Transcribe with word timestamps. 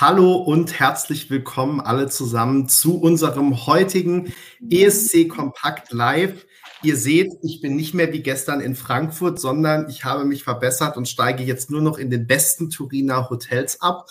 Hallo 0.00 0.32
und 0.36 0.80
herzlich 0.80 1.28
willkommen 1.28 1.78
alle 1.78 2.08
zusammen 2.08 2.70
zu 2.70 2.98
unserem 2.98 3.66
heutigen 3.66 4.32
ESC 4.70 5.28
Kompakt 5.28 5.92
Live. 5.92 6.46
Ihr 6.82 6.96
seht, 6.96 7.30
ich 7.42 7.60
bin 7.60 7.76
nicht 7.76 7.92
mehr 7.92 8.10
wie 8.10 8.22
gestern 8.22 8.62
in 8.62 8.76
Frankfurt, 8.76 9.38
sondern 9.38 9.90
ich 9.90 10.06
habe 10.06 10.24
mich 10.24 10.42
verbessert 10.42 10.96
und 10.96 11.06
steige 11.06 11.42
jetzt 11.42 11.70
nur 11.70 11.82
noch 11.82 11.98
in 11.98 12.08
den 12.08 12.26
besten 12.26 12.70
Turiner 12.70 13.28
Hotels 13.28 13.82
ab. 13.82 14.06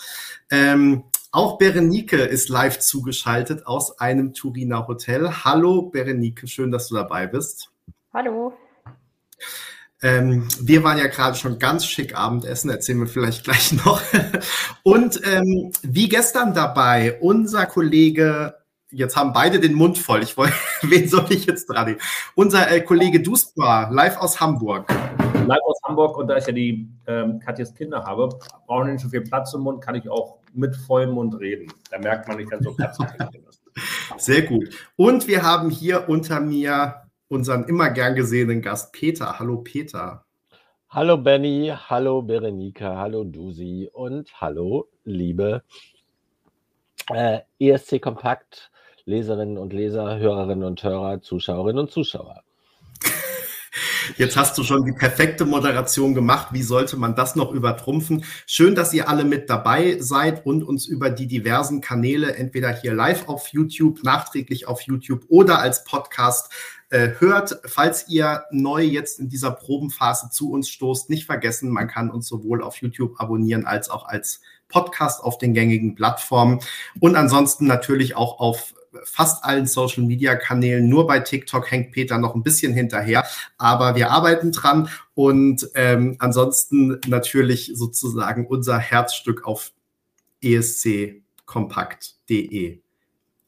Ähm, 0.48 1.02
auch 1.32 1.58
Berenike 1.58 2.18
ist 2.18 2.50
live 2.50 2.78
zugeschaltet 2.78 3.66
aus 3.66 3.98
einem 3.98 4.32
Turiner 4.32 4.86
Hotel. 4.86 5.42
Hallo 5.44 5.90
Berenike, 5.90 6.46
schön, 6.46 6.70
dass 6.70 6.86
du 6.86 6.94
dabei 6.94 7.26
bist. 7.26 7.72
Hallo. 8.14 8.52
Ähm, 10.02 10.48
wir 10.58 10.82
waren 10.82 10.96
ja 10.96 11.08
gerade 11.08 11.36
schon 11.36 11.58
ganz 11.58 11.84
schick 11.84 12.16
Abendessen, 12.16 12.70
erzählen 12.70 13.00
wir 13.00 13.06
vielleicht 13.06 13.44
gleich 13.44 13.72
noch. 13.84 14.00
Und 14.82 15.20
ähm, 15.26 15.72
wie 15.82 16.08
gestern 16.08 16.54
dabei, 16.54 17.18
unser 17.20 17.66
Kollege, 17.66 18.54
jetzt 18.90 19.16
haben 19.16 19.32
beide 19.34 19.60
den 19.60 19.74
Mund 19.74 19.98
voll, 19.98 20.22
ich 20.22 20.36
wollte, 20.38 20.54
wen 20.82 21.08
soll 21.08 21.26
ich 21.28 21.44
jetzt 21.46 21.66
dran 21.66 21.86
nehmen? 21.86 22.00
Unser 22.34 22.70
äh, 22.70 22.80
Kollege 22.80 23.20
Duspa, 23.20 23.90
live 23.90 24.16
aus 24.16 24.40
Hamburg. 24.40 24.88
Live 25.46 25.62
aus 25.64 25.78
Hamburg 25.84 26.16
und 26.16 26.28
da 26.28 26.36
ich 26.38 26.46
ja 26.46 26.52
die 26.52 26.88
ähm, 27.06 27.38
Katjes 27.40 27.74
Kinder 27.74 28.04
habe, 28.04 28.28
brauche 28.66 28.86
ich 28.86 28.92
nicht 28.92 29.02
so 29.02 29.08
viel 29.08 29.22
Platz 29.22 29.52
im 29.52 29.62
Mund, 29.62 29.82
kann 29.82 29.96
ich 29.96 30.08
auch 30.08 30.38
mit 30.54 30.76
vollem 30.76 31.10
Mund 31.10 31.38
reden. 31.38 31.70
Da 31.90 31.98
merkt 31.98 32.26
man 32.26 32.38
nicht, 32.38 32.50
dass 32.50 32.62
so 32.62 32.72
Platz 32.72 32.98
Sehr 34.16 34.42
gut. 34.42 34.70
Und 34.96 35.28
wir 35.28 35.42
haben 35.42 35.70
hier 35.70 36.08
unter 36.08 36.40
mir 36.40 37.02
unseren 37.30 37.64
immer 37.64 37.90
gern 37.90 38.16
gesehenen 38.16 38.60
Gast 38.60 38.92
Peter. 38.92 39.38
Hallo 39.38 39.58
Peter. 39.58 40.24
Hallo 40.88 41.16
Benny, 41.16 41.72
hallo 41.88 42.22
Berenika, 42.22 42.96
hallo 42.96 43.22
Dusi 43.22 43.88
und 43.92 44.28
hallo 44.40 44.88
liebe 45.04 45.62
äh, 47.08 47.38
ESC 47.60 48.02
Kompakt 48.02 48.72
Leserinnen 49.04 49.56
und 49.56 49.72
Leser, 49.72 50.18
Hörerinnen 50.18 50.64
und 50.64 50.82
Hörer, 50.82 51.22
Zuschauerinnen 51.22 51.78
und 51.78 51.90
Zuschauer. 51.92 52.42
Jetzt 54.16 54.36
hast 54.36 54.58
du 54.58 54.64
schon 54.64 54.84
die 54.84 54.92
perfekte 54.92 55.44
Moderation 55.44 56.14
gemacht. 56.14 56.48
Wie 56.50 56.62
sollte 56.62 56.96
man 56.96 57.14
das 57.14 57.36
noch 57.36 57.52
übertrumpfen? 57.52 58.24
Schön, 58.46 58.74
dass 58.74 58.92
ihr 58.92 59.08
alle 59.08 59.24
mit 59.24 59.48
dabei 59.48 59.98
seid 60.00 60.44
und 60.44 60.64
uns 60.64 60.86
über 60.86 61.10
die 61.10 61.28
diversen 61.28 61.80
Kanäle, 61.80 62.34
entweder 62.34 62.72
hier 62.72 62.92
live 62.92 63.28
auf 63.28 63.48
YouTube, 63.48 64.02
nachträglich 64.02 64.66
auf 64.66 64.82
YouTube 64.82 65.24
oder 65.28 65.60
als 65.60 65.84
Podcast 65.84 66.52
äh, 66.90 67.10
hört. 67.18 67.60
Falls 67.64 68.08
ihr 68.08 68.44
neu 68.50 68.82
jetzt 68.82 69.20
in 69.20 69.28
dieser 69.28 69.52
Probenphase 69.52 70.30
zu 70.30 70.52
uns 70.52 70.68
stoßt, 70.68 71.08
nicht 71.08 71.26
vergessen, 71.26 71.70
man 71.70 71.88
kann 71.88 72.10
uns 72.10 72.28
sowohl 72.28 72.62
auf 72.62 72.76
YouTube 72.76 73.20
abonnieren 73.20 73.64
als 73.64 73.90
auch 73.90 74.06
als 74.06 74.40
Podcast 74.68 75.22
auf 75.22 75.38
den 75.38 75.54
gängigen 75.54 75.94
Plattformen 75.94 76.60
und 77.00 77.16
ansonsten 77.16 77.66
natürlich 77.66 78.16
auch 78.16 78.38
auf 78.38 78.74
fast 79.04 79.44
allen 79.44 79.66
Social 79.66 80.04
Media 80.04 80.34
Kanälen. 80.34 80.88
Nur 80.88 81.06
bei 81.06 81.20
TikTok 81.20 81.70
hängt 81.70 81.92
Peter 81.92 82.18
noch 82.18 82.34
ein 82.34 82.42
bisschen 82.42 82.72
hinterher, 82.72 83.24
aber 83.56 83.94
wir 83.94 84.10
arbeiten 84.10 84.50
dran 84.52 84.88
und 85.14 85.70
ähm, 85.74 86.16
ansonsten 86.18 86.98
natürlich 87.06 87.70
sozusagen 87.74 88.46
unser 88.46 88.78
Herzstück 88.78 89.46
auf 89.46 89.72
esckompakt.de. 90.42 92.80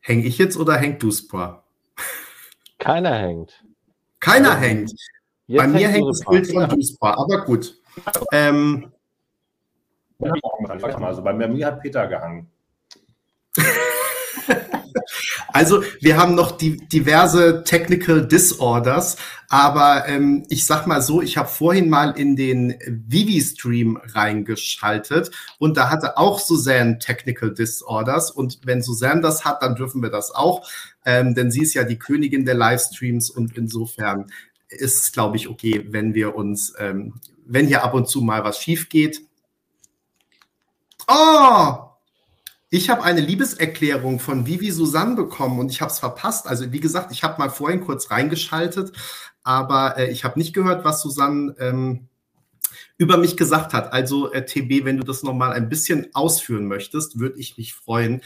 Häng 0.00 0.24
ich 0.24 0.38
jetzt 0.38 0.56
oder 0.56 0.76
hängt 0.76 1.02
du 1.02 1.10
Spor? 1.10 1.64
Keiner 2.82 3.14
hängt. 3.14 3.64
Keiner 4.18 4.48
ja. 4.50 4.56
hängt. 4.56 4.92
Bei 5.48 5.66
mir 5.66 5.88
hängt 5.88 6.08
das 6.08 6.20
Bild 6.20 6.50
von 6.50 6.68
Duspar, 6.68 7.18
aber 7.18 7.44
gut. 7.44 7.74
Ähm, 8.32 8.92
also 10.20 11.22
bei 11.22 11.32
mir 11.32 11.66
hat 11.66 11.80
Peter 11.80 12.06
gehangen. 12.06 12.50
Also 15.52 15.82
wir 16.00 16.16
haben 16.16 16.34
noch 16.34 16.52
die 16.52 16.76
diverse 16.76 17.64
Technical 17.64 18.26
Disorders, 18.26 19.16
aber 19.48 20.08
ähm, 20.08 20.44
ich 20.48 20.64
sag 20.64 20.86
mal 20.86 21.02
so, 21.02 21.20
ich 21.20 21.36
habe 21.36 21.48
vorhin 21.48 21.90
mal 21.90 22.12
in 22.12 22.36
den 22.36 22.74
Vivi-Stream 22.86 23.98
reingeschaltet 24.02 25.30
und 25.58 25.76
da 25.76 25.90
hatte 25.90 26.16
auch 26.16 26.38
Suzanne 26.38 26.98
Technical 26.98 27.52
Disorders 27.52 28.30
und 28.30 28.60
wenn 28.64 28.82
Suzanne 28.82 29.20
das 29.20 29.44
hat, 29.44 29.62
dann 29.62 29.76
dürfen 29.76 30.02
wir 30.02 30.10
das 30.10 30.30
auch, 30.34 30.68
ähm, 31.04 31.34
denn 31.34 31.50
sie 31.50 31.62
ist 31.62 31.74
ja 31.74 31.84
die 31.84 31.98
Königin 31.98 32.44
der 32.44 32.54
Livestreams 32.54 33.30
und 33.30 33.56
insofern 33.56 34.32
ist 34.68 35.00
es, 35.00 35.12
glaube 35.12 35.36
ich, 35.36 35.48
okay, 35.48 35.86
wenn 35.90 36.14
wir 36.14 36.34
uns, 36.34 36.72
ähm, 36.78 37.14
wenn 37.44 37.66
hier 37.66 37.84
ab 37.84 37.92
und 37.94 38.08
zu 38.08 38.22
mal 38.22 38.44
was 38.44 38.58
schief 38.58 38.88
geht. 38.88 39.20
Oh, 41.08 41.91
ich 42.74 42.88
habe 42.88 43.02
eine 43.02 43.20
Liebeserklärung 43.20 44.18
von 44.18 44.46
Vivi 44.46 44.70
Susanne 44.70 45.14
bekommen 45.14 45.60
und 45.60 45.70
ich 45.70 45.82
habe 45.82 45.92
es 45.92 45.98
verpasst. 45.98 46.46
Also 46.46 46.72
wie 46.72 46.80
gesagt, 46.80 47.12
ich 47.12 47.22
habe 47.22 47.38
mal 47.38 47.50
vorhin 47.50 47.82
kurz 47.82 48.10
reingeschaltet, 48.10 48.92
aber 49.44 49.98
äh, 49.98 50.10
ich 50.10 50.24
habe 50.24 50.38
nicht 50.38 50.54
gehört, 50.54 50.82
was 50.82 51.02
Susanne 51.02 51.54
ähm, 51.58 52.08
über 52.96 53.18
mich 53.18 53.36
gesagt 53.36 53.74
hat. 53.74 53.92
Also 53.92 54.32
äh, 54.32 54.46
TB, 54.46 54.86
wenn 54.86 54.96
du 54.96 55.04
das 55.04 55.22
noch 55.22 55.34
mal 55.34 55.52
ein 55.52 55.68
bisschen 55.68 56.14
ausführen 56.14 56.66
möchtest, 56.66 57.18
würde 57.18 57.38
ich 57.38 57.58
mich 57.58 57.74
freuen. 57.74 58.22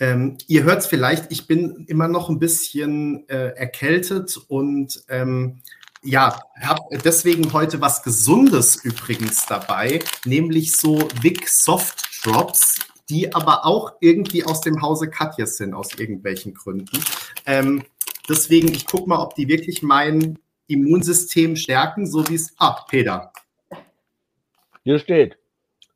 Ähm, 0.00 0.38
ihr 0.48 0.64
hört 0.64 0.80
es 0.80 0.88
vielleicht, 0.88 1.30
ich 1.30 1.46
bin 1.46 1.84
immer 1.86 2.08
noch 2.08 2.28
ein 2.28 2.40
bisschen 2.40 3.28
äh, 3.28 3.50
erkältet 3.50 4.40
und 4.48 5.04
ähm, 5.08 5.60
ja, 6.02 6.40
habe 6.60 6.80
deswegen 7.04 7.52
heute 7.52 7.80
was 7.80 8.02
Gesundes 8.02 8.74
übrigens 8.84 9.46
dabei, 9.46 10.00
nämlich 10.24 10.72
so 10.72 11.08
Vic 11.22 11.48
Soft 11.48 12.08
Drops 12.24 12.87
die 13.10 13.34
aber 13.34 13.64
auch 13.64 13.94
irgendwie 14.00 14.44
aus 14.44 14.60
dem 14.60 14.82
Hause 14.82 15.08
Katjes 15.08 15.56
sind, 15.56 15.74
aus 15.74 15.98
irgendwelchen 15.98 16.54
Gründen. 16.54 17.02
Ähm, 17.46 17.84
deswegen, 18.28 18.68
ich 18.68 18.86
gucke 18.86 19.08
mal, 19.08 19.20
ob 19.22 19.34
die 19.34 19.48
wirklich 19.48 19.82
mein 19.82 20.38
Immunsystem 20.66 21.56
stärken, 21.56 22.06
so 22.06 22.28
wie 22.28 22.34
es. 22.34 22.54
Ah, 22.58 22.84
Peter. 22.88 23.32
Hier 24.84 24.98
steht, 24.98 25.38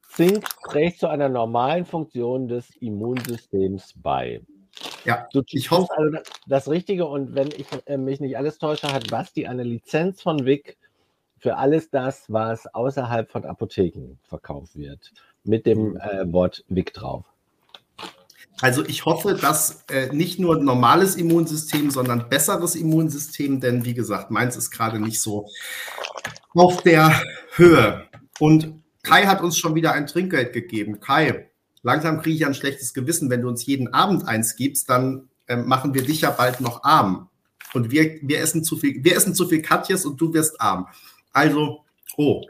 Zink 0.09 0.45
trägt 0.65 0.99
zu 0.99 1.09
einer 1.09 1.29
normalen 1.29 1.85
Funktion 1.85 2.49
des 2.49 2.71
Immunsystems 2.77 3.95
bei. 3.97 4.43
Ja, 5.05 5.29
du 5.33 5.43
ich 5.49 5.71
hoffe. 5.71 5.93
Also 5.97 6.19
das 6.47 6.69
Richtige 6.69 7.07
und 7.07 7.35
wenn 7.35 7.49
ich 7.49 7.67
äh, 7.87 7.99
mich 7.99 8.21
nicht 8.21 8.37
alles 8.37 8.59
täusche, 8.59 8.93
hat 8.93 9.11
Basti 9.11 9.47
eine 9.47 9.63
Lizenz 9.63 10.23
von 10.23 10.47
Vic 10.47 10.79
für 11.39 11.57
alles 11.57 11.91
das, 11.91 12.31
was 12.33 12.67
außerhalb 12.73 13.31
von 13.31 13.45
Apotheken 13.45 14.19
verkauft 14.23 14.77
wird 14.77 15.13
mit 15.45 15.67
dem 15.67 15.97
äh, 15.97 16.31
Wort 16.33 16.65
Vic 16.69 16.93
drauf. 16.93 17.25
Also 18.61 18.85
ich 18.85 19.05
hoffe, 19.07 19.35
dass 19.35 19.85
äh, 19.91 20.13
nicht 20.13 20.39
nur 20.39 20.63
normales 20.63 21.17
Immunsystem, 21.17 21.91
sondern 21.91 22.29
besseres 22.29 22.77
Immunsystem, 22.77 23.61
denn 23.61 23.85
wie 23.85 23.95
gesagt, 23.95 24.31
meins 24.31 24.57
ist 24.57 24.71
gerade 24.71 25.01
nicht 25.01 25.21
so 25.21 25.49
auf 26.55 26.81
der 26.83 27.21
Höhe. 27.57 28.07
Und 28.39 28.81
Kai 29.03 29.27
hat 29.27 29.43
uns 29.43 29.59
schon 29.59 29.75
wieder 29.75 29.93
ein 29.93 30.07
Trinkgeld 30.07 30.53
gegeben. 30.53 31.01
Kai, 31.01 31.51
langsam 31.83 32.23
kriege 32.23 32.37
ich 32.37 32.47
ein 32.47 32.55
schlechtes 32.55 32.95
Gewissen. 32.95 33.31
Wenn 33.31 33.43
du 33.43 33.49
uns 33.49 33.67
jeden 33.67 33.93
Abend 33.93 34.29
eins 34.29 34.55
gibst, 34.55 34.89
dann 34.89 35.29
äh, 35.49 35.57
machen 35.57 35.93
wir 35.95 36.03
dich 36.03 36.21
ja 36.21 36.31
bald 36.31 36.61
noch 36.61 36.85
arm. 36.85 37.29
Und 37.75 37.91
wir, 37.91 38.19
wir 38.23 38.39
essen 38.41 38.63
zu 38.63 38.77
viel, 38.77 39.03
wir 39.03 39.17
essen 39.17 39.35
zu 39.35 39.49
viel 39.49 39.63
Katjes 39.63 40.05
und 40.05 40.21
du 40.21 40.33
wirst 40.35 40.61
arm. 40.61 40.87
Also, 41.33 41.85
oh, 42.17 42.43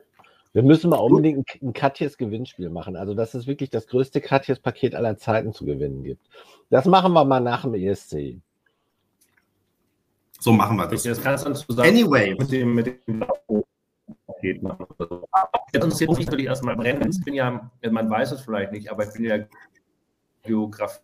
wir 0.52 0.62
müssen 0.62 0.90
mal 0.90 0.98
unbedingt 0.98 1.48
ein 1.62 1.72
Katjes 1.72 2.18
Gewinnspiel 2.18 2.68
machen. 2.68 2.96
Also, 2.96 3.14
dass 3.14 3.34
es 3.34 3.46
wirklich 3.46 3.70
das 3.70 3.86
größte 3.86 4.20
Katjes 4.20 4.60
Paket 4.60 4.94
aller 4.94 5.16
Zeiten 5.16 5.52
zu 5.52 5.64
gewinnen 5.64 6.04
gibt. 6.04 6.26
Das 6.68 6.84
machen 6.84 7.12
wir 7.12 7.24
mal 7.24 7.40
nach 7.40 7.62
dem 7.62 7.74
ESC. 7.74 8.40
So 10.38 10.52
machen 10.52 10.76
wir 10.76 10.86
das. 10.88 11.04
Das 11.04 11.20
kannst 11.22 11.44
du 11.44 11.50
dann 11.50 11.56
zusammen 11.56 11.88
anyway. 11.88 12.34
mit 12.34 12.50
dem, 12.50 12.74
mit 12.74 13.06
dem 13.06 13.24
Paket 14.26 14.62
machen. 14.62 14.86
Jetzt 15.72 15.84
interessiert 15.84 16.10
mich 16.10 16.26
natürlich 16.26 16.46
erstmal 16.46 16.76
brennen. 16.76 17.10
Ich 17.10 17.24
bin 17.24 17.34
ja, 17.34 17.70
man 17.90 18.10
weiß 18.10 18.32
es 18.32 18.42
vielleicht 18.42 18.72
nicht, 18.72 18.90
aber 18.90 19.06
ich 19.06 19.12
bin 19.12 19.24
ja 19.24 19.38
Geografie. 20.42 21.00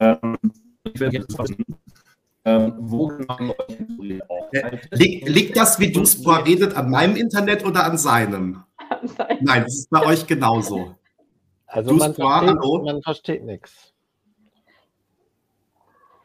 Ähm, 0.00 0.36
ich 0.84 1.00
will 1.00 1.12
jetzt 1.12 1.38
wissen, 1.38 1.64
ähm, 2.44 2.74
wo 2.78 3.08
genau 3.08 3.54
liegt, 4.90 5.28
liegt 5.28 5.56
das, 5.56 5.78
wie 5.78 5.92
du 5.92 6.02
es 6.02 6.26
redet, 6.26 6.76
an 6.76 6.90
meinem 6.90 7.16
Internet 7.16 7.64
oder 7.64 7.84
an 7.84 7.96
seinem? 7.96 8.64
Nein, 9.40 9.64
das 9.64 9.74
ist 9.74 9.90
bei 9.90 10.04
euch 10.04 10.26
genauso. 10.26 10.94
Also 11.66 11.94
man 11.94 12.14
versteht, 12.14 12.60
man 12.84 13.02
versteht 13.02 13.44
nichts. 13.44 13.94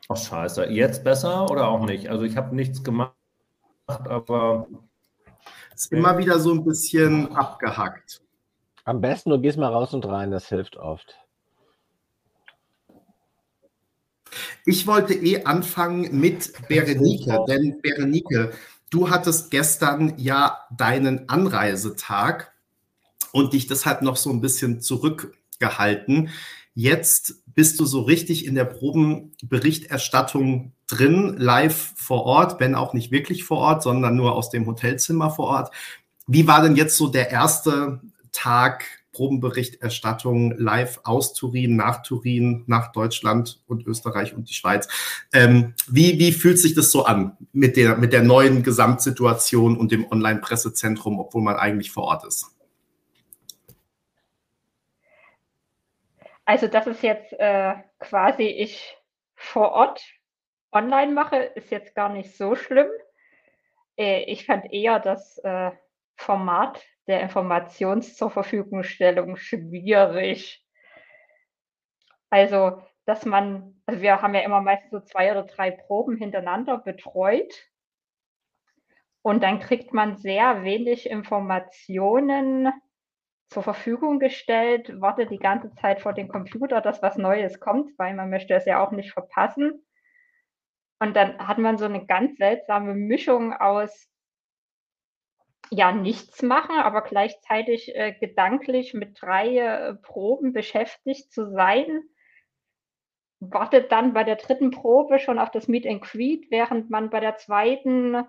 Ach 0.10 0.18
scheiße. 0.18 0.66
Jetzt 0.66 1.04
besser 1.04 1.50
oder 1.50 1.68
auch 1.68 1.86
nicht? 1.86 2.10
Also 2.10 2.24
ich 2.24 2.38
habe 2.38 2.56
nichts 2.56 2.84
gemacht, 2.84 3.14
aber... 3.88 4.68
Es 5.74 5.86
ist 5.86 5.94
immer 5.94 6.18
wieder 6.18 6.40
so 6.40 6.52
ein 6.52 6.64
bisschen 6.64 7.36
abgehackt. 7.36 8.22
Am 8.84 9.00
besten 9.00 9.30
du 9.30 9.40
gehst 9.40 9.60
mal 9.60 9.72
raus 9.72 9.94
und 9.94 10.08
rein, 10.08 10.32
das 10.32 10.50
hilft 10.50 10.76
oft. 10.78 11.16
Ich 14.66 14.88
wollte 14.88 15.14
eh 15.14 15.46
anfangen 15.46 16.20
mit 16.20 16.54
Berenike, 16.68 17.40
denn 17.48 17.80
Berenike, 17.82 18.52
du 18.90 19.10
hattest 19.10 19.52
gestern 19.52 20.14
ja 20.18 20.58
deinen 20.76 21.30
Anreisetag 21.30 22.52
und 23.32 23.54
dich 23.54 23.68
deshalb 23.68 24.02
noch 24.02 24.18
so 24.18 24.30
ein 24.30 24.42
bisschen 24.42 24.82
zurückgehalten. 24.82 26.30
Jetzt 26.74 27.44
bist 27.48 27.80
du 27.80 27.86
so 27.86 28.02
richtig 28.02 28.46
in 28.46 28.56
der 28.56 28.66
Probenberichterstattung 28.66 30.74
drin, 30.88 31.36
live 31.38 31.94
vor 31.96 32.26
Ort, 32.26 32.60
wenn 32.60 32.76
auch 32.76 32.94
nicht 32.94 33.12
wirklich 33.12 33.44
vor 33.44 33.58
Ort, 33.58 33.84
sondern 33.84 34.16
nur 34.16 34.34
aus 34.34 34.50
dem 34.50 34.66
Hotelzimmer 34.68 35.32
vor 35.32 35.48
Ort. 35.48 35.74
Wie 36.28 36.48
war 36.48 36.62
denn 36.62 36.76
jetzt 36.76 36.98
so 36.98 37.08
der 37.08 37.32
erste 37.32 38.02
Tag 38.32 38.86
Probenberichterstattung 39.18 40.52
live 40.60 41.00
aus 41.04 41.34
Turin, 41.34 41.76
nach 41.76 42.04
Turin, 42.04 42.64
nach 42.68 42.92
Deutschland 42.92 43.64
und 43.66 43.88
Österreich 43.88 44.36
und 44.36 44.48
die 44.48 44.54
Schweiz? 44.54 44.88
Ähm, 45.34 45.74
wie, 45.88 46.20
wie 46.20 46.32
fühlt 46.32 46.60
sich 46.60 46.76
das 46.76 46.92
so 46.92 47.06
an 47.06 47.36
mit 47.52 47.78
der, 47.78 47.98
mit 47.98 48.14
der 48.14 48.22
neuen 48.22 48.62
Gesamtsituation 48.62 49.76
und 49.76 49.92
dem 49.92 50.06
Online-Pressezentrum, 50.12 51.20
obwohl 51.20 51.42
man 51.42 51.56
eigentlich 51.56 51.90
vor 51.90 52.04
Ort 52.04 52.26
ist? 52.26 52.56
Also, 56.46 56.68
dass 56.68 56.86
es 56.86 57.02
jetzt 57.02 57.34
äh, 57.34 57.74
quasi 58.00 58.44
ich 58.44 58.98
vor 59.34 59.72
Ort 59.72 60.00
online 60.72 61.12
mache, 61.12 61.38
ist 61.38 61.72
jetzt 61.72 61.96
gar 61.96 62.10
nicht 62.10 62.38
so 62.38 62.56
schlimm. 62.56 62.88
Äh, 63.98 64.26
ich 64.32 64.46
fand 64.46 64.72
eher 64.72 65.00
das 65.00 65.40
äh, 65.40 65.72
Format 66.18 66.84
der 67.08 67.22
Informations 67.22 68.16
zur 68.16 68.30
Verfügungstellung 68.30 69.38
schwierig. 69.38 70.66
Also, 72.30 72.82
dass 73.06 73.26
man, 73.26 73.82
also 73.86 74.02
wir 74.02 74.22
haben 74.22 74.36
ja 74.36 74.42
immer 74.42 74.62
meistens 74.62 74.92
so 74.92 75.00
zwei 75.00 75.32
oder 75.32 75.44
drei 75.44 75.72
Proben 75.72 76.18
hintereinander 76.18 76.78
betreut. 76.78 77.54
Und 79.22 79.44
dann 79.44 79.60
kriegt 79.60 79.94
man 79.94 80.18
sehr 80.18 80.64
wenig 80.64 81.10
Informationen 81.10 82.72
zur 83.50 83.64
Verfügung 83.64 84.20
gestellt, 84.20 85.00
wartet 85.00 85.32
die 85.32 85.40
ganze 85.40 85.74
Zeit 85.76 86.02
vor 86.02 86.14
dem 86.14 86.28
Computer, 86.28 86.82
dass 86.82 87.02
was 87.02 87.18
Neues 87.18 87.60
kommt, 87.60 87.98
weil 87.98 88.14
man 88.14 88.30
möchte 88.30 88.54
es 88.54 88.66
ja 88.66 88.86
auch 88.86 88.92
nicht 88.92 89.14
verpassen. 89.14 89.86
Und 91.00 91.16
dann 91.16 91.38
hat 91.46 91.58
man 91.58 91.78
so 91.78 91.86
eine 91.86 92.06
ganz 92.06 92.38
seltsame 92.38 92.94
Mischung 92.94 93.54
aus 93.54 94.10
ja 95.72 95.92
nichts 95.92 96.42
machen, 96.42 96.78
aber 96.78 97.02
gleichzeitig 97.02 97.96
äh, 97.96 98.14
gedanklich 98.14 98.94
mit 98.94 99.22
drei 99.22 99.58
äh, 99.58 99.94
Proben 99.96 100.54
beschäftigt 100.54 101.32
zu 101.32 101.52
sein. 101.52 102.04
Wartet 103.40 103.92
dann 103.92 104.14
bei 104.14 104.24
der 104.24 104.38
dritten 104.38 104.72
Probe 104.72 105.20
schon 105.20 105.40
auf 105.40 105.52
das 105.52 105.68
Meet 105.68 105.86
and 105.86 106.02
Greet, 106.02 106.50
während 106.50 106.90
man 106.90 107.10
bei 107.10 107.20
der 107.20 107.38
zweiten 107.38 108.26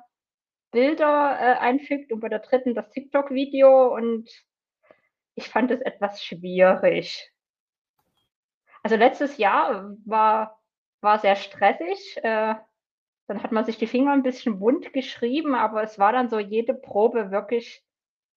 Bilder 0.70 1.38
äh, 1.40 1.58
einfügt 1.58 2.12
und 2.12 2.20
bei 2.20 2.28
der 2.28 2.40
dritten 2.40 2.74
das 2.74 2.90
TikTok-Video 2.90 3.94
und 3.94 4.28
ich 5.34 5.48
fand 5.48 5.70
es 5.70 5.80
etwas 5.80 6.22
schwierig. 6.22 7.32
Also 8.82 8.96
letztes 8.96 9.38
Jahr 9.38 9.96
war, 10.04 10.60
war 11.00 11.18
sehr 11.18 11.36
stressig. 11.36 12.18
Äh, 12.22 12.54
dann 13.28 13.42
hat 13.42 13.52
man 13.52 13.64
sich 13.64 13.76
die 13.76 13.86
Finger 13.86 14.12
ein 14.12 14.22
bisschen 14.22 14.58
bunt 14.58 14.92
geschrieben, 14.92 15.54
aber 15.54 15.82
es 15.82 15.98
war 15.98 16.12
dann 16.12 16.30
so 16.30 16.38
jede 16.38 16.74
Probe 16.74 17.30
wirklich 17.30 17.84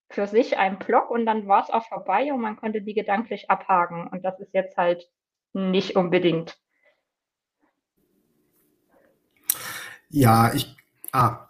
für 0.09 0.27
sich 0.27 0.57
ein 0.57 0.77
Block 0.77 1.09
und 1.09 1.25
dann 1.25 1.47
war 1.47 1.63
es 1.63 1.69
auch 1.69 1.87
vorbei 1.87 2.31
und 2.33 2.41
man 2.41 2.57
konnte 2.57 2.81
die 2.81 2.93
gedanklich 2.93 3.49
abhaken. 3.49 4.07
Und 4.07 4.23
das 4.23 4.39
ist 4.39 4.53
jetzt 4.53 4.75
halt 4.75 5.09
nicht 5.53 5.95
unbedingt. 5.95 6.57
Ja, 10.09 10.53
ich. 10.53 10.75
Ah, 11.13 11.49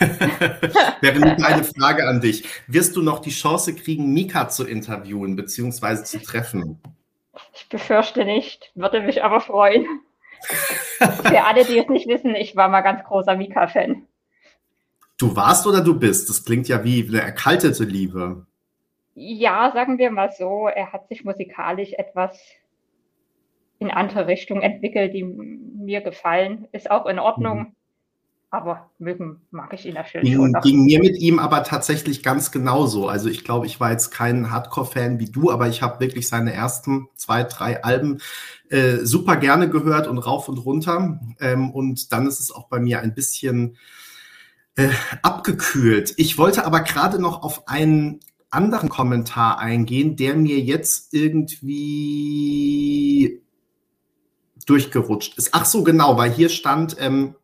Wäre 1.00 1.18
nur 1.18 1.46
eine 1.46 1.64
Frage 1.64 2.08
an 2.08 2.20
dich. 2.20 2.44
Wirst 2.66 2.96
du 2.96 3.02
noch 3.02 3.20
die 3.20 3.30
Chance 3.30 3.74
kriegen, 3.74 4.12
Mika 4.12 4.48
zu 4.48 4.66
interviewen 4.66 5.36
bzw. 5.36 6.04
zu 6.04 6.20
treffen? 6.22 6.80
Ich 7.54 7.68
befürchte 7.68 8.24
nicht, 8.24 8.72
würde 8.74 9.00
mich 9.00 9.22
aber 9.22 9.40
freuen. 9.40 9.86
Für 11.00 11.44
alle, 11.44 11.64
die 11.64 11.78
es 11.78 11.88
nicht 11.88 12.08
wissen, 12.08 12.34
ich 12.34 12.56
war 12.56 12.68
mal 12.68 12.82
ganz 12.82 13.02
großer 13.04 13.36
Mika-Fan. 13.36 14.06
Du 15.18 15.36
warst 15.36 15.66
oder 15.66 15.82
du 15.82 15.98
bist? 15.98 16.28
Das 16.28 16.44
klingt 16.44 16.68
ja 16.68 16.84
wie 16.84 17.06
eine 17.06 17.20
erkaltete 17.20 17.84
Liebe. 17.84 18.46
Ja, 19.14 19.70
sagen 19.72 19.98
wir 19.98 20.10
mal 20.10 20.30
so, 20.32 20.68
er 20.68 20.92
hat 20.92 21.08
sich 21.08 21.24
musikalisch 21.24 21.92
etwas 21.92 22.40
in 23.78 23.90
andere 23.90 24.26
Richtungen 24.26 24.62
entwickelt, 24.62 25.14
die 25.14 25.24
mir 25.24 26.00
gefallen. 26.00 26.68
Ist 26.72 26.90
auch 26.90 27.06
in 27.06 27.18
Ordnung. 27.18 27.58
Mhm 27.58 27.76
aber 28.50 28.90
mögen 28.98 29.40
mag 29.52 29.72
ich 29.72 29.86
ihn 29.86 29.94
natürlich 29.94 30.28
ging, 30.28 30.36
schon. 30.36 30.50
Noch. 30.50 30.62
Ging 30.62 30.84
mir 30.84 30.98
mit 30.98 31.16
ihm 31.18 31.38
aber 31.38 31.62
tatsächlich 31.62 32.24
ganz 32.24 32.50
genauso. 32.50 33.06
Also 33.08 33.28
ich 33.28 33.44
glaube, 33.44 33.66
ich 33.66 33.78
war 33.78 33.92
jetzt 33.92 34.10
kein 34.10 34.50
Hardcore-Fan 34.50 35.20
wie 35.20 35.30
du, 35.30 35.52
aber 35.52 35.68
ich 35.68 35.82
habe 35.82 36.00
wirklich 36.00 36.28
seine 36.28 36.52
ersten 36.52 37.08
zwei, 37.14 37.44
drei 37.44 37.84
Alben 37.84 38.18
äh, 38.68 38.96
super 39.04 39.36
gerne 39.36 39.70
gehört 39.70 40.08
und 40.08 40.18
rauf 40.18 40.48
und 40.48 40.58
runter. 40.58 41.20
Ähm, 41.38 41.70
und 41.70 42.12
dann 42.12 42.26
ist 42.26 42.40
es 42.40 42.50
auch 42.50 42.68
bei 42.68 42.80
mir 42.80 43.00
ein 43.00 43.14
bisschen 43.14 43.76
äh, 44.74 44.88
abgekühlt. 45.22 46.14
Ich 46.16 46.36
wollte 46.36 46.64
aber 46.66 46.80
gerade 46.80 47.20
noch 47.20 47.44
auf 47.44 47.68
einen 47.68 48.18
anderen 48.50 48.88
Kommentar 48.88 49.60
eingehen, 49.60 50.16
der 50.16 50.34
mir 50.34 50.58
jetzt 50.58 51.14
irgendwie 51.14 52.00
durchgerutscht 54.66 55.38
ist. 55.38 55.50
Ach 55.52 55.64
so, 55.64 55.84
genau, 55.84 56.16
weil 56.16 56.32
hier 56.32 56.48
stand, 56.48 56.96
ähm, 56.98 57.36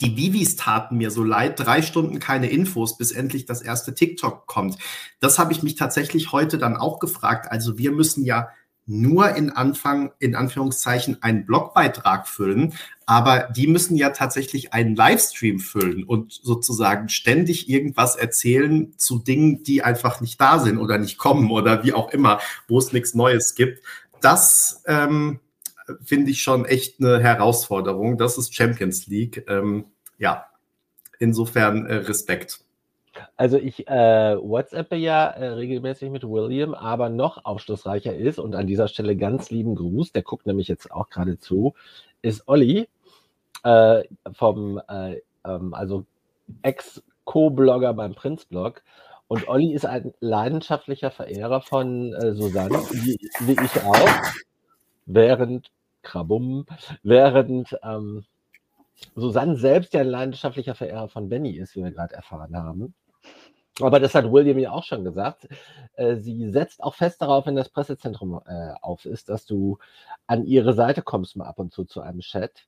die 0.00 0.16
Vivis 0.16 0.56
taten 0.56 0.96
mir 0.96 1.10
so 1.10 1.22
leid, 1.24 1.58
drei 1.58 1.82
Stunden 1.82 2.18
keine 2.18 2.50
Infos, 2.50 2.96
bis 2.96 3.12
endlich 3.12 3.46
das 3.46 3.62
erste 3.62 3.94
TikTok 3.94 4.46
kommt. 4.46 4.78
Das 5.20 5.38
habe 5.38 5.52
ich 5.52 5.62
mich 5.62 5.74
tatsächlich 5.76 6.32
heute 6.32 6.58
dann 6.58 6.76
auch 6.76 6.98
gefragt. 6.98 7.50
Also 7.50 7.78
wir 7.78 7.92
müssen 7.92 8.24
ja 8.24 8.48
nur 8.86 9.34
in 9.34 9.50
Anfang, 9.50 10.12
in 10.18 10.34
Anführungszeichen, 10.34 11.22
einen 11.22 11.46
Blogbeitrag 11.46 12.28
füllen, 12.28 12.74
aber 13.06 13.48
die 13.54 13.66
müssen 13.66 13.96
ja 13.96 14.10
tatsächlich 14.10 14.72
einen 14.72 14.94
Livestream 14.94 15.58
füllen 15.58 16.04
und 16.04 16.32
sozusagen 16.32 17.08
ständig 17.08 17.68
irgendwas 17.68 18.16
erzählen 18.16 18.92
zu 18.98 19.18
Dingen, 19.18 19.62
die 19.62 19.82
einfach 19.82 20.20
nicht 20.20 20.40
da 20.40 20.58
sind 20.58 20.78
oder 20.78 20.98
nicht 20.98 21.18
kommen 21.18 21.50
oder 21.50 21.82
wie 21.84 21.94
auch 21.94 22.10
immer, 22.10 22.40
wo 22.68 22.78
es 22.78 22.92
nichts 22.92 23.14
Neues 23.14 23.54
gibt. 23.54 23.82
Das 24.20 24.82
ähm, 24.86 25.40
finde 26.02 26.30
ich 26.30 26.42
schon 26.42 26.64
echt 26.64 27.00
eine 27.00 27.20
Herausforderung. 27.20 28.18
Das 28.18 28.38
ist 28.38 28.54
Champions 28.54 29.06
League. 29.06 29.44
Ähm, 29.48 29.86
ja, 30.18 30.46
insofern 31.18 31.86
äh, 31.86 31.96
Respekt. 31.96 32.60
Also 33.36 33.58
ich 33.58 33.86
äh, 33.86 34.36
WhatsAppe 34.36 34.96
ja 34.96 35.26
äh, 35.26 35.46
regelmäßig 35.48 36.10
mit 36.10 36.24
William, 36.24 36.74
aber 36.74 37.08
noch 37.08 37.44
aufschlussreicher 37.44 38.14
ist 38.14 38.38
und 38.38 38.54
an 38.54 38.66
dieser 38.66 38.88
Stelle 38.88 39.16
ganz 39.16 39.50
lieben 39.50 39.76
Gruß, 39.76 40.12
der 40.12 40.22
guckt 40.22 40.46
nämlich 40.46 40.68
jetzt 40.68 40.90
auch 40.90 41.10
gerade 41.10 41.38
zu, 41.38 41.74
ist 42.22 42.48
Olli 42.48 42.88
äh, 43.62 44.02
vom 44.32 44.80
äh, 44.88 45.20
ähm, 45.44 45.74
also 45.74 46.04
Ex-Co-Blogger 46.62 47.94
beim 47.94 48.14
Prinzblog. 48.14 48.82
Und 49.28 49.48
Olli 49.48 49.72
ist 49.72 49.86
ein 49.86 50.12
leidenschaftlicher 50.20 51.10
Verehrer 51.10 51.60
von 51.60 52.12
äh, 52.14 52.34
Susanne, 52.34 52.78
wie, 52.90 53.18
wie 53.40 53.64
ich 53.64 53.82
auch 53.82 54.08
während 55.06 55.70
Krabum, 56.04 56.66
während 57.02 57.76
ähm, 57.82 58.24
Susanne 59.16 59.56
selbst 59.56 59.92
ja 59.94 60.00
ein 60.00 60.06
leidenschaftlicher 60.06 60.74
Verehrer 60.74 61.08
von 61.08 61.28
Benny 61.28 61.50
ist, 61.50 61.74
wie 61.74 61.82
wir 61.82 61.90
gerade 61.90 62.14
erfahren 62.14 62.56
haben. 62.56 62.94
Aber 63.80 63.98
das 63.98 64.14
hat 64.14 64.30
William 64.30 64.58
ja 64.58 64.70
auch 64.70 64.84
schon 64.84 65.02
gesagt. 65.02 65.48
Äh, 65.94 66.16
sie 66.16 66.48
setzt 66.50 66.82
auch 66.82 66.94
fest 66.94 67.20
darauf, 67.20 67.46
wenn 67.46 67.56
das 67.56 67.70
Pressezentrum 67.70 68.40
äh, 68.46 68.72
auf 68.80 69.04
ist, 69.04 69.28
dass 69.28 69.46
du 69.46 69.78
an 70.28 70.44
ihre 70.44 70.74
Seite 70.74 71.02
kommst, 71.02 71.36
mal 71.36 71.46
ab 71.46 71.58
und 71.58 71.72
zu 71.72 71.84
zu 71.84 72.00
einem 72.00 72.20
Chat. 72.20 72.66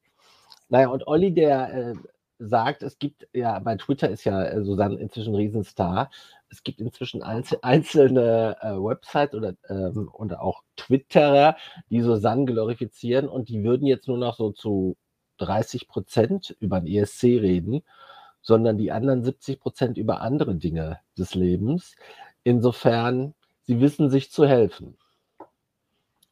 Naja, 0.68 0.88
und 0.88 1.06
Olli, 1.06 1.32
der 1.32 1.72
äh, 1.72 1.94
sagt, 2.38 2.82
es 2.82 2.98
gibt 2.98 3.28
ja, 3.32 3.58
bei 3.60 3.76
Twitter 3.76 4.08
ist 4.10 4.24
ja 4.24 4.62
Susanne 4.62 4.96
inzwischen 4.96 5.34
Riesenstar. 5.34 6.10
Es 6.50 6.62
gibt 6.62 6.80
inzwischen 6.80 7.22
einzelne 7.62 8.56
äh, 8.60 8.72
Websites 8.72 9.34
oder, 9.34 9.54
ähm, 9.68 10.08
und 10.12 10.38
auch 10.38 10.62
Twitterer, 10.76 11.56
die 11.90 12.02
Susanne 12.02 12.44
glorifizieren 12.44 13.28
und 13.28 13.48
die 13.48 13.62
würden 13.62 13.86
jetzt 13.86 14.08
nur 14.08 14.18
noch 14.18 14.36
so 14.36 14.52
zu 14.52 14.96
30 15.38 15.88
Prozent 15.88 16.56
über 16.60 16.80
den 16.80 17.02
ESC 17.02 17.24
reden, 17.24 17.82
sondern 18.42 18.78
die 18.78 18.92
anderen 18.92 19.24
70 19.24 19.60
Prozent 19.60 19.98
über 19.98 20.20
andere 20.20 20.54
Dinge 20.54 21.00
des 21.18 21.34
Lebens. 21.34 21.94
Insofern, 22.44 23.34
sie 23.62 23.80
wissen 23.80 24.10
sich 24.10 24.30
zu 24.30 24.46
helfen. 24.46 24.96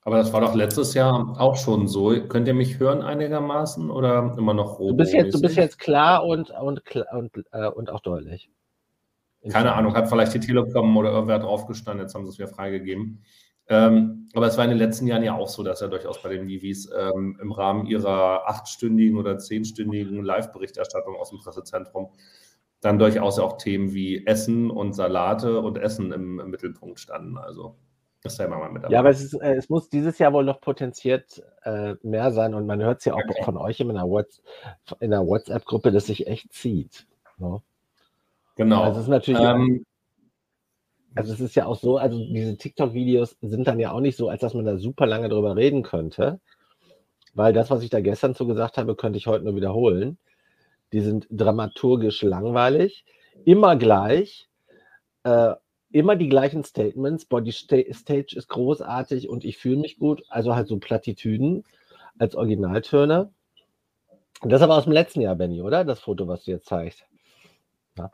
Aber 0.05 0.19
das 0.19 0.33
war 0.33 0.43
doch 0.43 0.55
letztes 0.55 0.93
Jahr 0.93 1.35
auch 1.41 1.57
schon 1.57 1.89
so. 1.89 2.11
Könnt 2.29 2.47
ihr 2.47 2.55
mich 2.55 2.79
hören 2.79 3.03
einigermaßen 3.03 3.91
oder 3.91 4.35
immer 4.37 4.53
noch 4.53 4.79
robo? 4.79 4.91
Du 4.91 4.97
bist 4.99 5.15
jetzt, 5.15 5.35
du 5.35 5.41
bist 5.41 5.57
jetzt 5.57 5.79
klar 5.79 6.25
und, 6.25 6.51
und, 6.51 6.83
und, 7.11 7.33
äh, 7.53 7.69
und 7.69 7.91
auch 7.91 8.01
deutlich. 8.01 8.51
Keine 9.51 9.75
Ahnung, 9.75 9.95
hat 9.95 10.09
vielleicht 10.09 10.35
die 10.35 10.41
Telekom 10.41 10.97
oder 10.97 11.11
irgendwer 11.11 11.39
draufgestanden, 11.39 12.05
jetzt 12.05 12.15
haben 12.15 12.25
sie 12.25 12.31
es 12.31 12.39
wieder 12.39 12.49
freigegeben. 12.49 13.23
Ähm, 13.67 14.29
aber 14.35 14.47
es 14.47 14.59
war 14.59 14.65
in 14.65 14.71
den 14.71 14.79
letzten 14.79 15.07
Jahren 15.07 15.23
ja 15.23 15.35
auch 15.35 15.49
so, 15.49 15.63
dass 15.63 15.81
ja 15.81 15.89
durchaus 15.89 16.23
bei 16.23 16.29
den 16.29 16.45
Nivis 16.47 16.91
ähm, 16.97 17.39
im 17.41 17.51
Rahmen 17.51 17.87
ihrer 17.87 18.49
achtstündigen 18.49 19.17
oder 19.19 19.39
zehnstündigen 19.39 20.23
Live-Berichterstattung 20.23 21.17
aus 21.17 21.31
dem 21.31 21.39
Pressezentrum 21.39 22.11
dann 22.81 22.99
durchaus 22.99 23.39
auch 23.39 23.57
Themen 23.57 23.95
wie 23.95 24.27
Essen 24.27 24.71
und 24.71 24.93
Salate 24.93 25.61
und 25.61 25.79
Essen 25.79 26.13
im, 26.13 26.39
im 26.39 26.51
Mittelpunkt 26.51 27.01
standen. 27.01 27.39
Also 27.39 27.77
das 28.23 28.39
immer 28.39 28.59
mal 28.59 28.71
mit 28.71 28.83
dabei. 28.83 28.93
Ja, 28.93 29.01
aber 29.01 29.11
es, 29.11 29.23
ist, 29.23 29.35
äh, 29.35 29.55
es 29.55 29.69
muss 29.69 29.89
dieses 29.89 30.19
Jahr 30.19 30.33
wohl 30.33 30.45
noch 30.45 30.61
potenziert 30.61 31.43
äh, 31.63 31.95
mehr 32.03 32.33
sein 32.33 32.55
und 32.55 32.67
man 32.67 32.83
hört 32.83 32.99
es 32.99 33.05
ja 33.05 33.15
auch 33.15 33.23
okay. 33.29 33.43
von 33.43 33.57
euch 33.57 33.81
in 33.81 33.91
einer, 33.91 34.07
WhatsApp-Gruppe, 34.09 35.93
dass 35.93 36.07
sich 36.07 36.27
echt 36.27 36.53
zieht. 36.53 37.07
Ja. 37.39 37.61
Genau. 38.57 38.83
Also 38.83 38.99
es 38.99 39.05
ist 39.07 39.11
natürlich. 39.11 39.41
Ähm, 39.41 39.85
also 41.15 41.33
es 41.33 41.41
ist 41.41 41.55
ja 41.55 41.67
auch 41.67 41.77
so, 41.77 41.97
also 41.97 42.19
diese 42.19 42.57
TikTok-Videos 42.57 43.37
sind 43.41 43.69
dann 43.69 43.79
ja 43.79 43.93
auch 43.93 44.01
nicht 44.01 44.17
so, 44.17 44.29
als 44.29 44.41
dass 44.41 44.55
man 44.55 44.65
da 44.65 44.79
super 44.79 45.07
lange 45.07 45.29
drüber 45.29 45.55
reden 45.55 45.83
könnte, 45.83 46.41
weil 47.35 47.53
das, 47.53 47.71
was 47.71 47.83
ich 47.83 47.91
da 47.91 48.01
gestern 48.01 48.35
zu 48.35 48.47
gesagt 48.47 48.79
habe, 48.79 48.97
könnte 48.97 49.17
ich 49.17 49.29
heute 49.29 49.45
nur 49.45 49.55
wiederholen. 49.55 50.19
Die 50.93 51.01
sind 51.01 51.27
dramaturgisch 51.31 52.23
langweilig, 52.23 53.05
immer 53.45 53.77
gleich, 53.77 54.49
äh, 55.23 55.55
immer 55.93 56.17
die 56.17 56.29
gleichen 56.29 56.65
Statements. 56.65 57.27
Body 57.27 57.53
Stage 57.53 58.35
ist 58.37 58.49
großartig 58.49 59.29
und 59.29 59.45
ich 59.45 59.59
fühle 59.59 59.77
mich 59.77 59.99
gut. 59.99 60.25
Also 60.29 60.57
halt 60.57 60.67
so 60.67 60.79
Plattitüden 60.79 61.65
als 62.19 62.35
Originaltöne. 62.35 63.33
Das 64.43 64.61
ist 64.61 64.63
aber 64.63 64.77
aus 64.77 64.85
dem 64.85 64.93
letzten 64.93 65.21
Jahr, 65.21 65.37
Benny, 65.37 65.63
oder? 65.63 65.85
Das 65.85 66.01
Foto, 66.01 66.27
was 66.27 66.45
du 66.45 66.51
jetzt 66.51 66.67
zeigst. 66.67 67.05
Ja. 67.97 68.11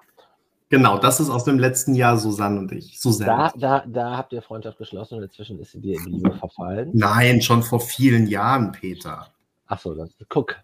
Genau, 0.70 0.98
das 0.98 1.18
ist 1.18 1.30
aus 1.30 1.42
dem 1.42 1.58
letzten 1.58 1.96
Jahr 1.96 2.16
Susanne 2.16 2.60
und 2.60 2.70
ich. 2.70 3.00
Susanne. 3.00 3.50
Da, 3.56 3.80
da, 3.80 3.84
da 3.86 4.16
habt 4.16 4.32
ihr 4.32 4.40
Freundschaft 4.40 4.78
geschlossen 4.78 5.18
und 5.18 5.24
inzwischen 5.24 5.58
ist 5.58 5.72
sie 5.72 5.80
dir 5.80 5.96
in 5.96 6.04
die 6.04 6.12
Liebe 6.12 6.32
verfallen. 6.32 6.90
Nein, 6.94 7.42
schon 7.42 7.64
vor 7.64 7.80
vielen 7.80 8.28
Jahren, 8.28 8.70
Peter. 8.70 9.26
Achso, 9.66 9.96
guck, 10.28 10.56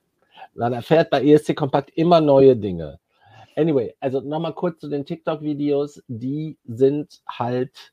man 0.54 0.72
erfährt 0.72 1.10
bei 1.10 1.24
ESC 1.24 1.56
Kompakt 1.56 1.90
immer 1.90 2.20
neue 2.20 2.56
Dinge. 2.56 3.00
Anyway, 3.56 3.96
also 3.98 4.20
nochmal 4.20 4.54
kurz 4.54 4.78
zu 4.78 4.88
den 4.88 5.04
TikTok-Videos. 5.04 6.04
Die 6.06 6.56
sind 6.64 7.20
halt 7.28 7.92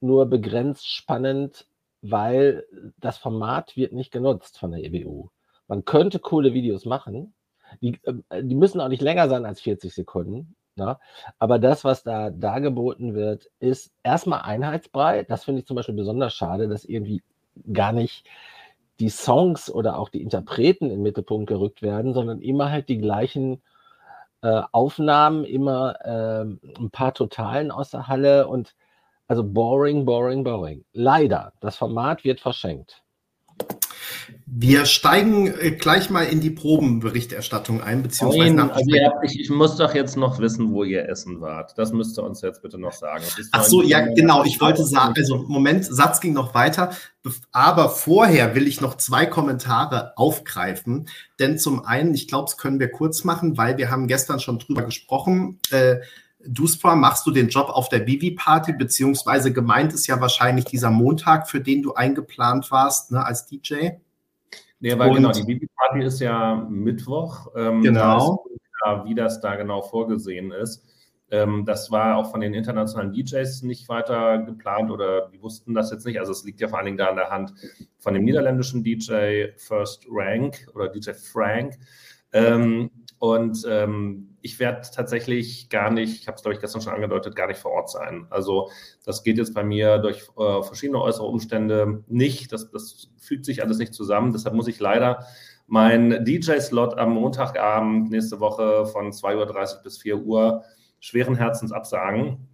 nur 0.00 0.26
begrenzt 0.26 0.86
spannend, 0.86 1.66
weil 2.02 2.66
das 2.98 3.16
Format 3.16 3.78
wird 3.78 3.94
nicht 3.94 4.12
genutzt 4.12 4.58
von 4.58 4.72
der 4.72 4.84
EBU. 4.84 5.30
Man 5.68 5.86
könnte 5.86 6.18
coole 6.18 6.52
Videos 6.52 6.84
machen. 6.84 7.32
Die, 7.80 7.98
äh, 8.02 8.42
die 8.42 8.54
müssen 8.54 8.82
auch 8.82 8.88
nicht 8.88 9.00
länger 9.00 9.30
sein 9.30 9.46
als 9.46 9.62
40 9.62 9.94
Sekunden. 9.94 10.54
Ne? 10.76 10.98
Aber 11.38 11.58
das, 11.58 11.84
was 11.84 12.02
da 12.02 12.30
dargeboten 12.30 13.14
wird, 13.14 13.50
ist 13.60 13.92
erstmal 14.02 14.42
Einheitsbrei. 14.42 15.22
Das 15.24 15.44
finde 15.44 15.60
ich 15.60 15.66
zum 15.66 15.76
Beispiel 15.76 15.94
besonders 15.94 16.34
schade, 16.34 16.68
dass 16.68 16.84
irgendwie 16.84 17.22
gar 17.72 17.92
nicht 17.92 18.26
die 19.00 19.08
Songs 19.08 19.70
oder 19.70 19.98
auch 19.98 20.08
die 20.08 20.22
Interpreten 20.22 20.86
in 20.86 20.90
den 20.90 21.02
Mittelpunkt 21.02 21.48
gerückt 21.48 21.82
werden, 21.82 22.14
sondern 22.14 22.40
immer 22.40 22.70
halt 22.70 22.88
die 22.88 22.98
gleichen 22.98 23.62
äh, 24.42 24.62
Aufnahmen, 24.72 25.44
immer 25.44 25.96
äh, 26.04 26.42
ein 26.42 26.90
paar 26.90 27.14
Totalen 27.14 27.70
aus 27.70 27.90
der 27.90 28.08
Halle 28.08 28.48
und 28.48 28.74
also 29.28 29.44
boring, 29.44 30.04
boring, 30.04 30.44
boring. 30.44 30.84
Leider, 30.92 31.52
das 31.60 31.76
Format 31.76 32.24
wird 32.24 32.40
verschenkt. 32.40 33.03
Wir 34.46 34.86
steigen 34.86 35.46
äh, 35.46 35.72
gleich 35.72 36.10
mal 36.10 36.22
in 36.22 36.40
die 36.40 36.50
Probenberichterstattung 36.50 37.82
ein, 37.82 38.02
beziehungsweise 38.02 38.54
Nein, 38.54 38.70
also 38.70 38.90
habt, 39.04 39.24
ich, 39.24 39.40
ich, 39.40 39.50
muss 39.50 39.76
doch 39.76 39.94
jetzt 39.94 40.16
noch 40.16 40.38
wissen, 40.38 40.72
wo 40.72 40.84
ihr 40.84 41.08
essen 41.08 41.40
wart. 41.40 41.76
Das 41.76 41.92
müsst 41.92 42.18
ihr 42.18 42.24
uns 42.24 42.40
jetzt 42.42 42.62
bitte 42.62 42.78
noch 42.78 42.92
sagen. 42.92 43.24
Ach 43.52 43.64
so, 43.64 43.82
ja, 43.82 44.00
genau. 44.00 44.44
Ich 44.44 44.60
wollte 44.60 44.84
sagen, 44.84 45.14
also 45.16 45.38
Moment, 45.48 45.84
Satz 45.84 46.20
ging 46.20 46.32
noch 46.32 46.54
weiter. 46.54 46.90
Aber 47.52 47.88
vorher 47.88 48.54
will 48.54 48.66
ich 48.66 48.80
noch 48.80 48.96
zwei 48.96 49.26
Kommentare 49.26 50.12
aufgreifen. 50.16 51.08
Denn 51.38 51.58
zum 51.58 51.84
einen, 51.84 52.14
ich 52.14 52.28
glaube, 52.28 52.48
es 52.48 52.56
können 52.56 52.78
wir 52.78 52.90
kurz 52.90 53.24
machen, 53.24 53.56
weil 53.56 53.78
wir 53.78 53.90
haben 53.90 54.06
gestern 54.06 54.40
schon 54.40 54.58
drüber 54.58 54.82
gesprochen. 54.82 55.58
Äh, 55.70 55.96
Duspra, 56.46 56.94
machst 56.94 57.26
du 57.26 57.30
den 57.30 57.48
Job 57.48 57.68
auf 57.70 57.88
der 57.88 58.06
Vivi-Party, 58.06 58.74
beziehungsweise 58.74 59.52
gemeint 59.52 59.92
ist 59.92 60.06
ja 60.06 60.20
wahrscheinlich 60.20 60.66
dieser 60.66 60.90
Montag, 60.90 61.48
für 61.48 61.60
den 61.60 61.82
du 61.82 61.94
eingeplant 61.94 62.70
warst, 62.70 63.12
ne, 63.12 63.24
als 63.24 63.46
DJ? 63.46 63.90
Nee, 64.84 64.98
weil 64.98 65.08
und, 65.08 65.16
genau, 65.16 65.32
die 65.32 65.44
Bibi-Party 65.44 66.04
ist 66.04 66.20
ja 66.20 66.56
Mittwoch. 66.68 67.46
Ähm, 67.56 67.80
genau. 67.80 68.44
Da 68.84 69.06
wie 69.06 69.14
das 69.14 69.40
da 69.40 69.56
genau 69.56 69.80
vorgesehen 69.80 70.52
ist. 70.52 70.84
Ähm, 71.30 71.64
das 71.64 71.90
war 71.90 72.18
auch 72.18 72.30
von 72.30 72.42
den 72.42 72.52
internationalen 72.52 73.10
DJs 73.10 73.62
nicht 73.62 73.88
weiter 73.88 74.36
geplant 74.36 74.90
oder 74.90 75.30
die 75.30 75.40
wussten 75.40 75.72
das 75.72 75.90
jetzt 75.90 76.04
nicht. 76.04 76.20
Also 76.20 76.32
es 76.32 76.44
liegt 76.44 76.60
ja 76.60 76.68
vor 76.68 76.76
allen 76.76 76.84
Dingen 76.84 76.98
da 76.98 77.06
an 77.06 77.16
der 77.16 77.30
Hand 77.30 77.54
von 77.98 78.12
dem 78.12 78.24
niederländischen 78.24 78.84
DJ 78.84 79.46
First 79.56 80.06
Rank 80.10 80.68
oder 80.74 80.88
DJ 80.88 81.12
Frank. 81.12 81.78
Ähm, 82.34 82.90
und 83.18 83.64
ähm, 83.66 84.36
ich 84.42 84.58
werde 84.58 84.82
tatsächlich 84.94 85.70
gar 85.70 85.90
nicht, 85.90 86.20
ich 86.20 86.26
habe 86.26 86.36
es 86.36 86.42
glaube 86.42 86.54
ich 86.54 86.60
gestern 86.60 86.82
schon 86.82 86.92
angedeutet, 86.92 87.34
gar 87.34 87.46
nicht 87.46 87.60
vor 87.60 87.70
Ort 87.70 87.88
sein. 87.88 88.26
Also 88.28 88.70
das 89.06 89.22
geht 89.22 89.38
jetzt 89.38 89.54
bei 89.54 89.64
mir 89.64 89.96
durch 89.98 90.28
äh, 90.36 90.62
verschiedene 90.62 91.00
äußere 91.00 91.24
Umstände 91.24 92.04
nicht. 92.06 92.52
Das, 92.52 92.70
das 92.70 93.08
fügt 93.18 93.46
sich 93.46 93.62
alles 93.62 93.78
nicht 93.78 93.94
zusammen. 93.94 94.32
Deshalb 94.32 94.54
muss 94.54 94.68
ich 94.68 94.80
leider 94.80 95.24
meinen 95.66 96.24
DJ-Slot 96.26 96.98
am 96.98 97.14
Montagabend 97.14 98.10
nächste 98.10 98.40
Woche 98.40 98.84
von 98.84 99.12
2.30 99.12 99.76
Uhr 99.76 99.82
bis 99.82 99.98
4 99.98 100.18
Uhr 100.18 100.64
schweren 101.00 101.36
Herzens 101.36 101.72
absagen 101.72 102.48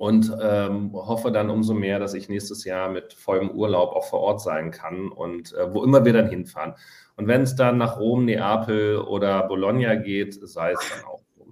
und 0.00 0.34
ähm, 0.40 0.92
hoffe 0.94 1.30
dann 1.30 1.50
umso 1.50 1.74
mehr, 1.74 1.98
dass 1.98 2.14
ich 2.14 2.30
nächstes 2.30 2.64
Jahr 2.64 2.88
mit 2.88 3.12
vollem 3.12 3.50
Urlaub 3.50 3.94
auch 3.94 4.06
vor 4.06 4.20
Ort 4.20 4.40
sein 4.40 4.70
kann 4.70 5.10
und 5.10 5.52
äh, 5.52 5.74
wo 5.74 5.84
immer 5.84 6.06
wir 6.06 6.14
dann 6.14 6.26
hinfahren. 6.26 6.72
Und 7.16 7.26
wenn 7.26 7.42
es 7.42 7.54
dann 7.54 7.76
nach 7.76 8.00
Rom, 8.00 8.24
Neapel 8.24 8.96
oder 8.96 9.42
Bologna 9.42 9.96
geht, 9.96 10.32
sei 10.32 10.72
es 10.72 10.80
dann 10.88 11.04
auch 11.04 11.20
so. 11.36 11.48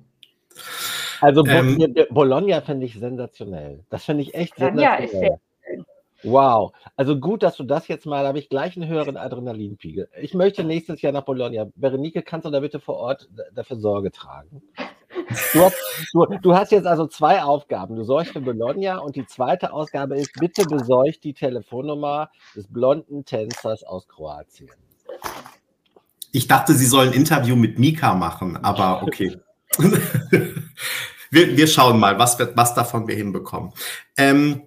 Also 1.21 1.45
ähm, 1.45 1.95
Bologna 2.09 2.63
finde 2.63 2.87
ich 2.87 2.99
sensationell. 2.99 3.85
Das 3.91 4.07
finde 4.07 4.23
ich 4.23 4.35
echt 4.35 4.57
sensationell. 4.57 5.37
Wow, 6.23 6.73
also 6.97 7.21
gut, 7.21 7.43
dass 7.43 7.55
du 7.59 7.65
das 7.65 7.87
jetzt 7.87 8.07
mal, 8.07 8.23
da 8.23 8.29
habe 8.29 8.39
ich 8.39 8.49
gleich 8.49 8.79
einen 8.79 8.89
höheren 8.89 9.19
Adrenalinpegel. 9.19 10.09
Ich 10.23 10.33
möchte 10.33 10.65
nächstes 10.65 11.03
Jahr 11.03 11.13
nach 11.13 11.27
Bologna. 11.27 11.67
Berenike, 11.77 12.23
kannst 12.23 12.47
du 12.47 12.51
da 12.51 12.61
bitte 12.61 12.81
vor 12.81 12.97
Ort 12.97 13.29
dafür 13.55 13.77
Sorge 13.77 14.11
tragen? 14.11 14.63
Du 15.53 15.63
hast, 15.63 15.77
du, 16.13 16.27
du 16.41 16.55
hast, 16.55 16.73
jetzt 16.73 16.87
also 16.87 17.07
zwei 17.07 17.43
Aufgaben. 17.43 17.97
Du 17.97 18.05
sorgst 18.05 18.33
für 18.33 18.41
Bologna 18.41 18.99
und 18.99 19.17
die 19.17 19.27
zweite 19.27 19.73
Ausgabe 19.73 20.17
ist, 20.17 20.33
bitte 20.39 20.65
besorg 20.65 21.21
die 21.23 21.35
Telefonnummer 21.35 22.31
des 22.55 22.67
blonden 22.67 23.25
Tänzers 23.25 23.85
aus 23.85 24.09
Kroatien. 24.09 24.71
Ich 26.33 26.47
dachte, 26.49 26.75
sie 26.75 26.87
sollen 26.87 27.11
ein 27.11 27.15
Interview 27.15 27.57
mit 27.57 27.79
Mika 27.79 28.15
machen, 28.15 28.57
aber 28.57 29.03
okay. 29.03 29.37
wir, 31.31 31.57
wir, 31.57 31.67
schauen 31.67 31.99
mal, 31.99 32.19
was, 32.19 32.39
was 32.55 32.75
davon 32.75 33.07
wir 33.07 33.15
hinbekommen. 33.15 33.73
Ähm, 34.17 34.63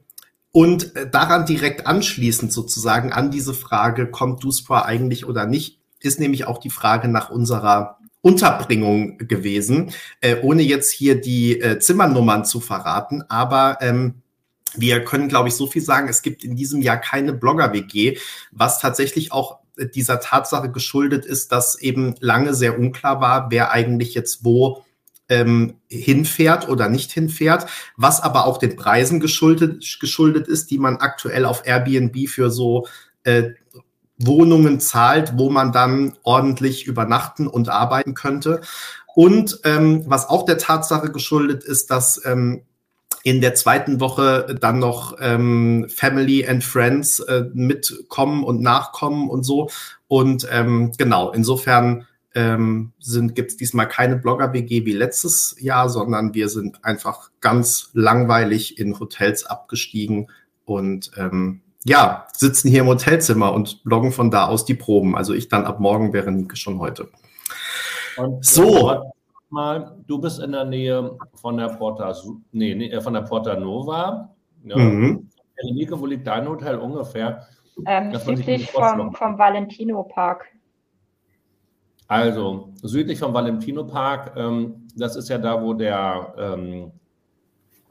und 0.52 0.94
daran 1.12 1.46
direkt 1.46 1.88
anschließend 1.88 2.52
sozusagen 2.52 3.14
an 3.14 3.32
diese 3.32 3.54
Frage, 3.54 4.12
kommt 4.12 4.44
Duspra 4.44 4.84
eigentlich 4.84 5.26
oder 5.26 5.46
nicht, 5.46 5.80
ist 6.00 6.20
nämlich 6.20 6.46
auch 6.46 6.58
die 6.58 6.70
Frage 6.70 7.08
nach 7.08 7.30
unserer 7.30 7.98
Unterbringung 8.22 9.18
gewesen, 9.18 9.92
äh, 10.22 10.38
ohne 10.42 10.62
jetzt 10.62 10.92
hier 10.92 11.20
die 11.20 11.60
äh, 11.60 11.80
Zimmernummern 11.80 12.46
zu 12.46 12.60
verraten. 12.60 13.24
Aber 13.30 13.78
ähm, 13.82 14.22
wir 14.76 15.04
können, 15.04 15.28
glaube 15.28 15.50
ich, 15.50 15.56
so 15.56 15.68
viel 15.68 15.82
sagen. 15.82 16.08
Es 16.08 16.22
gibt 16.22 16.44
in 16.44 16.56
diesem 16.56 16.82
Jahr 16.82 16.98
keine 16.98 17.34
Blogger-WG, 17.34 18.18
was 18.52 18.80
tatsächlich 18.80 19.32
auch 19.32 19.60
dieser 19.96 20.20
Tatsache 20.20 20.72
geschuldet 20.72 21.26
ist, 21.26 21.52
dass 21.52 21.80
eben 21.80 22.16
lange 22.20 22.54
sehr 22.54 22.78
unklar 22.78 23.22
war, 23.22 23.52
wer 23.52 23.72
eigentlich 23.72 24.14
jetzt 24.14 24.44
wo 24.44 24.84
ähm, 25.30 25.76
hinfährt 25.88 26.68
oder 26.68 26.90
nicht 26.90 27.12
hinfährt, 27.12 27.66
was 27.96 28.22
aber 28.22 28.46
auch 28.46 28.58
den 28.58 28.76
Preisen 28.76 29.20
geschuldet, 29.20 29.98
geschuldet 30.00 30.48
ist, 30.48 30.72
die 30.72 30.78
man 30.78 30.98
aktuell 30.98 31.46
auf 31.46 31.66
Airbnb 31.66 32.28
für 32.28 32.52
so 32.52 32.86
äh, 33.24 33.52
Wohnungen 34.26 34.80
zahlt, 34.80 35.34
wo 35.38 35.50
man 35.50 35.72
dann 35.72 36.14
ordentlich 36.24 36.86
übernachten 36.86 37.48
und 37.48 37.70
arbeiten 37.70 38.14
könnte. 38.14 38.62
Und 39.14 39.60
ähm, 39.64 40.04
was 40.08 40.30
auch 40.30 40.46
der 40.46 40.58
Tatsache 40.58 41.12
geschuldet 41.12 41.64
ist, 41.64 41.92
dass 41.92 42.24
ähm, 42.26 42.64
in 43.24 43.42
der 43.42 43.56
zweiten 43.56 44.00
Woche 44.00 44.58
dann 44.60 44.80
noch 44.80 45.18
ähm, 45.20 45.88
Family 45.90 46.48
and 46.48 46.64
Friends 46.64 47.20
äh, 47.20 47.46
mitkommen 47.54 48.44
und 48.44 48.62
nachkommen 48.62 49.30
und 49.30 49.44
so. 49.44 49.70
Und 50.08 50.48
ähm, 50.52 50.92
genau, 50.98 51.32
insofern 51.32 52.08
ähm, 52.34 52.94
gibt 53.34 53.52
es 53.52 53.58
diesmal 53.58 53.88
keine 53.88 54.16
Blogger-WG 54.16 54.86
wie 54.86 54.94
letztes 54.94 55.56
Jahr, 55.60 55.90
sondern 55.90 56.34
wir 56.34 56.50
sind 56.50 56.84
einfach 56.84 57.30
ganz 57.42 57.90
langweilig 57.94 58.80
in 58.80 59.00
Hotels 59.00 59.46
abgestiegen 59.46 60.30
und 60.66 61.12
ähm, 61.18 61.62
ja, 61.84 62.28
sitzen 62.34 62.70
hier 62.70 62.82
im 62.82 62.88
Hotelzimmer 62.88 63.54
und 63.54 63.84
bloggen 63.84 64.12
von 64.12 64.32
da 64.32 64.48
aus 64.48 64.66
die 64.66 64.76
Proben. 64.76 65.16
Also 65.16 65.34
ich 65.34 65.50
dann 65.50 65.66
ab 65.66 65.80
morgen, 65.80 66.14
wäre 66.14 66.32
Nike 66.32 66.56
schon 66.56 66.80
heute. 66.80 67.10
Und 68.18 68.46
so 68.46 69.14
mal, 69.50 69.98
du 70.08 70.20
bist 70.20 70.40
in 70.40 70.52
der 70.52 70.66
Nähe 70.66 71.18
von 71.36 71.58
der 71.58 71.70
Porta, 71.70 72.16
nee, 72.52 72.74
nee 72.76 73.02
von 73.02 73.14
der 73.14 73.22
Porta 73.22 73.56
Nova. 73.56 74.30
Ja. 74.64 74.78
Mhm. 74.78 75.30
Nike, 75.64 76.00
wo 76.00 76.06
liegt 76.06 76.28
dein 76.28 76.48
Hotel 76.48 76.78
ungefähr? 76.78 77.48
Ähm, 77.86 78.14
südlich 78.16 78.72
vom, 78.72 79.14
vom 79.14 79.38
Valentino 79.38 80.04
Park. 80.04 80.46
Also 82.08 82.70
südlich 82.82 83.20
vom 83.20 83.34
Valentino 83.34 83.86
Park, 83.86 84.34
ähm, 84.36 84.88
das 84.96 85.16
ist 85.16 85.30
ja 85.30 85.38
da, 85.38 85.62
wo 85.62 85.74
der, 85.74 86.34
ähm, 86.38 86.92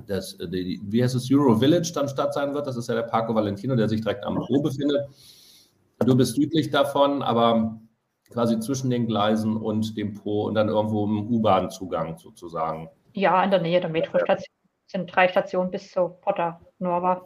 das, 0.07 0.37
die, 0.38 0.80
wie 0.83 1.02
heißt 1.02 1.14
es, 1.14 1.30
Euro 1.33 1.57
Village 1.57 1.92
dann 1.95 2.09
statt 2.09 2.35
sein 2.35 2.54
wird. 2.54 2.66
Das 2.66 2.76
ist 2.76 2.88
ja 2.88 2.95
der 2.95 3.02
Parco 3.02 3.35
Valentino, 3.35 3.76
der 3.76 3.88
sich 3.88 4.00
direkt 4.00 4.25
am 4.25 4.37
Po 4.37 4.62
befindet. 4.62 5.09
Du 6.04 6.16
bist 6.16 6.35
südlich 6.35 6.71
davon, 6.71 7.23
aber 7.23 7.78
quasi 8.30 8.59
zwischen 8.61 8.90
den 8.90 9.07
Gleisen 9.07 9.57
und 9.57 9.97
dem 9.97 10.14
Po 10.14 10.45
und 10.47 10.54
dann 10.54 10.69
irgendwo 10.69 11.04
im 11.04 11.28
U-Bahn-Zugang 11.30 12.16
sozusagen. 12.19 12.88
Ja, 13.12 13.42
in 13.42 13.50
der 13.50 13.61
Nähe 13.61 13.80
der 13.80 13.90
Metrostation 13.90 14.54
sind 14.87 15.14
drei 15.14 15.28
Stationen 15.28 15.71
bis 15.71 15.90
zu 15.90 16.09
Potter 16.21 16.61
Nova. 16.78 17.23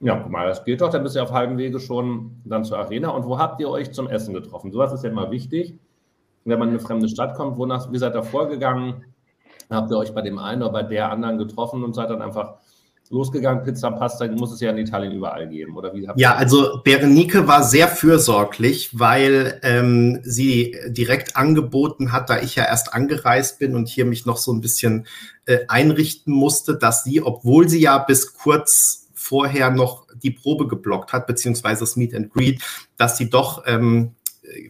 Ja, 0.00 0.18
guck 0.18 0.30
mal, 0.30 0.46
das 0.46 0.64
geht 0.64 0.80
doch, 0.80 0.90
dann 0.90 1.02
bist 1.02 1.16
du 1.16 1.22
auf 1.22 1.32
halbem 1.32 1.56
Wege 1.56 1.80
schon 1.80 2.40
dann 2.44 2.64
zur 2.64 2.78
Arena. 2.78 3.10
Und 3.10 3.26
wo 3.26 3.38
habt 3.38 3.60
ihr 3.60 3.68
euch 3.68 3.92
zum 3.92 4.08
Essen 4.08 4.34
getroffen? 4.34 4.70
Sowas 4.72 4.92
ist 4.92 5.04
ja 5.04 5.10
immer 5.10 5.30
wichtig. 5.30 5.78
Wenn 6.44 6.58
man 6.58 6.68
in 6.68 6.74
eine 6.74 6.84
fremde 6.84 7.08
Stadt 7.08 7.34
kommt, 7.34 7.56
wonach, 7.56 7.90
wie 7.90 7.98
seid 7.98 8.14
ihr 8.14 8.22
vorgegangen? 8.22 9.04
Habt 9.70 9.90
ihr 9.90 9.98
euch 9.98 10.14
bei 10.14 10.22
dem 10.22 10.38
einen 10.38 10.62
oder 10.62 10.72
bei 10.72 10.82
der 10.82 11.10
anderen 11.10 11.38
getroffen 11.38 11.82
und 11.84 11.94
seid 11.94 12.10
dann 12.10 12.22
einfach 12.22 12.58
losgegangen. 13.10 13.64
Pizza, 13.64 13.90
Pasta 13.90 14.26
muss 14.28 14.52
es 14.52 14.60
ja 14.60 14.70
in 14.70 14.78
Italien 14.78 15.12
überall 15.12 15.48
geben, 15.48 15.76
oder 15.76 15.94
wie? 15.94 16.08
Ja, 16.16 16.34
also 16.34 16.80
Berenike 16.82 17.46
war 17.46 17.62
sehr 17.62 17.88
fürsorglich, 17.88 18.90
weil 18.98 19.60
ähm, 19.62 20.20
sie 20.22 20.76
direkt 20.88 21.36
angeboten 21.36 22.12
hat, 22.12 22.30
da 22.30 22.40
ich 22.40 22.56
ja 22.56 22.64
erst 22.64 22.92
angereist 22.92 23.58
bin 23.58 23.74
und 23.74 23.88
hier 23.88 24.04
mich 24.04 24.26
noch 24.26 24.36
so 24.36 24.52
ein 24.52 24.60
bisschen 24.60 25.06
äh, 25.46 25.60
einrichten 25.68 26.32
musste, 26.32 26.76
dass 26.76 27.04
sie, 27.04 27.22
obwohl 27.22 27.68
sie 27.68 27.80
ja 27.80 27.98
bis 27.98 28.34
kurz 28.34 29.08
vorher 29.14 29.70
noch 29.70 30.06
die 30.22 30.30
Probe 30.30 30.66
geblockt 30.66 31.12
hat, 31.12 31.26
beziehungsweise 31.26 31.80
das 31.80 31.96
Meet 31.96 32.14
and 32.14 32.32
Greet, 32.32 32.62
dass 32.96 33.16
sie 33.16 33.30
doch 33.30 33.64
ähm, 33.66 34.14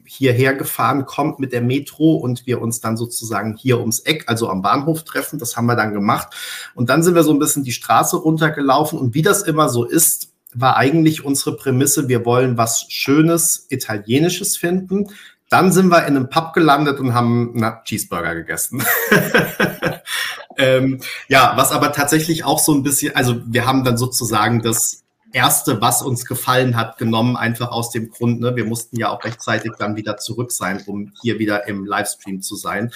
hierher 0.05 0.55
gefahren 0.55 1.07
kommt 1.07 1.39
mit 1.39 1.53
der 1.53 1.61
Metro 1.61 2.15
und 2.15 2.47
wir 2.47 2.61
uns 2.61 2.81
dann 2.81 2.97
sozusagen 2.97 3.57
hier 3.57 3.81
ums 3.81 4.01
Eck, 4.01 4.25
also 4.27 4.49
am 4.49 4.63
Bahnhof 4.63 5.05
treffen. 5.05 5.39
Das 5.39 5.57
haben 5.57 5.67
wir 5.67 5.77
dann 5.77 5.93
gemacht. 5.93 6.35
Und 6.75 6.91
dann 6.91 7.03
sind 7.03 7.15
wir 7.15 7.25
so 7.25 7.33
ein 7.33 7.39
bisschen 7.39 7.65
die 7.65 7.73
Straße 7.73 8.17
runtergelaufen. 8.17 8.99
Und 8.99 9.15
wie 9.15 9.23
das 9.23 9.43
immer 9.43 9.69
so 9.69 9.85
ist, 9.85 10.33
war 10.55 10.77
eigentlich 10.77 11.25
unsere 11.25 11.57
Prämisse, 11.57 12.09
wir 12.09 12.25
wollen 12.25 12.57
was 12.57 12.87
Schönes, 12.89 13.67
Italienisches 13.71 14.57
finden. 14.57 15.09
Dann 15.49 15.73
sind 15.73 15.89
wir 15.89 16.07
in 16.07 16.17
einem 16.17 16.31
Pub 16.31 16.53
gelandet 16.53 17.01
und 17.01 17.15
haben 17.15 17.53
na, 17.55 17.83
Cheeseburger 17.85 18.35
gegessen. 18.35 18.83
ähm, 20.57 21.01
ja, 21.29 21.53
was 21.57 21.73
aber 21.73 21.93
tatsächlich 21.93 22.45
auch 22.45 22.59
so 22.59 22.73
ein 22.73 22.83
bisschen, 22.83 23.15
also 23.15 23.41
wir 23.47 23.67
haben 23.67 23.85
dann 23.85 23.97
sozusagen 23.97 24.63
das 24.63 25.04
Erste, 25.35 25.81
was 25.81 26.01
uns 26.01 26.27
gefallen 26.27 26.77
hat, 26.77 26.97
genommen, 26.97 27.37
einfach 27.37 27.73
aus 27.73 27.91
dem 27.91 28.09
Grund, 28.09 28.41
ne, 28.41 28.55
wir 28.55 28.65
mussten 28.65 28.97
ja 28.97 29.11
auch 29.11 29.25
rechtzeitig 29.25 29.73
dann 29.79 29.97
wieder 29.97 30.17
zurück 30.17 30.53
sein, 30.53 30.81
um 30.87 31.13
hier 31.21 31.41
wieder 31.41 31.67
im 31.67 31.85
Livestream 31.85 32.41
zu 32.41 32.55
sein. 32.55 32.93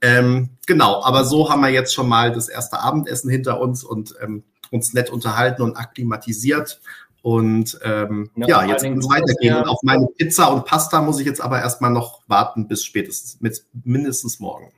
Ähm, 0.00 0.48
genau, 0.66 1.04
aber 1.04 1.24
so 1.26 1.50
haben 1.50 1.60
wir 1.60 1.68
jetzt 1.68 1.92
schon 1.94 2.08
mal 2.08 2.32
das 2.32 2.48
erste 2.48 2.80
Abendessen 2.80 3.30
hinter 3.30 3.60
uns 3.60 3.84
und 3.84 4.14
ähm, 4.22 4.42
uns 4.70 4.94
nett 4.94 5.10
unterhalten 5.10 5.60
und 5.60 5.76
akklimatisiert. 5.76 6.80
Und 7.20 7.78
ähm, 7.84 8.30
ja, 8.36 8.48
ja 8.48 8.64
jetzt 8.64 8.82
kann 8.82 8.98
es 8.98 9.08
weitergehen. 9.08 9.56
Und 9.56 9.68
auf 9.68 9.80
meine 9.82 10.06
Pizza 10.16 10.52
und 10.52 10.64
Pasta 10.64 11.02
muss 11.02 11.20
ich 11.20 11.26
jetzt 11.26 11.42
aber 11.42 11.60
erstmal 11.60 11.90
noch 11.90 12.22
warten 12.26 12.68
bis 12.68 12.84
spätestens 12.84 13.40
mit 13.40 13.64
mindestens 13.84 14.40
morgen. 14.40 14.72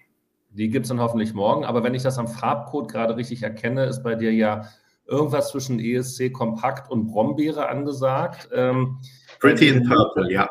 Die 0.51 0.69
gibt 0.69 0.87
es 0.87 0.89
dann 0.89 1.01
hoffentlich 1.01 1.33
morgen. 1.33 1.65
Aber 1.65 1.83
wenn 1.85 1.95
ich 1.95 2.03
das 2.03 2.19
am 2.19 2.29
Farbcode 2.29 2.91
gerade 2.91 3.17
richtig 3.17 3.43
erkenne, 3.43 3.87
ist 3.87 4.03
bei 4.03 4.15
dir 4.15 4.33
ja 4.33 4.69
irgendwas 5.07 5.51
zwischen 5.51 5.79
ESC 5.79 6.33
Kompakt 6.33 6.91
und 6.91 7.07
Brombeere 7.07 7.69
angesagt. 7.69 8.49
Ähm, 8.53 8.99
Pretty 9.41 9.69
in 9.69 9.89
Purple, 9.89 10.33
ja. 10.33 10.49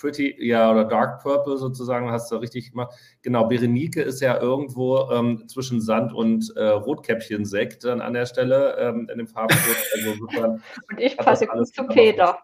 Pretty, 0.00 0.34
ja, 0.44 0.70
oder 0.70 0.84
Dark 0.84 1.22
Purple 1.22 1.56
sozusagen, 1.58 2.10
hast 2.10 2.30
du 2.32 2.36
richtig 2.36 2.70
gemacht. 2.70 2.92
Genau, 3.22 3.46
Berenike 3.46 4.02
ist 4.02 4.20
ja 4.20 4.40
irgendwo 4.40 5.08
ähm, 5.12 5.46
zwischen 5.46 5.80
Sand 5.80 6.12
und 6.12 6.52
äh, 6.56 6.64
Rotkäppchen-Sekt 6.64 7.84
dann 7.84 8.00
an 8.00 8.14
der 8.14 8.26
Stelle 8.26 8.76
ähm, 8.78 9.08
in 9.12 9.18
dem 9.18 9.28
Farbcode. 9.28 9.60
Also, 9.94 10.58
und 10.90 10.98
ich 10.98 11.16
passe 11.16 11.46
gut 11.46 11.68
zu 11.68 11.84
Peter. 11.84 12.38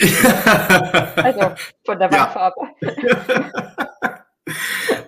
also 1.16 1.52
von 1.84 1.98
der 1.98 2.10
Wandfarbe. 2.10 2.60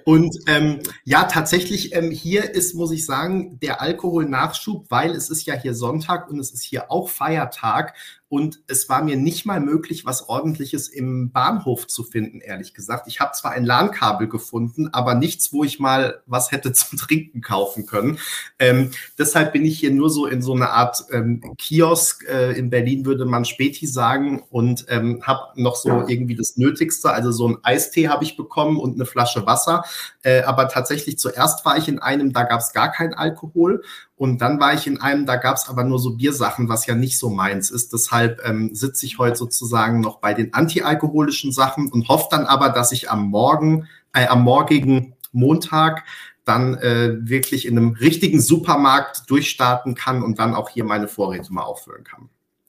Und 0.05 0.37
ähm, 0.47 0.81
ja, 1.05 1.25
tatsächlich 1.25 1.95
ähm, 1.95 2.11
hier 2.11 2.55
ist, 2.55 2.75
muss 2.75 2.93
ich 2.93 3.07
sagen, 3.07 3.59
der 3.61 3.81
Alkoholnachschub, 3.81 4.91
weil 4.91 5.13
es 5.13 5.31
ist 5.31 5.47
ja 5.47 5.55
hier 5.55 5.75
Sonntag 5.75 6.31
und 6.31 6.39
es 6.39 6.53
ist 6.53 6.63
hier 6.63 6.91
auch 6.91 7.09
Feiertag 7.09 7.95
und 8.35 8.59
es 8.67 8.89
war 8.89 9.05
mir 9.05 9.15
nicht 9.15 9.47
mal 9.47 9.61
möglich, 9.61 10.05
was 10.05 10.29
ordentliches 10.29 10.89
im 10.89 11.31
Bahnhof 11.31 11.87
zu 11.87 12.03
finden, 12.03 12.41
ehrlich 12.41 12.75
gesagt. 12.75 13.07
Ich 13.07 13.21
habe 13.21 13.31
zwar 13.31 13.53
ein 13.53 13.65
LAN-Kabel 13.65 14.27
gefunden, 14.27 14.89
aber 14.93 15.15
nichts, 15.15 15.53
wo 15.53 15.63
ich 15.63 15.79
mal 15.79 16.21
was 16.27 16.51
hätte 16.51 16.73
zum 16.73 16.99
Trinken 16.99 17.43
kaufen 17.43 17.87
können. 17.87 18.19
Ähm, 18.59 18.91
deshalb 19.21 19.53
bin 19.53 19.65
ich 19.65 19.79
hier 19.79 19.93
nur 19.93 20.11
so 20.11 20.27
in 20.27 20.43
so 20.43 20.53
einer 20.53 20.71
Art 20.71 21.05
ähm, 21.13 21.43
Kiosk. 21.59 22.25
Äh, 22.29 22.59
in 22.59 22.71
Berlin 22.71 23.07
würde 23.07 23.25
man 23.25 23.45
Späti 23.45 23.87
sagen 23.87 24.43
und 24.51 24.87
ähm, 24.89 25.23
habe 25.23 25.53
noch 25.55 25.77
so 25.77 26.09
irgendwie 26.09 26.35
das 26.35 26.57
Nötigste. 26.57 27.13
Also 27.13 27.31
so 27.31 27.47
ein 27.47 27.59
Eistee 27.63 28.09
habe 28.09 28.25
ich 28.25 28.37
bekommen 28.37 28.79
und 28.79 28.97
eine 28.97 29.07
Flasche 29.07 29.47
Wasser. 29.47 29.85
Äh, 30.25 30.43
aber 30.43 30.67
tatsächlich 30.67 31.21
zuerst 31.21 31.65
war 31.65 31.79
ich 31.79 31.87
in 31.87 32.01
einem, 32.01 32.33
da 32.33 32.43
gab 32.43 32.59
es 32.59 32.73
gar 32.73 32.91
keinen 32.91 33.15
Alkohol. 33.15 33.85
Und 34.17 34.41
dann 34.41 34.61
war 34.61 34.75
ich 34.75 34.87
in 34.87 35.01
einem, 35.01 35.27
da 35.27 35.37
gab 35.37 35.57
es 35.57 35.69
aber 35.69 35.83
nur 35.83 35.99
so 35.99 36.15
Biersachen, 36.15 36.69
was 36.69 36.87
ja 36.87 36.95
nicht 36.95 37.19
so 37.19 37.31
meins 37.31 37.71
ist. 37.71 37.93
Deshalb 37.93 38.41
ähm, 38.45 38.75
sitze 38.75 39.07
ich 39.07 39.19
heute 39.19 39.37
sozusagen 39.37 40.01
noch 40.01 40.21
bei 40.21 40.35
den 40.35 40.55
antialkoholischen 40.55 41.51
Sachen 41.51 41.91
und 41.91 42.09
hoffe 42.09 42.29
dann 42.31 42.47
aber, 42.47 42.69
dass 42.69 42.93
ich 42.93 43.11
am 43.11 43.27
Morgen, 43.27 43.89
äh, 44.13 44.27
am 44.29 44.43
morgigen 44.43 45.15
Montag 45.33 46.05
dann 46.45 46.75
äh, 46.75 47.17
wirklich 47.29 47.67
in 47.67 47.77
einem 47.77 47.95
richtigen 47.95 48.41
Supermarkt 48.41 49.29
durchstarten 49.29 49.95
kann 49.95 50.23
und 50.23 50.39
dann 50.39 50.55
auch 50.55 50.69
hier 50.69 50.85
meine 50.85 51.09
Vorräte 51.09 51.53
mal 51.53 51.63
auffüllen 51.63 52.05
kann. 52.05 52.29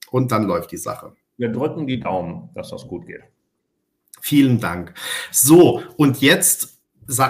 Und 0.09 0.31
dann 0.31 0.45
läuft 0.45 0.71
die 0.71 0.77
Sache. 0.77 1.13
Wir 1.37 1.49
drücken 1.49 1.85
die 1.85 1.99
Daumen, 1.99 2.49
dass 2.55 2.69
das 2.69 2.87
gut 2.87 3.05
geht. 3.05 3.21
Vielen 4.21 4.59
Dank. 4.59 4.93
So, 5.31 5.83
und 5.97 6.21
jetzt 6.21 6.74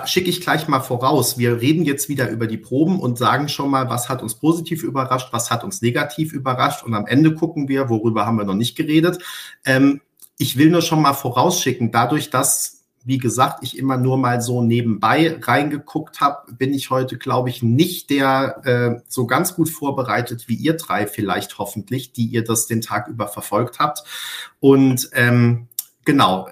schicke 0.06 0.30
ich 0.30 0.42
gleich 0.42 0.68
mal 0.68 0.80
voraus. 0.80 1.38
Wir 1.38 1.60
reden 1.60 1.84
jetzt 1.84 2.08
wieder 2.08 2.30
über 2.30 2.48
die 2.48 2.58
Proben 2.58 3.00
und 3.00 3.18
sagen 3.18 3.50
schon 3.50 3.70
mal, 3.70 3.90
was 3.90 4.10
hat 4.10 4.22
uns 4.22 4.36
positiv 4.36 4.84
überrascht, 4.84 5.30
was 5.32 5.52
hat 5.52 5.64
uns 5.64 5.82
negativ 5.82 6.34
überrascht. 6.34 6.84
Und 6.84 6.94
am 6.94 7.08
Ende 7.08 7.34
gucken 7.34 7.68
wir, 7.68 7.90
worüber 7.90 8.26
haben 8.26 8.38
wir 8.38 8.46
noch 8.46 8.54
nicht 8.56 8.76
geredet. 8.76 9.22
Ähm, 9.66 10.02
ich 10.38 10.58
will 10.58 10.70
nur 10.70 10.82
schon 10.82 11.02
mal 11.02 11.14
vorausschicken, 11.14 11.92
dadurch, 11.92 12.30
dass, 12.30 12.84
wie 13.04 13.18
gesagt, 13.18 13.64
ich 13.64 13.78
immer 13.78 13.98
nur 13.98 14.18
mal 14.18 14.42
so 14.42 14.62
nebenbei 14.62 15.38
reingeguckt 15.42 16.20
habe, 16.22 16.54
bin 16.54 16.74
ich 16.74 16.90
heute, 16.90 17.18
glaube 17.18 17.50
ich, 17.50 17.62
nicht 17.62 18.10
der 18.10 18.62
äh, 18.66 19.02
so 19.08 19.28
ganz 19.28 19.56
gut 19.56 19.70
vorbereitet 19.70 20.48
wie 20.48 20.56
ihr 20.56 20.76
drei 20.76 21.08
vielleicht 21.08 21.58
hoffentlich, 21.58 22.14
die 22.14 22.26
ihr 22.26 22.44
das 22.44 22.68
den 22.68 22.82
Tag 22.82 23.08
über 23.08 23.28
verfolgt 23.28 23.80
habt. 23.80 24.04
Und 24.60 25.10
ähm, 25.14 25.68
genau, 26.04 26.48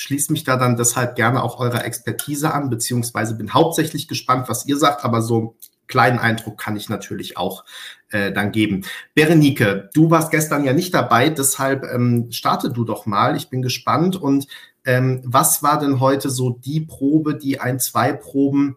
schließe 0.00 0.32
mich 0.32 0.44
da 0.44 0.56
dann 0.56 0.76
deshalb 0.76 1.16
gerne 1.16 1.42
auch 1.42 1.58
eurer 1.58 1.84
Expertise 1.84 2.52
an, 2.52 2.70
beziehungsweise 2.70 3.34
bin 3.34 3.52
hauptsächlich 3.52 4.08
gespannt, 4.08 4.48
was 4.48 4.66
ihr 4.66 4.76
sagt, 4.76 5.04
aber 5.04 5.22
so 5.22 5.56
kleinen 5.88 6.18
Eindruck 6.18 6.58
kann 6.58 6.76
ich 6.76 6.88
natürlich 6.88 7.36
auch 7.36 7.64
äh, 8.10 8.30
dann 8.30 8.52
geben. 8.52 8.84
Berenike, 9.14 9.90
du 9.94 10.10
warst 10.10 10.30
gestern 10.30 10.64
ja 10.64 10.72
nicht 10.72 10.94
dabei, 10.94 11.30
deshalb 11.30 11.84
ähm, 11.84 12.30
starte 12.30 12.70
du 12.70 12.84
doch 12.84 13.06
mal. 13.06 13.36
Ich 13.36 13.48
bin 13.48 13.62
gespannt. 13.62 14.14
Und 14.14 14.46
ähm, 14.84 15.22
was 15.24 15.62
war 15.62 15.80
denn 15.80 15.98
heute 15.98 16.30
so 16.30 16.50
die 16.50 16.80
Probe, 16.80 17.34
die 17.34 17.58
ein, 17.60 17.80
zwei 17.80 18.12
Proben, 18.12 18.76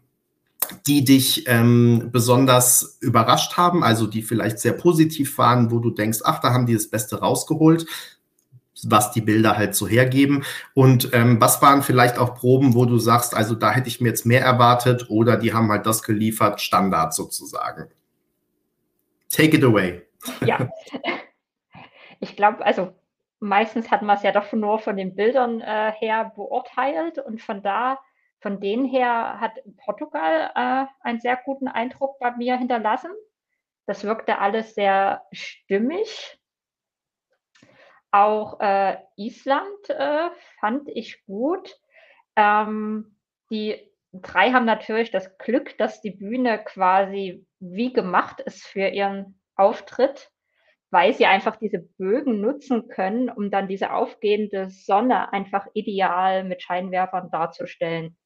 die 0.88 1.04
dich 1.04 1.48
ähm, 1.48 2.10
besonders 2.12 2.98
überrascht 3.02 3.58
haben, 3.58 3.84
also 3.84 4.08
die 4.08 4.22
vielleicht 4.22 4.60
sehr 4.60 4.74
positiv 4.74 5.38
waren, 5.38 5.70
wo 5.70 5.80
du 5.80 5.92
denkst, 5.92 6.20
ach, 6.24 6.40
da 6.40 6.54
haben 6.54 6.66
die 6.66 6.74
das 6.74 6.88
Beste 6.88 7.20
rausgeholt 7.20 7.86
was 8.90 9.12
die 9.12 9.22
Bilder 9.22 9.58
halt 9.58 9.76
so 9.76 9.88
hergeben. 9.88 10.44
Und 10.74 11.14
ähm, 11.14 11.40
was 11.40 11.62
waren 11.62 11.84
vielleicht 11.84 12.18
auch 12.18 12.36
Proben, 12.36 12.74
wo 12.74 12.86
du 12.86 12.98
sagst, 12.98 13.36
also 13.36 13.56
da 13.56 13.72
hätte 13.72 13.88
ich 13.88 14.02
mir 14.02 14.10
jetzt 14.10 14.26
mehr 14.26 14.42
erwartet 14.42 15.10
oder 15.10 15.38
die 15.38 15.54
haben 15.54 15.70
halt 15.70 15.86
das 15.86 16.04
geliefert, 16.04 16.62
Standard 16.62 17.14
sozusagen. 17.14 17.90
Take 19.30 19.58
it 19.58 19.64
away. 19.64 20.02
Ja, 20.46 20.70
ich 22.20 22.36
glaube, 22.36 22.66
also 22.66 22.94
meistens 23.40 23.92
hat 23.92 24.02
man 24.02 24.18
es 24.18 24.24
ja 24.24 24.32
doch 24.32 24.52
nur 24.54 24.80
von 24.80 24.96
den 24.98 25.16
Bildern 25.16 25.62
äh, 25.62 25.92
her 25.94 26.32
beurteilt 26.36 27.18
und 27.20 27.42
von 27.42 27.62
da, 27.62 28.00
von 28.40 28.60
denen 28.60 28.86
her 28.86 29.40
hat 29.40 29.54
Portugal 29.84 30.52
äh, 30.56 30.86
einen 31.08 31.20
sehr 31.20 31.40
guten 31.44 31.68
Eindruck 31.68 32.20
bei 32.20 32.32
mir 32.32 32.58
hinterlassen. 32.58 33.12
Das 33.88 34.04
wirkte 34.04 34.40
alles 34.40 34.76
sehr 34.76 35.24
stimmig 35.32 36.41
auch 38.12 38.60
äh, 38.60 38.98
Island 39.18 39.90
äh, 39.90 40.30
fand 40.60 40.90
ich 40.90 41.24
gut. 41.26 41.76
Ähm, 42.36 43.18
die 43.50 43.92
drei 44.14 44.52
haben 44.52 44.66
natürlich 44.66 45.12
das 45.12 45.38
Glück, 45.38 45.78
dass 45.78 46.02
die 46.02 46.12
Bühne 46.12 46.64
quasi 46.64 47.46
wie 47.60 47.94
gemacht 47.94 48.42
ist 48.42 48.66
für 48.66 48.88
ihren 48.90 49.40
Auftritt. 49.56 50.32
weil 50.92 51.14
sie 51.14 51.26
einfach 51.26 51.56
diese 51.56 51.80
Bögen 51.80 52.42
nutzen 52.42 52.88
können, 52.90 53.30
um 53.30 53.50
dann 53.50 53.68
diese 53.68 53.94
aufgehende 53.94 54.70
Sonne 54.70 55.32
einfach 55.34 55.68
ideal 55.74 56.44
mit 56.44 56.62
Scheinwerfern 56.62 57.32
darzustellen. 57.32 58.18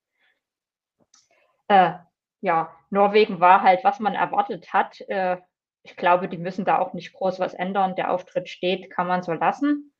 Äh, 1.68 1.94
ja, 2.42 2.76
Norwegen 2.90 3.40
war 3.40 3.62
halt, 3.64 3.84
was 3.84 4.00
man 4.00 4.14
erwartet 4.16 4.74
hat. 4.74 5.00
Äh, 5.02 5.38
ich 5.86 5.96
glaube, 5.96 6.28
die 6.28 6.38
müssen 6.38 6.66
da 6.66 6.80
auch 6.80 6.94
nicht 6.94 7.14
groß 7.14 7.40
was 7.40 7.54
ändern. 7.54 7.96
Der 7.96 8.12
Auftritt 8.12 8.50
steht, 8.50 8.90
kann 8.90 9.08
man 9.08 9.24
so 9.24 9.32
lassen. 9.34 9.94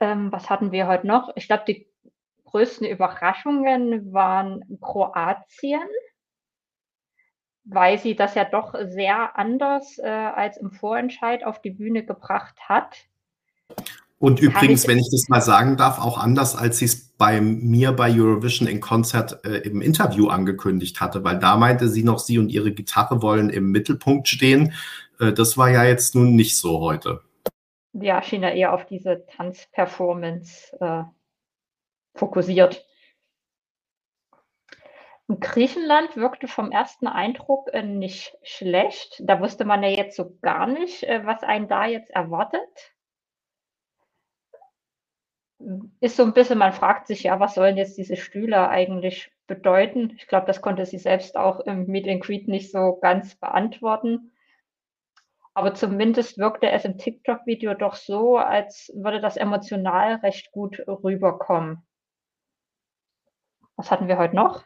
Ähm, 0.00 0.32
was 0.32 0.50
hatten 0.50 0.72
wir 0.72 0.88
heute 0.88 1.06
noch? 1.06 1.30
Ich 1.36 1.46
glaube, 1.46 1.64
die 1.68 1.88
größten 2.44 2.86
Überraschungen 2.86 4.12
waren 4.12 4.78
Kroatien 4.80 5.88
weil 7.64 7.98
sie 7.98 8.16
das 8.16 8.34
ja 8.34 8.44
doch 8.44 8.74
sehr 8.88 9.38
anders 9.38 9.98
äh, 9.98 10.08
als 10.08 10.56
im 10.56 10.72
Vorentscheid 10.72 11.44
auf 11.44 11.60
die 11.60 11.70
Bühne 11.70 12.04
gebracht 12.04 12.68
hat. 12.68 12.96
Und 14.20 14.38
übrigens, 14.38 14.82
ich, 14.82 14.88
wenn 14.88 14.98
ich 14.98 15.08
das 15.10 15.30
mal 15.30 15.40
sagen 15.40 15.78
darf, 15.78 15.98
auch 15.98 16.18
anders, 16.18 16.54
als 16.54 16.78
sie 16.78 16.84
es 16.84 17.08
bei 17.16 17.40
mir 17.40 17.92
bei 17.92 18.12
Eurovision 18.12 18.68
in 18.68 18.82
Konzert 18.82 19.46
äh, 19.46 19.66
im 19.66 19.80
Interview 19.80 20.28
angekündigt 20.28 21.00
hatte, 21.00 21.24
weil 21.24 21.38
da 21.38 21.56
meinte 21.56 21.88
sie 21.88 22.04
noch, 22.04 22.18
sie 22.18 22.38
und 22.38 22.50
ihre 22.50 22.70
Gitarre 22.70 23.22
wollen 23.22 23.48
im 23.48 23.70
Mittelpunkt 23.70 24.28
stehen. 24.28 24.74
Äh, 25.18 25.32
das 25.32 25.56
war 25.56 25.70
ja 25.70 25.84
jetzt 25.84 26.14
nun 26.14 26.36
nicht 26.36 26.58
so 26.58 26.80
heute. 26.80 27.22
Ja, 27.94 28.22
schien 28.22 28.42
ja 28.42 28.50
eher 28.50 28.74
auf 28.74 28.84
diese 28.84 29.24
Tanzperformance 29.24 30.76
äh, 30.80 31.04
fokussiert. 32.14 32.84
Griechenland 35.28 36.14
wirkte 36.16 36.46
vom 36.46 36.72
ersten 36.72 37.06
Eindruck 37.06 37.70
äh, 37.72 37.82
nicht 37.82 38.36
schlecht. 38.42 39.22
Da 39.24 39.40
wusste 39.40 39.64
man 39.64 39.82
ja 39.82 39.88
jetzt 39.88 40.14
so 40.14 40.36
gar 40.42 40.66
nicht, 40.66 41.04
äh, 41.04 41.24
was 41.24 41.42
einen 41.42 41.68
da 41.68 41.86
jetzt 41.86 42.10
erwartet. 42.10 42.60
Ist 46.00 46.16
so 46.16 46.22
ein 46.22 46.32
bisschen, 46.32 46.58
man 46.58 46.72
fragt 46.72 47.06
sich 47.06 47.24
ja, 47.24 47.38
was 47.38 47.54
sollen 47.54 47.76
jetzt 47.76 47.98
diese 47.98 48.16
Stühle 48.16 48.68
eigentlich 48.68 49.30
bedeuten? 49.46 50.14
Ich 50.16 50.26
glaube, 50.26 50.46
das 50.46 50.62
konnte 50.62 50.86
sie 50.86 50.98
selbst 50.98 51.36
auch 51.36 51.60
im 51.60 51.86
Meet 51.86 52.08
and 52.08 52.22
Greet 52.22 52.48
nicht 52.48 52.72
so 52.72 52.98
ganz 53.00 53.34
beantworten. 53.34 54.32
Aber 55.52 55.74
zumindest 55.74 56.38
wirkte 56.38 56.70
es 56.70 56.86
im 56.86 56.96
TikTok-Video 56.96 57.74
doch 57.74 57.94
so, 57.94 58.38
als 58.38 58.90
würde 58.94 59.20
das 59.20 59.36
emotional 59.36 60.14
recht 60.16 60.50
gut 60.52 60.82
rüberkommen. 60.86 61.86
Was 63.76 63.90
hatten 63.90 64.08
wir 64.08 64.16
heute 64.16 64.36
noch? 64.36 64.64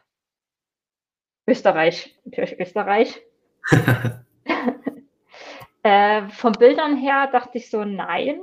Österreich, 1.47 2.17
natürlich 2.23 2.57
Österreich. 2.59 3.21
äh, 5.83 6.29
von 6.29 6.53
Bildern 6.53 6.95
her 6.95 7.27
dachte 7.31 7.57
ich 7.57 7.69
so, 7.69 7.83
nein, 7.83 8.39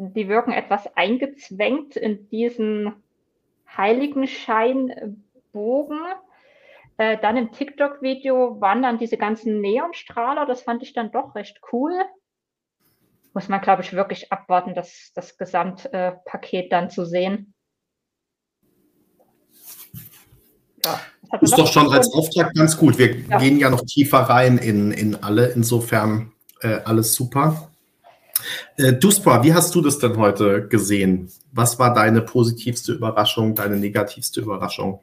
die 0.00 0.28
wirken 0.28 0.52
etwas 0.52 0.96
eingezwängt 0.96 1.96
in 1.96 2.28
diesen 2.28 2.94
Heiligenscheinbogen. 3.76 5.98
Äh, 6.96 7.18
dann 7.20 7.36
im 7.36 7.52
TikTok-Video 7.52 8.60
waren 8.60 8.82
dann 8.82 8.98
diese 8.98 9.18
ganzen 9.18 9.60
Neonstrahler, 9.60 10.46
das 10.46 10.62
fand 10.62 10.82
ich 10.82 10.94
dann 10.94 11.12
doch 11.12 11.34
recht 11.34 11.60
cool. 11.72 11.92
Muss 13.34 13.48
man, 13.48 13.60
glaube 13.60 13.82
ich, 13.82 13.92
wirklich 13.92 14.32
abwarten, 14.32 14.74
das, 14.74 15.12
das 15.14 15.36
Gesamtpaket 15.36 16.64
äh, 16.64 16.68
dann 16.68 16.90
zu 16.90 17.04
sehen. 17.04 17.54
Ja. 20.84 21.00
Ist 21.40 21.56
doch 21.56 21.70
schon 21.70 21.92
als 21.92 22.12
Auftrag 22.12 22.52
ganz 22.54 22.76
gut. 22.76 22.98
Wir 22.98 23.16
ja. 23.16 23.38
gehen 23.38 23.58
ja 23.58 23.70
noch 23.70 23.84
tiefer 23.86 24.18
rein 24.18 24.58
in, 24.58 24.90
in 24.90 25.22
alle. 25.22 25.50
Insofern 25.50 26.32
äh, 26.60 26.80
alles 26.84 27.14
super. 27.14 27.69
Äh, 28.76 28.94
Duspra, 28.94 29.42
wie 29.42 29.54
hast 29.54 29.74
du 29.74 29.80
das 29.80 29.98
denn 29.98 30.16
heute 30.16 30.68
gesehen? 30.68 31.30
Was 31.52 31.78
war 31.78 31.94
deine 31.94 32.22
positivste 32.22 32.92
Überraschung, 32.92 33.54
deine 33.54 33.76
negativste 33.76 34.40
Überraschung? 34.40 35.00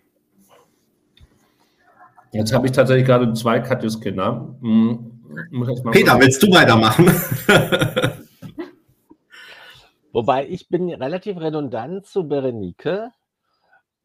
Jetzt 2.32 2.54
habe 2.54 2.68
ich 2.68 2.74
tatsächlich 2.74 3.06
gerade 3.06 3.34
zwei 3.34 3.60
Katjus-Kinder. 3.60 4.56
Hm, 4.62 5.12
Peter, 5.92 6.20
willst 6.20 6.44
du 6.44 6.52
weitermachen? 6.52 7.08
Wobei 10.12 10.48
ich 10.48 10.68
bin 10.68 10.90
relativ 10.90 11.38
redundant 11.38 12.06
zu 12.06 12.28
Berenike 12.28 13.12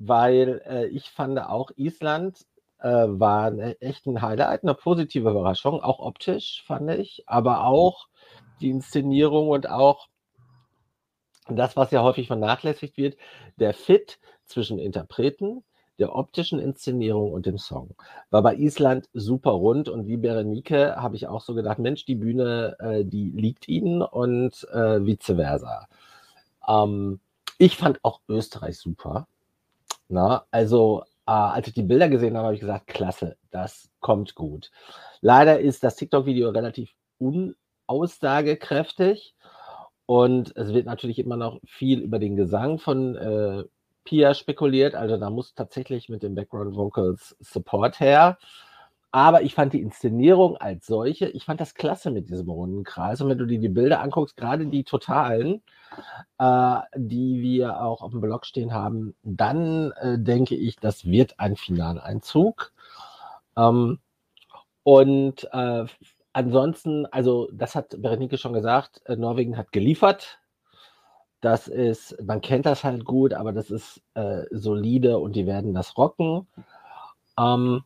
weil 0.07 0.63
äh, 0.67 0.87
ich 0.87 1.11
fand 1.11 1.39
auch 1.39 1.71
Island 1.77 2.39
äh, 2.79 2.89
war 2.89 3.47
eine, 3.47 3.81
echt 3.81 4.07
ein 4.07 4.21
Highlight, 4.21 4.65
eine 4.65 4.75
positive 4.75 5.31
Überraschung, 5.31 5.81
auch 5.81 6.01
optisch 6.01 6.65
fand 6.67 6.91
ich, 6.91 7.25
aber 7.27 7.65
auch 7.65 8.09
die 8.63 8.71
Inszenierung 8.71 9.49
und 9.49 9.69
auch 9.69 10.09
das, 11.49 11.77
was 11.77 11.91
ja 11.91 12.03
häufig 12.03 12.29
vernachlässigt 12.29 12.97
wird, 12.97 13.17
der 13.57 13.75
Fit 13.75 14.19
zwischen 14.45 14.79
Interpreten, 14.79 15.65
der 15.99 16.15
optischen 16.15 16.59
Inszenierung 16.59 17.33
und 17.33 17.47
dem 17.47 17.59
Song. 17.59 17.95
War 18.31 18.43
bei 18.43 18.57
Island 18.57 19.09
super 19.13 19.51
rund 19.51 19.89
und 19.89 20.07
wie 20.07 20.17
Berenike 20.17 20.97
habe 20.97 21.17
ich 21.17 21.27
auch 21.27 21.43
so 21.43 21.55
gedacht, 21.55 21.79
Mensch, 21.79 22.05
die 22.05 22.15
Bühne, 22.15 22.77
äh, 22.79 23.05
die 23.05 23.31
liegt 23.31 23.69
ihnen 23.69 24.03
und 24.03 24.67
äh, 24.73 25.05
vice 25.05 25.37
versa. 25.37 25.87
Ähm, 26.67 27.21
ich 27.59 27.77
fand 27.77 28.01
auch 28.05 28.21
Österreich 28.29 28.79
super. 28.79 29.27
Na, 30.09 30.45
also, 30.51 31.05
äh, 31.27 31.31
als 31.33 31.69
ich 31.69 31.75
die 31.75 31.83
Bilder 31.83 32.09
gesehen 32.09 32.37
habe, 32.37 32.47
habe 32.47 32.55
ich 32.55 32.61
gesagt, 32.61 32.87
klasse, 32.87 33.37
das 33.51 33.91
kommt 34.01 34.35
gut. 34.35 34.71
Leider 35.21 35.61
ist 35.61 35.85
das 35.85 35.97
TikTok-Video 35.97 36.51
relativ 36.51 36.91
unaussagekräftig 37.93 39.35
und 40.07 40.57
es 40.57 40.73
wird 40.73 40.87
natürlich 40.87 41.19
immer 41.19 41.37
noch 41.37 41.61
viel 41.65 42.01
über 42.01 42.19
den 42.19 42.37
Gesang 42.37 42.79
von 42.79 43.17
äh, 43.17 43.65
Pia 44.05 44.35
spekuliert. 44.35 44.95
Also 44.95 45.17
da 45.17 45.31
muss 45.31 45.55
tatsächlich 45.55 46.09
mit 46.09 46.23
den 46.23 46.35
Background 46.35 46.75
Vocals 46.77 47.37
Support 47.41 48.01
her. 48.01 48.39
Aber 49.15 49.43
ich 49.43 49.55
fand 49.55 49.75
die 49.75 49.83
Inszenierung 49.83 50.57
als 50.57 50.87
solche, 50.87 51.29
ich 51.29 51.45
fand 51.45 51.61
das 51.61 51.75
klasse 51.75 52.11
mit 52.11 52.31
diesem 52.31 52.49
runden 52.49 52.83
Kreis. 52.83 53.21
Und 53.21 53.29
wenn 53.29 53.39
du 53.39 53.47
dir 53.47 53.59
die 53.59 53.69
Bilder 53.69 54.01
anguckst, 54.01 54.37
gerade 54.39 54.67
die 54.67 54.85
totalen, 54.85 55.63
äh, 56.39 56.79
die 56.97 57.43
wir 57.43 57.83
auch 57.83 58.03
auf 58.03 58.13
dem 58.13 58.23
Blog 58.23 58.47
stehen 58.47 58.73
haben, 58.73 59.15
dann 59.23 59.93
äh, 60.01 60.19
denke 60.19 60.57
ich, 60.57 60.77
das 60.77 61.05
wird 61.05 61.39
ein 61.39 61.57
Finaleinzug. 61.57 62.73
Ähm, 63.57 63.99
und 64.83 65.49
äh, 65.53 65.85
ansonsten, 66.33 67.07
also 67.07 67.49
das 67.53 67.75
hat 67.75 68.01
Berenike 68.01 68.39
schon 68.39 68.53
gesagt, 68.53 69.03
äh, 69.07 69.17
Norwegen 69.17 69.57
hat 69.57 69.73
geliefert. 69.73 70.41
Das 71.41 71.67
ist, 71.69 72.17
man 72.23 72.41
kennt 72.41 72.67
das 72.67 72.85
halt 72.85 73.05
gut, 73.05 73.35
aber 73.35 73.53
das 73.53 73.71
ist 73.71 74.01
äh, 74.15 74.45
solide 74.51 75.19
und 75.19 75.35
die 75.35 75.47
werden 75.47 75.75
das 75.75 75.97
rocken. 75.99 76.47
Ähm, 77.39 77.83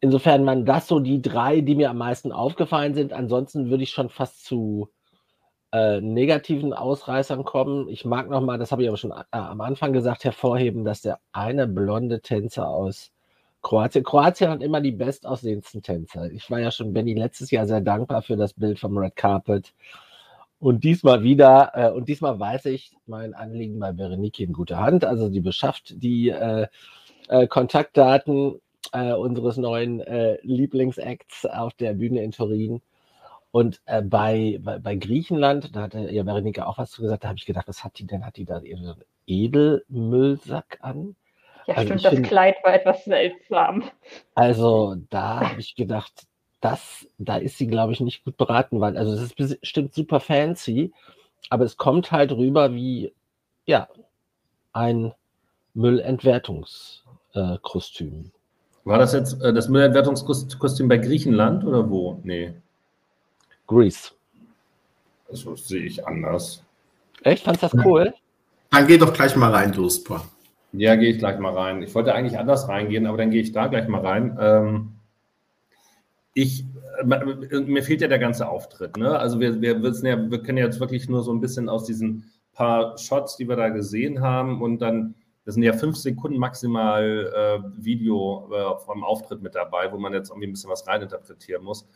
insofern 0.00 0.46
waren 0.46 0.64
das 0.64 0.86
so 0.86 1.00
die 1.00 1.20
drei, 1.20 1.60
die 1.60 1.74
mir 1.74 1.90
am 1.90 1.98
meisten 1.98 2.32
aufgefallen 2.32 2.94
sind. 2.94 3.12
Ansonsten 3.12 3.70
würde 3.70 3.82
ich 3.82 3.90
schon 3.90 4.08
fast 4.08 4.44
zu 4.44 4.88
äh, 5.72 6.00
negativen 6.00 6.72
Ausreißern 6.72 7.44
kommen. 7.44 7.88
Ich 7.88 8.04
mag 8.04 8.28
nochmal, 8.30 8.58
das 8.58 8.72
habe 8.72 8.82
ich 8.82 8.88
aber 8.88 8.96
schon 8.96 9.12
äh, 9.12 9.24
am 9.30 9.60
Anfang 9.60 9.92
gesagt, 9.92 10.24
hervorheben, 10.24 10.84
dass 10.84 11.02
der 11.02 11.20
eine 11.32 11.66
blonde 11.66 12.20
Tänzer 12.20 12.68
aus 12.68 13.12
Kroatien, 13.62 14.04
Kroatien 14.04 14.50
hat 14.50 14.62
immer 14.62 14.80
die 14.80 14.92
bestaussehendsten 14.92 15.82
Tänzer. 15.82 16.30
Ich 16.30 16.50
war 16.50 16.60
ja 16.60 16.70
schon 16.70 16.92
Benny 16.92 17.14
letztes 17.14 17.50
Jahr 17.50 17.66
sehr 17.66 17.80
dankbar 17.80 18.22
für 18.22 18.36
das 18.36 18.54
Bild 18.54 18.78
vom 18.78 18.96
Red 18.96 19.16
Carpet. 19.16 19.74
Und 20.58 20.84
diesmal 20.84 21.22
wieder, 21.22 21.72
äh, 21.74 21.90
und 21.90 22.08
diesmal 22.08 22.38
weiß 22.38 22.66
ich 22.66 22.92
mein 23.06 23.34
Anliegen 23.34 23.78
bei 23.78 23.92
Berenike 23.92 24.44
in 24.44 24.52
guter 24.52 24.78
Hand. 24.78 25.04
Also 25.04 25.28
die 25.28 25.40
beschafft 25.40 26.02
die 26.02 26.28
äh, 26.28 26.66
äh, 27.28 27.46
Kontaktdaten 27.46 28.60
äh, 28.92 29.12
unseres 29.12 29.56
neuen 29.56 30.00
äh, 30.00 30.38
Lieblingsacts 30.42 31.46
auf 31.46 31.74
der 31.74 31.94
Bühne 31.94 32.22
in 32.22 32.32
Turin. 32.32 32.82
Und 33.52 33.80
äh, 33.86 34.02
bei, 34.02 34.58
bei, 34.62 34.78
bei, 34.78 34.96
Griechenland, 34.96 35.74
da 35.74 35.82
hatte 35.82 36.10
ja 36.10 36.24
Veronika 36.24 36.66
auch 36.66 36.78
was 36.78 36.90
zu 36.92 37.02
gesagt, 37.02 37.24
da 37.24 37.28
habe 37.28 37.38
ich 37.38 37.46
gedacht, 37.46 37.68
was 37.68 37.82
hat 37.84 37.98
die 37.98 38.06
denn? 38.06 38.24
Hat 38.24 38.36
die 38.36 38.44
da 38.44 38.58
einen 38.58 38.94
Edelmüllsack 39.26 40.78
an? 40.82 41.16
Ja, 41.70 41.76
also 41.76 41.86
stimmt, 41.86 42.04
das 42.04 42.14
find, 42.14 42.26
Kleid 42.26 42.56
war 42.64 42.74
etwas 42.74 43.04
seltsam. 43.04 43.84
Also 44.34 44.96
da 45.08 45.50
habe 45.50 45.60
ich 45.60 45.76
gedacht, 45.76 46.26
das, 46.60 47.06
da 47.18 47.36
ist 47.36 47.58
sie, 47.58 47.68
glaube 47.68 47.92
ich, 47.92 48.00
nicht 48.00 48.24
gut 48.24 48.36
beraten, 48.36 48.80
weil, 48.80 48.98
also 48.98 49.12
es 49.12 49.22
ist 49.22 49.36
bestimmt 49.36 49.94
super 49.94 50.18
fancy, 50.18 50.92
aber 51.48 51.64
es 51.64 51.76
kommt 51.76 52.10
halt 52.10 52.32
rüber 52.32 52.74
wie, 52.74 53.14
ja, 53.66 53.86
ein 54.72 55.14
Müllentwertungskostüm. 55.74 58.32
War 58.82 58.98
das 58.98 59.12
jetzt 59.12 59.40
äh, 59.40 59.52
das 59.52 59.68
Müllentwertungskostüm 59.68 60.88
bei 60.88 60.98
Griechenland 60.98 61.64
oder 61.64 61.88
wo? 61.88 62.18
Nee. 62.24 62.52
Greece. 63.68 64.12
Das 65.28 65.46
sehe 65.68 65.84
ich 65.84 66.04
anders. 66.04 66.64
Echt? 67.22 67.44
Fandest 67.44 67.72
du 67.72 67.76
das 67.76 67.86
cool? 67.86 68.12
Dann 68.72 68.88
geh 68.88 68.98
doch 68.98 69.12
gleich 69.12 69.36
mal 69.36 69.52
rein, 69.52 69.70
Duspa. 69.70 70.24
Ja, 70.72 70.94
gehe 70.96 71.10
ich 71.10 71.18
gleich 71.18 71.38
mal 71.38 71.52
rein. 71.52 71.82
Ich 71.82 71.94
wollte 71.94 72.14
eigentlich 72.14 72.38
anders 72.38 72.68
reingehen, 72.68 73.06
aber 73.06 73.18
dann 73.18 73.30
gehe 73.30 73.42
ich 73.42 73.52
da 73.52 73.66
gleich 73.66 73.88
mal 73.88 74.06
rein. 74.06 74.38
Ähm, 74.40 74.92
ich, 76.32 76.64
mir 77.04 77.82
fehlt 77.82 78.00
ja 78.00 78.08
der 78.08 78.18
ganze 78.18 78.48
Auftritt. 78.48 78.96
Ne? 78.96 79.18
Also 79.18 79.40
wir, 79.40 79.60
wir 79.60 79.82
wissen 79.82 80.06
ja, 80.06 80.30
wir 80.30 80.42
können 80.42 80.58
jetzt 80.58 80.80
wirklich 80.80 81.08
nur 81.08 81.22
so 81.22 81.32
ein 81.32 81.40
bisschen 81.40 81.68
aus 81.68 81.84
diesen 81.84 82.30
paar 82.52 82.96
Shots, 82.98 83.36
die 83.36 83.48
wir 83.48 83.56
da 83.56 83.68
gesehen 83.68 84.20
haben 84.20 84.62
und 84.62 84.80
dann, 84.80 85.14
das 85.44 85.54
sind 85.54 85.64
ja 85.64 85.72
fünf 85.72 85.96
Sekunden 85.96 86.38
maximal 86.38 87.32
äh, 87.34 87.84
Video 87.84 88.48
äh, 88.52 88.84
vom 88.84 89.02
Auftritt 89.02 89.42
mit 89.42 89.54
dabei, 89.54 89.90
wo 89.92 89.98
man 89.98 90.12
jetzt 90.12 90.30
irgendwie 90.30 90.48
ein 90.48 90.52
bisschen 90.52 90.70
was 90.70 90.86
reininterpretieren 90.86 91.64
muss. 91.64 91.86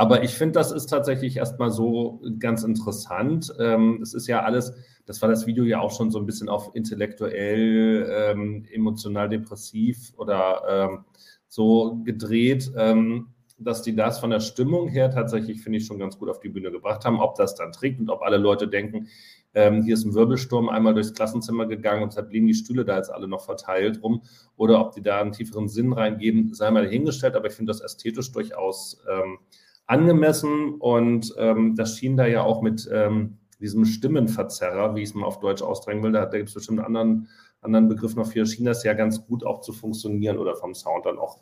Aber 0.00 0.22
ich 0.22 0.30
finde, 0.30 0.52
das 0.52 0.72
ist 0.72 0.86
tatsächlich 0.86 1.36
erstmal 1.36 1.70
so 1.70 2.22
ganz 2.38 2.62
interessant. 2.62 3.52
Ähm, 3.58 4.00
es 4.00 4.14
ist 4.14 4.28
ja 4.28 4.40
alles, 4.40 4.72
das 5.04 5.20
war 5.20 5.28
das 5.28 5.46
Video 5.46 5.62
ja 5.62 5.78
auch 5.78 5.90
schon 5.90 6.10
so 6.10 6.18
ein 6.18 6.24
bisschen 6.24 6.48
auf 6.48 6.70
intellektuell, 6.74 8.10
ähm, 8.10 8.64
emotional 8.72 9.28
depressiv 9.28 10.14
oder 10.16 10.62
ähm, 10.66 11.04
so 11.48 12.00
gedreht, 12.02 12.72
ähm, 12.78 13.34
dass 13.58 13.82
die 13.82 13.94
das 13.94 14.20
von 14.20 14.30
der 14.30 14.40
Stimmung 14.40 14.88
her 14.88 15.10
tatsächlich, 15.10 15.60
finde 15.60 15.80
ich, 15.80 15.84
schon 15.84 15.98
ganz 15.98 16.16
gut 16.16 16.30
auf 16.30 16.40
die 16.40 16.48
Bühne 16.48 16.70
gebracht 16.70 17.04
haben. 17.04 17.20
Ob 17.20 17.34
das 17.34 17.54
dann 17.54 17.70
trägt 17.70 18.00
und 18.00 18.08
ob 18.08 18.22
alle 18.22 18.38
Leute 18.38 18.68
denken, 18.68 19.08
ähm, 19.52 19.82
hier 19.82 19.92
ist 19.92 20.06
ein 20.06 20.14
Wirbelsturm 20.14 20.70
einmal 20.70 20.94
durchs 20.94 21.12
Klassenzimmer 21.12 21.66
gegangen 21.66 22.04
und 22.04 22.12
deshalb 22.12 22.32
liegen 22.32 22.46
die 22.46 22.54
Stühle 22.54 22.86
da 22.86 22.96
jetzt 22.96 23.12
alle 23.12 23.28
noch 23.28 23.44
verteilt 23.44 24.02
rum. 24.02 24.22
Oder 24.56 24.80
ob 24.80 24.94
die 24.94 25.02
da 25.02 25.20
einen 25.20 25.32
tieferen 25.32 25.68
Sinn 25.68 25.92
reingeben, 25.92 26.54
sei 26.54 26.70
mal 26.70 26.84
dahingestellt. 26.84 27.36
Aber 27.36 27.48
ich 27.48 27.52
finde 27.52 27.68
das 27.70 27.82
ästhetisch 27.82 28.32
durchaus 28.32 29.02
ähm, 29.06 29.40
angemessen 29.90 30.76
und 30.76 31.34
ähm, 31.36 31.74
das 31.74 31.98
schien 31.98 32.16
da 32.16 32.26
ja 32.26 32.42
auch 32.42 32.62
mit 32.62 32.88
ähm, 32.92 33.38
diesem 33.58 33.84
Stimmenverzerrer, 33.84 34.94
wie 34.94 35.02
ich 35.02 35.10
es 35.10 35.14
mal 35.14 35.26
auf 35.26 35.40
Deutsch 35.40 35.62
ausdrängen 35.62 36.02
will, 36.02 36.12
da, 36.12 36.26
da 36.26 36.36
gibt 36.36 36.48
es 36.48 36.54
bestimmt 36.54 36.78
einen 36.78 36.86
anderen, 36.86 37.28
anderen 37.60 37.88
Begriff 37.88 38.14
noch 38.14 38.30
für, 38.30 38.46
schien 38.46 38.64
das 38.64 38.84
ja 38.84 38.94
ganz 38.94 39.26
gut 39.26 39.44
auch 39.44 39.60
zu 39.60 39.72
funktionieren 39.72 40.38
oder 40.38 40.54
vom 40.54 40.74
Sound 40.74 41.06
dann 41.06 41.18
auch 41.18 41.40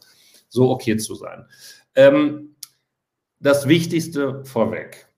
so 0.49 0.71
okay 0.71 0.97
zu 0.97 1.15
sein. 1.15 1.45
Ähm, 1.95 2.57
das 3.39 3.69
Wichtigste 3.69 4.43
vorweg. 4.45 5.09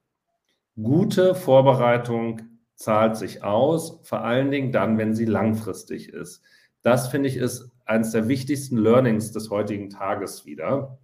Gute 0.75 1.37
Vorbereitung 1.37 2.43
zahlt 2.75 3.17
sich 3.17 3.45
aus, 3.45 4.01
vor 4.03 4.25
allen 4.25 4.51
Dingen 4.51 4.73
dann, 4.73 4.99
wenn 4.99 5.15
sie 5.15 5.25
langfristig 5.25 6.09
ist. 6.09 6.43
Das 6.83 7.09
finde 7.09 7.29
ich 7.29 7.37
ist 7.37 7.71
eines 7.85 8.11
der 8.11 8.27
wichtigsten 8.27 8.77
Learnings 8.77 9.31
des 9.31 9.51
heutigen 9.51 9.89
Tages 9.89 10.47
wieder. 10.47 10.99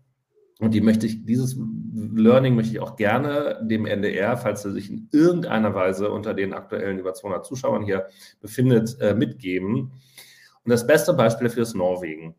Und 0.59 0.73
die 0.73 0.81
möchte 0.81 1.07
ich, 1.07 1.25
dieses 1.27 1.57
Learning 1.95 2.55
möchte 2.55 2.73
ich 2.73 2.81
auch 2.81 2.97
gerne 2.97 3.61
dem 3.62 3.85
NDR, 3.85 4.37
falls 4.38 4.64
er 4.64 4.73
sich 4.73 4.90
in 4.90 5.09
irgendeiner 5.12 5.75
Weise 5.75 6.11
unter 6.11 6.33
den 6.33 6.55
aktuellen 6.55 6.99
über 6.99 7.12
200 7.12 7.45
Zuschauern 7.45 7.83
hier 7.83 8.07
befindet, 8.40 8.99
äh, 9.01 9.14
mitgeben. 9.14 9.92
Und 10.64 10.71
das 10.71 10.87
beste 10.87 11.12
Beispiel 11.12 11.49
dafür 11.49 11.62
ist 11.62 11.75
Norwegen. 11.75 12.35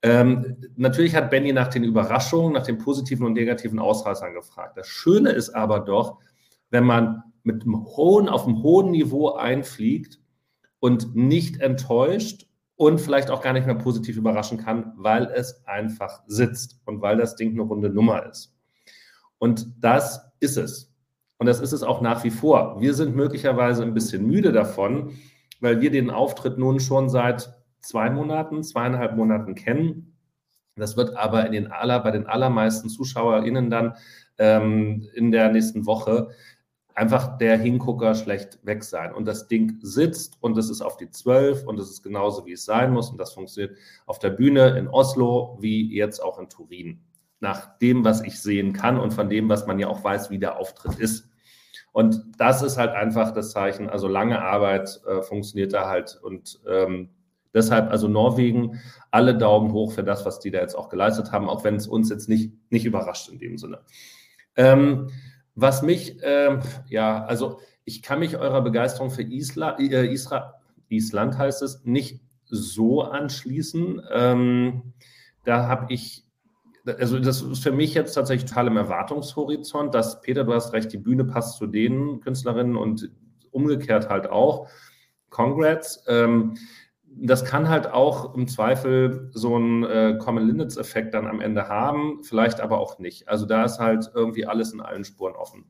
Ähm, 0.00 0.56
natürlich 0.76 1.14
hat 1.14 1.30
Benny 1.30 1.52
nach 1.52 1.68
den 1.68 1.84
Überraschungen, 1.84 2.54
nach 2.54 2.64
den 2.64 2.78
positiven 2.78 3.26
und 3.26 3.34
negativen 3.34 3.78
Ausreißern 3.78 4.32
gefragt. 4.32 4.76
Das 4.76 4.88
Schöne 4.88 5.30
ist 5.30 5.50
aber 5.50 5.80
doch, 5.80 6.18
wenn 6.70 6.84
man 6.84 7.22
mit 7.44 7.62
einem 7.62 7.84
hohen, 7.84 8.28
auf 8.28 8.46
einem 8.46 8.62
hohen 8.62 8.90
Niveau 8.90 9.32
einfliegt 9.32 10.20
und 10.80 11.14
nicht 11.14 11.60
enttäuscht 11.60 12.48
und 12.76 13.00
vielleicht 13.00 13.30
auch 13.30 13.42
gar 13.42 13.52
nicht 13.52 13.66
mehr 13.66 13.74
positiv 13.74 14.16
überraschen 14.16 14.58
kann, 14.58 14.92
weil 14.96 15.26
es 15.26 15.66
einfach 15.66 16.22
sitzt 16.26 16.80
und 16.84 17.00
weil 17.00 17.16
das 17.16 17.36
Ding 17.36 17.52
eine 17.52 17.62
runde 17.62 17.90
Nummer 17.90 18.26
ist. 18.26 18.54
Und 19.38 19.66
das 19.80 20.32
ist 20.40 20.56
es. 20.56 20.92
Und 21.38 21.46
das 21.46 21.60
ist 21.60 21.72
es 21.72 21.82
auch 21.82 22.00
nach 22.00 22.22
wie 22.24 22.30
vor. 22.30 22.80
Wir 22.80 22.94
sind 22.94 23.16
möglicherweise 23.16 23.82
ein 23.82 23.94
bisschen 23.94 24.26
müde 24.26 24.52
davon, 24.52 25.12
weil 25.60 25.80
wir 25.80 25.90
den 25.90 26.10
Auftritt 26.10 26.58
nun 26.58 26.78
schon 26.80 27.08
seit 27.08 27.52
zwei 27.80 28.10
Monaten, 28.10 28.62
zweieinhalb 28.62 29.16
Monaten 29.16 29.54
kennen. 29.54 30.16
Das 30.76 30.96
wird 30.96 31.16
aber 31.16 31.44
in 31.46 31.52
den 31.52 31.70
aller, 31.70 32.00
bei 32.00 32.12
den 32.12 32.26
allermeisten 32.26 32.88
ZuschauerInnen 32.88 33.70
dann 33.70 33.94
ähm, 34.38 35.06
in 35.14 35.32
der 35.32 35.50
nächsten 35.50 35.86
Woche 35.86 36.30
einfach 36.94 37.38
der 37.38 37.58
Hingucker 37.58 38.14
schlecht 38.14 38.58
weg 38.62 38.84
sein. 38.84 39.12
Und 39.12 39.26
das 39.26 39.48
Ding 39.48 39.78
sitzt 39.82 40.36
und 40.40 40.56
es 40.58 40.70
ist 40.70 40.82
auf 40.82 40.96
die 40.96 41.10
12 41.10 41.66
und 41.66 41.78
es 41.78 41.90
ist 41.90 42.02
genauso, 42.02 42.46
wie 42.46 42.52
es 42.52 42.64
sein 42.64 42.92
muss. 42.92 43.10
Und 43.10 43.18
das 43.18 43.32
funktioniert 43.32 43.76
auf 44.06 44.18
der 44.18 44.30
Bühne 44.30 44.76
in 44.78 44.88
Oslo 44.88 45.58
wie 45.60 45.94
jetzt 45.94 46.20
auch 46.20 46.38
in 46.38 46.48
Turin. 46.48 47.00
Nach 47.40 47.78
dem, 47.78 48.04
was 48.04 48.22
ich 48.22 48.40
sehen 48.40 48.72
kann 48.72 48.98
und 48.98 49.12
von 49.12 49.28
dem, 49.28 49.48
was 49.48 49.66
man 49.66 49.78
ja 49.78 49.88
auch 49.88 50.04
weiß, 50.04 50.30
wie 50.30 50.38
der 50.38 50.58
Auftritt 50.58 50.98
ist. 50.98 51.28
Und 51.92 52.22
das 52.38 52.62
ist 52.62 52.78
halt 52.78 52.92
einfach 52.92 53.32
das 53.32 53.50
Zeichen. 53.50 53.90
Also 53.90 54.08
lange 54.08 54.40
Arbeit 54.40 55.00
äh, 55.06 55.22
funktioniert 55.22 55.72
da 55.72 55.88
halt 55.88 56.18
und 56.22 56.60
ähm, 56.66 57.10
Deshalb 57.54 57.90
also 57.90 58.08
Norwegen, 58.08 58.80
alle 59.10 59.36
Daumen 59.36 59.72
hoch 59.72 59.92
für 59.92 60.02
das, 60.02 60.24
was 60.24 60.40
die 60.40 60.50
da 60.50 60.60
jetzt 60.60 60.74
auch 60.74 60.88
geleistet 60.88 61.32
haben, 61.32 61.48
auch 61.48 61.64
wenn 61.64 61.76
es 61.76 61.86
uns 61.86 62.08
jetzt 62.08 62.28
nicht, 62.28 62.52
nicht 62.70 62.86
überrascht 62.86 63.28
in 63.28 63.38
dem 63.38 63.58
Sinne. 63.58 63.80
Ähm, 64.56 65.10
was 65.54 65.82
mich, 65.82 66.18
ähm, 66.22 66.60
ja, 66.88 67.24
also 67.24 67.60
ich 67.84 68.02
kann 68.02 68.20
mich 68.20 68.36
eurer 68.36 68.62
Begeisterung 68.62 69.10
für 69.10 69.22
Isla, 69.22 69.78
äh, 69.78 70.12
Isra, 70.12 70.54
Island, 70.88 71.36
heißt 71.38 71.62
es, 71.62 71.84
nicht 71.84 72.20
so 72.44 73.02
anschließen. 73.02 74.02
Ähm, 74.12 74.94
da 75.44 75.66
habe 75.66 75.92
ich, 75.92 76.24
also 76.84 77.18
das 77.18 77.42
ist 77.42 77.62
für 77.62 77.72
mich 77.72 77.94
jetzt 77.94 78.14
tatsächlich 78.14 78.48
total 78.48 78.68
im 78.68 78.76
Erwartungshorizont, 78.76 79.94
dass 79.94 80.20
Peter, 80.20 80.44
du 80.44 80.54
hast 80.54 80.72
recht, 80.72 80.92
die 80.92 80.98
Bühne 80.98 81.24
passt 81.24 81.58
zu 81.58 81.66
den 81.66 82.20
Künstlerinnen 82.20 82.76
und 82.76 83.10
umgekehrt 83.50 84.08
halt 84.08 84.30
auch. 84.30 84.68
Congrats. 85.30 86.04
Ähm, 86.08 86.54
das 87.16 87.44
kann 87.44 87.68
halt 87.68 87.92
auch 87.92 88.34
im 88.34 88.48
Zweifel 88.48 89.30
so 89.32 89.56
einen 89.56 89.84
äh, 89.84 90.18
Common 90.18 90.46
Linnets-Effekt 90.46 91.14
dann 91.14 91.26
am 91.26 91.40
Ende 91.40 91.68
haben, 91.68 92.22
vielleicht 92.22 92.60
aber 92.60 92.78
auch 92.78 92.98
nicht. 92.98 93.28
Also 93.28 93.46
da 93.46 93.64
ist 93.64 93.78
halt 93.78 94.10
irgendwie 94.14 94.46
alles 94.46 94.72
in 94.72 94.80
allen 94.80 95.04
Spuren 95.04 95.34
offen. 95.34 95.64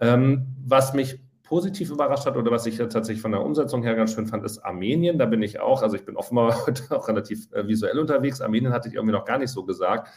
Ähm, 0.00 0.56
was 0.64 0.92
mich 0.94 1.20
positiv 1.42 1.90
überrascht 1.90 2.26
hat 2.26 2.36
oder 2.36 2.50
was 2.50 2.66
ich 2.66 2.76
tatsächlich 2.76 3.20
von 3.20 3.30
der 3.32 3.42
Umsetzung 3.42 3.82
her 3.82 3.94
ganz 3.94 4.12
schön 4.12 4.26
fand, 4.26 4.44
ist 4.44 4.58
Armenien. 4.58 5.18
Da 5.18 5.26
bin 5.26 5.42
ich 5.42 5.60
auch, 5.60 5.82
also 5.82 5.96
ich 5.96 6.04
bin 6.04 6.16
offenbar 6.16 6.58
auch 6.90 7.08
relativ 7.08 7.50
äh, 7.52 7.66
visuell 7.66 7.98
unterwegs. 7.98 8.40
Armenien 8.40 8.72
hatte 8.72 8.88
ich 8.88 8.94
irgendwie 8.94 9.14
noch 9.14 9.24
gar 9.24 9.38
nicht 9.38 9.50
so 9.50 9.64
gesagt. 9.64 10.08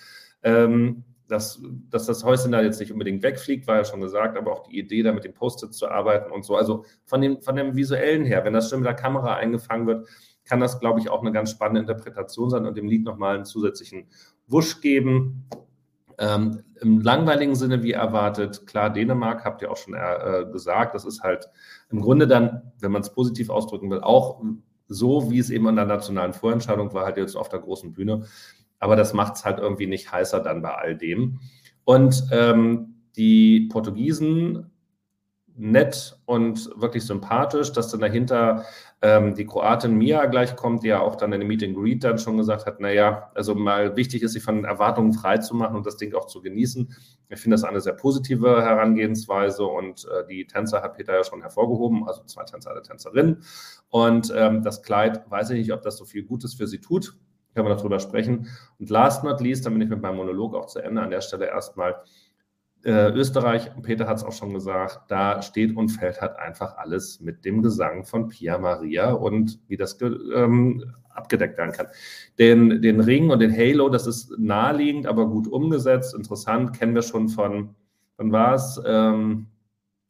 Ähm, 0.42 1.04
dass, 1.28 1.62
dass 1.92 2.08
das 2.08 2.24
Häuschen 2.24 2.52
da 2.52 2.62
jetzt 2.62 2.80
nicht 2.80 2.92
unbedingt 2.92 3.22
wegfliegt, 3.22 3.68
war 3.68 3.76
ja 3.78 3.86
schon 3.86 4.02
gesagt, 4.02 4.36
aber 4.36 4.52
auch 4.52 4.64
die 4.64 4.80
Idee, 4.80 5.04
da 5.04 5.14
mit 5.14 5.24
den 5.24 5.36
Post-its 5.36 5.78
zu 5.78 5.88
arbeiten 5.88 6.32
und 6.32 6.44
so. 6.44 6.56
Also 6.56 6.86
von 7.06 7.22
dem, 7.22 7.40
von 7.42 7.56
dem 7.56 7.76
visuellen 7.76 8.26
her, 8.26 8.44
wenn 8.44 8.54
das 8.54 8.70
schon 8.70 8.80
mit 8.80 8.88
der 8.88 8.96
Kamera 8.96 9.36
eingefangen 9.36 9.86
wird, 9.86 10.08
kann 10.50 10.60
das, 10.60 10.80
glaube 10.80 11.00
ich, 11.00 11.10
auch 11.10 11.22
eine 11.22 11.32
ganz 11.32 11.52
spannende 11.52 11.82
Interpretation 11.82 12.50
sein 12.50 12.66
und 12.66 12.76
dem 12.76 12.88
Lied 12.88 13.06
nochmal 13.06 13.36
einen 13.36 13.46
zusätzlichen 13.46 14.08
Wusch 14.48 14.82
geben. 14.82 15.48
Ähm, 16.18 16.64
Im 16.82 17.02
langweiligen 17.02 17.56
Sinne, 17.56 17.84
wie 17.84 17.92
erwartet, 17.92 18.66
klar, 18.66 18.90
Dänemark, 18.90 19.46
habt 19.46 19.62
ihr 19.62 19.72
auch 19.72 19.78
schon 19.78 19.94
äh, 19.94 20.46
gesagt, 20.52 20.96
das 20.96 21.06
ist 21.06 21.22
halt 21.22 21.48
im 21.92 22.02
Grunde 22.02 22.28
dann, 22.28 22.74
wenn 22.80 22.92
man 22.92 23.04
es 23.04 23.14
positiv 23.14 23.50
ausdrücken 23.50 23.92
will, 23.92 24.02
auch 24.02 24.42
so, 24.88 25.30
wie 25.30 25.38
es 25.38 25.52
eben 25.52 25.68
an 25.68 25.76
der 25.76 25.86
nationalen 25.86 26.34
Vorentscheidung 26.34 26.94
war, 26.94 27.06
halt 27.06 27.18
jetzt 27.18 27.38
auf 27.38 27.48
der 27.48 27.60
großen 27.60 27.94
Bühne. 27.94 28.26
Aber 28.80 28.96
das 28.96 29.14
macht 29.14 29.36
es 29.36 29.46
halt 29.46 29.60
irgendwie 29.60 29.88
nicht 29.88 30.12
heißer 30.12 30.40
dann 30.40 30.64
bei 30.64 30.74
all 30.74 30.98
dem. 30.98 31.40
Und 31.86 32.26
ähm, 32.32 32.96
die 33.16 33.70
Portugiesen 33.72 34.72
nett 35.56 36.18
und 36.26 36.70
wirklich 36.76 37.06
sympathisch, 37.06 37.72
dass 37.72 37.92
dann 37.92 38.00
dahinter 38.00 38.66
ähm, 39.02 39.34
die 39.34 39.46
Kroatin 39.46 39.98
Mia 39.98 40.26
gleich 40.26 40.56
kommt, 40.58 40.84
die 40.84 40.90
ja 40.90 41.00
auch 41.00 41.16
dann 41.16 41.32
in 41.32 41.40
dem 41.40 41.48
Meet 41.48 41.64
and 41.64 41.76
Greet 41.76 42.04
dann 42.04 42.20
schon 42.20 42.38
gesagt 42.38 42.66
hat, 42.66 42.82
naja, 42.82 43.32
also 43.34 43.56
mal 43.56 43.96
wichtig 43.96 44.24
ist, 44.24 44.34
sich 44.34 44.44
von 44.44 44.66
Erwartungen 44.66 45.14
frei 45.14 45.38
zu 45.38 45.56
machen 45.56 45.78
und 45.78 45.86
das 45.86 45.96
Ding 45.96 46.14
auch 46.14 46.26
zu 46.26 46.42
genießen. 46.42 46.94
Ich 47.30 47.40
finde 47.40 47.56
das 47.56 47.64
eine 47.64 47.80
sehr 47.80 47.94
positive 47.94 48.62
Herangehensweise 48.62 49.64
und 49.64 50.06
äh, 50.06 50.28
die 50.28 50.46
Tänzer 50.48 50.82
hat 50.82 50.98
Peter 50.98 51.14
ja 51.14 51.24
schon 51.24 51.42
hervorgehoben, 51.42 52.08
also 52.08 52.24
zwei 52.26 52.44
Tänzer, 52.44 52.72
eine 52.72 52.82
Tänzerin. 52.82 53.38
Und 53.90 54.34
ähm, 54.36 54.64
das 54.64 54.84
Kleid, 54.84 55.30
weiß 55.30 55.52
ich 55.52 55.60
nicht, 55.60 55.74
ob 55.74 55.82
das 55.82 55.98
so 55.98 56.04
viel 56.04 56.24
Gutes 56.24 56.54
für 56.56 56.68
sie 56.68 56.82
tut. 56.82 57.16
Können 57.56 57.68
wir 57.68 57.74
noch 57.74 57.82
drüber 57.82 58.00
sprechen. 58.00 58.48
Und 58.80 58.90
last 58.90 59.24
not 59.24 59.40
least, 59.40 59.66
dann 59.66 59.74
bin 59.74 59.82
ich 59.82 59.90
mit 59.90 60.02
meinem 60.02 60.18
Monolog 60.18 60.56
auch 60.56 60.68
zu 60.68 60.80
Ende. 60.80 61.02
An 61.02 61.10
der 61.10 61.22
Stelle 61.22 61.48
erstmal 61.48 61.96
äh, 62.84 63.12
Österreich, 63.12 63.70
Peter 63.82 64.08
hat 64.08 64.18
es 64.18 64.24
auch 64.24 64.32
schon 64.32 64.54
gesagt, 64.54 65.02
da 65.10 65.42
steht 65.42 65.76
und 65.76 65.90
fällt 65.90 66.22
halt 66.22 66.38
einfach 66.38 66.78
alles 66.78 67.20
mit 67.20 67.44
dem 67.46 67.62
Gesang 67.62 68.06
von 68.06 68.30
Pia 68.30 68.58
Maria 68.58 69.12
und 69.12 69.60
wie 69.68 69.78
das 69.78 69.98
ähm, 70.02 70.94
abgedeckt 71.10 71.58
werden 71.58 71.74
kann. 71.74 71.88
Den, 72.38 72.82
den 72.82 73.02
Ring 73.02 73.30
und 73.30 73.40
den 73.40 73.56
Halo, 73.56 73.90
das 73.90 74.08
ist 74.08 74.32
naheliegend, 74.38 75.08
aber 75.08 75.28
gut 75.28 75.48
umgesetzt, 75.48 76.16
interessant, 76.16 76.78
kennen 76.78 76.96
wir 76.96 77.02
schon 77.02 77.30
von, 77.30 77.76
von 78.16 78.32
was? 78.32 78.82
Ähm, 78.86 79.48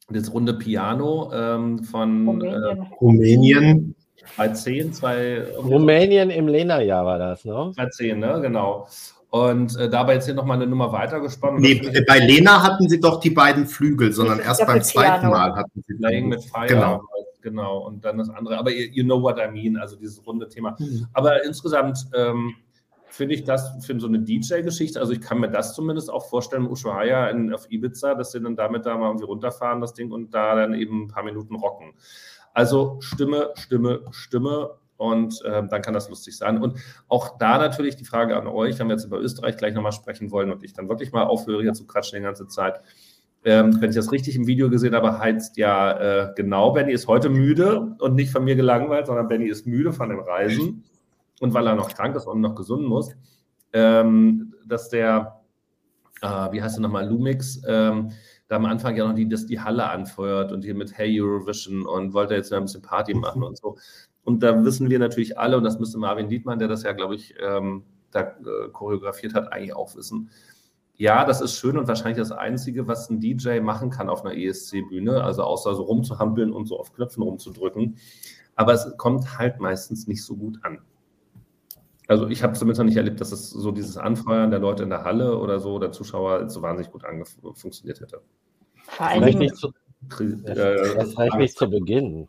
das 0.08 0.32
runde 0.32 0.54
Piano 0.54 1.30
ähm, 1.32 1.82
von 1.84 2.26
Rumänien. 2.28 2.64
Äh, 2.64 2.94
Rumänien. 3.00 3.94
2010, 4.36 4.92
zwei. 4.92 5.44
Rumänien 5.56 6.30
im 6.30 6.46
Lena-Jahr 6.46 7.04
war 7.04 7.18
das, 7.18 7.44
ne? 7.44 7.72
2010, 7.74 8.18
ne? 8.18 8.40
Genau. 8.42 8.86
Und 9.30 9.76
äh, 9.76 9.88
dabei 9.88 10.14
jetzt 10.14 10.24
hier 10.24 10.34
nochmal 10.34 10.56
eine 10.56 10.66
Nummer 10.66 10.90
weitergesponnen. 10.90 11.60
Nee, 11.60 11.80
bei 12.06 12.18
Lena 12.18 12.62
hatten 12.64 12.88
sie 12.88 13.00
doch 13.00 13.20
die 13.20 13.30
beiden 13.30 13.66
Flügel, 13.66 14.12
sondern 14.12 14.40
erst 14.40 14.66
beim 14.66 14.82
zweiten 14.82 15.28
Mal 15.28 15.54
hatten 15.54 15.84
sie 15.86 15.94
Playing 15.94 16.28
mit 16.28 16.42
Fire. 16.44 16.66
Genau. 16.66 17.02
genau. 17.40 17.78
Und 17.86 18.04
dann 18.04 18.18
das 18.18 18.28
andere. 18.28 18.58
Aber 18.58 18.72
you, 18.72 18.88
you 18.90 19.04
know 19.04 19.22
what 19.22 19.38
I 19.38 19.48
mean, 19.48 19.76
also 19.76 19.94
dieses 19.94 20.26
runde 20.26 20.48
Thema. 20.48 20.76
Mhm. 20.80 21.06
Aber 21.12 21.44
insgesamt, 21.44 22.06
ähm, 22.12 22.56
finde 23.10 23.34
ich 23.34 23.44
das 23.44 23.84
für 23.84 23.98
so 24.00 24.06
eine 24.06 24.20
DJ-Geschichte, 24.20 24.98
also 24.98 25.12
ich 25.12 25.20
kann 25.20 25.40
mir 25.40 25.50
das 25.50 25.74
zumindest 25.74 26.10
auch 26.10 26.28
vorstellen, 26.28 26.66
Ushuaia 26.66 27.28
in, 27.28 27.52
auf 27.52 27.70
Ibiza, 27.70 28.14
dass 28.14 28.32
sie 28.32 28.40
dann 28.40 28.56
damit 28.56 28.86
da 28.86 28.96
mal 28.96 29.08
irgendwie 29.08 29.26
runterfahren, 29.26 29.80
das 29.80 29.94
Ding, 29.94 30.10
und 30.10 30.32
da 30.32 30.54
dann 30.54 30.74
eben 30.74 31.04
ein 31.04 31.08
paar 31.08 31.22
Minuten 31.22 31.54
rocken. 31.56 31.92
Also 32.52 32.96
Stimme, 33.00 33.50
Stimme, 33.54 34.00
Stimme 34.10 34.70
und 35.00 35.42
äh, 35.46 35.66
dann 35.66 35.80
kann 35.80 35.94
das 35.94 36.10
lustig 36.10 36.36
sein. 36.36 36.60
Und 36.60 36.78
auch 37.08 37.38
da 37.38 37.56
natürlich 37.56 37.96
die 37.96 38.04
Frage 38.04 38.36
an 38.36 38.46
euch, 38.46 38.78
wenn 38.78 38.88
wir 38.88 38.96
jetzt 38.96 39.06
über 39.06 39.18
Österreich 39.18 39.56
gleich 39.56 39.72
nochmal 39.72 39.92
sprechen 39.92 40.30
wollen 40.30 40.52
und 40.52 40.62
ich 40.62 40.74
dann 40.74 40.90
wirklich 40.90 41.10
mal 41.10 41.24
aufhöre, 41.24 41.62
hier 41.62 41.72
zu 41.72 41.86
quatschen 41.86 42.18
die 42.18 42.22
ganze 42.22 42.46
Zeit. 42.48 42.82
Ähm, 43.42 43.80
wenn 43.80 43.88
ich 43.88 43.96
das 43.96 44.12
richtig 44.12 44.36
im 44.36 44.46
Video 44.46 44.68
gesehen 44.68 44.94
habe, 44.94 45.18
heizt 45.18 45.56
ja 45.56 45.92
äh, 46.28 46.32
genau, 46.36 46.72
Benny 46.72 46.92
ist 46.92 47.08
heute 47.08 47.30
müde 47.30 47.96
und 47.98 48.14
nicht 48.14 48.30
von 48.30 48.44
mir 48.44 48.56
gelangweilt, 48.56 49.06
sondern 49.06 49.26
Benny 49.26 49.48
ist 49.48 49.66
müde 49.66 49.94
von 49.94 50.10
den 50.10 50.18
Reisen 50.18 50.84
und 51.40 51.54
weil 51.54 51.66
er 51.66 51.74
noch 51.74 51.88
krank 51.94 52.14
ist 52.14 52.26
und 52.26 52.42
noch 52.42 52.54
gesund 52.54 52.86
muss, 52.86 53.16
ähm, 53.72 54.52
dass 54.66 54.90
der, 54.90 55.40
äh, 56.20 56.52
wie 56.52 56.62
heißt 56.62 56.76
er 56.76 56.82
nochmal, 56.82 57.08
Lumix, 57.08 57.62
ähm, 57.66 58.10
da 58.48 58.56
am 58.56 58.66
Anfang 58.66 58.96
ja 58.96 59.06
noch 59.06 59.14
die, 59.14 59.28
das 59.28 59.46
die 59.46 59.60
Halle 59.60 59.88
anfeuert 59.88 60.52
und 60.52 60.62
hier 60.62 60.74
mit 60.74 60.98
Hey 60.98 61.18
Eurovision 61.18 61.86
und 61.86 62.12
wollte 62.12 62.34
jetzt 62.34 62.52
ein 62.52 62.64
bisschen 62.64 62.82
Party 62.82 63.14
machen 63.14 63.44
und 63.44 63.56
so. 63.56 63.78
Und 64.24 64.42
da 64.42 64.64
wissen 64.64 64.90
wir 64.90 64.98
natürlich 64.98 65.38
alle, 65.38 65.56
und 65.56 65.64
das 65.64 65.78
müsste 65.78 65.98
Marvin 65.98 66.28
Dietmann, 66.28 66.58
der 66.58 66.68
das 66.68 66.82
ja, 66.82 66.92
glaube 66.92 67.14
ich, 67.14 67.34
ähm, 67.40 67.84
da 68.10 68.20
äh, 68.20 68.68
choreografiert 68.72 69.34
hat, 69.34 69.52
eigentlich 69.52 69.74
auch 69.74 69.94
wissen. 69.96 70.30
Ja, 70.96 71.24
das 71.24 71.40
ist 71.40 71.54
schön 71.54 71.78
und 71.78 71.88
wahrscheinlich 71.88 72.18
das 72.18 72.32
Einzige, 72.32 72.86
was 72.86 73.08
ein 73.08 73.20
DJ 73.20 73.60
machen 73.60 73.88
kann 73.88 74.10
auf 74.10 74.24
einer 74.24 74.36
ESC-Bühne, 74.36 75.24
also 75.24 75.44
außer 75.44 75.74
so 75.74 75.84
rumzuhampeln 75.84 76.52
und 76.52 76.66
so 76.66 76.78
auf 76.78 76.92
Knöpfen 76.92 77.22
rumzudrücken. 77.22 77.96
Aber 78.54 78.74
es 78.74 78.94
kommt 78.98 79.38
halt 79.38 79.60
meistens 79.60 80.06
nicht 80.06 80.22
so 80.22 80.36
gut 80.36 80.58
an. 80.62 80.80
Also 82.06 82.26
ich 82.28 82.42
habe 82.42 82.52
zumindest 82.54 82.80
noch 82.80 82.86
nicht 82.86 82.96
erlebt, 82.96 83.20
dass 83.20 83.32
es 83.32 83.48
so 83.48 83.70
dieses 83.70 83.96
Anfeuern 83.96 84.50
der 84.50 84.60
Leute 84.60 84.82
in 84.82 84.90
der 84.90 85.04
Halle 85.04 85.38
oder 85.38 85.60
so, 85.60 85.78
der 85.78 85.92
Zuschauer 85.92 86.50
so 86.50 86.60
wahnsinnig 86.60 86.90
gut 86.90 87.04
funktioniert 87.54 88.00
hätte. 88.00 88.20
Vor 88.82 89.06
allem 89.06 89.38
nicht 89.38 89.56
zu, 89.56 89.68
äh, 90.18 90.94
das 90.96 91.16
reicht 91.16 91.36
nicht 91.36 91.56
zu 91.56 91.70
Beginn. 91.70 92.28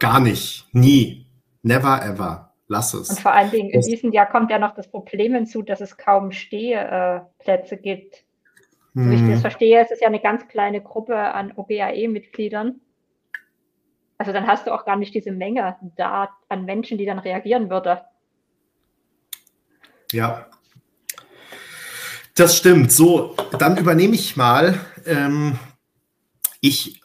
Gar 0.00 0.18
nicht. 0.18 0.66
Nie. 0.72 1.26
Never 1.62 2.02
ever. 2.02 2.52
Lass 2.66 2.94
es. 2.94 3.10
Und 3.10 3.20
vor 3.20 3.32
allen 3.32 3.50
Dingen 3.50 3.70
in 3.70 3.80
diesem 3.82 4.12
Jahr 4.12 4.26
kommt 4.26 4.50
ja 4.50 4.58
noch 4.58 4.74
das 4.74 4.90
Problem 4.90 5.34
hinzu, 5.34 5.62
dass 5.62 5.80
es 5.80 5.96
kaum 5.96 6.32
Stehplätze 6.32 7.76
gibt. 7.76 8.24
So 8.94 9.08
wie 9.08 9.14
ich 9.14 9.20
das 9.20 9.30
hm. 9.30 9.40
verstehe, 9.40 9.80
es 9.80 9.90
ist 9.92 10.00
ja 10.00 10.08
eine 10.08 10.20
ganz 10.20 10.48
kleine 10.48 10.80
Gruppe 10.80 11.16
an 11.16 11.52
OGAE-Mitgliedern. 11.54 12.80
Also 14.18 14.32
dann 14.32 14.46
hast 14.46 14.66
du 14.66 14.74
auch 14.74 14.84
gar 14.84 14.96
nicht 14.96 15.14
diese 15.14 15.32
Menge 15.32 15.76
da 15.96 16.30
an 16.48 16.64
Menschen, 16.64 16.98
die 16.98 17.06
dann 17.06 17.18
reagieren 17.18 17.70
würde. 17.70 18.02
Ja. 20.12 20.46
Das 22.34 22.56
stimmt. 22.56 22.90
So, 22.90 23.36
dann 23.58 23.76
übernehme 23.76 24.14
ich 24.14 24.36
mal. 24.36 24.78
Ähm, 25.06 25.58
ich 26.60 26.99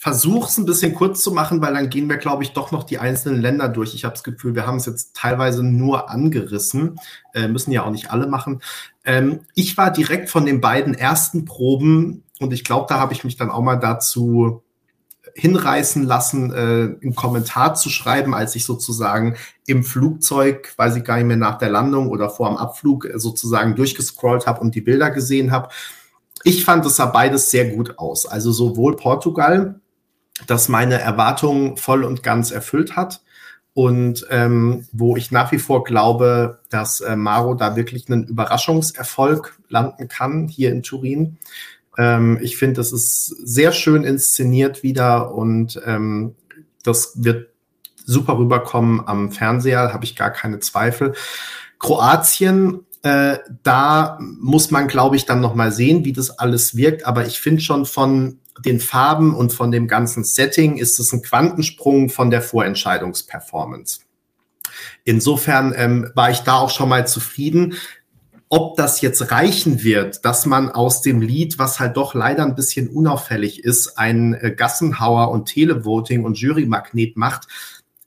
versuche 0.00 0.48
es 0.48 0.56
ein 0.56 0.64
bisschen 0.64 0.94
kurz 0.94 1.22
zu 1.22 1.30
machen, 1.30 1.60
weil 1.60 1.74
dann 1.74 1.90
gehen 1.90 2.08
wir, 2.08 2.16
glaube 2.16 2.42
ich, 2.42 2.54
doch 2.54 2.70
noch 2.70 2.84
die 2.84 2.98
einzelnen 2.98 3.42
Länder 3.42 3.68
durch. 3.68 3.94
Ich 3.94 4.06
habe 4.06 4.14
das 4.14 4.24
Gefühl, 4.24 4.54
wir 4.54 4.66
haben 4.66 4.78
es 4.78 4.86
jetzt 4.86 5.14
teilweise 5.14 5.62
nur 5.62 6.08
angerissen, 6.08 6.98
äh, 7.34 7.48
müssen 7.48 7.70
ja 7.70 7.84
auch 7.84 7.90
nicht 7.90 8.10
alle 8.10 8.26
machen. 8.26 8.62
Ähm, 9.04 9.40
ich 9.54 9.76
war 9.76 9.90
direkt 9.90 10.30
von 10.30 10.46
den 10.46 10.62
beiden 10.62 10.94
ersten 10.94 11.44
Proben 11.44 12.24
und 12.38 12.54
ich 12.54 12.64
glaube, 12.64 12.86
da 12.88 12.98
habe 12.98 13.12
ich 13.12 13.24
mich 13.24 13.36
dann 13.36 13.50
auch 13.50 13.60
mal 13.60 13.76
dazu 13.76 14.62
hinreißen 15.34 16.04
lassen, 16.04 16.50
äh, 16.50 16.96
einen 17.02 17.14
Kommentar 17.14 17.74
zu 17.74 17.90
schreiben, 17.90 18.34
als 18.34 18.56
ich 18.56 18.64
sozusagen 18.64 19.36
im 19.66 19.84
Flugzeug, 19.84 20.72
weiß 20.78 20.96
ich 20.96 21.04
gar 21.04 21.16
nicht 21.16 21.26
mehr, 21.26 21.36
nach 21.36 21.58
der 21.58 21.68
Landung 21.68 22.08
oder 22.08 22.30
vor 22.30 22.48
dem 22.48 22.56
Abflug 22.56 23.04
äh, 23.04 23.18
sozusagen 23.18 23.76
durchgescrollt 23.76 24.46
habe 24.46 24.62
und 24.62 24.74
die 24.74 24.80
Bilder 24.80 25.10
gesehen 25.10 25.50
habe. 25.50 25.68
Ich 26.42 26.64
fand, 26.64 26.86
es 26.86 26.96
sah 26.96 27.04
beides 27.04 27.50
sehr 27.50 27.66
gut 27.66 27.98
aus. 27.98 28.24
Also 28.24 28.50
sowohl 28.50 28.96
Portugal, 28.96 29.79
das 30.46 30.68
meine 30.68 31.00
Erwartungen 31.00 31.76
voll 31.76 32.04
und 32.04 32.22
ganz 32.22 32.50
erfüllt 32.50 32.96
hat, 32.96 33.20
und 33.72 34.26
ähm, 34.30 34.86
wo 34.92 35.16
ich 35.16 35.30
nach 35.30 35.52
wie 35.52 35.58
vor 35.58 35.84
glaube, 35.84 36.58
dass 36.70 37.00
äh, 37.00 37.16
Maro 37.16 37.54
da 37.54 37.76
wirklich 37.76 38.10
einen 38.10 38.24
Überraschungserfolg 38.24 39.58
landen 39.68 40.08
kann 40.08 40.48
hier 40.48 40.72
in 40.72 40.82
Turin. 40.82 41.38
Ähm, 41.96 42.38
ich 42.42 42.56
finde, 42.56 42.74
das 42.74 42.92
ist 42.92 43.26
sehr 43.44 43.72
schön 43.72 44.04
inszeniert 44.04 44.82
wieder 44.82 45.34
und 45.34 45.80
ähm, 45.86 46.34
das 46.82 47.12
wird 47.22 47.50
super 48.04 48.38
rüberkommen 48.38 49.06
am 49.06 49.30
Fernseher, 49.30 49.92
habe 49.92 50.04
ich 50.04 50.16
gar 50.16 50.30
keine 50.30 50.58
Zweifel. 50.58 51.14
Kroatien, 51.78 52.80
äh, 53.02 53.38
da 53.62 54.18
muss 54.20 54.70
man, 54.72 54.88
glaube 54.88 55.14
ich, 55.16 55.26
dann 55.26 55.40
noch 55.40 55.54
mal 55.54 55.70
sehen, 55.70 56.04
wie 56.04 56.12
das 56.12 56.30
alles 56.38 56.76
wirkt. 56.76 57.06
Aber 57.06 57.26
ich 57.26 57.40
finde 57.40 57.62
schon 57.62 57.86
von 57.86 58.39
den 58.58 58.80
Farben 58.80 59.34
und 59.34 59.52
von 59.52 59.70
dem 59.70 59.88
ganzen 59.88 60.24
Setting 60.24 60.76
ist 60.76 60.98
es 60.98 61.12
ein 61.12 61.22
Quantensprung 61.22 62.08
von 62.08 62.30
der 62.30 62.42
Vorentscheidungsperformance. 62.42 64.00
Insofern 65.04 65.74
ähm, 65.76 66.10
war 66.14 66.30
ich 66.30 66.40
da 66.40 66.58
auch 66.58 66.70
schon 66.70 66.88
mal 66.88 67.06
zufrieden. 67.06 67.74
Ob 68.48 68.76
das 68.76 69.00
jetzt 69.00 69.30
reichen 69.30 69.84
wird, 69.84 70.24
dass 70.24 70.44
man 70.44 70.70
aus 70.70 71.02
dem 71.02 71.20
Lied, 71.20 71.58
was 71.58 71.78
halt 71.78 71.96
doch 71.96 72.14
leider 72.14 72.44
ein 72.44 72.56
bisschen 72.56 72.88
unauffällig 72.88 73.62
ist, 73.62 73.96
ein 73.96 74.34
äh, 74.34 74.52
Gassenhauer 74.52 75.30
und 75.30 75.46
Televoting 75.46 76.24
und 76.24 76.38
Jurymagnet 76.38 77.16
macht, 77.16 77.46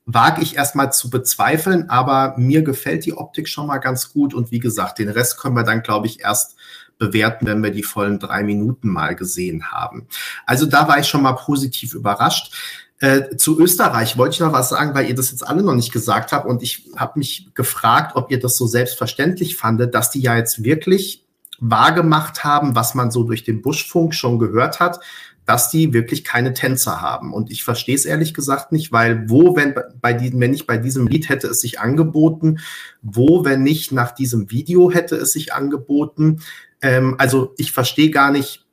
wage 0.06 0.42
ich 0.42 0.58
erstmal 0.58 0.92
zu 0.92 1.10
bezweifeln, 1.10 1.90
aber 1.90 2.36
mir 2.38 2.62
gefällt 2.62 3.06
die 3.06 3.14
Optik 3.14 3.48
schon 3.48 3.68
mal 3.68 3.78
ganz 3.78 4.12
gut 4.12 4.34
und 4.34 4.52
wie 4.52 4.60
gesagt, 4.60 5.00
den 5.00 5.08
Rest 5.08 5.38
können 5.38 5.56
wir 5.56 5.64
dann, 5.64 5.82
glaube 5.82 6.08
ich, 6.08 6.20
erst 6.20 6.58
bewerten, 6.98 7.46
wenn 7.46 7.64
wir 7.64 7.72
die 7.72 7.84
vollen 7.84 8.20
drei 8.20 8.44
Minuten 8.44 8.90
mal 8.90 9.16
gesehen 9.16 9.72
haben. 9.72 10.08
Also 10.46 10.66
da 10.66 10.88
war 10.88 11.00
ich 11.00 11.08
schon 11.08 11.24
mal 11.24 11.34
positiv 11.34 11.94
überrascht. 11.94 12.54
Äh, 13.00 13.36
zu 13.36 13.60
Österreich 13.60 14.18
wollte 14.18 14.36
ich 14.36 14.40
noch 14.40 14.54
was 14.54 14.70
sagen, 14.70 14.96
weil 14.96 15.08
ihr 15.10 15.16
das 15.16 15.32
jetzt 15.32 15.46
alle 15.46 15.64
noch 15.64 15.76
nicht 15.76 15.92
gesagt 15.92 16.32
habt. 16.32 16.46
Und 16.46 16.64
ich 16.64 16.90
habe 16.96 17.20
mich 17.20 17.50
gefragt, 17.54 18.16
ob 18.16 18.32
ihr 18.32 18.40
das 18.40 18.56
so 18.56 18.66
selbstverständlich 18.66 19.58
fandet, 19.58 19.94
dass 19.94 20.12
die 20.12 20.22
ja 20.22 20.38
jetzt 20.38 20.64
wirklich 20.64 21.26
wahrgemacht 21.60 22.44
haben, 22.44 22.76
was 22.76 22.96
man 22.96 23.12
so 23.12 23.24
durch 23.24 23.44
den 23.44 23.62
Buschfunk 23.62 24.14
schon 24.14 24.40
gehört 24.40 24.80
hat, 24.80 25.00
dass 25.46 25.70
die 25.70 25.94
wirklich 25.94 26.24
keine 26.24 26.54
Tänzer 26.54 27.02
haben. 27.02 27.34
Und 27.34 27.52
ich 27.52 27.64
verstehe 27.64 27.96
es 27.96 28.06
ehrlich 28.06 28.34
gesagt 28.34 28.72
nicht, 28.72 28.92
weil 28.92 29.30
wo, 29.30 29.56
wenn 29.56 29.76
bei 30.02 30.14
diesem, 30.14 30.40
wenn 30.40 30.52
nicht 30.52 30.68
bei 30.68 30.78
diesem 30.78 31.08
Lied 31.08 31.30
hätte 31.30 31.48
es 31.48 31.60
sich 31.60 31.80
angeboten, 31.80 32.60
wo, 33.02 33.44
wenn 33.44 33.64
nicht 33.64 33.92
nach 33.92 34.12
diesem 34.12 34.52
Video 34.52 34.92
hätte 34.92 35.16
es 35.16 35.34
sich 35.34 35.54
angeboten. 35.54 36.42
Ähm, 36.84 37.16
also 37.18 37.56
ich 37.58 37.72
verstehe 37.72 38.12
gar 38.12 38.30
nicht, 38.30 38.66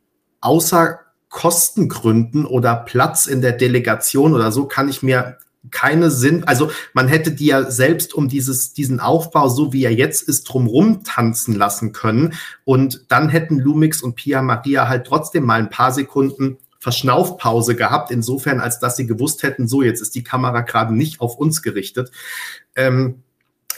außer 0.43 1.01
Kostengründen 1.31 2.45
oder 2.45 2.75
Platz 2.77 3.27
in 3.27 3.41
der 3.41 3.53
Delegation 3.53 4.35
oder 4.35 4.53
so 4.53 4.67
kann 4.67 4.89
ich 4.89 5.03
mir 5.03 5.39
keine 5.71 6.11
Sinn, 6.11 6.45
also 6.45 6.71
man 6.95 7.07
hätte 7.07 7.33
die 7.33 7.47
ja 7.47 7.71
selbst 7.71 8.15
um 8.15 8.29
dieses, 8.29 8.73
diesen 8.73 8.99
Aufbau, 8.99 9.49
so 9.49 9.73
wie 9.73 9.85
er 9.85 9.93
jetzt 9.93 10.23
ist, 10.23 10.45
drumrum 10.45 11.05
tanzen 11.05 11.55
lassen 11.55 11.93
können. 11.93 12.35
Und 12.65 13.05
dann 13.09 13.29
hätten 13.29 13.59
Lumix 13.59 14.03
und 14.03 14.15
Pia 14.15 14.41
Maria 14.41 14.89
halt 14.89 15.07
trotzdem 15.07 15.45
mal 15.45 15.61
ein 15.61 15.69
paar 15.69 15.93
Sekunden 15.93 16.57
Verschnaufpause 16.79 17.77
gehabt, 17.77 18.11
insofern, 18.11 18.59
als 18.59 18.79
dass 18.79 18.97
sie 18.97 19.07
gewusst 19.07 19.43
hätten, 19.43 19.69
so, 19.69 19.83
jetzt 19.83 20.01
ist 20.01 20.15
die 20.15 20.25
Kamera 20.25 20.63
gerade 20.63 20.95
nicht 20.95 21.21
auf 21.21 21.37
uns 21.37 21.61
gerichtet. 21.61 22.11
Ähm, 22.75 23.23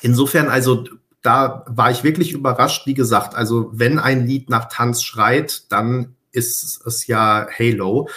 insofern, 0.02 0.48
also 0.48 0.84
da 1.22 1.64
war 1.68 1.90
ich 1.90 2.04
wirklich 2.04 2.32
überrascht, 2.32 2.86
wie 2.86 2.94
gesagt, 2.94 3.34
also 3.34 3.70
wenn 3.72 3.98
ein 3.98 4.26
Lied 4.26 4.50
nach 4.50 4.68
Tanz 4.68 5.02
schreit, 5.02 5.70
dann 5.70 6.16
ist 6.32 6.84
es 6.84 7.06
ja 7.06 7.46
Halo. 7.58 8.08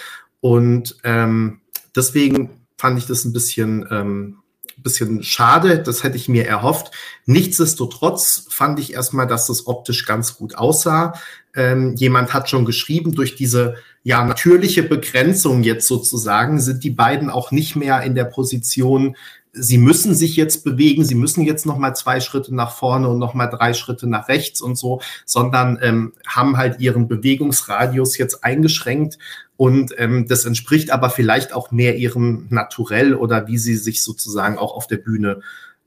Und 0.42 0.98
ähm, 1.04 1.62
deswegen 1.96 2.62
fand 2.78 2.98
ich 2.98 3.06
das 3.06 3.26
ein 3.26 3.34
bisschen, 3.34 3.86
ähm, 3.92 4.38
bisschen 4.78 5.24
schade. 5.24 5.80
Das 5.80 6.04
hätte 6.04 6.18
ich 6.18 6.30
mir 6.30 6.48
erhofft. 6.48 6.92
Nichtsdestotrotz 7.26 8.48
fand 8.50 8.80
ich 8.80 8.94
erstmal, 8.94 9.28
dass 9.28 9.48
das 9.48 9.68
optisch 9.68 10.06
ganz 10.06 10.36
gut 10.36 10.56
aussah. 10.56 11.14
Ähm, 11.56 11.96
jemand 11.96 12.34
hat 12.34 12.50
schon 12.50 12.66
geschrieben, 12.66 13.14
durch 13.14 13.36
diese 13.36 13.76
ja 14.04 14.24
natürliche 14.24 14.84
Begrenzung 14.84 15.64
jetzt 15.64 15.88
sozusagen 15.88 16.60
sind 16.60 16.84
die 16.84 16.92
beiden 16.92 17.30
auch 17.30 17.52
nicht 17.52 17.76
mehr 17.76 18.04
in 18.04 18.14
der 18.14 18.26
Position, 18.26 19.16
sie 19.56 19.78
müssen 19.78 20.14
sich 20.14 20.36
jetzt 20.36 20.64
bewegen, 20.64 21.04
sie 21.04 21.16
müssen 21.16 21.44
jetzt 21.44 21.66
noch 21.66 21.78
mal 21.78 21.94
zwei 21.96 22.20
Schritte 22.20 22.54
nach 22.54 22.76
vorne 22.76 23.08
und 23.08 23.20
noch 23.20 23.34
mal 23.34 23.48
drei 23.48 23.74
Schritte 23.74 24.08
nach 24.08 24.28
rechts 24.28 24.62
und 24.62 24.78
so, 24.78 25.02
sondern 25.26 25.80
ähm, 25.82 26.14
haben 26.28 26.58
halt 26.58 26.80
ihren 26.80 27.08
Bewegungsradius 27.08 28.18
jetzt 28.18 28.44
eingeschränkt 28.44 29.18
und 29.58 29.94
ähm, 29.98 30.28
das 30.28 30.46
entspricht 30.46 30.92
aber 30.92 31.10
vielleicht 31.10 31.54
auch 31.54 31.72
mehr 31.72 31.96
ihrem 31.96 32.48
Naturell 32.50 33.16
oder 33.16 33.48
wie 33.48 33.58
sie 33.58 33.78
sich 33.78 34.04
sozusagen 34.04 34.58
auch 34.58 34.76
auf 34.76 34.88
der 34.88 34.98
Bühne 34.98 35.42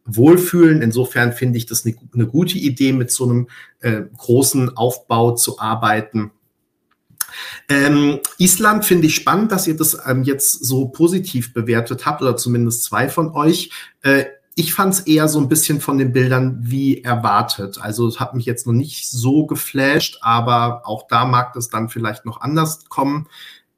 wohlfühlen. 0.06 0.80
Insofern 0.80 1.32
finde 1.32 1.58
ich 1.58 1.66
das 1.66 1.84
eine, 1.84 1.94
eine 2.14 2.26
gute 2.26 2.56
Idee, 2.58 2.92
mit 2.92 3.10
so 3.10 3.24
einem 3.24 3.48
äh, 3.80 4.02
großen 4.16 4.76
Aufbau 4.76 5.32
zu 5.32 5.58
arbeiten. 5.58 6.30
Ähm, 7.68 8.20
Island 8.38 8.84
finde 8.84 9.06
ich 9.06 9.14
spannend, 9.14 9.52
dass 9.52 9.66
ihr 9.66 9.76
das 9.76 9.98
ähm, 10.06 10.22
jetzt 10.22 10.64
so 10.64 10.88
positiv 10.88 11.52
bewertet 11.52 12.06
habt 12.06 12.22
oder 12.22 12.36
zumindest 12.36 12.84
zwei 12.84 13.08
von 13.08 13.30
euch. 13.32 13.70
Äh, 14.02 14.24
ich 14.54 14.74
fand 14.74 14.92
es 14.92 15.00
eher 15.00 15.28
so 15.28 15.38
ein 15.38 15.48
bisschen 15.48 15.80
von 15.80 15.98
den 15.98 16.12
Bildern 16.12 16.58
wie 16.60 17.04
erwartet. 17.04 17.78
Also 17.80 18.08
es 18.08 18.18
hat 18.18 18.34
mich 18.34 18.44
jetzt 18.44 18.66
noch 18.66 18.72
nicht 18.72 19.08
so 19.08 19.46
geflasht, 19.46 20.18
aber 20.20 20.82
auch 20.84 21.06
da 21.06 21.26
mag 21.26 21.52
das 21.52 21.68
dann 21.68 21.88
vielleicht 21.88 22.24
noch 22.24 22.40
anders 22.40 22.88
kommen, 22.88 23.28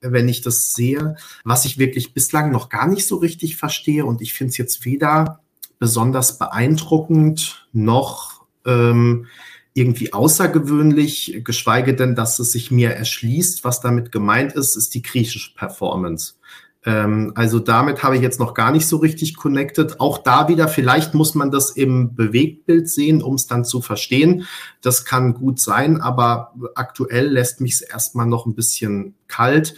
wenn 0.00 0.26
ich 0.26 0.40
das 0.40 0.72
sehe. 0.72 1.16
Was 1.44 1.66
ich 1.66 1.76
wirklich 1.76 2.14
bislang 2.14 2.50
noch 2.50 2.70
gar 2.70 2.86
nicht 2.86 3.06
so 3.06 3.16
richtig 3.16 3.58
verstehe 3.58 4.06
und 4.06 4.22
ich 4.22 4.32
finde 4.32 4.52
es 4.52 4.56
jetzt 4.56 4.86
weder 4.86 5.40
besonders 5.78 6.38
beeindruckend 6.38 7.68
noch 7.72 8.44
ähm, 8.64 9.26
irgendwie 9.72 10.12
außergewöhnlich, 10.12 11.42
geschweige 11.44 11.94
denn, 11.94 12.14
dass 12.14 12.38
es 12.38 12.52
sich 12.52 12.70
mir 12.70 12.90
erschließt. 12.90 13.64
Was 13.64 13.80
damit 13.80 14.12
gemeint 14.12 14.52
ist, 14.54 14.76
ist 14.76 14.94
die 14.94 15.02
griechische 15.02 15.54
Performance. 15.54 16.34
Ähm, 16.84 17.32
also 17.34 17.58
damit 17.58 18.02
habe 18.02 18.16
ich 18.16 18.22
jetzt 18.22 18.40
noch 18.40 18.54
gar 18.54 18.72
nicht 18.72 18.86
so 18.86 18.96
richtig 18.96 19.36
connected. 19.36 20.00
Auch 20.00 20.18
da 20.18 20.48
wieder, 20.48 20.66
vielleicht 20.66 21.14
muss 21.14 21.34
man 21.34 21.50
das 21.50 21.70
im 21.70 22.14
Bewegtbild 22.14 22.88
sehen, 22.88 23.22
um 23.22 23.34
es 23.34 23.46
dann 23.46 23.64
zu 23.64 23.82
verstehen. 23.82 24.46
Das 24.80 25.04
kann 25.04 25.34
gut 25.34 25.60
sein, 25.60 26.00
aber 26.00 26.54
aktuell 26.74 27.28
lässt 27.28 27.60
mich 27.60 27.74
es 27.74 27.80
erstmal 27.82 28.26
noch 28.26 28.46
ein 28.46 28.54
bisschen 28.54 29.14
kalt. 29.28 29.74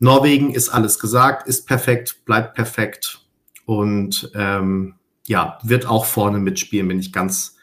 Norwegen 0.00 0.52
ist 0.52 0.70
alles 0.70 0.98
gesagt, 0.98 1.46
ist 1.46 1.66
perfekt, 1.66 2.24
bleibt 2.24 2.54
perfekt 2.54 3.26
und 3.66 4.30
ähm, 4.34 4.94
ja, 5.26 5.58
wird 5.62 5.86
auch 5.86 6.06
vorne 6.06 6.38
mitspielen, 6.38 6.88
bin 6.88 6.98
ich 6.98 7.12
ganz, 7.12 7.56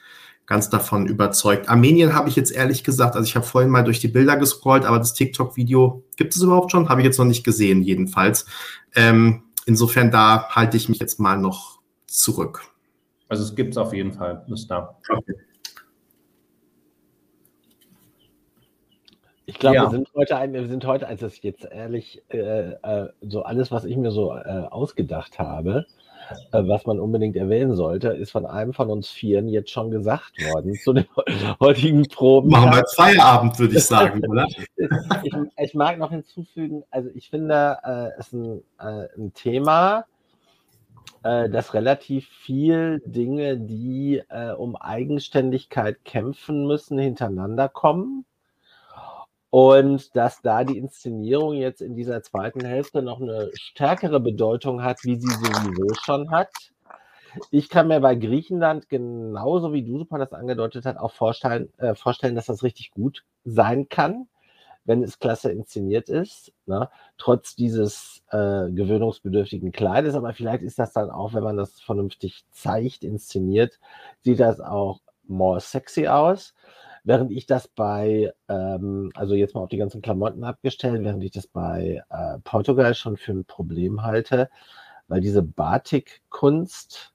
ganz 0.47 0.69
davon 0.69 1.07
überzeugt. 1.07 1.69
Armenien 1.69 2.15
habe 2.15 2.29
ich 2.29 2.35
jetzt 2.35 2.51
ehrlich 2.51 2.83
gesagt, 2.83 3.15
also 3.15 3.27
ich 3.27 3.35
habe 3.35 3.45
vorhin 3.45 3.69
mal 3.69 3.83
durch 3.83 3.99
die 3.99 4.07
Bilder 4.07 4.37
gescrollt, 4.37 4.85
aber 4.85 4.97
das 4.97 5.13
TikTok-Video 5.13 6.03
gibt 6.15 6.35
es 6.35 6.41
überhaupt 6.41 6.71
schon? 6.71 6.89
Habe 6.89 7.01
ich 7.01 7.05
jetzt 7.05 7.19
noch 7.19 7.25
nicht 7.25 7.43
gesehen, 7.43 7.81
jedenfalls. 7.81 8.47
Ähm, 8.95 9.43
insofern 9.65 10.09
da 10.09 10.49
halte 10.49 10.77
ich 10.77 10.89
mich 10.89 10.99
jetzt 10.99 11.19
mal 11.19 11.37
noch 11.37 11.79
zurück. 12.07 12.63
Also 13.27 13.43
es 13.43 13.55
gibt 13.55 13.71
es 13.71 13.77
auf 13.77 13.93
jeden 13.93 14.13
Fall, 14.13 14.45
ist 14.47 14.71
da. 14.71 14.97
Okay. 15.09 15.35
Ich 19.49 19.59
glaube, 19.59 19.75
ja. 19.77 19.83
wir 19.83 19.91
sind 19.91 20.09
heute 20.13 20.37
ein, 20.37 20.53
wir 20.53 20.67
sind 20.67 20.85
heute, 20.85 21.07
als 21.07 21.21
es 21.21 21.41
jetzt 21.41 21.65
ehrlich, 21.65 22.21
äh, 22.29 22.71
äh, 22.71 23.09
so 23.21 23.43
alles, 23.43 23.71
was 23.71 23.85
ich 23.85 23.95
mir 23.95 24.11
so 24.11 24.33
äh, 24.33 24.67
ausgedacht 24.69 25.39
habe, 25.39 25.85
was 26.51 26.85
man 26.85 26.99
unbedingt 26.99 27.35
erwähnen 27.35 27.75
sollte, 27.75 28.09
ist 28.09 28.31
von 28.31 28.45
einem 28.45 28.73
von 28.73 28.89
uns 28.89 29.09
Vieren 29.09 29.47
jetzt 29.47 29.71
schon 29.71 29.91
gesagt 29.91 30.33
worden 30.51 30.73
zu 30.75 30.93
den 30.93 31.05
heutigen 31.59 32.03
Proben. 32.03 32.49
Machen 32.49 32.71
wir 32.71 32.83
Feierabend, 32.95 33.57
würde 33.59 33.77
ich 33.77 33.85
sagen, 33.85 34.21
oder? 34.27 34.45
ich, 35.23 35.33
ich, 35.57 35.73
mag 35.73 35.97
noch 35.97 36.11
hinzufügen, 36.11 36.83
also 36.89 37.09
ich 37.13 37.29
finde, 37.29 37.77
äh, 37.83 38.19
es 38.19 38.27
ist 38.27 38.33
ein, 38.33 38.61
äh, 38.79 39.07
ein 39.17 39.33
Thema, 39.33 40.05
äh, 41.23 41.49
dass 41.49 41.73
relativ 41.73 42.27
viel 42.27 43.01
Dinge, 43.05 43.57
die 43.57 44.21
äh, 44.29 44.51
um 44.51 44.75
Eigenständigkeit 44.75 46.03
kämpfen 46.05 46.67
müssen, 46.67 46.97
hintereinander 46.97 47.69
kommen. 47.69 48.25
Und 49.57 50.15
dass 50.15 50.43
da 50.43 50.63
die 50.63 50.77
Inszenierung 50.77 51.55
jetzt 51.55 51.81
in 51.81 51.95
dieser 51.95 52.21
zweiten 52.21 52.63
Hälfte 52.63 53.01
noch 53.01 53.19
eine 53.19 53.49
stärkere 53.55 54.19
Bedeutung 54.19 54.83
hat, 54.83 55.03
wie 55.03 55.15
sie 55.15 55.31
sowieso 55.31 55.95
schon 55.95 56.29
hat. 56.29 56.51
Ich 57.49 57.67
kann 57.67 57.87
mir 57.87 57.99
bei 57.99 58.13
Griechenland 58.13 58.87
genauso 58.87 59.73
wie 59.73 59.81
du 59.81 59.97
super 59.97 60.19
das 60.19 60.31
angedeutet 60.31 60.85
hast, 60.85 60.97
auch 60.97 61.11
vorstellen, 61.11 61.73
äh, 61.79 61.95
vorstellen, 61.95 62.35
dass 62.35 62.45
das 62.45 62.61
richtig 62.61 62.91
gut 62.91 63.25
sein 63.45 63.89
kann, 63.89 64.27
wenn 64.85 65.01
es 65.01 65.17
klasse 65.17 65.51
inszeniert 65.51 66.07
ist, 66.07 66.53
ne? 66.67 66.91
trotz 67.17 67.55
dieses 67.55 68.21
äh, 68.29 68.69
gewöhnungsbedürftigen 68.69 69.71
Kleides. 69.71 70.13
Aber 70.13 70.35
vielleicht 70.35 70.61
ist 70.61 70.77
das 70.77 70.93
dann 70.93 71.09
auch, 71.09 71.33
wenn 71.33 71.43
man 71.43 71.57
das 71.57 71.81
vernünftig 71.81 72.45
zeigt, 72.51 73.03
inszeniert, 73.03 73.79
sieht 74.21 74.39
das 74.39 74.59
auch 74.61 75.01
more 75.27 75.59
sexy 75.59 76.05
aus. 76.05 76.53
Während 77.07 77.31
ich 77.31 77.45
das 77.45 77.69
bei, 77.69 78.33
ähm, 78.49 79.13
also 79.15 79.33
jetzt 79.33 79.55
mal 79.55 79.61
auf 79.61 79.69
die 79.69 79.77
ganzen 79.77 80.01
Klamotten 80.01 80.43
abgestellt, 80.43 81.05
während 81.05 81.23
ich 81.23 81.31
das 81.31 81.47
bei 81.47 82.03
äh, 82.09 82.37
Portugal 82.43 82.93
schon 82.95 83.15
für 83.15 83.31
ein 83.31 83.45
Problem 83.45 84.03
halte, 84.03 84.49
weil 85.07 85.21
diese 85.21 85.41
Batik-Kunst, 85.41 87.13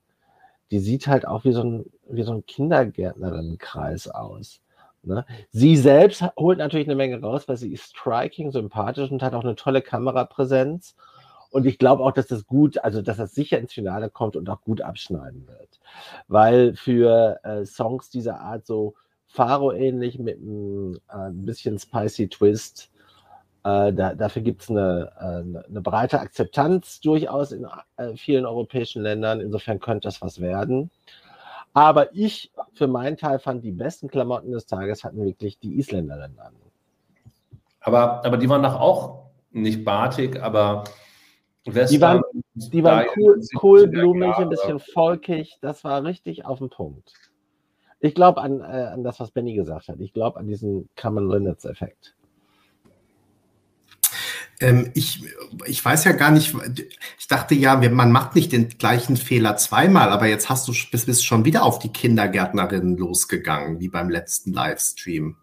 die 0.70 0.78
sieht 0.78 1.08
halt 1.08 1.26
auch 1.28 1.44
wie 1.44 1.52
so 1.52 1.62
ein, 1.62 1.84
wie 2.08 2.22
so 2.22 2.32
ein 2.32 2.46
Kindergärtnerinnenkreis 2.46 4.08
aus. 4.08 4.62
Ne? 5.02 5.26
Sie 5.50 5.76
selbst 5.76 6.22
holt 6.38 6.56
natürlich 6.56 6.86
eine 6.86 6.96
Menge 6.96 7.20
raus, 7.20 7.46
weil 7.46 7.58
sie 7.58 7.74
ist 7.74 7.94
striking, 7.94 8.50
sympathisch 8.50 9.10
und 9.10 9.22
hat 9.22 9.34
auch 9.34 9.44
eine 9.44 9.56
tolle 9.56 9.82
Kamerapräsenz. 9.82 10.96
Und 11.50 11.66
ich 11.66 11.76
glaube 11.76 12.02
auch, 12.02 12.12
dass 12.12 12.28
das 12.28 12.46
gut, 12.46 12.78
also 12.78 13.02
dass 13.02 13.18
das 13.18 13.34
sicher 13.34 13.58
ins 13.58 13.74
Finale 13.74 14.08
kommt 14.08 14.36
und 14.36 14.48
auch 14.48 14.62
gut 14.62 14.80
abschneiden 14.80 15.46
wird. 15.46 15.80
Weil 16.28 16.76
für 16.76 17.40
äh, 17.42 17.66
Songs 17.66 18.08
dieser 18.08 18.40
Art 18.40 18.64
so 18.64 18.94
Faro 19.32 19.72
ähnlich 19.72 20.18
mit 20.18 20.38
einem 20.38 20.98
äh, 21.08 21.30
bisschen 21.30 21.78
spicy 21.78 22.28
Twist. 22.28 22.90
Äh, 23.64 23.92
da, 23.94 24.14
dafür 24.14 24.42
gibt 24.42 24.62
es 24.62 24.70
eine, 24.70 25.10
äh, 25.18 25.68
eine 25.68 25.80
breite 25.80 26.20
Akzeptanz 26.20 27.00
durchaus 27.00 27.52
in 27.52 27.66
äh, 27.96 28.14
vielen 28.14 28.44
europäischen 28.44 29.02
Ländern. 29.02 29.40
Insofern 29.40 29.80
könnte 29.80 30.08
das 30.08 30.20
was 30.20 30.40
werden. 30.40 30.90
Aber 31.72 32.14
ich 32.14 32.52
für 32.74 32.86
meinen 32.86 33.16
Teil 33.16 33.38
fand, 33.38 33.64
die 33.64 33.72
besten 33.72 34.08
Klamotten 34.08 34.52
des 34.52 34.66
Tages 34.66 35.02
hatten 35.02 35.24
wirklich 35.24 35.58
die 35.58 35.78
Isländerinnen 35.78 36.38
an. 36.38 36.52
Aber, 37.80 38.24
aber 38.26 38.36
die 38.36 38.50
waren 38.50 38.62
doch 38.62 38.78
auch 38.78 39.30
nicht 39.50 39.82
batik, 39.82 40.42
aber 40.42 40.84
Western, 41.64 41.94
die 41.94 42.00
waren, 42.02 42.22
die 42.54 42.84
waren 42.84 43.06
cool, 43.16 43.40
cool 43.62 43.86
blumig, 43.86 44.34
ein 44.36 44.50
bisschen 44.50 44.78
volkig. 44.78 45.56
Das 45.62 45.84
war 45.84 46.04
richtig 46.04 46.44
auf 46.44 46.58
den 46.58 46.68
Punkt. 46.68 47.14
Ich 48.04 48.16
glaube 48.16 48.42
an, 48.42 48.60
äh, 48.60 48.64
an 48.64 49.04
das, 49.04 49.20
was 49.20 49.30
Benny 49.30 49.54
gesagt 49.54 49.86
hat. 49.86 50.00
Ich 50.00 50.12
glaube 50.12 50.38
an 50.38 50.48
diesen 50.48 50.88
Common 51.00 51.30
Linnets-Effekt. 51.30 52.16
Ähm, 54.60 54.90
ich, 54.94 55.24
ich 55.66 55.84
weiß 55.84 56.02
ja 56.04 56.12
gar 56.12 56.32
nicht, 56.32 56.52
ich 57.18 57.28
dachte 57.28 57.54
ja, 57.54 57.76
man 57.76 58.10
macht 58.10 58.34
nicht 58.34 58.50
den 58.50 58.68
gleichen 58.70 59.16
Fehler 59.16 59.56
zweimal, 59.56 60.10
aber 60.10 60.26
jetzt 60.26 60.50
hast 60.50 60.66
du 60.66 60.72
bist, 60.90 61.06
bist 61.06 61.24
schon 61.24 61.44
wieder 61.44 61.62
auf 61.62 61.78
die 61.78 61.92
Kindergärtnerin 61.92 62.96
losgegangen, 62.96 63.78
wie 63.78 63.88
beim 63.88 64.10
letzten 64.10 64.52
Livestream. 64.52 65.36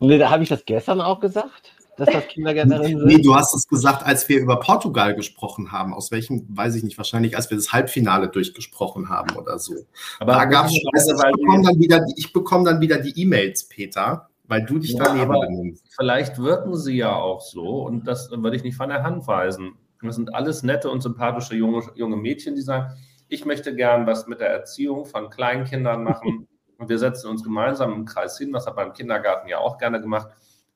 Nee, 0.00 0.18
da 0.18 0.30
habe 0.30 0.42
ich 0.42 0.48
das 0.48 0.64
gestern 0.64 1.00
auch 1.00 1.20
gesagt 1.20 1.61
dass 2.04 2.14
das 2.14 2.28
Kindergärtnerinnen 2.28 2.98
sind? 2.98 3.08
Nee, 3.08 3.22
du 3.22 3.34
hast 3.34 3.54
es 3.54 3.66
gesagt, 3.68 4.04
als 4.04 4.28
wir 4.28 4.40
über 4.40 4.58
Portugal 4.58 5.14
gesprochen 5.14 5.72
haben. 5.72 5.94
Aus 5.94 6.10
welchem, 6.10 6.46
weiß 6.48 6.74
ich 6.74 6.82
nicht, 6.82 6.98
wahrscheinlich, 6.98 7.36
als 7.36 7.50
wir 7.50 7.56
das 7.56 7.72
Halbfinale 7.72 8.28
durchgesprochen 8.28 9.08
haben 9.08 9.36
oder 9.36 9.58
so. 9.58 9.74
Aber 10.18 10.32
da 10.32 10.44
gab 10.46 10.66
es 10.66 10.72
ich, 10.72 10.82
bekomme 10.84 11.62
dann 11.62 11.78
wieder, 11.78 12.04
ich 12.16 12.32
bekomme 12.32 12.64
dann 12.64 12.80
wieder 12.80 12.98
die 12.98 13.20
E-Mails, 13.20 13.68
Peter, 13.68 14.28
weil 14.48 14.64
du 14.64 14.78
dich 14.78 14.92
ja, 14.92 15.04
daneben 15.04 15.32
benimmst. 15.32 15.84
Vielleicht 15.96 16.38
wirken 16.38 16.76
sie 16.76 16.96
ja 16.96 17.14
auch 17.14 17.40
so 17.40 17.86
und 17.86 18.06
das 18.06 18.30
würde 18.30 18.56
ich 18.56 18.64
nicht 18.64 18.76
von 18.76 18.88
der 18.88 19.02
Hand 19.02 19.26
weisen. 19.26 19.74
Das 20.02 20.16
sind 20.16 20.34
alles 20.34 20.64
nette 20.64 20.90
und 20.90 21.00
sympathische 21.00 21.54
junge, 21.54 21.82
junge 21.94 22.16
Mädchen, 22.16 22.56
die 22.56 22.62
sagen, 22.62 22.92
ich 23.28 23.44
möchte 23.44 23.74
gern 23.74 24.06
was 24.06 24.26
mit 24.26 24.40
der 24.40 24.48
Erziehung 24.48 25.06
von 25.06 25.30
Kleinkindern 25.30 26.02
machen. 26.02 26.48
und 26.78 26.88
wir 26.88 26.98
setzen 26.98 27.28
uns 27.28 27.44
gemeinsam 27.44 27.92
im 27.92 28.04
Kreis 28.04 28.36
hin. 28.36 28.52
Das 28.52 28.66
hat 28.66 28.74
beim 28.74 28.92
Kindergarten 28.92 29.48
ja 29.48 29.58
auch 29.58 29.78
gerne 29.78 30.00
gemacht 30.00 30.28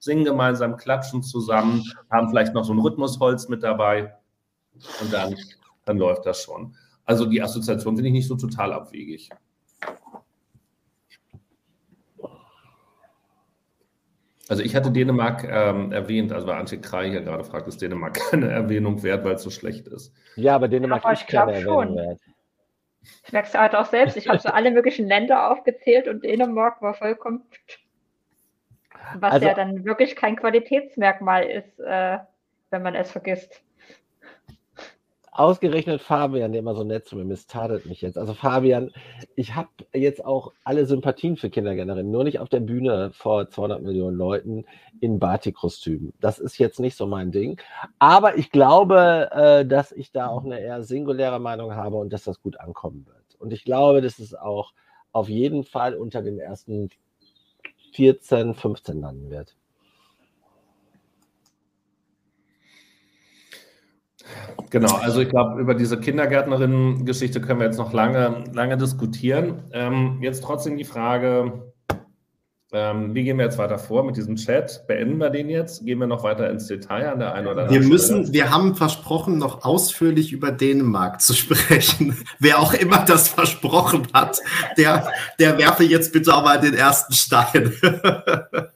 singen 0.07 0.24
gemeinsam, 0.24 0.78
klatschen 0.78 1.22
zusammen, 1.22 1.82
haben 2.11 2.30
vielleicht 2.30 2.54
noch 2.54 2.64
so 2.64 2.72
ein 2.72 2.78
Rhythmusholz 2.78 3.48
mit 3.48 3.62
dabei 3.62 4.14
und 5.02 5.12
dann, 5.12 5.36
dann 5.84 5.98
läuft 5.98 6.24
das 6.24 6.42
schon. 6.42 6.74
Also 7.04 7.26
die 7.26 7.42
Assoziation 7.42 7.96
finde 7.96 8.09
ich 8.09 8.14
nicht 8.14 8.28
so 8.28 8.36
total 8.36 8.72
abwegig. 8.72 9.28
Also 14.48 14.62
ich 14.62 14.76
hatte 14.76 14.92
Dänemark 14.92 15.44
ähm, 15.44 15.90
erwähnt, 15.90 16.32
also 16.32 16.46
weil 16.46 16.54
Antje 16.57 16.80
Krei 16.80 17.11
hier 17.11 17.20
gerade 17.20 17.42
fragt, 17.42 17.66
ist 17.66 17.82
Dänemark 17.82 18.14
keine 18.30 18.48
Erwähnung 18.48 19.02
wert, 19.02 19.24
weil 19.24 19.34
es 19.34 19.42
so 19.42 19.50
schlecht 19.50 19.88
ist. 19.88 20.14
Ja, 20.36 20.54
aber 20.54 20.68
Dänemark 20.68 21.04
ist 21.12 21.26
keine 21.26 21.52
Erwähnung 21.52 21.96
wert. 21.96 22.20
Ich 23.24 23.32
merke 23.32 23.48
es 23.48 23.54
halt 23.54 23.74
auch 23.74 23.86
selbst. 23.86 24.16
Ich 24.16 24.28
habe 24.28 24.38
so 24.38 24.48
alle 24.48 24.70
möglichen 24.70 25.07
Länder 25.07 25.50
aufgezählt 25.50 26.09
und 26.09 26.24
Dänemark 26.24 26.82
war 26.82 26.94
vollkommen 26.94 27.42
was 29.18 29.32
also, 29.34 29.46
ja 29.46 29.54
dann 29.54 29.84
wirklich 29.84 30.16
kein 30.16 30.36
Qualitätsmerkmal 30.36 31.44
ist, 31.44 31.78
äh, 31.80 32.18
wenn 32.70 32.82
man 32.82 32.94
es 32.94 33.11
vergisst. 33.11 33.62
Ausgerechnet 35.36 36.00
Fabian, 36.00 36.52
der 36.52 36.61
immer 36.61 36.74
so 36.74 36.82
nett 36.82 37.04
zu 37.04 37.14
mir 37.14 37.30
ist, 37.30 37.50
tadelt 37.50 37.84
mich 37.84 38.00
jetzt. 38.00 38.16
Also 38.16 38.32
Fabian, 38.32 38.90
ich 39.34 39.54
habe 39.54 39.68
jetzt 39.92 40.24
auch 40.24 40.54
alle 40.64 40.86
Sympathien 40.86 41.36
für 41.36 41.50
Kindergärtnerinnen, 41.50 42.11
nur 42.11 42.24
nicht 42.24 42.40
auf 42.40 42.48
der 42.48 42.61
Bühne 42.61 43.11
vor 43.12 43.50
200 43.50 43.82
Millionen 43.82 44.16
Leuten 44.16 44.64
in 45.00 45.18
Batik-Kostümen. 45.18 46.14
Das 46.22 46.38
ist 46.38 46.57
jetzt 46.57 46.80
nicht 46.80 46.96
so 46.96 47.07
mein 47.07 47.32
Ding. 47.32 47.61
Aber 47.98 48.38
ich 48.38 48.50
glaube, 48.50 49.28
äh, 49.30 49.66
dass 49.66 49.92
ich 49.92 50.11
da 50.11 50.28
auch 50.28 50.42
eine 50.42 50.59
eher 50.59 50.82
singuläre 50.82 51.38
Meinung 51.38 51.74
habe 51.74 51.96
und 51.96 52.14
dass 52.14 52.24
das 52.24 52.40
gut 52.40 52.59
ankommen 52.59 53.04
wird. 53.07 53.38
Und 53.38 53.52
ich 53.52 53.62
glaube, 53.62 54.00
dass 54.00 54.18
es 54.18 54.34
auch 54.34 54.72
auf 55.12 55.28
jeden 55.28 55.64
Fall 55.64 55.94
unter 55.96 56.22
den 56.22 56.38
ersten 56.38 56.88
14, 57.97 58.55
15 58.55 59.01
landen 59.01 59.30
wird. 59.30 59.57
Genau, 64.68 64.97
also 64.97 65.20
ich 65.20 65.30
glaube, 65.30 65.61
über 65.61 65.74
diese 65.74 65.99
Kindergärtnerinnen-Geschichte 65.99 67.40
können 67.40 67.61
wir 67.61 67.66
jetzt 67.66 67.78
noch 67.78 67.94
lange, 67.94 68.44
lange 68.53 68.76
diskutieren. 68.76 69.62
Ähm, 69.72 70.18
jetzt 70.20 70.44
trotzdem 70.44 70.76
die 70.76 70.84
Frage, 70.84 71.72
ähm, 72.77 73.14
wie 73.14 73.24
gehen 73.24 73.39
wir 73.39 73.47
jetzt 73.47 73.57
weiter 73.57 73.79
vor 73.79 74.05
mit 74.05 74.18
diesem 74.18 74.37
Chat? 74.37 74.87
Beenden 74.87 75.16
wir 75.16 75.31
den 75.31 75.49
jetzt? 75.49 75.87
Gehen 75.87 75.99
wir 75.99 76.07
noch 76.07 76.22
weiter 76.22 76.51
ins 76.51 76.66
Detail 76.66 77.11
an 77.11 77.18
der 77.20 77.33
einen 77.33 77.47
oder 77.47 77.62
anderen 77.62 77.81
Wir 77.81 77.89
müssen, 77.89 78.24
Stelle? 78.24 78.33
wir 78.35 78.51
haben 78.51 78.74
versprochen, 78.74 79.39
noch 79.39 79.64
ausführlich 79.64 80.31
über 80.31 80.53
Dänemark 80.53 81.22
zu 81.22 81.33
sprechen. 81.33 82.22
Wer 82.39 82.59
auch 82.59 82.74
immer 82.74 82.99
das 82.99 83.29
versprochen 83.29 84.07
hat, 84.12 84.43
der, 84.77 85.11
der 85.39 85.57
werfe 85.57 85.85
jetzt 85.85 86.12
bitte 86.12 86.35
auch 86.35 86.45
mal 86.45 86.61
den 86.61 86.74
ersten 86.74 87.14
Stein. 87.14 87.72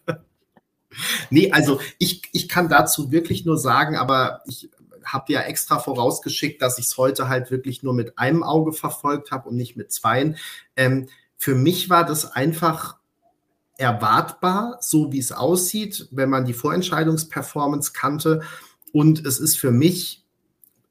nee, 1.29 1.53
also 1.53 1.79
ich, 1.99 2.23
ich 2.33 2.49
kann 2.49 2.71
dazu 2.71 3.13
wirklich 3.13 3.45
nur 3.45 3.59
sagen, 3.59 3.97
aber 3.97 4.41
ich 4.47 4.71
habe 5.05 5.31
ja 5.31 5.43
extra 5.43 5.79
vorausgeschickt, 5.79 6.63
dass 6.63 6.79
ich 6.79 6.87
es 6.87 6.97
heute 6.97 7.29
halt 7.29 7.51
wirklich 7.51 7.83
nur 7.83 7.93
mit 7.93 8.19
einem 8.19 8.43
Auge 8.43 8.73
verfolgt 8.73 9.31
habe 9.31 9.51
und 9.51 9.57
nicht 9.57 9.77
mit 9.77 9.93
zweien. 9.93 10.39
Ähm, 10.75 11.09
für 11.37 11.55
mich 11.55 11.91
war 11.91 12.07
das 12.07 12.33
einfach 12.33 13.00
erwartbar, 13.81 14.79
so 14.81 15.11
wie 15.13 15.19
es 15.19 15.33
aussieht, 15.33 16.09
wenn 16.11 16.29
man 16.29 16.45
die 16.45 16.53
Vorentscheidungsperformance 16.53 17.93
kannte. 17.93 18.43
Und 18.93 19.25
es 19.27 19.41
ist 19.41 19.59
für 19.59 19.71
mich, 19.71 20.25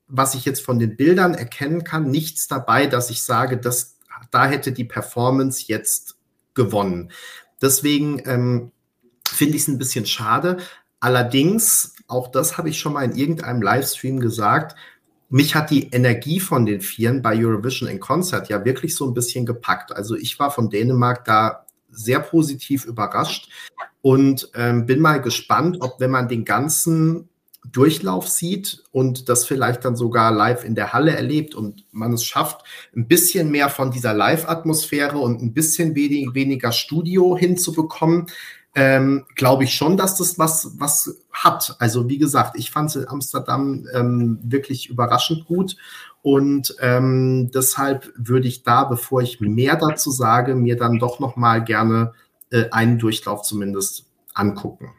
was 0.07 0.33
ich 0.33 0.43
jetzt 0.43 0.61
von 0.61 0.79
den 0.79 0.97
Bildern 0.97 1.35
erkennen 1.35 1.83
kann, 1.83 2.09
nichts 2.09 2.47
dabei, 2.47 2.87
dass 2.87 3.09
ich 3.11 3.23
sage, 3.23 3.57
dass 3.57 3.97
da 4.31 4.47
hätte 4.47 4.71
die 4.71 4.85
Performance 4.85 5.65
jetzt 5.67 6.17
gewonnen. 6.55 7.11
Deswegen 7.61 8.21
ähm, 8.25 8.71
finde 9.27 9.55
ich 9.55 9.61
es 9.61 9.67
ein 9.67 9.77
bisschen 9.77 10.05
schade. 10.05 10.57
Allerdings, 10.99 11.95
auch 12.07 12.29
das 12.29 12.57
habe 12.57 12.69
ich 12.69 12.79
schon 12.79 12.93
mal 12.93 13.05
in 13.05 13.15
irgendeinem 13.15 13.61
Livestream 13.61 14.19
gesagt, 14.19 14.75
mich 15.29 15.53
hat 15.53 15.69
die 15.69 15.89
Energie 15.91 16.39
von 16.39 16.65
den 16.65 16.81
Vieren 16.81 17.21
bei 17.21 17.37
Eurovision 17.37 17.87
in 17.87 17.99
Concert 17.99 18.49
ja 18.49 18.65
wirklich 18.65 18.95
so 18.95 19.07
ein 19.07 19.13
bisschen 19.13 19.45
gepackt. 19.45 19.91
Also 19.91 20.15
ich 20.15 20.39
war 20.39 20.49
von 20.49 20.71
Dänemark 20.71 21.23
da 21.23 21.67
sehr 21.91 22.19
positiv 22.19 22.85
überrascht. 22.85 23.49
Und 24.01 24.49
ähm, 24.55 24.85
bin 24.85 25.01
mal 25.01 25.21
gespannt, 25.21 25.77
ob 25.81 25.99
wenn 25.99 26.11
man 26.11 26.29
den 26.29 26.45
ganzen 26.45 27.29
Durchlauf 27.65 28.27
sieht 28.27 28.83
und 28.91 29.27
das 29.27 29.45
vielleicht 29.45 29.83
dann 29.83 29.95
sogar 29.95 30.31
live 30.31 30.63
in 30.63 30.75
der 30.75 30.93
Halle 30.93 31.11
erlebt 31.11 31.55
und 31.55 31.85
man 31.91 32.13
es 32.13 32.23
schafft, 32.23 32.63
ein 32.95 33.07
bisschen 33.07 33.51
mehr 33.51 33.69
von 33.69 33.91
dieser 33.91 34.13
Live-Atmosphäre 34.13 35.17
und 35.17 35.41
ein 35.41 35.53
bisschen 35.53 35.93
wenig, 35.93 36.33
weniger 36.33 36.71
Studio 36.71 37.37
hinzubekommen, 37.37 38.27
ähm, 38.75 39.25
glaube 39.35 39.63
ich 39.63 39.73
schon, 39.73 39.97
dass 39.97 40.17
das 40.17 40.37
was, 40.37 40.79
was 40.79 41.23
hat. 41.31 41.75
Also 41.79 42.07
wie 42.09 42.17
gesagt, 42.17 42.57
ich 42.57 42.71
fand 42.71 42.95
Amsterdam 43.07 43.85
ähm, 43.93 44.39
wirklich 44.43 44.89
überraschend 44.89 45.45
gut 45.45 45.75
und 46.21 46.75
ähm, 46.81 47.49
deshalb 47.53 48.11
würde 48.15 48.47
ich 48.47 48.63
da, 48.63 48.83
bevor 48.83 49.21
ich 49.21 49.39
mehr 49.39 49.75
dazu 49.75 50.11
sage, 50.11 50.55
mir 50.55 50.77
dann 50.77 50.99
doch 50.99 51.19
noch 51.19 51.35
mal 51.35 51.63
gerne 51.63 52.13
äh, 52.51 52.65
einen 52.71 52.99
Durchlauf 52.99 53.41
zumindest 53.43 54.05
angucken. 54.33 54.93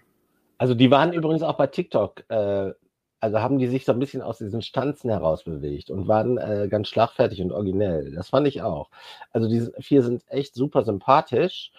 Also 0.59 0.75
die 0.75 0.91
waren 0.91 1.12
übrigens 1.12 1.43
auch 1.43 1.57
bei 1.57 1.66
TikTok. 1.66 2.25
Äh, 2.29 2.73
also 3.23 3.41
haben 3.41 3.59
die 3.59 3.66
sich 3.66 3.85
so 3.85 3.93
ein 3.93 3.99
bisschen 3.99 4.23
aus 4.23 4.39
diesen 4.39 4.62
Stanzen 4.62 5.11
herausbewegt 5.11 5.91
und 5.91 6.09
waren 6.09 6.39
äh, 6.39 6.68
ganz 6.71 6.89
schlagfertig 6.89 7.43
und 7.43 7.53
originell. 7.53 8.12
Das 8.14 8.31
fand 8.31 8.47
ich 8.49 8.62
auch. 8.62 8.89
Also 9.31 9.47
diese 9.47 9.73
vier 9.81 10.03
sind 10.03 10.25
echt 10.29 10.55
super 10.55 10.85
sympathisch 10.85 11.71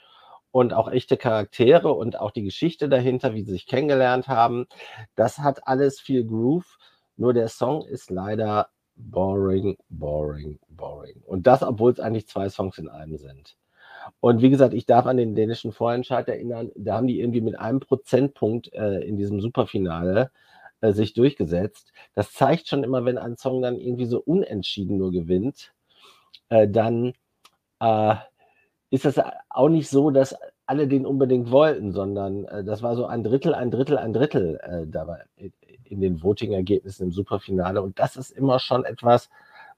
und 0.52 0.74
auch 0.74 0.92
echte 0.92 1.18
Charaktere 1.18 1.94
und 1.94 2.20
auch 2.20 2.32
die 2.32 2.44
Geschichte 2.44 2.90
dahinter, 2.90 3.34
wie 3.34 3.44
sie 3.44 3.52
sich 3.52 3.68
kennengelernt 3.68 4.28
haben. 4.28 4.68
Das 5.16 5.40
hat 5.40 5.68
alles 5.68 6.00
viel 6.00 6.26
Groove. 6.26 6.78
Nur 7.18 7.34
der 7.34 7.48
Song 7.48 7.86
ist 7.86 8.10
leider 8.10 8.70
boring, 8.96 9.78
boring, 9.90 10.60
boring. 10.70 11.22
Und 11.26 11.48
das, 11.48 11.64
obwohl 11.64 11.92
es 11.92 12.00
eigentlich 12.00 12.28
zwei 12.28 12.50
Songs 12.50 12.78
in 12.78 12.90
einem 12.90 13.18
sind. 13.18 13.58
Und 14.20 14.42
wie 14.42 14.50
gesagt, 14.50 14.74
ich 14.74 14.86
darf 14.86 15.06
an 15.06 15.18
den 15.18 15.36
dänischen 15.36 15.72
Vorentscheid 15.72 16.28
erinnern, 16.28 16.72
da 16.76 16.96
haben 16.96 17.08
die 17.08 17.20
irgendwie 17.20 17.42
mit 17.42 17.58
einem 17.60 17.80
Prozentpunkt 17.80 18.74
äh, 18.74 19.00
in 19.02 19.16
diesem 19.18 19.42
Superfinale 19.42 20.32
äh, 20.82 20.92
sich 20.92 21.14
durchgesetzt. 21.14 21.94
Das 22.16 22.34
zeigt 22.34 22.68
schon 22.68 22.84
immer, 22.84 23.06
wenn 23.06 23.18
ein 23.18 23.38
Song 23.38 23.62
dann 23.62 23.80
irgendwie 23.80 24.06
so 24.08 24.20
unentschieden 24.20 24.98
nur 24.98 25.12
gewinnt, 25.12 25.74
äh, 26.50 26.68
dann 26.68 27.14
äh, 27.80 28.16
ist 28.92 29.06
das 29.06 29.20
auch 29.50 29.70
nicht 29.70 29.90
so, 29.90 30.12
dass 30.12 30.36
alle 30.68 30.88
den 30.88 31.06
unbedingt 31.06 31.50
wollten, 31.50 31.92
sondern 31.92 32.46
äh, 32.46 32.64
das 32.64 32.84
war 32.84 32.96
so 32.96 33.06
ein 33.06 33.24
Drittel, 33.24 33.56
ein 33.56 33.72
Drittel, 33.72 33.98
ein 33.98 34.14
Drittel 34.14 34.60
äh, 34.62 34.86
dabei 34.86 35.24
in 35.86 36.00
den 36.00 36.22
Voting-Ergebnissen 36.24 37.04
im 37.04 37.12
Superfinale. 37.12 37.82
Und 37.82 38.00
das 38.00 38.16
ist 38.16 38.32
immer 38.32 38.60
schon 38.60 38.86
etwas, 38.86 39.30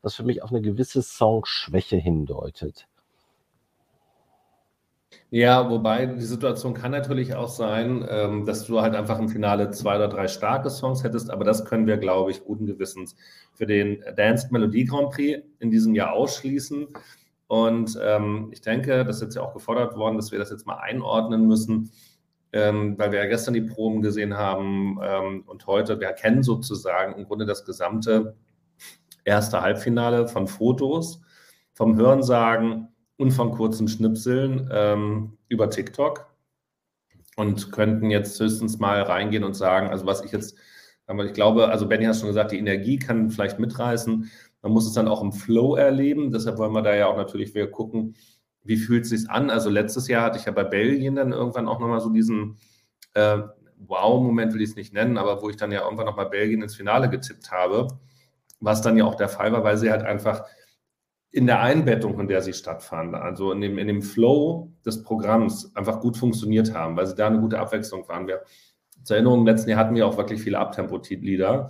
was 0.01 0.15
für 0.15 0.23
mich 0.23 0.43
auf 0.43 0.51
eine 0.51 0.61
gewisse 0.61 1.01
Songschwäche 1.01 1.95
hindeutet. 1.95 2.87
Ja, 5.29 5.69
wobei 5.69 6.05
die 6.05 6.21
Situation 6.21 6.73
kann 6.73 6.91
natürlich 6.91 7.33
auch 7.33 7.47
sein, 7.47 8.05
ähm, 8.07 8.45
dass 8.45 8.65
du 8.65 8.81
halt 8.81 8.95
einfach 8.95 9.17
im 9.17 9.29
Finale 9.29 9.71
zwei 9.71 9.95
oder 9.95 10.07
drei 10.07 10.27
starke 10.27 10.69
Songs 10.69 11.03
hättest, 11.03 11.31
aber 11.31 11.43
das 11.43 11.65
können 11.65 11.87
wir, 11.87 11.97
glaube 11.97 12.31
ich, 12.31 12.43
guten 12.43 12.67
Gewissens 12.67 13.15
für 13.53 13.65
den 13.65 14.03
Dance 14.15 14.47
Melodie 14.51 14.85
Grand 14.85 15.11
Prix 15.11 15.43
in 15.59 15.71
diesem 15.71 15.95
Jahr 15.95 16.13
ausschließen. 16.13 16.87
Und 17.53 17.99
ähm, 18.01 18.49
ich 18.51 18.61
denke, 18.61 19.05
das 19.05 19.17
ist 19.17 19.21
jetzt 19.21 19.35
ja 19.35 19.41
auch 19.43 19.53
gefordert 19.53 19.95
worden, 19.95 20.17
dass 20.17 20.31
wir 20.31 20.39
das 20.39 20.49
jetzt 20.49 20.65
mal 20.65 20.77
einordnen 20.77 21.47
müssen 21.47 21.91
ähm, 22.53 22.97
weil 22.99 23.11
wir 23.11 23.19
ja 23.19 23.25
gestern 23.25 23.55
die 23.55 23.61
Proben 23.61 24.01
gesehen 24.01 24.35
haben 24.35 24.99
ähm, 25.01 25.43
und 25.47 25.65
heute, 25.65 25.99
wir 25.99 26.13
kennen 26.13 26.43
sozusagen 26.43 27.15
im 27.17 27.25
Grunde 27.25 27.45
das 27.45 27.65
gesamte 27.65 28.35
erste 29.25 29.61
Halbfinale 29.61 30.27
von 30.27 30.47
Fotos, 30.47 31.21
vom 31.73 31.97
Hörensagen 31.97 32.89
und 33.17 33.31
von 33.31 33.51
kurzen 33.51 33.87
Schnipseln 33.87 34.69
ähm, 34.71 35.37
über 35.47 35.69
TikTok 35.69 36.27
und 37.35 37.71
könnten 37.71 38.11
jetzt 38.11 38.39
höchstens 38.39 38.77
mal 38.77 39.01
reingehen 39.01 39.43
und 39.43 39.55
sagen, 39.55 39.89
also 39.89 40.05
was 40.05 40.23
ich 40.23 40.31
jetzt, 40.31 40.55
ich 41.25 41.33
glaube, 41.33 41.69
also 41.69 41.87
Benny 41.87 42.05
hat 42.05 42.17
schon 42.17 42.27
gesagt, 42.27 42.51
die 42.51 42.59
Energie 42.59 42.99
kann 42.99 43.31
vielleicht 43.31 43.57
mitreißen. 43.57 44.29
Man 44.63 44.71
muss 44.71 44.87
es 44.87 44.93
dann 44.93 45.07
auch 45.07 45.21
im 45.21 45.33
Flow 45.33 45.75
erleben. 45.75 46.31
Deshalb 46.31 46.57
wollen 46.57 46.73
wir 46.73 46.81
da 46.81 46.95
ja 46.95 47.07
auch 47.07 47.17
natürlich 47.17 47.53
wieder 47.53 47.67
gucken, 47.67 48.15
wie 48.63 48.77
fühlt 48.77 49.03
es 49.03 49.09
sich 49.09 49.29
an? 49.29 49.49
Also 49.49 49.69
letztes 49.69 50.07
Jahr 50.07 50.23
hatte 50.23 50.39
ich 50.39 50.45
ja 50.45 50.51
bei 50.51 50.63
Belgien 50.63 51.15
dann 51.15 51.33
irgendwann 51.33 51.67
auch 51.67 51.79
nochmal 51.79 51.99
so 51.99 52.09
diesen 52.09 52.57
äh, 53.13 53.39
Wow-Moment, 53.77 54.53
will 54.53 54.61
ich 54.61 54.69
es 54.69 54.75
nicht 54.75 54.93
nennen, 54.93 55.17
aber 55.17 55.41
wo 55.41 55.49
ich 55.49 55.57
dann 55.57 55.71
ja 55.71 55.83
irgendwann 55.83 56.05
nochmal 56.05 56.29
Belgien 56.29 56.61
ins 56.61 56.75
Finale 56.75 57.09
getippt 57.09 57.51
habe, 57.51 57.87
was 58.61 58.81
dann 58.81 58.97
ja 58.97 59.03
auch 59.03 59.15
der 59.15 59.27
Fall 59.27 59.51
war, 59.51 59.65
weil 59.65 59.77
sie 59.77 59.91
halt 59.91 60.03
einfach 60.03 60.45
in 61.31 61.47
der 61.47 61.61
Einbettung, 61.61 62.19
in 62.19 62.27
der 62.27 62.41
sie 62.41 62.53
stattfanden, 62.53 63.15
also 63.15 63.51
in 63.51 63.59
dem, 63.59 63.77
in 63.77 63.87
dem 63.87 64.01
Flow 64.01 64.71
des 64.85 65.03
Programms 65.03 65.75
einfach 65.75 65.99
gut 65.99 66.15
funktioniert 66.15 66.73
haben, 66.73 66.95
weil 66.95 67.07
sie 67.07 67.15
da 67.15 67.27
eine 67.27 67.39
gute 67.39 67.59
Abwechslung 67.59 68.07
waren. 68.07 68.27
Wir, 68.27 68.43
zur 69.03 69.17
Erinnerung, 69.17 69.39
im 69.39 69.47
letzten 69.47 69.71
Jahr 69.71 69.79
hatten 69.79 69.95
wir 69.95 70.07
auch 70.07 70.15
wirklich 70.15 70.41
viele 70.41 70.59
Abtempo-Lieder. 70.59 71.69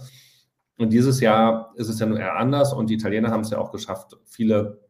Und 0.77 0.91
dieses 0.91 1.19
Jahr 1.19 1.73
ist 1.75 1.89
es 1.89 1.99
ja 1.99 2.05
nur 2.05 2.19
eher 2.19 2.35
anders 2.35 2.73
und 2.73 2.89
die 2.89 2.95
Italiener 2.95 3.29
haben 3.29 3.41
es 3.41 3.51
ja 3.51 3.59
auch 3.59 3.71
geschafft, 3.71 4.17
viele 4.25 4.81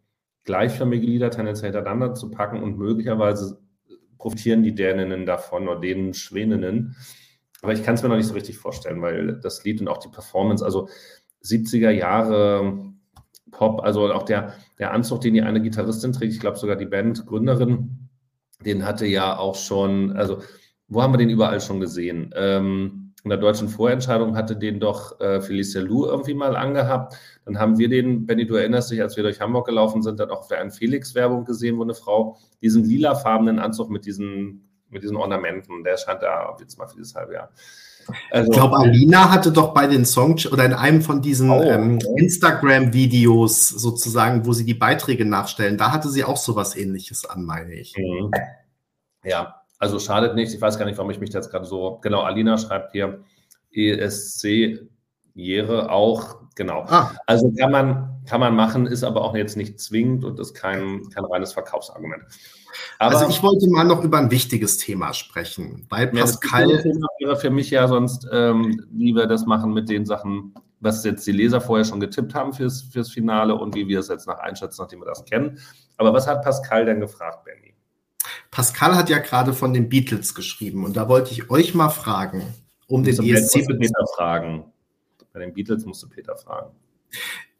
gleichförmige 0.45 1.05
Lieder 1.05 1.29
tendenziell 1.29 1.71
hintereinander 1.71 2.13
zu 2.13 2.31
packen 2.31 2.61
und 2.61 2.77
möglicherweise 2.77 3.59
profitieren 4.17 4.63
die 4.63 4.75
Däninnen 4.75 5.25
davon 5.25 5.67
oder 5.67 5.79
denen 5.79 6.13
Schwäninnen. 6.13 6.95
Aber 7.61 7.73
ich 7.73 7.83
kann 7.83 7.95
es 7.95 8.03
mir 8.03 8.09
noch 8.09 8.17
nicht 8.17 8.27
so 8.27 8.33
richtig 8.33 8.57
vorstellen, 8.57 9.01
weil 9.01 9.39
das 9.39 9.63
Lied 9.63 9.81
und 9.81 9.87
auch 9.87 9.97
die 9.97 10.09
Performance, 10.09 10.63
also 10.63 10.89
70er 11.43 11.89
Jahre 11.89 12.93
Pop, 13.51 13.83
also 13.83 14.11
auch 14.13 14.23
der, 14.23 14.53
der 14.79 14.91
Anzug, 14.91 15.21
den 15.21 15.33
die 15.33 15.41
eine 15.41 15.61
Gitarristin 15.61 16.11
trägt, 16.11 16.33
ich 16.33 16.39
glaube 16.39 16.57
sogar 16.57 16.75
die 16.75 16.85
Bandgründerin, 16.85 18.09
den 18.65 18.85
hatte 18.85 19.05
ja 19.05 19.37
auch 19.37 19.55
schon, 19.55 20.11
also 20.13 20.39
wo 20.87 21.01
haben 21.01 21.13
wir 21.13 21.17
den 21.17 21.29
überall 21.29 21.61
schon 21.61 21.79
gesehen? 21.79 22.33
Ähm, 22.35 23.02
in 23.23 23.29
der 23.29 23.39
deutschen 23.39 23.69
Vorentscheidung 23.69 24.35
hatte 24.35 24.57
den 24.57 24.79
doch 24.81 25.19
äh, 25.21 25.41
Felicia 25.41 25.81
Lou 25.81 26.05
irgendwie 26.05 26.33
mal 26.33 26.57
angehabt. 26.57 27.15
Dann 27.45 27.57
haben 27.57 27.77
wir 27.77 27.87
den, 27.87 28.25
Benny, 28.25 28.45
du 28.45 28.55
erinnerst 28.55 28.91
dich, 28.91 29.01
als 29.01 29.15
wir 29.15 29.23
durch 29.23 29.39
Hamburg 29.39 29.65
gelaufen 29.65 30.03
sind, 30.03 30.19
dann 30.19 30.29
auch 30.29 30.47
für 30.47 30.57
eine 30.57 30.71
Felix-Werbung 30.71 31.45
gesehen, 31.45 31.77
wo 31.77 31.83
eine 31.83 31.93
Frau 31.93 32.37
diesen 32.61 32.83
lilafarbenen 32.83 33.59
Anzug 33.59 33.89
mit 33.89 34.05
diesen, 34.05 34.69
mit 34.89 35.03
diesen 35.03 35.15
Ornamenten, 35.15 35.85
der 35.85 35.97
scheint 35.97 36.21
da 36.21 36.55
jetzt 36.59 36.77
mal 36.77 36.87
für 36.87 36.97
dieses 36.97 37.15
halbe 37.15 37.33
Jahr. 37.33 37.49
Also, 38.31 38.51
ich 38.51 38.57
glaube, 38.57 38.77
Alina 38.77 39.31
hatte 39.31 39.53
doch 39.53 39.73
bei 39.73 39.87
den 39.87 40.05
Songs 40.05 40.45
oder 40.51 40.65
in 40.65 40.73
einem 40.73 41.01
von 41.01 41.21
diesen 41.21 41.49
oh, 41.49 41.61
ähm, 41.61 41.99
Instagram-Videos 42.17 43.69
sozusagen, 43.69 44.45
wo 44.45 44.51
sie 44.51 44.65
die 44.65 44.73
Beiträge 44.73 45.23
nachstellen, 45.23 45.77
da 45.77 45.93
hatte 45.93 46.09
sie 46.09 46.25
auch 46.25 46.35
sowas 46.35 46.75
ähnliches 46.75 47.25
an, 47.25 47.45
meine 47.45 47.73
ich. 47.73 47.95
Mhm. 47.97 48.31
Ja, 49.23 49.62
also 49.83 49.99
schadet 49.99 50.33
nichts. 50.33 50.53
Ich 50.53 50.61
weiß 50.61 50.79
gar 50.79 50.85
nicht, 50.85 50.97
warum 50.97 51.11
ich 51.11 51.19
mich 51.19 51.33
jetzt 51.33 51.51
gerade 51.51 51.65
so. 51.65 51.99
Genau, 52.01 52.21
Alina 52.21 52.57
schreibt 52.57 52.93
hier 52.93 53.19
ESC 53.73 54.79
Jere 55.33 55.91
auch. 55.91 56.37
Genau. 56.55 56.85
Ah. 56.87 57.11
Also 57.27 57.51
kann 57.59 57.71
man, 57.71 58.21
kann 58.25 58.39
man 58.39 58.55
machen, 58.55 58.85
ist 58.85 59.03
aber 59.03 59.23
auch 59.23 59.35
jetzt 59.35 59.57
nicht 59.57 59.81
zwingend 59.81 60.23
und 60.23 60.39
ist 60.39 60.53
kein, 60.53 61.09
kein 61.09 61.25
reines 61.25 61.51
Verkaufsargument. 61.51 62.23
Aber, 62.97 63.17
also 63.17 63.29
ich 63.29 63.43
wollte 63.43 63.67
mal 63.69 63.83
noch 63.83 64.03
über 64.05 64.19
ein 64.19 64.31
wichtiges 64.31 64.77
Thema 64.77 65.13
sprechen, 65.13 65.85
weil 65.89 66.07
Pascal. 66.07 66.69
Ja, 66.69 66.75
das 66.75 66.83
Thema 66.83 67.07
wäre 67.19 67.35
für 67.35 67.49
mich 67.49 67.69
ja 67.69 67.87
sonst, 67.89 68.25
ähm, 68.31 68.85
wie 68.89 69.13
wir 69.13 69.27
das 69.27 69.45
machen 69.45 69.73
mit 69.73 69.89
den 69.89 70.05
Sachen, 70.05 70.53
was 70.79 71.03
jetzt 71.03 71.27
die 71.27 71.33
Leser 71.33 71.59
vorher 71.59 71.83
schon 71.83 71.99
getippt 71.99 72.33
haben 72.35 72.53
fürs, 72.53 72.83
fürs 72.83 73.09
Finale 73.09 73.55
und 73.55 73.75
wie 73.75 73.89
wir 73.89 73.99
es 73.99 74.07
jetzt 74.07 74.27
nach 74.27 74.39
einschätzen, 74.39 74.81
nachdem 74.81 75.01
wir 75.01 75.07
das 75.07 75.25
kennen. 75.25 75.57
Aber 75.97 76.13
was 76.13 76.25
hat 76.25 76.41
Pascal 76.41 76.85
denn 76.85 77.01
gefragt, 77.01 77.43
Benny? 77.43 77.72
Pascal 78.53 78.95
hat 78.95 79.09
ja 79.09 79.19
gerade 79.19 79.53
von 79.53 79.73
den 79.73 79.89
Beatles 79.89 80.35
geschrieben 80.35 80.85
und 80.85 80.95
da 80.95 81.09
wollte 81.09 81.31
ich 81.31 81.49
euch 81.49 81.73
mal 81.73 81.89
fragen, 81.89 82.43
um 82.87 83.03
den 83.03 83.19
ESC 83.21 83.65
Peter 83.67 84.05
fragen. 84.15 84.65
Bei 85.33 85.39
den 85.39 85.53
Beatles 85.53 85.85
musste 85.85 86.07
Peter 86.07 86.35
fragen. 86.37 86.71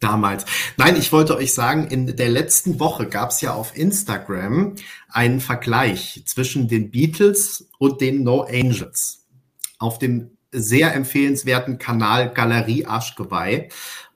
damals. 0.01 0.47
Nein, 0.77 0.97
ich 0.97 1.13
wollte 1.13 1.37
euch 1.37 1.55
sagen, 1.55 1.87
in 1.89 2.17
der 2.17 2.29
letzten 2.31 2.81
Woche 2.81 3.07
gab 3.07 3.31
es 3.31 3.41
ja 3.43 3.55
auf 3.55 3.77
Instagram 3.77 4.75
einen 5.09 5.41
Vergleich 5.41 6.23
zwischen 6.27 6.69
den 6.69 6.91
Beatles 6.91 7.69
und 7.79 8.01
den 8.01 8.25
No 8.25 8.43
Angels 8.43 9.27
auf 9.79 9.99
dem 9.99 10.37
sehr 10.53 10.95
empfehlenswerten 10.95 11.79
Kanal 11.79 12.33
Galerie 12.33 12.87
Arschgeweih. 12.87 13.69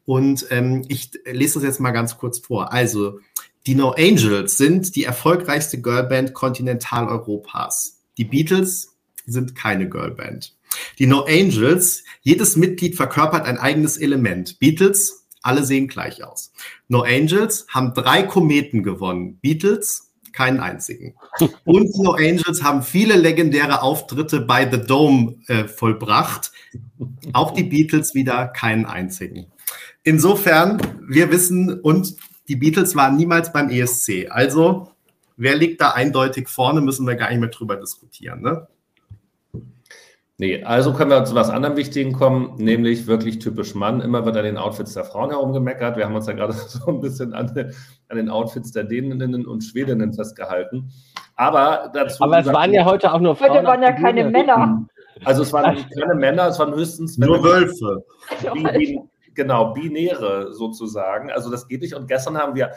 Und 0.05 0.47
ähm, 0.51 0.85
ich 0.89 1.13
lese 1.25 1.55
das 1.55 1.63
jetzt 1.63 1.81
mal 1.81 1.93
ganz 1.93 2.19
kurz 2.19 2.39
vor. 2.39 2.73
Also, 2.73 3.21
die 3.67 3.75
No 3.75 3.91
Angels 3.91 4.57
sind 4.57 4.95
die 4.97 5.05
erfolgreichste 5.05 5.81
Girlband 5.81 6.35
Kontinentaleuropas. 6.35 8.01
Die 8.19 8.25
Beatles 8.25 8.95
sind 9.27 9.55
keine 9.55 9.89
Girlband. 9.89 10.55
Die 10.99 11.07
No 11.07 11.23
Angels, 11.23 12.05
jedes 12.23 12.57
Mitglied 12.57 12.97
verkörpert 12.97 13.47
ein 13.47 13.59
eigenes 13.59 13.97
Element. 13.97 14.59
Beatles 14.59 15.25
alle 15.45 15.65
sehen 15.65 15.89
gleich 15.89 16.25
aus. 16.25 16.53
No 16.89 17.03
Angels 17.03 17.67
haben 17.69 17.93
drei 17.93 18.23
Kometen 18.23 18.83
gewonnen. 18.83 19.39
Beatles 19.43 20.11
keinen 20.33 20.59
einzigen. 20.59 21.15
Und 21.65 21.97
No 21.99 22.13
Angels 22.13 22.63
haben 22.63 22.83
viele 22.83 23.17
legendäre 23.17 23.83
Auftritte 23.83 24.41
bei 24.41 24.69
The 24.71 24.79
Dome 24.79 25.37
äh, 25.47 25.65
vollbracht. 25.65 26.51
Auch 27.33 27.53
die 27.53 27.63
Beatles 27.63 28.15
wieder 28.15 28.49
keinen 28.49 28.87
einzigen. 28.87 29.47
Insofern, 30.03 30.81
wir 31.07 31.31
wissen, 31.31 31.81
und 31.81 32.17
die 32.49 32.57
Beatles 32.57 32.95
waren 32.95 33.17
niemals 33.17 33.53
beim 33.53 33.71
ESC. 33.71 34.29
Also, 34.31 34.89
wer 35.37 35.57
liegt 35.57 35.81
da 35.81 35.93
eindeutig 35.93 36.49
vorne, 36.49 36.81
müssen 36.81 37.07
wir 37.07 37.17
gar 37.17 37.31
nicht 37.31 37.41
mehr 37.41 37.51
drüber 37.51 37.77
diskutieren. 37.77 38.43
Ne? 38.43 38.67
Nee, 40.37 40.65
also 40.65 40.93
können 40.93 41.11
wir 41.11 41.25
zu 41.25 41.37
was 41.37 41.49
anderem 41.49 41.77
Wichtigen 41.77 42.13
kommen, 42.13 42.57
nämlich 42.57 43.07
wirklich 43.07 43.39
typisch 43.39 43.77
Mann. 43.77 44.01
Immer 44.01 44.27
wird 44.27 44.37
an 44.37 44.45
den 44.45 44.57
Outfits 44.57 44.95
der 44.95 45.05
Frauen 45.05 45.31
herumgemeckert. 45.31 45.97
Wir 45.97 46.07
haben 46.07 46.17
uns 46.17 46.27
ja 46.27 46.33
gerade 46.33 46.53
so 46.69 46.87
ein 46.89 47.01
bisschen 47.01 47.33
an, 47.35 47.51
an 48.09 48.17
den 48.17 48.29
Outfits 48.29 48.73
der 48.73 48.85
Däninnen 48.85 49.47
und 49.47 49.63
Schwedinnen 49.63 50.13
festgehalten. 50.13 50.91
Aber 51.37 51.91
dazu. 51.95 52.23
Aber 52.25 52.41
es 52.41 52.47
waren 52.47 52.73
ja 52.73 52.85
heute 52.85 53.13
auch 53.13 53.21
nur 53.21 53.37
Frauen. 53.37 53.51
Heute 53.51 53.65
waren 53.65 53.83
ja 53.83 53.93
keine 53.93 54.29
Männer. 54.29 54.85
Also 55.25 55.43
es 55.43 55.53
waren 55.53 55.77
keine 55.97 56.15
Männer, 56.17 56.49
es 56.49 56.59
waren 56.59 56.75
höchstens 56.75 57.17
nur 57.17 57.43
Wölfe. 57.43 58.05
Bi, 58.53 58.63
bi, 58.77 59.01
genau, 59.35 59.73
binäre 59.73 60.53
sozusagen. 60.53 61.31
Also 61.31 61.51
das 61.51 61.69
geht 61.69 61.83
nicht. 61.83 61.95
Und 61.95 62.09
gestern 62.09 62.37
haben 62.37 62.55
wir, 62.55 62.73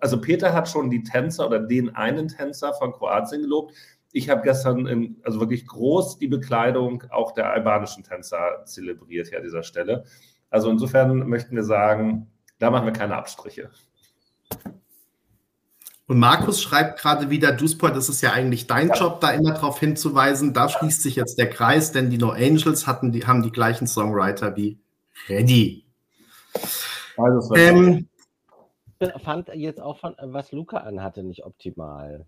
also 0.00 0.20
Peter 0.20 0.52
hat 0.52 0.68
schon 0.68 0.90
die 0.90 1.02
Tänzer 1.02 1.46
oder 1.46 1.60
den 1.60 1.94
einen 1.94 2.28
Tänzer 2.28 2.74
von 2.74 2.92
Kroatien 2.92 3.42
gelobt 3.42 3.72
ich 4.12 4.28
habe 4.28 4.42
gestern 4.42 4.86
in, 4.86 5.16
also 5.24 5.40
wirklich 5.40 5.66
groß 5.66 6.18
die 6.18 6.28
Bekleidung 6.28 7.04
auch 7.10 7.32
der 7.32 7.50
albanischen 7.50 8.04
Tänzer 8.04 8.62
zelebriert 8.66 9.28
hier 9.28 9.38
an 9.38 9.44
dieser 9.44 9.62
Stelle. 9.62 10.04
Also 10.50 10.70
insofern 10.70 11.28
möchten 11.28 11.56
wir 11.56 11.64
sagen, 11.64 12.30
da 12.58 12.70
machen 12.70 12.84
wir 12.84 12.92
keine 12.92 13.16
Abstriche. 13.16 13.70
Und 16.06 16.18
Markus 16.18 16.60
schreibt 16.60 17.00
gerade 17.00 17.30
wieder, 17.30 17.52
Dusport, 17.52 17.96
das 17.96 18.10
ist 18.10 18.20
ja 18.20 18.32
eigentlich 18.32 18.66
dein 18.66 18.88
ja. 18.88 18.94
Job, 18.94 19.20
da 19.22 19.30
immer 19.30 19.52
darauf 19.52 19.80
hinzuweisen. 19.80 20.52
Da 20.52 20.68
schließt 20.68 21.02
sich 21.02 21.16
jetzt 21.16 21.38
der 21.38 21.48
Kreis, 21.48 21.92
denn 21.92 22.10
die 22.10 22.18
No 22.18 22.30
Angels 22.30 22.86
hatten 22.86 23.12
die, 23.12 23.26
haben 23.26 23.42
die 23.42 23.52
gleichen 23.52 23.86
Songwriter 23.86 24.54
wie 24.56 24.78
Reddy. 25.28 25.86
Also, 27.16 27.54
ähm, 27.54 28.08
fand 29.22 29.48
jetzt 29.54 29.80
auch 29.80 29.98
von, 29.98 30.14
was 30.20 30.52
Luca 30.52 30.78
anhatte, 30.78 31.22
nicht 31.22 31.44
optimal. 31.44 32.26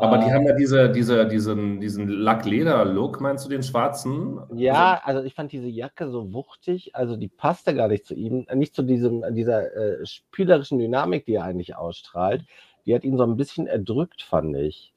Aber 0.00 0.18
die 0.18 0.26
ähm. 0.26 0.32
haben 0.32 0.46
ja 0.46 0.52
diese, 0.54 0.90
diese, 0.90 1.26
diesen, 1.26 1.80
diesen 1.80 2.08
Lackleder-Look, 2.08 3.20
meinst 3.20 3.44
du 3.44 3.48
den 3.48 3.64
schwarzen? 3.64 4.40
Ja, 4.54 5.00
also 5.02 5.22
ich 5.24 5.34
fand 5.34 5.50
diese 5.50 5.66
Jacke 5.66 6.08
so 6.08 6.32
wuchtig, 6.32 6.94
also 6.94 7.16
die 7.16 7.28
passte 7.28 7.74
gar 7.74 7.88
nicht 7.88 8.06
zu 8.06 8.14
ihm, 8.14 8.46
nicht 8.54 8.76
zu 8.76 8.82
diesem, 8.82 9.24
dieser 9.34 9.74
äh, 9.74 10.06
spielerischen 10.06 10.78
Dynamik, 10.78 11.26
die 11.26 11.34
er 11.34 11.44
eigentlich 11.44 11.74
ausstrahlt. 11.74 12.44
Die 12.86 12.94
hat 12.94 13.02
ihn 13.02 13.18
so 13.18 13.24
ein 13.24 13.36
bisschen 13.36 13.66
erdrückt, 13.66 14.22
fand 14.22 14.56
ich. 14.56 14.94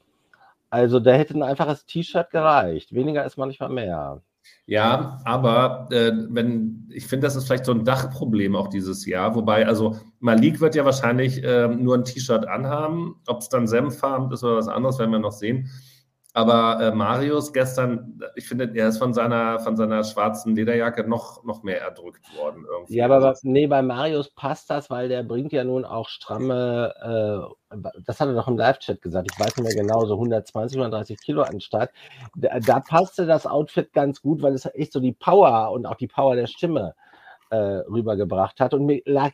Also 0.69 0.99
da 0.99 1.11
hätte 1.11 1.33
ein 1.33 1.43
einfaches 1.43 1.85
T-Shirt 1.85 2.29
gereicht. 2.29 2.93
Weniger 2.93 3.25
ist 3.25 3.37
manchmal 3.37 3.69
mehr. 3.69 4.21
Ja, 4.65 5.19
aber 5.25 5.87
äh, 5.91 6.11
wenn 6.29 6.89
ich 6.93 7.07
finde, 7.07 7.27
das 7.27 7.35
ist 7.35 7.45
vielleicht 7.45 7.65
so 7.65 7.73
ein 7.73 7.85
Dachproblem 7.85 8.55
auch 8.55 8.67
dieses 8.67 9.05
Jahr. 9.05 9.35
Wobei, 9.35 9.65
also 9.65 9.97
Malik 10.19 10.61
wird 10.61 10.75
ja 10.75 10.85
wahrscheinlich 10.85 11.43
äh, 11.43 11.67
nur 11.67 11.95
ein 11.95 12.05
T-Shirt 12.05 12.47
anhaben. 12.47 13.15
Ob 13.27 13.39
es 13.39 13.49
dann 13.49 13.67
senffarben 13.67 14.31
ist 14.31 14.43
oder 14.43 14.57
was 14.57 14.67
anderes, 14.67 14.99
werden 14.99 15.11
wir 15.11 15.19
noch 15.19 15.31
sehen. 15.31 15.69
Aber 16.33 16.79
äh, 16.79 16.95
Marius 16.95 17.51
gestern, 17.51 18.21
ich 18.35 18.47
finde, 18.47 18.71
er 18.73 18.87
ist 18.87 18.99
von 18.99 19.13
seiner, 19.13 19.59
von 19.59 19.75
seiner 19.75 20.01
schwarzen 20.05 20.55
Lederjacke 20.55 21.03
noch, 21.03 21.43
noch 21.43 21.61
mehr 21.61 21.81
erdrückt 21.81 22.21
worden. 22.37 22.65
Irgendwie. 22.69 22.95
Ja, 22.95 23.05
aber 23.05 23.35
nee, 23.43 23.67
bei 23.67 23.81
Marius 23.81 24.29
passt 24.29 24.69
das, 24.69 24.89
weil 24.89 25.09
der 25.09 25.23
bringt 25.23 25.51
ja 25.51 25.65
nun 25.65 25.83
auch 25.83 26.07
stramme, 26.07 27.49
äh, 27.69 27.77
das 28.05 28.21
hat 28.21 28.29
er 28.29 28.33
doch 28.33 28.47
im 28.47 28.57
Live-Chat 28.57 29.01
gesagt, 29.01 29.27
ich 29.29 29.37
weiß 29.37 29.57
nicht 29.57 29.75
mehr 29.75 29.83
genau, 29.83 30.05
so 30.05 30.13
120, 30.13 30.77
130 30.77 31.19
Kilo 31.19 31.41
an 31.41 31.59
Start. 31.59 31.91
Da, 32.35 32.59
da, 32.59 32.79
passte 32.79 33.25
das 33.25 33.45
Outfit 33.45 33.91
ganz 33.91 34.21
gut, 34.21 34.41
weil 34.41 34.53
es 34.53 34.65
echt 34.73 34.93
so 34.93 35.01
die 35.01 35.13
Power 35.13 35.71
und 35.71 35.85
auch 35.85 35.95
die 35.95 36.07
Power 36.07 36.37
der 36.37 36.47
Stimme 36.47 36.95
äh, 37.49 37.57
rübergebracht 37.57 38.61
hat. 38.61 38.73
Und 38.73 38.85
mir 38.85 39.01
lag 39.05 39.31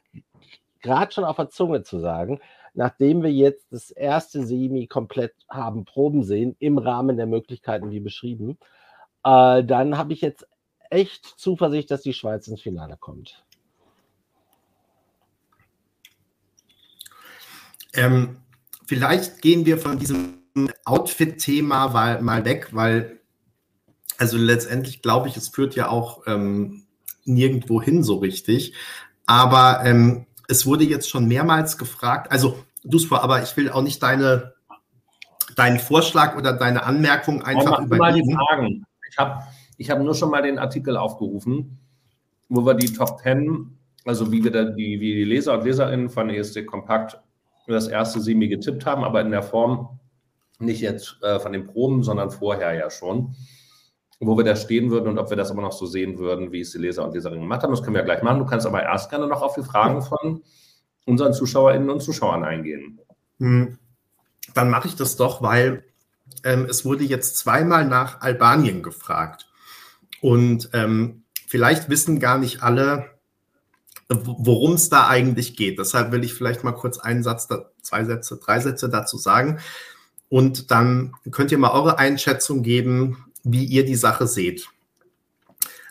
gerade 0.81 1.11
schon 1.11 1.25
auf 1.25 1.35
der 1.35 1.49
Zunge 1.49 1.83
zu 1.83 1.99
sagen, 1.99 2.39
nachdem 2.77 3.23
wir 3.23 3.33
jetzt 3.33 3.65
das 3.71 3.89
erste 3.89 4.45
Semi 4.45 4.85
komplett 4.85 5.33
haben 5.49 5.83
proben 5.83 6.23
sehen, 6.23 6.55
im 6.59 6.77
Rahmen 6.77 7.17
der 7.17 7.25
Möglichkeiten 7.25 7.89
wie 7.89 7.99
beschrieben, 7.99 8.59
äh, 9.23 9.63
dann 9.63 9.97
habe 9.97 10.13
ich 10.13 10.21
jetzt 10.21 10.47
echt 10.91 11.25
Zuversicht, 11.25 11.89
dass 11.89 12.03
die 12.03 12.13
Schweiz 12.13 12.47
ins 12.47 12.61
Finale 12.61 12.95
kommt. 12.99 13.43
Ähm, 17.93 18.37
vielleicht 18.85 19.41
gehen 19.41 19.65
wir 19.65 19.79
von 19.79 19.97
diesem 19.97 20.43
Outfit-Thema 20.85 22.19
mal 22.21 22.45
weg, 22.45 22.69
weil 22.73 23.19
also 24.19 24.37
letztendlich 24.37 25.01
glaube 25.01 25.29
ich, 25.29 25.37
es 25.37 25.49
führt 25.49 25.75
ja 25.75 25.89
auch 25.89 26.27
ähm, 26.27 26.85
nirgendwo 27.25 27.81
hin 27.81 28.03
so 28.03 28.17
richtig. 28.17 28.75
Aber 29.25 29.81
ähm, 29.83 30.27
es 30.47 30.65
wurde 30.67 30.83
jetzt 30.83 31.09
schon 31.09 31.27
mehrmals 31.27 31.77
gefragt, 31.77 32.31
also 32.31 32.63
Duspa, 32.89 33.19
aber 33.19 33.43
ich 33.43 33.55
will 33.57 33.69
auch 33.69 33.81
nicht 33.81 34.01
deine, 34.01 34.53
deinen 35.55 35.79
Vorschlag 35.79 36.37
oder 36.37 36.53
deine 36.53 36.83
Anmerkung 36.83 37.43
einfach 37.43 37.79
übernehmen. 37.79 37.97
Mal 37.97 38.13
die 38.13 38.33
Fragen. 38.33 38.85
Ich 39.09 39.17
habe 39.17 39.43
ich 39.77 39.89
hab 39.89 39.99
nur 39.99 40.15
schon 40.15 40.31
mal 40.31 40.41
den 40.41 40.59
Artikel 40.59 40.97
aufgerufen, 40.97 41.79
wo 42.49 42.65
wir 42.65 42.73
die 42.73 42.91
Top 42.91 43.19
10, 43.21 43.77
also 44.05 44.31
wie 44.31 44.43
wir 44.43 44.51
da 44.51 44.63
die, 44.65 44.99
wie 44.99 45.13
die 45.13 45.23
Leser 45.23 45.53
und 45.53 45.65
Leserinnen 45.65 46.09
von 46.09 46.29
ESC 46.29 46.65
Kompakt 46.65 47.19
das 47.67 47.87
erste 47.87 48.19
Semi 48.21 48.47
getippt 48.47 48.85
haben, 48.85 49.03
aber 49.03 49.21
in 49.21 49.31
der 49.31 49.43
Form 49.43 49.99
nicht 50.59 50.81
jetzt 50.81 51.17
äh, 51.21 51.39
von 51.39 51.53
den 51.53 51.67
Proben, 51.67 52.03
sondern 52.03 52.31
vorher 52.31 52.73
ja 52.73 52.89
schon, 52.89 53.35
wo 54.19 54.37
wir 54.37 54.43
da 54.43 54.55
stehen 54.55 54.89
würden 54.89 55.09
und 55.09 55.17
ob 55.19 55.29
wir 55.29 55.37
das 55.37 55.51
aber 55.51 55.61
noch 55.61 55.73
so 55.73 55.85
sehen 55.85 56.17
würden, 56.17 56.51
wie 56.51 56.61
es 56.61 56.71
die 56.71 56.79
Leser 56.79 57.05
und 57.05 57.13
Leserinnen 57.13 57.41
gemacht 57.41 57.61
haben. 57.63 57.71
Das 57.71 57.83
können 57.83 57.95
wir 57.95 57.99
ja 58.01 58.05
gleich 58.05 58.23
machen. 58.23 58.39
Du 58.39 58.45
kannst 58.45 58.65
aber 58.65 58.81
erst 58.81 59.09
gerne 59.09 59.27
noch 59.27 59.41
auf 59.41 59.55
die 59.55 59.63
Fragen 59.63 60.01
von 60.01 60.41
unseren 61.07 61.33
Zuschauerinnen 61.33 61.89
und 61.89 62.01
Zuschauern 62.01 62.43
eingehen. 62.43 62.99
Hm. 63.39 63.77
Dann 64.53 64.69
mache 64.69 64.87
ich 64.87 64.95
das 64.95 65.15
doch, 65.15 65.41
weil 65.41 65.83
ähm, 66.43 66.65
es 66.69 66.85
wurde 66.85 67.03
jetzt 67.03 67.37
zweimal 67.37 67.85
nach 67.85 68.21
Albanien 68.21 68.83
gefragt. 68.83 69.47
Und 70.21 70.69
ähm, 70.73 71.23
vielleicht 71.47 71.89
wissen 71.89 72.19
gar 72.19 72.37
nicht 72.37 72.61
alle, 72.61 73.05
worum 74.09 74.73
es 74.73 74.89
da 74.89 75.07
eigentlich 75.07 75.55
geht. 75.55 75.79
Deshalb 75.79 76.11
will 76.11 76.23
ich 76.23 76.33
vielleicht 76.33 76.63
mal 76.63 76.73
kurz 76.73 76.97
einen 76.97 77.23
Satz, 77.23 77.47
zwei 77.81 78.03
Sätze, 78.03 78.37
drei 78.37 78.59
Sätze 78.59 78.89
dazu 78.89 79.17
sagen. 79.17 79.59
Und 80.29 80.71
dann 80.71 81.13
könnt 81.31 81.51
ihr 81.51 81.57
mal 81.57 81.71
eure 81.71 81.99
Einschätzung 81.99 82.63
geben, 82.63 83.25
wie 83.43 83.65
ihr 83.65 83.85
die 83.85 83.95
Sache 83.95 84.27
seht. 84.27 84.69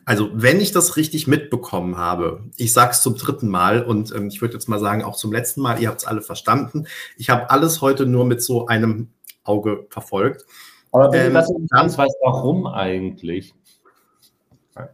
Also, 0.09 0.31
wenn 0.33 0.61
ich 0.61 0.71
das 0.71 0.97
richtig 0.97 1.27
mitbekommen 1.27 1.97
habe, 1.97 2.45
ich 2.57 2.73
sage 2.73 2.93
es 2.93 3.03
zum 3.03 3.17
dritten 3.17 3.49
Mal 3.49 3.83
und 3.83 4.15
ähm, 4.15 4.29
ich 4.29 4.41
würde 4.41 4.55
jetzt 4.55 4.69
mal 4.69 4.79
sagen, 4.79 5.03
auch 5.03 5.17
zum 5.17 5.33
letzten 5.33 5.61
Mal, 5.61 5.83
ihr 5.83 5.89
habt 5.89 6.03
es 6.03 6.07
alle 6.07 6.23
verstanden. 6.23 6.87
Ich 7.17 7.29
habe 7.29 7.51
alles 7.51 7.81
heute 7.81 8.07
nur 8.07 8.25
mit 8.25 8.41
so 8.41 8.69
einem 8.69 9.11
Auge 9.43 9.89
verfolgt. 9.91 10.47
Aber 10.93 11.11
wenn 11.11 11.27
ähm, 11.27 11.33
du 11.33 11.33
das 11.35 11.49
nicht 11.49 11.71
ganz 11.71 11.99
weißt, 11.99 12.15
warum 12.23 12.69
eigentlich? 12.69 13.53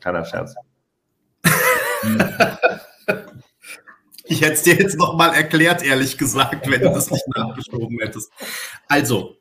Kleiner 0.01 0.25
Scherz. 0.25 0.55
ich 4.25 4.41
hätte 4.41 4.55
es 4.55 4.63
dir 4.63 4.77
jetzt 4.77 4.97
noch 4.97 5.15
mal 5.15 5.35
erklärt, 5.35 5.85
ehrlich 5.85 6.17
gesagt, 6.17 6.71
wenn 6.71 6.81
du 6.81 6.89
das 6.89 7.11
nicht 7.11 7.29
nachgeschoben 7.37 7.99
hättest. 7.99 8.33
Also, 8.89 9.37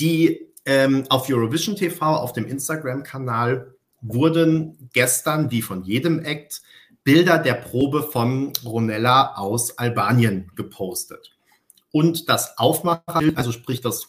die 0.00 0.52
ähm, 0.64 1.04
auf 1.10 1.30
Eurovision 1.30 1.76
TV, 1.76 2.04
auf 2.04 2.32
dem 2.32 2.48
Instagram-Kanal, 2.48 3.77
wurden 4.00 4.90
gestern, 4.92 5.50
wie 5.50 5.62
von 5.62 5.84
jedem 5.84 6.20
Act, 6.24 6.62
Bilder 7.04 7.38
der 7.38 7.54
Probe 7.54 8.02
von 8.02 8.52
Ronella 8.64 9.34
aus 9.36 9.78
Albanien 9.78 10.50
gepostet. 10.56 11.34
Und 11.90 12.28
das 12.28 12.58
Aufmacherbild, 12.58 13.36
also 13.36 13.50
sprich 13.50 13.80
das 13.80 14.08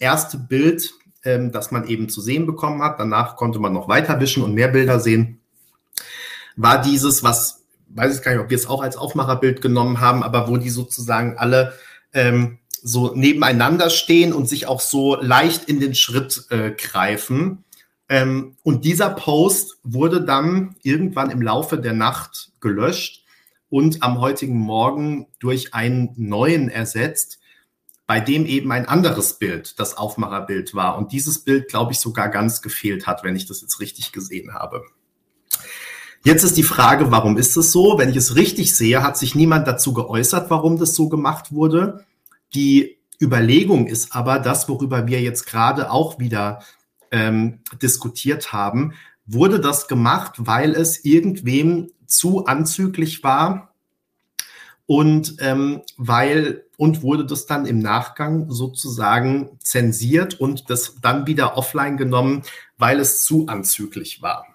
erste 0.00 0.38
Bild, 0.38 0.92
ähm, 1.24 1.52
das 1.52 1.70
man 1.70 1.86
eben 1.86 2.08
zu 2.08 2.20
sehen 2.20 2.46
bekommen 2.46 2.82
hat, 2.82 2.98
danach 2.98 3.36
konnte 3.36 3.58
man 3.58 3.72
noch 3.72 3.88
weiter 3.88 4.18
wischen 4.20 4.42
und 4.42 4.54
mehr 4.54 4.68
Bilder 4.68 4.98
sehen, 4.98 5.40
war 6.56 6.80
dieses, 6.80 7.22
was, 7.22 7.64
weiß 7.88 8.16
ich 8.16 8.22
gar 8.22 8.32
nicht, 8.32 8.40
ob 8.40 8.50
wir 8.50 8.56
es 8.56 8.66
auch 8.66 8.82
als 8.82 8.96
Aufmacherbild 8.96 9.60
genommen 9.60 10.00
haben, 10.00 10.22
aber 10.22 10.48
wo 10.48 10.56
die 10.56 10.70
sozusagen 10.70 11.36
alle 11.38 11.74
ähm, 12.12 12.58
so 12.82 13.14
nebeneinander 13.14 13.90
stehen 13.90 14.32
und 14.32 14.48
sich 14.48 14.66
auch 14.66 14.80
so 14.80 15.16
leicht 15.16 15.64
in 15.64 15.80
den 15.80 15.94
Schritt 15.94 16.46
äh, 16.50 16.70
greifen. 16.70 17.64
Ähm, 18.08 18.56
und 18.62 18.84
dieser 18.84 19.10
Post 19.10 19.78
wurde 19.82 20.22
dann 20.22 20.76
irgendwann 20.82 21.30
im 21.30 21.42
Laufe 21.42 21.78
der 21.78 21.92
Nacht 21.92 22.52
gelöscht 22.60 23.24
und 23.70 24.02
am 24.02 24.20
heutigen 24.20 24.58
Morgen 24.58 25.26
durch 25.40 25.74
einen 25.74 26.14
neuen 26.16 26.70
ersetzt, 26.70 27.38
bei 28.06 28.20
dem 28.20 28.46
eben 28.46 28.72
ein 28.72 28.88
anderes 28.88 29.34
Bild 29.34 29.78
das 29.78 29.98
Aufmacherbild 29.98 30.74
war. 30.74 30.96
Und 30.96 31.12
dieses 31.12 31.40
Bild, 31.40 31.68
glaube 31.68 31.92
ich, 31.92 32.00
sogar 32.00 32.30
ganz 32.30 32.62
gefehlt 32.62 33.06
hat, 33.06 33.22
wenn 33.22 33.36
ich 33.36 33.46
das 33.46 33.60
jetzt 33.60 33.80
richtig 33.80 34.12
gesehen 34.12 34.54
habe. 34.54 34.82
Jetzt 36.24 36.42
ist 36.42 36.56
die 36.56 36.62
Frage, 36.62 37.10
warum 37.10 37.36
ist 37.36 37.56
es 37.56 37.70
so? 37.70 37.98
Wenn 37.98 38.08
ich 38.08 38.16
es 38.16 38.34
richtig 38.34 38.74
sehe, 38.74 39.02
hat 39.02 39.18
sich 39.18 39.34
niemand 39.34 39.68
dazu 39.68 39.92
geäußert, 39.92 40.50
warum 40.50 40.78
das 40.78 40.94
so 40.94 41.10
gemacht 41.10 41.52
wurde. 41.52 42.06
Die 42.54 42.98
Überlegung 43.20 43.86
ist 43.86 44.16
aber 44.16 44.38
das, 44.38 44.68
worüber 44.68 45.06
wir 45.06 45.20
jetzt 45.20 45.46
gerade 45.46 45.90
auch 45.90 46.18
wieder 46.18 46.60
ähm, 47.10 47.60
diskutiert 47.82 48.52
haben, 48.52 48.94
wurde 49.26 49.60
das 49.60 49.88
gemacht, 49.88 50.34
weil 50.38 50.72
es 50.72 51.04
irgendwem 51.04 51.90
zu 52.06 52.46
anzüglich 52.46 53.22
war 53.22 53.74
und 54.86 55.36
ähm, 55.40 55.82
weil 55.96 56.64
und 56.78 57.02
wurde 57.02 57.26
das 57.26 57.46
dann 57.46 57.66
im 57.66 57.80
Nachgang 57.80 58.50
sozusagen 58.50 59.58
zensiert 59.60 60.40
und 60.40 60.70
das 60.70 60.94
dann 61.02 61.26
wieder 61.26 61.58
offline 61.58 61.96
genommen, 61.96 62.42
weil 62.78 63.00
es 63.00 63.24
zu 63.24 63.48
anzüglich 63.48 64.22
war. 64.22 64.46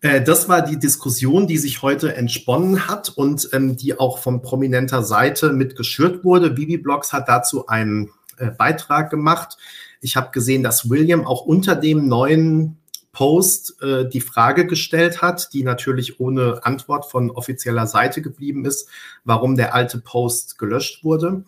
Äh, 0.00 0.22
das 0.22 0.48
war 0.48 0.62
die 0.62 0.78
Diskussion, 0.78 1.46
die 1.46 1.58
sich 1.58 1.82
heute 1.82 2.16
entsponnen 2.16 2.88
hat 2.88 3.10
und 3.10 3.48
ähm, 3.52 3.76
die 3.76 3.98
auch 3.98 4.18
von 4.18 4.42
prominenter 4.42 5.02
Seite 5.02 5.52
mitgeschürt 5.52 6.24
wurde. 6.24 6.50
Bibi 6.50 6.78
Blogs 6.78 7.12
hat 7.12 7.28
dazu 7.28 7.66
einen 7.66 8.10
äh, 8.38 8.50
Beitrag 8.50 9.10
gemacht. 9.10 9.58
Ich 10.00 10.16
habe 10.16 10.30
gesehen, 10.30 10.62
dass 10.62 10.90
William 10.90 11.26
auch 11.26 11.42
unter 11.42 11.74
dem 11.74 12.08
neuen 12.08 12.78
Post 13.16 13.80
äh, 13.80 14.06
die 14.06 14.20
Frage 14.20 14.66
gestellt 14.66 15.22
hat, 15.22 15.54
die 15.54 15.62
natürlich 15.62 16.20
ohne 16.20 16.60
Antwort 16.64 17.10
von 17.10 17.30
offizieller 17.30 17.86
Seite 17.86 18.20
geblieben 18.20 18.66
ist, 18.66 18.88
warum 19.24 19.56
der 19.56 19.74
alte 19.74 19.98
Post 19.98 20.58
gelöscht 20.58 21.02
wurde. 21.02 21.44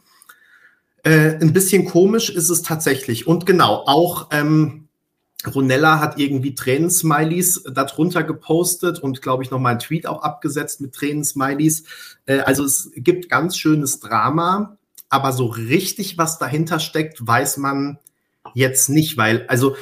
Äh, 1.03 1.37
ein 1.41 1.53
bisschen 1.53 1.85
komisch 1.85 2.31
ist 2.31 2.49
es 2.49 2.63
tatsächlich. 2.63 3.27
Und 3.27 3.45
genau, 3.45 3.85
auch 3.87 4.29
ähm, 4.33 4.89
Ronella 5.47 6.01
hat 6.01 6.19
irgendwie 6.19 6.55
Tränen-Smileys 6.55 7.65
darunter 7.73 8.25
gepostet 8.25 8.99
und, 8.99 9.23
glaube 9.23 9.43
ich, 9.43 9.51
nochmal 9.51 9.73
einen 9.73 9.81
Tweet 9.81 10.07
auch 10.07 10.23
abgesetzt 10.23 10.81
mit 10.81 10.95
Tränen-Smileys. 10.95 11.85
Äh, 12.27 12.41
also 12.41 12.65
es 12.65 12.91
gibt 12.97 13.29
ganz 13.29 13.57
schönes 13.57 14.01
Drama, 14.01 14.79
aber 15.11 15.33
so 15.33 15.47
richtig, 15.47 16.19
was 16.19 16.39
dahinter 16.39 16.81
steckt, 16.81 17.27
weiß 17.27 17.59
man 17.59 17.99
jetzt 18.55 18.89
nicht, 18.89 19.17
weil, 19.17 19.47
also 19.49 19.77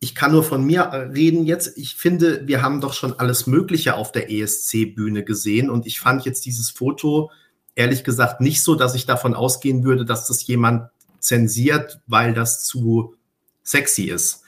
ich 0.00 0.14
kann 0.14 0.32
nur 0.32 0.44
von 0.44 0.64
mir 0.64 1.10
reden 1.14 1.44
jetzt. 1.44 1.76
Ich 1.76 1.96
finde, 1.96 2.46
wir 2.46 2.62
haben 2.62 2.80
doch 2.80 2.92
schon 2.92 3.18
alles 3.18 3.46
Mögliche 3.46 3.94
auf 3.94 4.12
der 4.12 4.30
ESC-Bühne 4.30 5.24
gesehen 5.24 5.70
und 5.70 5.86
ich 5.86 6.00
fand 6.00 6.24
jetzt 6.24 6.46
dieses 6.46 6.70
Foto 6.70 7.30
ehrlich 7.74 8.04
gesagt 8.04 8.40
nicht 8.40 8.62
so, 8.62 8.74
dass 8.74 8.94
ich 8.94 9.06
davon 9.06 9.34
ausgehen 9.34 9.84
würde, 9.84 10.04
dass 10.04 10.26
das 10.26 10.46
jemand 10.46 10.90
zensiert, 11.20 12.00
weil 12.06 12.34
das 12.34 12.64
zu 12.64 13.14
sexy 13.62 14.04
ist. 14.04 14.42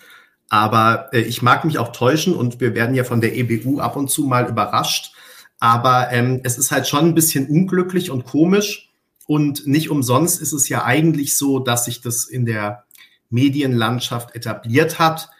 Aber 0.48 1.08
äh, 1.12 1.20
ich 1.20 1.42
mag 1.42 1.64
mich 1.64 1.78
auch 1.78 1.92
täuschen 1.92 2.34
und 2.34 2.60
wir 2.60 2.74
werden 2.74 2.94
ja 2.94 3.04
von 3.04 3.20
der 3.20 3.36
EBU 3.36 3.80
ab 3.80 3.96
und 3.96 4.10
zu 4.10 4.24
mal 4.24 4.48
überrascht. 4.48 5.12
Aber 5.60 6.10
ähm, 6.10 6.40
es 6.42 6.58
ist 6.58 6.70
halt 6.70 6.88
schon 6.88 7.06
ein 7.06 7.14
bisschen 7.14 7.48
unglücklich 7.48 8.10
und 8.10 8.24
komisch. 8.24 8.90
Und 9.26 9.66
nicht 9.66 9.90
umsonst 9.90 10.40
ist 10.40 10.52
es 10.52 10.68
ja 10.68 10.84
eigentlich 10.84 11.36
so, 11.36 11.60
dass 11.60 11.84
sich 11.84 12.00
das 12.00 12.24
in 12.24 12.46
der 12.46 12.84
Medienlandschaft 13.30 14.34
etabliert 14.34 14.98
hat, 14.98 15.30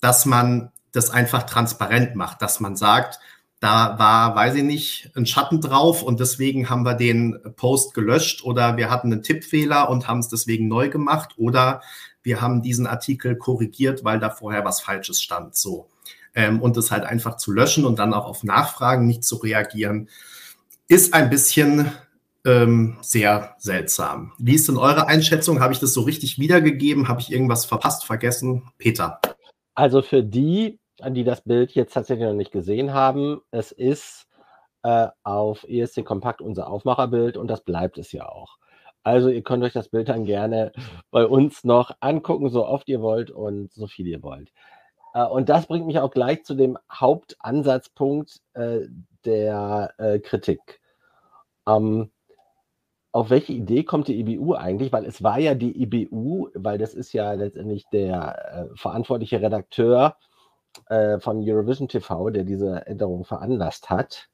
dass 0.00 0.24
man 0.26 0.70
das 0.92 1.10
einfach 1.10 1.44
transparent 1.44 2.16
macht, 2.16 2.42
dass 2.42 2.60
man 2.60 2.76
sagt, 2.76 3.20
da 3.60 3.98
war, 3.98 4.34
weiß 4.34 4.54
ich 4.54 4.62
nicht, 4.62 5.10
ein 5.14 5.26
Schatten 5.26 5.60
drauf 5.60 6.02
und 6.02 6.18
deswegen 6.18 6.70
haben 6.70 6.84
wir 6.84 6.94
den 6.94 7.38
Post 7.56 7.92
gelöscht 7.92 8.42
oder 8.42 8.78
wir 8.78 8.90
hatten 8.90 9.12
einen 9.12 9.22
Tippfehler 9.22 9.90
und 9.90 10.08
haben 10.08 10.20
es 10.20 10.28
deswegen 10.28 10.66
neu 10.66 10.88
gemacht 10.88 11.34
oder 11.36 11.82
wir 12.22 12.40
haben 12.40 12.62
diesen 12.62 12.86
Artikel 12.86 13.36
korrigiert, 13.36 14.02
weil 14.02 14.18
da 14.18 14.30
vorher 14.30 14.64
was 14.64 14.80
Falsches 14.80 15.22
stand. 15.22 15.56
So. 15.56 15.88
Ähm, 16.34 16.62
und 16.62 16.78
das 16.78 16.90
halt 16.90 17.04
einfach 17.04 17.36
zu 17.36 17.52
löschen 17.52 17.84
und 17.84 17.98
dann 17.98 18.14
auch 18.14 18.24
auf 18.24 18.44
Nachfragen 18.44 19.06
nicht 19.06 19.24
zu 19.24 19.36
reagieren, 19.36 20.08
ist 20.88 21.12
ein 21.12 21.28
bisschen 21.28 21.92
ähm, 22.44 22.96
sehr 23.00 23.54
seltsam. 23.58 24.32
Wie 24.38 24.54
ist 24.54 24.68
denn 24.68 24.76
eure 24.76 25.08
Einschätzung? 25.08 25.60
Habe 25.60 25.72
ich 25.72 25.80
das 25.80 25.92
so 25.92 26.02
richtig 26.02 26.38
wiedergegeben? 26.38 27.08
Habe 27.08 27.20
ich 27.20 27.32
irgendwas 27.32 27.64
verpasst, 27.64 28.04
vergessen? 28.04 28.70
Peter. 28.78 29.20
Also 29.74 30.02
für 30.02 30.22
die, 30.22 30.78
die 31.08 31.24
das 31.24 31.42
Bild 31.42 31.72
jetzt 31.72 31.94
tatsächlich 31.94 32.26
noch 32.26 32.34
nicht 32.34 32.52
gesehen 32.52 32.92
haben, 32.92 33.40
es 33.50 33.72
ist 33.72 34.26
äh, 34.82 35.08
auf 35.22 35.64
ESC 35.68 36.04
Kompakt 36.04 36.40
unser 36.40 36.68
Aufmacherbild 36.68 37.36
und 37.36 37.48
das 37.48 37.62
bleibt 37.62 37.98
es 37.98 38.12
ja 38.12 38.28
auch. 38.28 38.56
Also 39.02 39.28
ihr 39.28 39.42
könnt 39.42 39.64
euch 39.64 39.72
das 39.72 39.88
Bild 39.88 40.08
dann 40.08 40.24
gerne 40.24 40.72
bei 41.10 41.26
uns 41.26 41.64
noch 41.64 41.92
angucken, 42.00 42.50
so 42.50 42.66
oft 42.66 42.88
ihr 42.88 43.00
wollt 43.00 43.30
und 43.30 43.72
so 43.72 43.86
viel 43.86 44.06
ihr 44.06 44.22
wollt. 44.22 44.52
Äh, 45.14 45.24
und 45.24 45.48
das 45.48 45.66
bringt 45.66 45.86
mich 45.86 45.98
auch 45.98 46.10
gleich 46.10 46.44
zu 46.44 46.54
dem 46.54 46.78
Hauptansatzpunkt 46.92 48.40
äh, 48.54 48.80
der 49.24 49.94
äh, 49.98 50.18
Kritik. 50.18 50.80
Ähm, 51.66 52.10
auf 53.12 53.30
welche 53.30 53.52
Idee 53.52 53.82
kommt 53.82 54.08
die 54.08 54.20
IBU 54.20 54.54
eigentlich? 54.54 54.92
Weil 54.92 55.04
es 55.04 55.22
war 55.22 55.38
ja 55.38 55.54
die 55.54 55.82
IBU, 55.82 56.48
weil 56.54 56.78
das 56.78 56.94
ist 56.94 57.12
ja 57.12 57.32
letztendlich 57.32 57.84
der 57.92 58.70
äh, 58.72 58.76
verantwortliche 58.76 59.40
Redakteur 59.40 60.16
äh, 60.86 61.18
von 61.18 61.42
Eurovision 61.42 61.88
TV, 61.88 62.30
der 62.30 62.44
diese 62.44 62.86
Änderung 62.86 63.24
veranlasst 63.24 63.90
hat. 63.90 64.28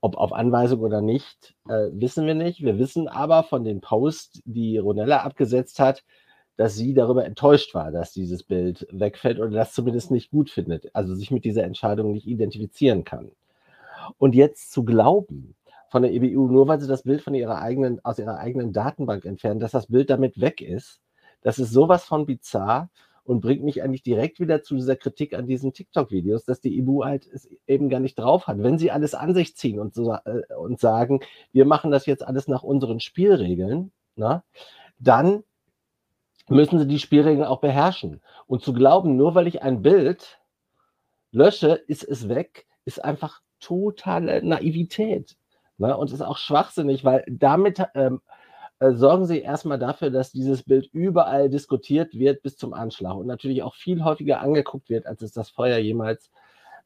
Ob 0.00 0.16
auf 0.16 0.32
Anweisung 0.32 0.80
oder 0.80 1.00
nicht, 1.00 1.54
äh, 1.68 1.88
wissen 1.92 2.26
wir 2.26 2.34
nicht. 2.34 2.62
Wir 2.62 2.78
wissen 2.78 3.08
aber 3.08 3.44
von 3.44 3.64
den 3.64 3.80
Posts, 3.80 4.42
die 4.44 4.78
Ronella 4.78 5.18
abgesetzt 5.18 5.78
hat, 5.78 6.04
dass 6.56 6.74
sie 6.74 6.94
darüber 6.94 7.24
enttäuscht 7.24 7.74
war, 7.74 7.92
dass 7.92 8.12
dieses 8.12 8.42
Bild 8.42 8.86
wegfällt 8.90 9.38
oder 9.38 9.50
das 9.50 9.72
zumindest 9.72 10.10
nicht 10.10 10.30
gut 10.30 10.50
findet, 10.50 10.94
also 10.94 11.14
sich 11.14 11.30
mit 11.30 11.44
dieser 11.44 11.64
Entscheidung 11.64 12.12
nicht 12.12 12.26
identifizieren 12.26 13.04
kann. 13.04 13.30
Und 14.18 14.34
jetzt 14.34 14.72
zu 14.72 14.84
glauben, 14.84 15.54
von 15.90 16.02
der 16.02 16.12
EBU, 16.12 16.48
nur 16.48 16.68
weil 16.68 16.80
sie 16.80 16.88
das 16.88 17.02
Bild 17.02 17.22
von 17.22 17.34
ihrer 17.34 17.58
eigenen, 17.58 18.04
aus 18.04 18.18
ihrer 18.18 18.38
eigenen 18.38 18.72
Datenbank 18.72 19.24
entfernen, 19.24 19.60
dass 19.60 19.72
das 19.72 19.86
Bild 19.86 20.10
damit 20.10 20.40
weg 20.40 20.60
ist. 20.60 21.00
Das 21.42 21.58
ist 21.58 21.70
sowas 21.70 22.04
von 22.04 22.26
bizarr 22.26 22.90
und 23.26 23.40
bringt 23.40 23.64
mich 23.64 23.82
eigentlich 23.82 24.02
direkt 24.02 24.40
wieder 24.40 24.62
zu 24.62 24.76
dieser 24.76 24.96
Kritik 24.96 25.34
an 25.34 25.46
diesen 25.46 25.72
TikTok-Videos, 25.72 26.44
dass 26.44 26.60
die 26.60 26.78
EBU 26.78 27.04
halt 27.04 27.26
es 27.26 27.48
eben 27.66 27.88
gar 27.88 28.00
nicht 28.00 28.18
drauf 28.18 28.46
hat. 28.46 28.62
Wenn 28.62 28.78
sie 28.78 28.90
alles 28.90 29.14
an 29.14 29.34
sich 29.34 29.56
ziehen 29.56 29.80
und, 29.80 29.94
so, 29.94 30.12
äh, 30.12 30.42
und 30.58 30.80
sagen, 30.80 31.20
wir 31.52 31.66
machen 31.66 31.90
das 31.90 32.06
jetzt 32.06 32.26
alles 32.26 32.48
nach 32.48 32.62
unseren 32.62 33.00
Spielregeln, 33.00 33.92
na, 34.14 34.28
ne, 34.28 34.42
dann 34.98 35.44
müssen 36.48 36.78
sie 36.78 36.86
die 36.86 37.00
Spielregeln 37.00 37.44
auch 37.44 37.60
beherrschen. 37.60 38.20
Und 38.46 38.62
zu 38.62 38.72
glauben, 38.72 39.16
nur 39.16 39.34
weil 39.34 39.46
ich 39.48 39.62
ein 39.62 39.82
Bild 39.82 40.40
lösche, 41.32 41.72
ist 41.72 42.04
es 42.04 42.28
weg, 42.28 42.66
ist 42.84 43.04
einfach 43.04 43.42
totale 43.60 44.42
Naivität. 44.44 45.36
Ne? 45.78 45.96
Und 45.96 46.12
ist 46.12 46.22
auch 46.22 46.38
schwachsinnig, 46.38 47.04
weil 47.04 47.24
damit 47.28 47.82
ähm, 47.94 48.20
äh, 48.78 48.92
sorgen 48.92 49.26
sie 49.26 49.40
erstmal 49.40 49.78
dafür, 49.78 50.10
dass 50.10 50.32
dieses 50.32 50.62
Bild 50.62 50.88
überall 50.92 51.48
diskutiert 51.48 52.14
wird 52.14 52.42
bis 52.42 52.56
zum 52.56 52.74
Anschlag 52.74 53.14
und 53.14 53.26
natürlich 53.26 53.62
auch 53.62 53.74
viel 53.74 54.04
häufiger 54.04 54.40
angeguckt 54.40 54.90
wird, 54.90 55.06
als 55.06 55.22
es 55.22 55.32
das 55.32 55.50
Feuer 55.50 55.78
jemals 55.78 56.30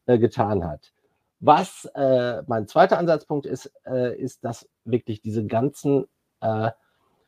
äh, 0.07 0.19
getan 0.19 0.65
hat. 0.65 0.93
Was 1.41 1.87
äh, 1.95 2.43
mein 2.47 2.69
zweiter 2.69 2.99
Ansatzpunkt 2.99 3.47
ist, 3.47 3.73
äh, 3.87 4.17
ist, 4.17 4.45
dass 4.45 4.69
wirklich 4.85 5.23
diese 5.23 5.47
ganzen 5.47 6.07
äh, 6.41 6.71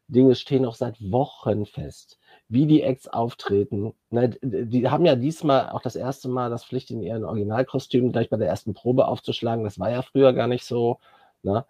Dinge 0.08 0.34
stehen 0.34 0.62
noch 0.62 0.74
seit 0.74 1.00
Wochen 1.10 1.64
fest. 1.66 2.18
Wie 2.48 2.66
die 2.66 2.82
Acts 2.82 3.08
auftreten. 3.08 3.94
Ne, 4.10 4.36
die 4.42 4.88
haben 4.90 5.06
ja 5.06 5.16
diesmal 5.16 5.70
auch 5.70 5.80
das 5.80 5.96
erste 5.96 6.28
Mal 6.28 6.50
das 6.50 6.64
Pflicht 6.64 6.90
in 6.90 7.02
ihren 7.02 7.24
Originalkostümen 7.24 8.12
gleich 8.12 8.28
bei 8.28 8.36
der 8.36 8.48
ersten 8.48 8.74
Probe 8.74 9.08
aufzuschlagen. 9.08 9.64
Das 9.64 9.78
war 9.78 9.90
ja 9.90 10.02
früher 10.02 10.34
gar 10.34 10.46
nicht 10.46 10.66
so. 10.66 10.98
Ne? 11.43 11.64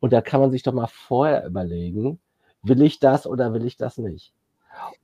Und 0.00 0.12
da 0.12 0.20
kann 0.20 0.40
man 0.40 0.50
sich 0.50 0.62
doch 0.62 0.72
mal 0.72 0.86
vorher 0.88 1.46
überlegen, 1.46 2.20
will 2.62 2.82
ich 2.82 2.98
das 3.00 3.26
oder 3.26 3.52
will 3.54 3.64
ich 3.66 3.76
das 3.76 3.98
nicht? 3.98 4.32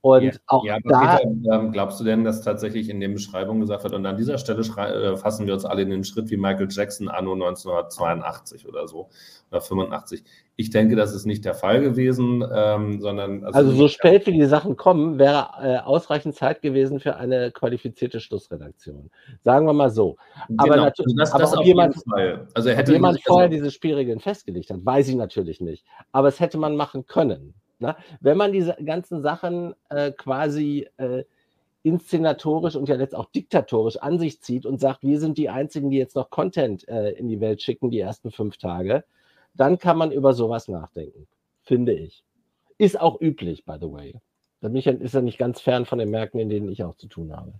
Und 0.01 0.23
ja, 0.23 0.31
auch 0.47 0.65
ja, 0.65 0.77
da. 0.83 1.17
Peter, 1.17 1.53
ähm, 1.53 1.71
glaubst 1.71 1.99
du 1.99 2.03
denn, 2.03 2.23
dass 2.23 2.41
tatsächlich 2.41 2.89
in 2.89 2.99
den 2.99 3.13
Beschreibungen 3.13 3.61
gesagt 3.61 3.83
wird, 3.83 3.93
und 3.93 4.05
an 4.05 4.17
dieser 4.17 4.37
Stelle 4.37 4.61
äh, 4.61 5.17
fassen 5.17 5.47
wir 5.47 5.53
uns 5.53 5.65
alle 5.65 5.81
in 5.81 5.89
den 5.89 6.03
Schritt 6.03 6.29
wie 6.29 6.37
Michael 6.37 6.67
Jackson 6.69 7.07
anno 7.07 7.33
1982 7.33 8.67
oder 8.67 8.87
so 8.87 9.09
oder 9.49 9.61
85? 9.61 10.23
Ich 10.55 10.69
denke, 10.69 10.95
das 10.95 11.15
ist 11.15 11.25
nicht 11.25 11.45
der 11.45 11.55
Fall 11.55 11.81
gewesen, 11.81 12.43
ähm, 12.53 13.01
sondern. 13.01 13.43
Also, 13.45 13.59
also 13.59 13.71
so 13.71 13.87
spät 13.87 14.27
wie 14.27 14.33
die 14.33 14.45
Sachen 14.45 14.75
kommen, 14.75 15.17
wäre 15.17 15.47
äh, 15.61 15.77
ausreichend 15.77 16.35
Zeit 16.35 16.61
gewesen 16.61 16.99
für 16.99 17.15
eine 17.15 17.51
qualifizierte 17.51 18.19
Schlussredaktion. 18.19 19.09
Sagen 19.43 19.65
wir 19.65 19.73
mal 19.73 19.89
so. 19.89 20.17
Aber, 20.57 20.73
genau. 20.73 20.83
natürlich, 20.85 21.15
also 21.19 21.37
das, 21.37 21.51
das 21.51 21.57
ob 21.57 21.65
jemand, 21.65 21.95
also 22.53 22.69
hätte 22.69 22.91
jemand 22.91 23.19
vorher 23.23 23.49
diese 23.49 23.71
Spielregeln 23.71 24.19
festgelegt 24.19 24.69
hat, 24.69 24.85
weiß 24.85 25.07
ich 25.07 25.15
natürlich 25.15 25.61
nicht. 25.61 25.85
Aber 26.11 26.27
es 26.27 26.39
hätte 26.39 26.57
man 26.57 26.75
machen 26.75 27.05
können. 27.05 27.55
Ne? 27.83 27.95
Wenn 28.21 28.37
man 28.37 28.53
diese 28.53 28.75
ganzen 28.83 29.21
Sachen 29.21 29.75
äh, 29.89 30.11
quasi 30.11 30.87
äh, 30.97 31.25
inszenatorisch 31.83 32.77
und 32.77 32.87
ja 32.87 32.95
jetzt 32.95 33.13
auch 33.13 33.29
diktatorisch 33.31 33.97
an 33.97 34.17
sich 34.17 34.41
zieht 34.41 34.65
und 34.65 34.79
sagt, 34.79 35.03
wir 35.03 35.19
sind 35.19 35.37
die 35.37 35.49
Einzigen, 35.49 35.91
die 35.91 35.97
jetzt 35.97 36.15
noch 36.15 36.29
Content 36.29 36.87
äh, 36.87 37.11
in 37.11 37.27
die 37.27 37.41
Welt 37.41 37.61
schicken, 37.61 37.91
die 37.91 37.99
ersten 37.99 38.31
fünf 38.31 38.57
Tage, 38.57 39.03
dann 39.53 39.77
kann 39.77 39.97
man 39.97 40.13
über 40.13 40.33
sowas 40.33 40.69
nachdenken, 40.69 41.27
finde 41.61 41.93
ich. 41.93 42.23
Ist 42.77 42.99
auch 42.99 43.19
üblich, 43.19 43.65
by 43.65 43.75
the 43.79 43.91
way. 43.91 44.15
Michael 44.61 45.01
ist 45.01 45.13
ja 45.13 45.21
nicht 45.21 45.37
ganz 45.37 45.59
fern 45.59 45.85
von 45.85 45.99
den 45.99 46.09
Märkten, 46.09 46.39
in 46.39 46.47
denen 46.47 46.69
ich 46.69 46.85
auch 46.85 46.95
zu 46.95 47.07
tun 47.07 47.35
habe. 47.35 47.51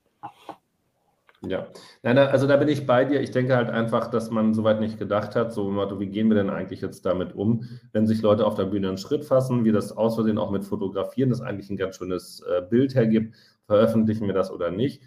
Ja, 1.46 1.68
Nein, 2.04 2.18
also 2.18 2.48
da 2.48 2.56
bin 2.56 2.70
ich 2.70 2.86
bei 2.86 3.04
dir. 3.04 3.20
Ich 3.20 3.32
denke 3.32 3.58
halt 3.58 3.70
einfach, 3.70 4.08
dass 4.10 4.32
man 4.32 4.54
soweit 4.54 4.80
nicht 4.80 4.98
gedacht 4.98 5.36
hat, 5.36 5.52
so 5.52 5.68
wie 6.00 6.08
gehen 6.08 6.30
wir 6.30 6.36
denn 6.36 6.50
eigentlich 6.50 6.80
jetzt 6.80 7.06
damit 7.06 7.36
um, 7.36 7.68
wenn 7.92 8.08
sich 8.08 8.22
Leute 8.22 8.46
auf 8.46 8.56
der 8.56 8.64
Bühne 8.66 8.88
einen 8.88 8.98
Schritt 8.98 9.26
fassen, 9.26 9.66
wie 9.66 9.74
das 9.74 9.92
aus 9.92 10.16
Versehen 10.16 10.38
auch 10.38 10.52
mit 10.52 10.64
Fotografieren, 10.64 11.30
das 11.30 11.42
eigentlich 11.42 11.70
ein 11.70 11.76
ganz 11.76 11.98
schönes 11.98 12.42
äh, 12.42 12.62
Bild 12.62 12.96
hergibt, 12.96 13.36
veröffentlichen 13.66 14.26
wir 14.28 14.34
das 14.34 14.52
oder 14.52 14.72
nicht. 14.72 15.02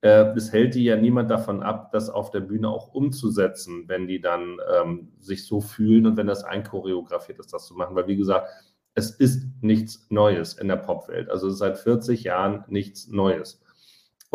Äh, 0.00 0.34
es 0.36 0.52
hält 0.52 0.74
die 0.74 0.84
ja 0.84 0.96
niemand 0.96 1.30
davon 1.30 1.62
ab, 1.62 1.92
das 1.92 2.10
auf 2.10 2.30
der 2.30 2.40
Bühne 2.40 2.68
auch 2.68 2.92
umzusetzen, 2.92 3.84
wenn 3.86 4.08
die 4.08 4.20
dann 4.20 4.58
ähm, 4.80 5.12
sich 5.20 5.46
so 5.46 5.60
fühlen 5.60 6.06
und 6.06 6.16
wenn 6.16 6.26
das 6.26 6.42
einchoreografiert 6.42 7.38
ist, 7.38 7.52
das 7.52 7.66
zu 7.66 7.74
machen. 7.74 7.94
Weil 7.94 8.08
wie 8.08 8.16
gesagt, 8.16 8.48
es 8.94 9.10
ist 9.10 9.44
nichts 9.60 10.06
Neues 10.10 10.54
in 10.54 10.66
der 10.66 10.76
Popwelt. 10.76 11.30
Also 11.30 11.48
seit 11.50 11.78
40 11.78 12.24
Jahren 12.24 12.64
nichts 12.66 13.08
Neues. 13.08 13.62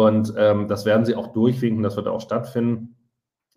Und 0.02 0.34
ähm, 0.38 0.68
das 0.68 0.86
werden 0.86 1.06
sie 1.06 1.16
auch 1.16 1.28
durchwinken, 1.28 1.84
das 1.84 1.96
wird 1.96 2.08
auch 2.08 2.22
stattfinden. 2.22 2.96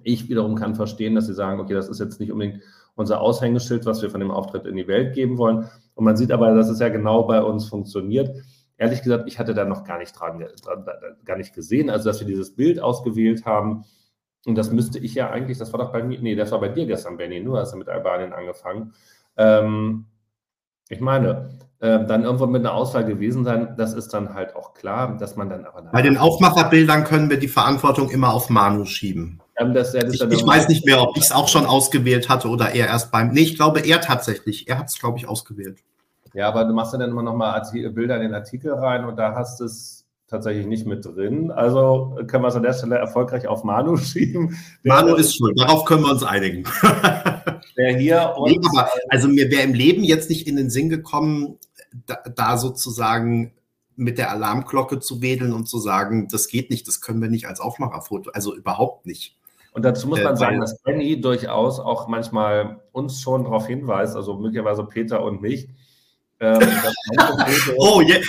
Ich 0.02 0.28
wiederum 0.28 0.56
kann 0.56 0.74
verstehen, 0.74 1.14
dass 1.14 1.26
sie 1.26 1.34
sagen, 1.34 1.60
okay, 1.60 1.74
das 1.74 1.88
ist 1.88 2.00
jetzt 2.00 2.20
nicht 2.20 2.30
unbedingt 2.30 2.62
unser 2.94 3.20
Aushängeschild, 3.20 3.86
was 3.86 4.02
wir 4.02 4.10
von 4.10 4.20
dem 4.20 4.30
Auftritt 4.30 4.66
in 4.66 4.76
die 4.76 4.86
Welt 4.86 5.14
geben 5.14 5.38
wollen. 5.38 5.68
Und 5.94 6.04
man 6.04 6.16
sieht 6.16 6.30
aber, 6.30 6.54
dass 6.54 6.68
es 6.68 6.80
ja 6.80 6.90
genau 6.90 7.24
bei 7.24 7.42
uns 7.42 7.68
funktioniert. 7.68 8.36
Ehrlich 8.76 9.02
gesagt, 9.02 9.24
ich 9.26 9.38
hatte 9.38 9.54
da 9.54 9.64
noch 9.64 9.84
gar 9.84 9.98
nicht 9.98 10.12
dran, 10.12 10.44
gar 11.24 11.36
nicht 11.36 11.54
gesehen, 11.54 11.90
also 11.90 12.08
dass 12.10 12.20
wir 12.20 12.26
dieses 12.26 12.54
Bild 12.54 12.80
ausgewählt 12.80 13.46
haben. 13.46 13.84
Und 14.46 14.56
das 14.56 14.70
müsste 14.70 14.98
ich 14.98 15.14
ja 15.14 15.30
eigentlich, 15.30 15.58
das 15.58 15.72
war 15.72 15.80
doch 15.80 15.92
bei 15.92 16.02
mir, 16.02 16.20
nee, 16.20 16.34
das 16.34 16.52
war 16.52 16.60
bei 16.60 16.68
dir 16.68 16.86
gestern, 16.86 17.16
Benny, 17.16 17.40
nur 17.40 17.58
hast 17.58 17.72
du 17.72 17.78
mit 17.78 17.88
Albanien 17.88 18.32
angefangen. 18.32 18.92
Ähm, 19.36 20.06
ich 20.88 21.00
meine, 21.00 21.58
äh, 21.84 22.06
dann 22.06 22.24
irgendwo 22.24 22.46
mit 22.46 22.62
einer 22.62 22.72
Auswahl 22.72 23.04
gewesen 23.04 23.44
sein, 23.44 23.74
das 23.76 23.92
ist 23.92 24.14
dann 24.14 24.32
halt 24.32 24.56
auch 24.56 24.72
klar, 24.72 25.18
dass 25.18 25.36
man 25.36 25.50
dann 25.50 25.66
aber. 25.66 25.82
Bei 25.92 26.00
den 26.00 26.16
Aufmacherbildern 26.16 27.04
können 27.04 27.28
wir 27.28 27.38
die 27.38 27.48
Verantwortung 27.48 28.08
immer 28.08 28.32
auf 28.32 28.48
Manu 28.48 28.86
schieben. 28.86 29.42
Ähm, 29.58 29.74
das, 29.74 29.92
das 29.92 30.14
ich, 30.14 30.22
ich 30.22 30.46
weiß 30.46 30.68
nicht 30.68 30.86
mehr, 30.86 31.02
ob 31.02 31.14
ich 31.18 31.24
es 31.24 31.32
auch 31.32 31.46
schon 31.46 31.66
ausgewählt 31.66 32.30
hatte 32.30 32.48
oder 32.48 32.70
er 32.70 32.86
erst 32.86 33.12
beim. 33.12 33.32
Nee, 33.32 33.42
ich 33.42 33.56
glaube, 33.56 33.80
er 33.80 34.00
tatsächlich. 34.00 34.66
Er 34.66 34.78
hat 34.78 34.86
es, 34.88 34.98
glaube 34.98 35.18
ich, 35.18 35.28
ausgewählt. 35.28 35.80
Ja, 36.32 36.48
aber 36.48 36.64
du 36.64 36.72
machst 36.72 36.94
ja 36.94 36.98
dann 36.98 37.10
immer 37.10 37.22
noch 37.22 37.34
mal 37.34 37.60
Bilder 37.90 38.16
in 38.16 38.22
den 38.22 38.34
Artikel 38.34 38.72
rein 38.72 39.04
und 39.04 39.16
da 39.18 39.34
hast 39.34 39.60
es 39.60 40.04
tatsächlich 40.26 40.66
nicht 40.66 40.86
mit 40.86 41.04
drin. 41.04 41.50
Also 41.50 42.16
können 42.26 42.44
wir 42.44 42.48
es 42.48 42.56
an 42.56 42.62
der 42.62 42.72
Stelle 42.72 42.96
erfolgreich 42.96 43.46
auf 43.46 43.62
Manu 43.62 43.96
schieben. 43.98 44.56
Manu 44.82 45.16
ist 45.16 45.36
schuld, 45.36 45.58
darauf 45.60 45.84
können 45.84 46.02
wir 46.02 46.12
uns 46.12 46.22
einigen. 46.22 46.64
Der 47.76 47.96
hier 47.96 48.34
nee, 48.46 48.58
aber, 48.72 48.88
also 49.08 49.28
mir 49.28 49.50
wäre 49.50 49.62
im 49.62 49.74
Leben 49.74 50.02
jetzt 50.02 50.30
nicht 50.30 50.48
in 50.48 50.56
den 50.56 50.70
Sinn 50.70 50.88
gekommen, 50.88 51.58
da, 52.06 52.16
da, 52.34 52.58
sozusagen 52.58 53.52
mit 53.96 54.18
der 54.18 54.30
Alarmglocke 54.30 55.00
zu 55.00 55.22
wedeln 55.22 55.52
und 55.52 55.66
zu 55.66 55.78
sagen, 55.78 56.28
das 56.28 56.48
geht 56.48 56.70
nicht, 56.70 56.88
das 56.88 57.00
können 57.00 57.22
wir 57.22 57.30
nicht 57.30 57.46
als 57.46 57.60
Aufmacherfoto, 57.60 58.30
also 58.30 58.54
überhaupt 58.54 59.06
nicht. 59.06 59.36
Und 59.72 59.84
dazu 59.84 60.08
muss 60.08 60.22
man 60.22 60.34
äh, 60.34 60.36
sagen, 60.36 60.60
dass 60.60 60.80
Benny 60.82 61.20
durchaus 61.20 61.80
auch 61.80 62.08
manchmal 62.08 62.80
uns 62.92 63.20
schon 63.20 63.44
darauf 63.44 63.66
hinweist, 63.66 64.16
also 64.16 64.34
möglicherweise 64.34 64.84
Peter 64.84 65.22
und 65.22 65.42
mich, 65.42 65.68
ähm, 66.40 66.60
oh, 67.78 68.00
yeah. 68.00 68.20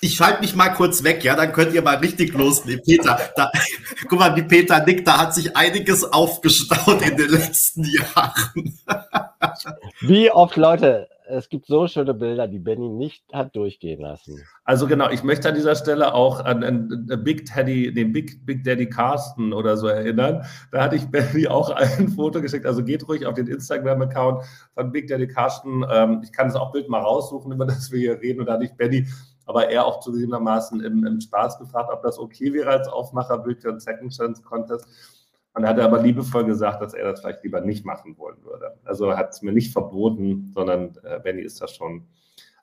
ich 0.00 0.14
schalte 0.14 0.40
mich 0.40 0.54
mal 0.54 0.70
kurz 0.70 1.02
weg, 1.04 1.22
ja, 1.22 1.36
dann 1.36 1.52
könnt 1.52 1.74
ihr 1.74 1.82
mal 1.82 1.96
richtig 1.96 2.32
loslegen. 2.32 2.82
Peter, 2.84 3.18
da, 3.36 3.50
guck 4.08 4.18
mal, 4.18 4.34
wie 4.36 4.42
Peter 4.42 4.84
nickt, 4.84 5.06
da 5.06 5.18
hat 5.18 5.34
sich 5.34 5.56
einiges 5.56 6.04
aufgestaut 6.04 7.02
in 7.02 7.16
den 7.16 7.30
letzten 7.30 7.84
Jahren. 7.84 8.78
wie 10.00 10.30
oft, 10.30 10.56
Leute, 10.56 11.08
es 11.32 11.48
gibt 11.48 11.66
so 11.66 11.86
schöne 11.86 12.14
Bilder, 12.14 12.46
die 12.46 12.58
Benny 12.58 12.88
nicht 12.88 13.24
hat 13.32 13.56
durchgehen 13.56 14.00
lassen. 14.00 14.42
Also 14.64 14.86
genau, 14.86 15.10
ich 15.10 15.22
möchte 15.22 15.48
an 15.48 15.54
dieser 15.54 15.74
Stelle 15.74 16.14
auch 16.14 16.44
an, 16.44 16.62
an 16.62 17.06
Big 17.24 17.46
Daddy, 17.46 17.92
den 17.92 18.12
Big, 18.12 18.44
Big 18.44 18.64
Daddy 18.64 18.88
Carsten 18.88 19.52
oder 19.52 19.76
so 19.76 19.86
erinnern. 19.86 20.44
Da 20.70 20.82
hatte 20.82 20.96
ich 20.96 21.06
Benny 21.06 21.46
auch 21.48 21.70
ein 21.70 22.08
Foto 22.16 22.40
geschickt. 22.42 22.66
Also 22.66 22.84
geht 22.84 23.08
ruhig 23.08 23.26
auf 23.26 23.34
den 23.34 23.46
Instagram-Account 23.46 24.44
von 24.74 24.92
Big 24.92 25.08
Daddy 25.08 25.26
Carsten. 25.26 25.84
Ähm, 25.90 26.20
ich 26.22 26.32
kann 26.32 26.48
das 26.48 26.56
auch 26.56 26.72
Bild 26.72 26.88
mal 26.88 27.00
raussuchen, 27.00 27.52
über 27.52 27.64
das 27.64 27.90
wir 27.90 27.98
hier 27.98 28.20
reden. 28.20 28.40
Und 28.40 28.46
da 28.46 28.54
hatte 28.54 28.64
ich 28.64 28.74
Benny, 28.74 29.06
aber 29.46 29.68
er 29.70 29.86
auch 29.86 30.00
zugegebenermaßen 30.00 30.82
im, 30.82 31.04
im 31.04 31.20
Spaß 31.20 31.58
gefragt, 31.58 31.90
ob 31.92 32.02
das 32.02 32.18
okay 32.18 32.52
wäre 32.52 32.70
als 32.70 32.88
Aufmacherbild 32.88 33.62
für 33.62 33.70
einen 33.70 33.80
Second 33.80 34.12
Chance 34.12 34.42
Contest. 34.42 34.86
Und 35.54 35.64
er 35.64 35.70
hat 35.70 35.80
aber 35.80 36.00
liebevoll 36.00 36.44
gesagt, 36.44 36.80
dass 36.80 36.94
er 36.94 37.10
das 37.10 37.20
vielleicht 37.20 37.44
lieber 37.44 37.60
nicht 37.60 37.84
machen 37.84 38.16
wollen 38.16 38.42
würde. 38.42 38.78
Also 38.84 39.16
hat 39.16 39.30
es 39.30 39.42
mir 39.42 39.52
nicht 39.52 39.72
verboten, 39.72 40.50
sondern 40.54 40.96
äh, 41.02 41.20
Benny 41.20 41.42
ist 41.42 41.60
da 41.60 41.68
schon 41.68 42.06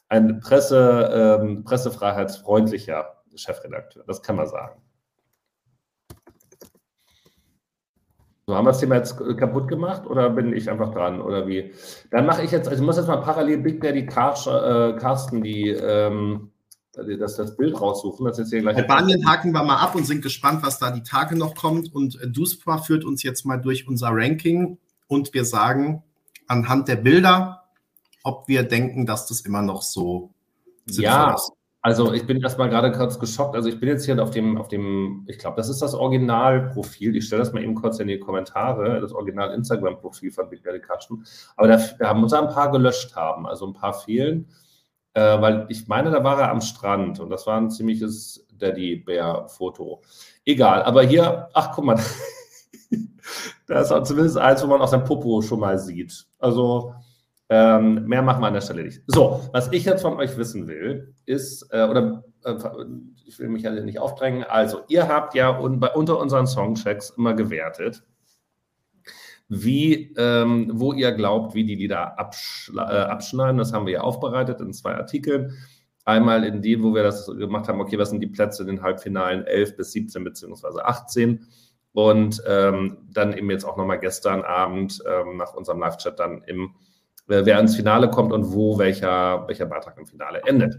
ein 0.07 0.39
Presse, 0.39 1.39
ähm, 1.41 1.63
pressefreiheitsfreundlicher 1.63 3.15
Chefredakteur. 3.35 4.03
Das 4.07 4.23
kann 4.23 4.37
man 4.37 4.47
sagen. 4.47 4.81
So, 8.47 8.55
haben 8.55 8.65
wir 8.65 8.71
das 8.71 8.79
Thema 8.79 8.95
jetzt 8.95 9.15
kaputt 9.37 9.67
gemacht 9.67 10.07
oder 10.07 10.31
bin 10.31 10.53
ich 10.53 10.71
einfach 10.71 10.91
dran 10.91 11.21
oder 11.21 11.47
wie? 11.47 11.71
Dann 12.09 12.25
mache 12.25 12.41
ich 12.41 12.49
jetzt, 12.49 12.67
also 12.67 12.81
ich 12.81 12.85
muss 12.85 12.97
jetzt 12.97 13.05
mal 13.05 13.21
parallel 13.21 13.59
Big 13.59 13.79
Daddy 13.79 13.99
äh, 13.99 14.05
Carsten 14.07 15.43
die 15.43 15.69
ähm, 15.69 16.51
das, 17.17 17.35
das 17.35 17.55
Bild 17.55 17.79
raussuchen. 17.79 18.25
Das 18.25 18.37
hier 18.49 18.61
gleich 18.61 18.77
Albanien 18.77 19.27
haken 19.27 19.51
wir 19.51 19.63
mal 19.63 19.77
ab 19.77 19.95
und 19.95 20.05
sind 20.05 20.21
gespannt, 20.21 20.63
was 20.63 20.79
da 20.79 20.91
die 20.91 21.03
Tage 21.03 21.37
noch 21.37 21.55
kommt. 21.55 21.93
Und 21.93 22.21
äh, 22.21 22.29
Duspa 22.29 22.79
führt 22.79 23.05
uns 23.05 23.23
jetzt 23.23 23.45
mal 23.45 23.57
durch 23.57 23.87
unser 23.87 24.09
Ranking 24.11 24.77
und 25.07 25.33
wir 25.33 25.45
sagen 25.45 26.03
anhand 26.47 26.87
der 26.87 26.95
Bilder, 26.95 27.63
ob 28.23 28.47
wir 28.47 28.63
denken, 28.63 29.05
dass 29.05 29.27
das 29.27 29.41
immer 29.41 29.61
noch 29.61 29.81
so 29.81 30.31
ja, 30.87 31.33
ist. 31.33 31.51
Also 31.81 32.13
ich 32.13 32.25
bin 32.25 32.41
erstmal 32.41 32.69
gerade 32.69 32.91
kurz 32.91 33.19
geschockt. 33.19 33.55
Also 33.55 33.69
ich 33.69 33.79
bin 33.79 33.87
jetzt 33.87 34.03
hier 34.03 34.21
auf 34.21 34.31
dem, 34.31 34.57
auf 34.57 34.67
dem, 34.67 35.25
ich 35.27 35.37
glaube, 35.37 35.55
das 35.55 35.69
ist 35.69 35.81
das 35.81 35.93
Originalprofil. 35.93 37.15
Ich 37.15 37.27
stelle 37.27 37.41
das 37.41 37.53
mal 37.53 37.63
eben 37.63 37.75
kurz 37.75 37.99
in 37.99 38.07
die 38.07 38.19
Kommentare, 38.19 38.99
das 38.99 39.13
Original 39.13 39.53
Instagram-Profil 39.53 40.31
von 40.31 40.49
Big 40.49 40.61
Daddy. 40.63 40.81
Aber 41.55 41.67
da, 41.67 41.81
da 41.97 42.13
muss 42.13 42.33
er 42.33 42.41
ein 42.41 42.53
paar 42.53 42.71
gelöscht 42.71 43.15
haben. 43.15 43.47
Also 43.47 43.65
ein 43.65 43.73
paar 43.73 43.93
fehlen. 43.93 44.47
Äh, 45.13 45.41
weil 45.41 45.65
ich 45.69 45.87
meine, 45.87 46.11
da 46.11 46.23
war 46.23 46.39
er 46.39 46.51
am 46.51 46.61
Strand 46.61 47.19
und 47.19 47.29
das 47.29 47.47
war 47.47 47.57
ein 47.59 47.71
ziemliches 47.71 48.45
Daddy 48.53 48.97
Bear 48.97 49.47
Foto. 49.49 50.01
Egal, 50.45 50.83
aber 50.83 51.03
hier, 51.03 51.49
ach 51.53 51.71
guck 51.73 51.85
mal, 51.85 51.99
da 53.67 53.81
ist 53.81 53.91
auch 53.91 54.03
zumindest 54.03 54.37
eins, 54.37 54.63
wo 54.63 54.67
man 54.67 54.81
auch 54.81 54.87
sein 54.87 55.03
Popo 55.03 55.41
schon 55.41 55.59
mal 55.59 55.79
sieht. 55.79 56.27
Also 56.37 56.93
ähm, 57.49 58.05
mehr 58.05 58.21
machen 58.21 58.41
wir 58.41 58.47
an 58.47 58.53
der 58.53 58.61
Stelle 58.61 58.83
nicht. 58.83 59.01
So, 59.07 59.41
was 59.51 59.71
ich 59.71 59.83
jetzt 59.85 60.03
von 60.03 60.17
euch 60.17 60.37
wissen 60.37 60.67
will, 60.67 61.15
ist, 61.25 61.67
äh, 61.71 61.83
oder 61.83 62.23
äh, 62.43 62.55
ich 63.25 63.39
will 63.39 63.49
mich 63.49 63.63
ja 63.63 63.71
nicht 63.71 63.99
aufdrängen, 63.99 64.43
also 64.43 64.81
ihr 64.87 65.07
habt 65.07 65.33
ja 65.33 65.59
un 65.59 65.79
bei, 65.79 65.89
unter 65.89 66.19
unseren 66.19 66.45
Songchecks 66.45 67.11
immer 67.17 67.33
gewertet, 67.33 68.03
wie, 69.49 70.13
ähm, 70.15 70.71
wo 70.75 70.93
ihr 70.93 71.11
glaubt, 71.11 71.55
wie 71.55 71.65
die 71.65 71.75
Lieder 71.75 72.19
absch 72.19 72.71
äh, 72.75 72.79
abschneiden. 72.79 73.57
Das 73.57 73.73
haben 73.73 73.87
wir 73.87 73.93
ja 73.93 74.01
aufbereitet 74.01 74.61
in 74.61 74.73
zwei 74.73 74.93
Artikeln. 74.95 75.57
Einmal 76.05 76.43
in 76.43 76.61
die, 76.61 76.81
wo 76.81 76.93
wir 76.93 77.03
das 77.03 77.25
gemacht 77.25 77.67
haben, 77.67 77.81
okay, 77.81 77.97
was 77.97 78.11
sind 78.11 78.21
die 78.21 78.27
Plätze 78.27 78.61
in 78.61 78.67
den 78.67 78.81
Halbfinalen 78.81 79.45
11 79.45 79.75
bis 79.75 79.91
17 79.91 80.23
beziehungsweise 80.23 80.85
18. 80.85 81.47
Und 81.93 82.43
ähm, 82.47 82.97
dann 83.11 83.33
eben 83.33 83.49
jetzt 83.49 83.65
auch 83.65 83.75
nochmal 83.75 83.99
gestern 83.99 84.43
Abend 84.43 85.03
ähm, 85.07 85.37
nach 85.37 85.55
unserem 85.55 85.79
Live-Chat 85.79 86.19
dann 86.19 86.43
im, 86.43 86.75
äh, 87.27 87.41
wer 87.43 87.59
ins 87.59 87.75
Finale 87.75 88.11
kommt 88.11 88.31
und 88.31 88.53
wo 88.53 88.77
welcher, 88.77 89.47
welcher 89.47 89.65
Beitrag 89.65 89.97
im 89.97 90.05
Finale 90.05 90.43
endet. 90.45 90.77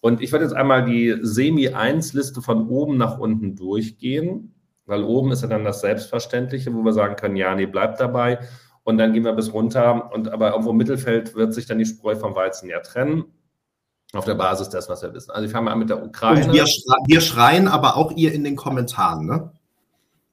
Und 0.00 0.22
ich 0.22 0.30
werde 0.30 0.44
jetzt 0.44 0.54
einmal 0.54 0.84
die 0.84 1.16
Semi-1-Liste 1.20 2.40
von 2.40 2.68
oben 2.68 2.96
nach 2.96 3.18
unten 3.18 3.56
durchgehen 3.56 4.55
weil 4.86 5.02
oben 5.02 5.32
ist 5.32 5.42
ja 5.42 5.48
dann 5.48 5.64
das 5.64 5.80
Selbstverständliche, 5.80 6.72
wo 6.72 6.82
wir 6.82 6.92
sagen 6.92 7.16
können, 7.16 7.36
ja, 7.36 7.54
nee, 7.54 7.66
bleibt 7.66 8.00
dabei. 8.00 8.38
Und 8.84 8.98
dann 8.98 9.12
gehen 9.12 9.24
wir 9.24 9.32
bis 9.32 9.52
runter. 9.52 10.12
Und 10.14 10.28
aber 10.28 10.50
irgendwo 10.50 10.70
im 10.70 10.76
Mittelfeld 10.76 11.34
wird 11.34 11.52
sich 11.52 11.66
dann 11.66 11.78
die 11.78 11.86
Spreu 11.86 12.14
vom 12.14 12.36
Weizen 12.36 12.68
ja 12.68 12.78
trennen. 12.80 13.24
auf 14.12 14.24
der 14.24 14.36
Basis 14.36 14.68
dessen, 14.68 14.90
was 14.90 15.02
wir 15.02 15.12
wissen. 15.12 15.32
Also 15.32 15.44
ich 15.44 15.52
fange 15.52 15.64
mal 15.64 15.72
an 15.72 15.80
mit 15.80 15.90
der 15.90 16.04
Ukraine. 16.04 16.52
Wir, 16.52 16.64
wir, 16.64 17.20
schreien 17.20 17.66
aber 17.66 17.96
auch 17.96 18.12
ihr 18.12 18.32
in 18.32 18.44
den 18.44 18.54
Kommentaren, 18.54 19.26
ne? 19.26 19.52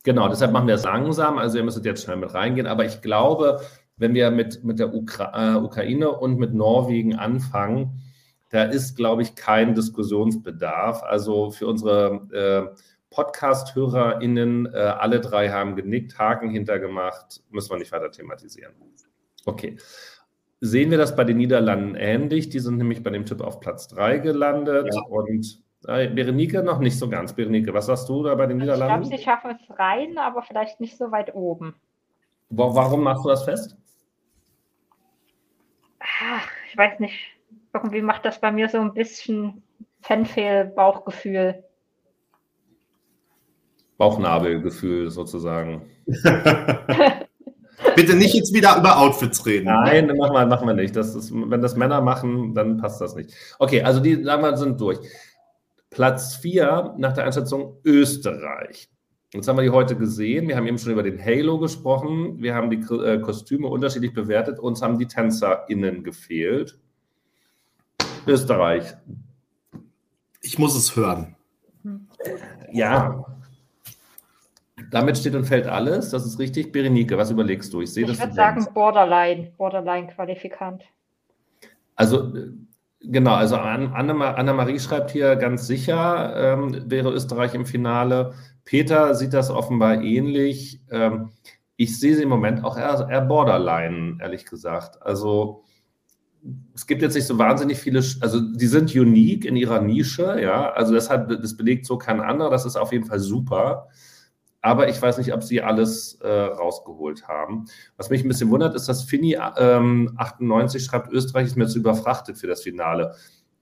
Genau, 0.04 0.28
deshalb 0.28 0.52
machen 0.52 0.68
wir 0.68 0.76
es 0.76 0.84
langsam. 0.84 1.40
Also 1.40 1.58
ihr 1.58 1.64
müsstet 1.64 1.86
jetzt 1.86 2.04
schnell 2.04 2.18
mit 2.18 2.34
reingehen. 2.34 2.68
Aber 2.68 2.86
ich 2.86 3.02
glaube, 3.02 3.62
wenn 3.98 4.14
wir 4.14 4.30
mit, 4.30 4.64
mit 4.64 4.78
der 4.78 4.94
Ukra 4.94 5.56
äh, 5.56 5.58
Ukraine 5.58 6.12
und 6.12 6.38
mit 6.38 6.54
Norwegen 6.54 7.16
anfangen, 7.16 8.04
da 8.50 8.66
ist, 8.66 8.96
glaube 8.96 9.24
ich, 9.24 9.34
kein 9.34 9.74
Diskussionsbedarf. 9.74 11.02
Also 11.02 11.50
für 11.50 11.66
unsere 11.66 12.28
äh, 12.32 12.80
Podcast-HörerInnen, 13.14 14.74
äh, 14.74 14.78
alle 14.78 15.20
drei 15.22 15.50
haben 15.50 15.76
genickt, 15.76 16.18
Haken 16.18 16.50
hintergemacht, 16.50 17.42
müssen 17.52 17.72
wir 17.72 17.78
nicht 17.78 17.92
weiter 17.92 18.12
thematisieren. 18.12 18.74
Okay. 19.46 19.78
Sehen 20.62 20.92
wir 20.92 20.98
das 20.98 21.16
bei 21.16 21.24
den 21.24 21.38
Niederlanden 21.38 21.96
ähnlich? 21.96 22.50
Die 22.50 22.60
sind 22.60 22.78
nämlich 22.78 23.04
bei 23.04 23.10
dem 23.10 23.26
Tipp 23.26 23.42
auf 23.42 23.60
Platz 23.60 23.88
3 23.90 24.20
gelandet 24.20 24.90
ja. 24.94 25.02
und 25.02 25.62
äh, 25.88 26.08
Berenike 26.08 26.64
noch 26.64 26.80
nicht 26.80 26.98
so 26.98 27.10
ganz. 27.10 27.34
Berenike, 27.34 27.74
was 27.74 27.88
sagst 27.88 28.08
du 28.08 28.24
da 28.24 28.34
bei 28.36 28.48
den 28.48 28.58
Niederlanden? 28.58 29.04
Ich 29.04 29.10
glaube, 29.10 29.18
sie 29.18 29.24
schaffen 29.24 29.60
es 29.60 29.80
rein, 29.80 30.18
aber 30.18 30.42
vielleicht 30.42 30.80
nicht 30.80 30.98
so 30.98 31.12
weit 31.12 31.36
oben. 31.36 31.76
Warum 32.50 33.04
machst 33.04 33.26
du 33.26 33.30
das 33.30 33.44
fest? 33.44 33.78
Ach, 36.00 36.48
ich 36.70 36.78
weiß 36.78 37.00
nicht. 37.00 37.16
Irgendwie 37.74 38.02
macht 38.02 38.26
das 38.26 38.40
bei 38.40 38.52
mir 38.52 38.70
so 38.70 38.80
ein 38.80 38.94
bisschen 38.94 39.64
Fanfehl-Bauchgefühl. 40.02 41.64
Bauchnabelgefühl 43.98 45.10
sozusagen. 45.12 45.84
Bitte 47.96 48.16
nicht 48.16 48.34
jetzt 48.34 48.54
wieder 48.54 48.78
über 48.78 48.98
Outfits 49.00 49.46
reden. 49.46 49.66
Nein, 49.66 50.08
machen 50.18 50.34
wir, 50.34 50.46
machen 50.46 50.68
wir 50.68 50.74
nicht. 50.74 50.96
Das 50.96 51.14
ist, 51.16 51.32
wenn 51.34 51.62
das 51.62 51.76
Männer 51.76 52.02
machen, 52.02 52.54
dann 52.56 52.78
passt 52.78 53.02
das 53.02 53.16
nicht. 53.16 53.34
Okay, 53.60 53.84
also 53.84 54.00
die 54.00 54.24
sagen 54.24 54.42
wir, 54.42 54.58
sind 54.58 54.80
durch. 54.82 55.00
Platz 55.90 56.36
4 56.38 56.96
nach 56.98 57.14
der 57.14 57.26
Einschätzung 57.26 57.78
Österreich. 57.84 58.90
Jetzt 59.34 59.48
haben 59.48 59.58
wir 59.58 59.64
die 59.64 59.70
heute 59.70 59.96
gesehen. 59.96 60.48
Wir 60.48 60.56
haben 60.56 60.68
eben 60.68 60.78
schon 60.78 60.92
über 60.92 61.04
den 61.04 61.24
Halo 61.24 61.60
gesprochen. 61.60 62.42
Wir 62.42 62.56
haben 62.56 62.70
die 62.70 62.78
äh, 62.78 63.20
Kostüme 63.20 63.68
unterschiedlich 63.68 64.14
bewertet. 64.14 64.60
Uns 64.60 64.82
haben 64.82 64.98
die 64.98 65.08
TänzerInnen 65.08 66.04
gefehlt. 66.04 66.78
Österreich. 68.28 68.96
Ich 70.42 70.60
muss 70.60 70.76
es 70.76 70.96
hören. 70.96 71.36
Ja, 72.72 73.26
damit 74.94 75.18
steht 75.18 75.34
und 75.34 75.46
fällt 75.46 75.66
alles, 75.66 76.12
das 76.12 76.24
ist 76.24 76.38
richtig. 76.38 76.72
Berenike, 76.72 77.18
was 77.18 77.32
überlegst 77.32 77.74
du? 77.74 77.82
Ich 77.82 77.92
sehe 77.92 78.04
ich 78.04 78.10
das. 78.10 78.18
Ich 78.18 78.24
würde 78.24 78.36
sagen 78.36 78.68
Borderline, 78.76 79.52
Borderline-Qualifikant. 79.58 80.84
Also 81.96 82.32
genau, 83.02 83.34
also 83.34 83.56
Anna-Marie 83.56 84.80
schreibt 84.80 85.10
hier 85.10 85.36
ganz 85.36 85.66
sicher, 85.66 86.36
ähm, 86.36 86.84
wäre 86.92 87.12
Österreich 87.12 87.56
im 87.56 87.66
Finale. 87.66 88.34
Peter 88.66 89.16
sieht 89.16 89.34
das 89.34 89.50
offenbar 89.50 90.00
ähnlich. 90.04 90.80
Ähm, 90.92 91.32
ich 91.76 92.00
sehe 92.00 92.16
sie 92.16 92.24
im 92.24 92.30
Moment 92.30 92.64
auch 92.64 92.78
eher, 92.78 93.08
eher 93.10 93.22
Borderline, 93.22 94.20
ehrlich 94.22 94.46
gesagt. 94.46 95.02
Also 95.02 95.64
es 96.76 96.86
gibt 96.86 97.02
jetzt 97.02 97.16
nicht 97.16 97.26
so 97.26 97.40
wahnsinnig 97.40 97.80
viele, 97.80 98.04
also 98.22 98.40
die 98.40 98.68
sind 98.68 98.94
unique 98.94 99.46
in 99.46 99.56
ihrer 99.56 99.82
Nische, 99.82 100.40
ja. 100.40 100.72
Also 100.72 100.94
das 100.94 101.10
hat, 101.10 101.32
das 101.32 101.58
belegt 101.58 101.88
so 101.88 101.98
kein 101.98 102.22
anderer, 102.22 102.52
das 102.52 102.66
ist 102.66 102.76
auf 102.76 102.92
jeden 102.92 103.06
Fall 103.06 103.20
super 103.20 103.88
aber 104.64 104.88
ich 104.88 105.00
weiß 105.00 105.18
nicht, 105.18 105.34
ob 105.34 105.44
sie 105.44 105.62
alles 105.62 106.16
äh, 106.22 106.28
rausgeholt 106.28 107.28
haben. 107.28 107.66
Was 107.98 108.10
mich 108.10 108.24
ein 108.24 108.30
bisschen 108.30 108.50
wundert, 108.50 108.74
ist, 108.76 108.88
dass 108.88 109.04
Fini 109.04 109.38
ähm, 109.58 110.16
98 110.18 110.84
schreibt, 110.84 111.12
Österreich 111.12 111.48
ist 111.48 111.58
mir 111.58 111.68
zu 111.68 111.80
überfrachtet 111.80 112.38
für 112.38 112.48
das 112.48 112.64
Finale. 112.64 113.14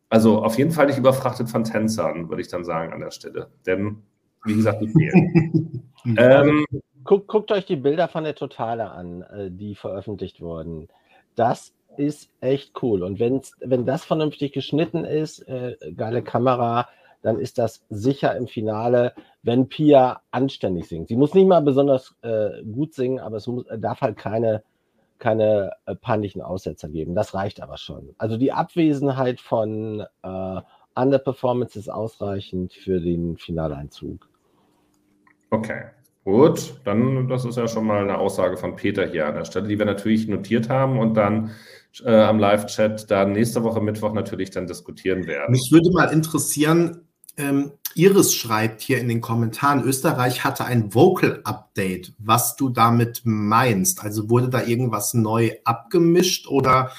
Also 0.09 0.43
auf 0.43 0.57
jeden 0.59 0.71
Fall 0.71 0.85
nicht 0.85 0.99
überfrachtet 0.99 1.49
von 1.49 1.63
Tänzern, 1.63 2.29
würde 2.29 2.43
ich 2.43 2.49
dann 2.49 2.63
sagen 2.63 2.93
an 2.93 2.99
der 2.99 3.09
Stelle. 3.09 3.47
Denn, 3.65 4.03
wie 4.45 4.53
gesagt, 4.53 4.81
die 4.81 4.89
fehlen. 4.89 5.91
ähm, 6.17 6.65
Guckt, 7.03 7.27
guckt, 7.27 7.51
euch 7.51 7.65
die 7.65 7.77
Bilder 7.77 8.07
von 8.07 8.23
der 8.23 8.35
Totale 8.35 8.91
an, 8.91 9.23
äh, 9.23 9.49
die 9.49 9.73
veröffentlicht 9.73 10.39
wurden. 10.39 10.87
Das 11.35 11.73
ist 11.97 12.29
echt 12.41 12.83
cool. 12.83 13.01
Und 13.01 13.19
wenn's, 13.19 13.55
wenn 13.59 13.87
das 13.87 14.05
vernünftig 14.05 14.53
geschnitten 14.53 15.03
ist, 15.03 15.39
äh, 15.47 15.75
geile 15.97 16.21
Kamera, 16.21 16.87
dann 17.23 17.39
ist 17.39 17.57
das 17.57 17.83
sicher 17.89 18.35
im 18.35 18.47
Finale, 18.47 19.13
wenn 19.43 19.67
Pia 19.67 20.21
anständig 20.31 20.87
singt. 20.87 21.07
Sie 21.07 21.15
muss 21.15 21.33
nicht 21.33 21.47
mal 21.47 21.61
besonders 21.61 22.15
äh, 22.21 22.63
gut 22.63 22.93
singen, 22.93 23.19
aber 23.19 23.37
es 23.37 23.47
muss, 23.47 23.65
darf 23.77 24.01
halt 24.01 24.17
keine, 24.17 24.63
keine 25.17 25.71
äh, 25.85 25.95
peinlichen 25.95 26.41
Aussetzer 26.41 26.89
geben. 26.89 27.15
Das 27.15 27.33
reicht 27.33 27.61
aber 27.61 27.77
schon. 27.77 28.13
Also 28.17 28.37
die 28.37 28.51
Abwesenheit 28.51 29.39
von 29.39 30.05
äh, 30.23 30.61
Underperformance 30.95 31.79
ist 31.79 31.89
ausreichend 31.89 32.73
für 32.73 32.99
den 32.99 33.37
Finaleinzug. 33.37 34.27
Okay. 35.49 35.85
Gut, 36.23 36.75
dann 36.83 37.27
das 37.27 37.45
ist 37.45 37.57
ja 37.57 37.67
schon 37.67 37.87
mal 37.87 38.03
eine 38.03 38.19
Aussage 38.19 38.55
von 38.55 38.75
Peter 38.75 39.07
hier 39.07 39.25
an 39.25 39.33
der 39.33 39.45
Stelle, 39.45 39.67
die 39.67 39.79
wir 39.79 39.87
natürlich 39.87 40.27
notiert 40.27 40.69
haben 40.69 40.99
und 40.99 41.15
dann 41.15 41.49
äh, 42.05 42.13
am 42.13 42.37
Live-Chat 42.37 43.09
dann 43.09 43.31
nächste 43.31 43.63
Woche 43.63 43.81
Mittwoch 43.81 44.13
natürlich 44.13 44.51
dann 44.51 44.67
diskutieren 44.67 45.25
werden. 45.25 45.51
Mich 45.51 45.71
würde 45.71 45.89
mal 45.91 46.13
interessieren, 46.13 47.07
ähm, 47.38 47.71
Iris 47.95 48.34
schreibt 48.34 48.82
hier 48.82 48.99
in 48.99 49.07
den 49.07 49.21
Kommentaren, 49.21 49.84
Österreich 49.84 50.43
hatte 50.43 50.65
ein 50.65 50.93
Vocal 50.93 51.41
Update. 51.43 52.13
Was 52.19 52.55
du 52.55 52.69
damit 52.69 53.21
meinst? 53.25 54.03
Also 54.03 54.29
wurde 54.29 54.49
da 54.49 54.63
irgendwas 54.63 55.13
neu 55.13 55.51
abgemischt 55.65 56.47
oder 56.47 56.91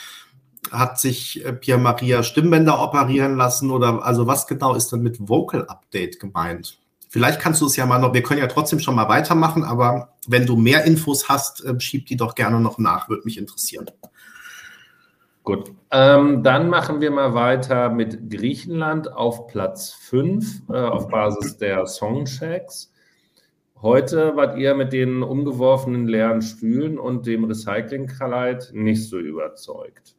hat 0.71 1.01
sich 1.01 1.45
äh, 1.45 1.53
Pierre 1.53 1.81
Maria 1.81 2.23
Stimmbänder 2.23 2.81
operieren 2.81 3.37
lassen 3.37 3.71
oder 3.71 4.05
also 4.05 4.27
was 4.27 4.47
genau 4.47 4.75
ist 4.75 4.93
denn 4.93 5.03
mit 5.03 5.29
Vocal 5.29 5.67
Update 5.67 6.21
gemeint? 6.21 6.79
Vielleicht 7.09 7.41
kannst 7.41 7.61
du 7.61 7.67
es 7.67 7.77
ja 7.77 7.85
mal 7.85 7.99
noch, 7.99 8.15
wir 8.15 8.23
können 8.23 8.41
ja 8.41 8.47
trotzdem 8.47 8.79
schon 8.79 8.95
mal 8.95 9.09
weitermachen, 9.09 9.65
aber 9.65 10.15
wenn 10.27 10.47
du 10.47 10.57
mehr 10.57 10.85
Infos 10.85 11.29
hast, 11.29 11.65
äh, 11.65 11.79
schieb 11.79 12.07
die 12.07 12.17
doch 12.17 12.35
gerne 12.35 12.61
noch 12.61 12.79
nach, 12.79 13.09
würde 13.09 13.25
mich 13.25 13.39
interessieren. 13.39 13.87
Gut, 15.45 15.73
ähm, 15.91 16.45
dann 16.45 16.69
machen 16.69 17.01
wir 17.01 17.11
mal 17.11 17.35
weiter 17.35 17.91
mit 17.91 18.31
Griechenland 18.31 19.13
auf 19.13 19.49
Platz 19.49 19.93
5 19.93 20.69
äh, 20.69 20.73
auf 20.73 21.09
Basis 21.09 21.57
der 21.57 21.85
Songchecks. 21.87 22.93
Heute 23.81 24.37
wart 24.37 24.57
ihr 24.57 24.77
mit 24.77 24.93
den 24.93 25.25
umgeworfenen 25.25 26.07
leeren 26.07 26.43
Stühlen 26.43 26.97
und 26.97 27.27
dem 27.27 27.43
Recycling-Kleid 27.43 28.71
nicht 28.73 29.09
so 29.09 29.19
überzeugt. 29.19 30.15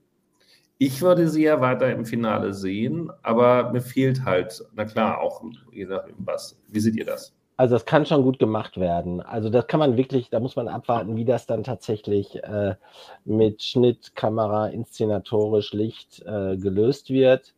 Ich 0.77 1.01
würde 1.01 1.29
sie 1.29 1.43
ja 1.43 1.61
weiter 1.61 1.89
im 1.89 2.05
Finale 2.05 2.53
sehen, 2.53 3.09
aber 3.21 3.71
mir 3.71 3.79
fehlt 3.79 4.25
halt, 4.25 4.65
na 4.73 4.83
klar, 4.83 5.21
auch 5.21 5.41
je 5.71 5.85
nachdem 5.85 6.15
was. 6.17 6.59
Wie 6.67 6.81
seht 6.81 6.97
ihr 6.97 7.05
das? 7.05 7.33
Also 7.63 7.75
das 7.75 7.85
kann 7.85 8.05
schon 8.05 8.23
gut 8.23 8.39
gemacht 8.39 8.77
werden. 8.77 9.21
Also 9.21 9.49
das 9.49 9.67
kann 9.67 9.79
man 9.79 9.95
wirklich, 9.95 10.29
da 10.29 10.41
muss 10.41 10.57
man 10.57 10.67
abwarten, 10.67 11.15
wie 11.15 11.23
das 11.23 11.45
dann 11.45 11.63
tatsächlich 11.63 12.43
äh, 12.43 12.75
mit 13.23 13.63
Schnitt, 13.63 14.17
Kamera, 14.17 14.67
inszenatorisch, 14.67 15.71
Licht 15.71 16.21
äh, 16.25 16.57
gelöst 16.57 17.09
wird. 17.09 17.53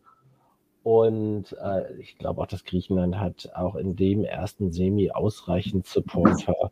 Und 0.84 1.58
äh, 1.60 1.91
ich 1.95 2.20
glaube 2.20 2.39
auch, 2.39 2.45
dass 2.45 2.66
Griechenland 2.66 3.20
hat 3.20 3.49
auch 3.56 3.74
in 3.74 3.95
dem 3.95 4.24
ersten 4.24 4.72
Semi 4.72 5.10
ausreichend 5.10 5.88
Supporter. 5.88 6.70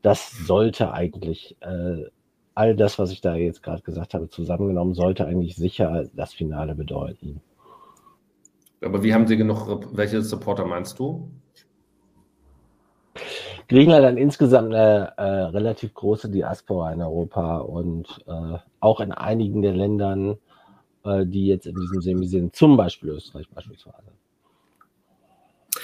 Das 0.00 0.30
sollte 0.30 0.94
eigentlich 0.94 1.58
äh, 1.60 2.04
all 2.54 2.74
das, 2.74 2.98
was 2.98 3.12
ich 3.12 3.20
da 3.20 3.34
jetzt 3.34 3.62
gerade 3.62 3.82
gesagt 3.82 4.14
habe, 4.14 4.30
zusammengenommen, 4.30 4.94
sollte 4.94 5.26
eigentlich 5.26 5.54
sicher 5.54 6.06
das 6.14 6.32
Finale 6.32 6.74
bedeuten. 6.74 7.42
Aber 8.82 9.02
wie 9.02 9.12
haben 9.12 9.26
Sie 9.26 9.36
genug, 9.36 9.94
welche 9.94 10.22
Supporter 10.22 10.64
meinst 10.64 10.98
du? 10.98 11.28
Griechenland 13.68 14.04
hat 14.04 14.16
insgesamt 14.16 14.74
eine 14.74 15.12
äh, 15.16 15.22
relativ 15.22 15.94
große 15.94 16.28
Diaspora 16.28 16.92
in 16.92 17.02
Europa 17.02 17.58
und 17.58 18.06
äh, 18.26 18.58
auch 18.80 19.00
in 19.00 19.12
einigen 19.12 19.62
der 19.62 19.74
Ländern, 19.74 20.38
äh, 21.04 21.24
die 21.24 21.46
jetzt 21.46 21.66
in 21.66 21.76
diesem 21.76 22.00
Semi 22.00 22.26
sind, 22.26 22.56
zum 22.56 22.76
Beispiel 22.76 23.10
Österreich 23.10 23.48
beispielsweise. 23.48 24.10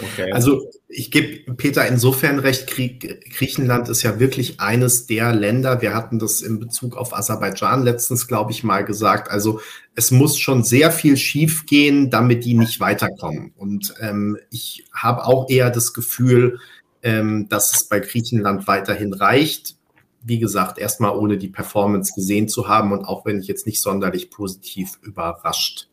Okay. 0.00 0.32
Also 0.32 0.68
ich 0.88 1.10
gebe 1.10 1.54
Peter 1.54 1.86
insofern 1.86 2.38
recht, 2.38 2.66
Griechenland 2.66 3.88
ist 3.88 4.02
ja 4.02 4.18
wirklich 4.18 4.60
eines 4.60 5.06
der 5.06 5.32
Länder, 5.32 5.80
wir 5.80 5.94
hatten 5.94 6.18
das 6.18 6.42
in 6.42 6.60
Bezug 6.60 6.96
auf 6.96 7.16
Aserbaidschan 7.16 7.82
letztens, 7.82 8.26
glaube 8.26 8.50
ich, 8.50 8.62
mal 8.62 8.84
gesagt, 8.84 9.30
also 9.30 9.60
es 9.94 10.10
muss 10.10 10.38
schon 10.38 10.64
sehr 10.64 10.90
viel 10.90 11.16
schiefgehen, 11.16 12.10
damit 12.10 12.44
die 12.44 12.54
nicht 12.54 12.80
weiterkommen. 12.80 13.52
Und 13.56 13.94
ähm, 14.00 14.38
ich 14.50 14.84
habe 14.92 15.24
auch 15.24 15.48
eher 15.48 15.70
das 15.70 15.94
Gefühl, 15.94 16.58
ähm, 17.06 17.48
dass 17.48 17.72
es 17.72 17.88
bei 17.88 18.00
Griechenland 18.00 18.66
weiterhin 18.66 19.12
reicht. 19.12 19.76
Wie 20.24 20.40
gesagt, 20.40 20.76
erstmal 20.76 21.16
ohne 21.16 21.38
die 21.38 21.46
Performance 21.46 22.12
gesehen 22.16 22.48
zu 22.48 22.66
haben 22.66 22.90
und 22.90 23.04
auch 23.04 23.24
wenn 23.24 23.38
ich 23.38 23.46
jetzt 23.46 23.64
nicht 23.64 23.80
sonderlich 23.80 24.28
positiv 24.28 24.98
überrascht 25.02 25.88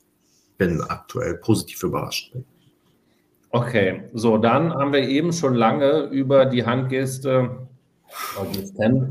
bin, 0.57 0.81
aktuell 0.81 1.35
positiv 1.35 1.83
überrascht 1.83 2.33
bin. 2.33 2.45
Okay, 3.51 4.05
so 4.13 4.39
dann 4.39 4.73
haben 4.73 4.91
wir 4.91 5.07
eben 5.07 5.33
schon 5.33 5.53
lange 5.53 6.05
über 6.05 6.47
die 6.47 6.65
Handgeste 6.65 7.67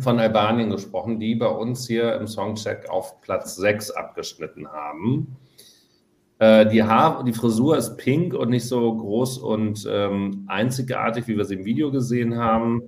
von 0.00 0.18
Albanien 0.18 0.70
gesprochen, 0.70 1.20
die 1.20 1.36
bei 1.36 1.46
uns 1.46 1.86
hier 1.86 2.16
im 2.16 2.26
Songcheck 2.26 2.90
auf 2.90 3.20
Platz 3.20 3.54
6 3.54 3.92
abgeschnitten 3.92 4.66
haben. 4.66 5.36
Äh, 6.42 6.68
die, 6.68 6.82
Haar, 6.82 7.22
die 7.22 7.32
Frisur 7.32 7.78
ist 7.78 7.96
pink 7.98 8.34
und 8.34 8.50
nicht 8.50 8.66
so 8.66 8.92
groß 8.92 9.38
und 9.38 9.86
ähm, 9.88 10.44
einzigartig, 10.48 11.28
wie 11.28 11.36
wir 11.36 11.44
es 11.44 11.52
im 11.52 11.64
Video 11.64 11.92
gesehen 11.92 12.36
haben. 12.36 12.82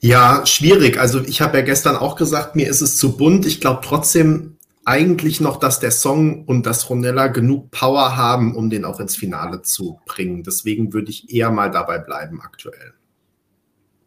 Ja, 0.00 0.44
schwierig. 0.44 1.00
Also 1.00 1.22
ich 1.22 1.40
habe 1.40 1.56
ja 1.56 1.64
gestern 1.64 1.96
auch 1.96 2.16
gesagt, 2.16 2.56
mir 2.56 2.68
ist 2.68 2.82
es 2.82 2.98
zu 2.98 3.16
bunt. 3.16 3.46
Ich 3.46 3.62
glaube 3.62 3.80
trotzdem 3.82 4.58
eigentlich 4.84 5.40
noch, 5.40 5.56
dass 5.56 5.80
der 5.80 5.92
Song 5.92 6.44
und 6.44 6.66
das 6.66 6.90
Ronella 6.90 7.28
genug 7.28 7.70
Power 7.70 8.18
haben, 8.18 8.54
um 8.54 8.68
den 8.68 8.84
auch 8.84 9.00
ins 9.00 9.16
Finale 9.16 9.62
zu 9.62 9.98
bringen. 10.04 10.42
Deswegen 10.42 10.92
würde 10.92 11.10
ich 11.10 11.32
eher 11.32 11.50
mal 11.50 11.70
dabei 11.70 12.00
bleiben 12.00 12.42
aktuell. 12.42 12.92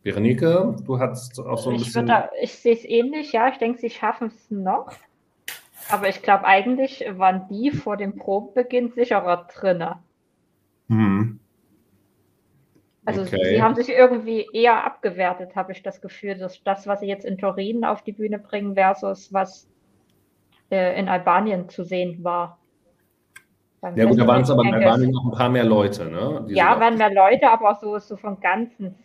Berenike, 0.03 0.75
du 0.85 0.99
hast 0.99 1.39
auch 1.39 1.57
so 1.57 1.69
ein 1.69 1.75
ich 1.75 1.85
bisschen. 1.85 2.07
Da, 2.07 2.29
ich 2.41 2.53
sehe 2.53 2.73
es 2.73 2.85
ähnlich, 2.85 3.33
ja. 3.33 3.49
Ich 3.49 3.57
denke, 3.57 3.79
sie 3.79 3.89
schaffen 3.89 4.27
es 4.27 4.49
noch. 4.49 4.91
Aber 5.89 6.07
ich 6.07 6.21
glaube, 6.21 6.45
eigentlich 6.45 7.05
waren 7.17 7.47
die 7.49 7.71
vor 7.71 7.97
dem 7.97 8.15
Probenbeginn 8.15 8.91
sicherer 8.91 9.47
drinne. 9.53 9.99
Hm. 10.87 11.39
Also 13.05 13.21
okay. 13.21 13.55
sie 13.55 13.61
haben 13.61 13.75
sich 13.75 13.89
irgendwie 13.89 14.47
eher 14.53 14.85
abgewertet, 14.85 15.55
habe 15.55 15.71
ich 15.71 15.81
das 15.81 15.99
Gefühl, 15.99 16.37
dass 16.37 16.61
das, 16.63 16.85
was 16.85 16.99
sie 16.99 17.07
jetzt 17.07 17.25
in 17.25 17.39
Turin 17.39 17.83
auf 17.83 18.03
die 18.03 18.11
Bühne 18.11 18.37
bringen, 18.37 18.75
versus 18.75 19.33
was 19.33 19.67
äh, 20.69 20.99
in 20.99 21.09
Albanien 21.09 21.69
zu 21.69 21.83
sehen 21.83 22.23
war. 22.23 22.59
ja 23.81 24.05
gut, 24.05 24.19
da 24.19 24.27
waren 24.27 24.43
es 24.43 24.51
aber 24.51 24.63
in 24.63 24.75
Albanien 24.75 25.11
noch 25.11 25.25
ein 25.25 25.31
paar 25.31 25.49
mehr 25.49 25.63
Leute, 25.63 26.05
ne? 26.05 26.45
ja, 26.49 26.79
waren 26.79 26.99
mehr 26.99 27.11
Leute, 27.11 27.49
aber 27.49 27.71
auch 27.71 27.79
so, 27.79 27.97
so 27.97 28.15
vom 28.15 28.39
ganzen 28.39 28.95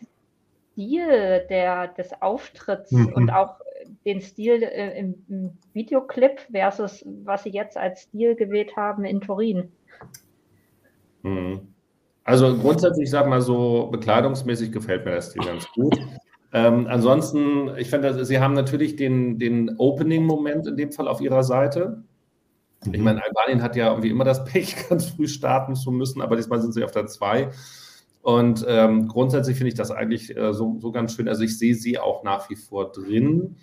Stil 0.75 1.47
der, 1.49 1.89
des 1.89 2.11
Auftritts 2.21 2.91
mhm. 2.91 3.13
und 3.15 3.31
auch 3.31 3.61
den 4.05 4.21
Stil 4.21 4.63
äh, 4.63 4.99
im, 4.99 5.15
im, 5.29 5.51
Videoclip 5.73 6.41
versus 6.51 7.05
was 7.25 7.45
sie 7.45 7.51
jetzt 7.51 7.77
als 7.77 8.03
Stil 8.03 8.35
gewählt 8.35 8.77
haben 8.77 9.05
in 9.05 9.21
Turin. 9.21 9.73
Mhm. 11.23 11.69
Also 12.25 12.57
grundsätzlich, 12.57 13.05
ich 13.05 13.11
sag 13.11 13.29
mal 13.29 13.41
so, 13.41 13.89
bekleidungsmäßig 13.93 14.73
gefällt 14.73 15.05
mir 15.05 15.13
das 15.13 15.31
Stil 15.31 15.45
ganz 15.45 15.67
gut. 15.73 15.99
Ähm, 16.57 16.87
ansonsten, 16.89 17.77
ich 17.79 17.91
finde, 17.91 18.25
Sie 18.25 18.39
haben 18.39 18.55
natürlich 18.55 18.95
den, 18.95 19.41
den 19.41 19.77
Opening-Moment 19.77 20.69
in 20.69 20.77
dem 20.77 20.93
Fall 20.93 21.09
auf 21.09 21.21
Ihrer 21.21 21.43
Seite. 21.43 22.05
Ich 22.85 22.97
mhm. 22.97 23.03
meine, 23.03 23.25
Albanien 23.25 23.61
hat 23.61 23.75
ja 23.75 23.89
irgendwie 23.89 24.11
immer 24.11 24.23
das 24.23 24.45
Pech, 24.45 24.77
ganz 24.89 25.07
früh 25.07 25.27
starten 25.27 25.75
zu 25.75 25.91
müssen, 25.91 26.23
aber 26.23 26.37
diesmal 26.37 26.61
sind 26.61 26.73
sie 26.73 26.85
auf 26.85 26.93
der 26.93 27.07
2. 27.07 27.51
Und 28.25 28.65
ähm, 28.67 29.07
grundsätzlich 29.07 29.57
finde 29.57 29.69
ich 29.69 29.75
das 29.75 29.91
eigentlich 29.91 30.37
äh, 30.37 30.53
so, 30.53 30.79
so 30.81 30.91
ganz 30.91 31.15
schön. 31.15 31.29
Also 31.29 31.45
ich 31.45 31.57
sehe 31.57 31.75
sie 31.75 31.99
auch 31.99 32.25
nach 32.25 32.51
wie 32.51 32.57
vor 32.57 32.91
drin. 32.91 33.57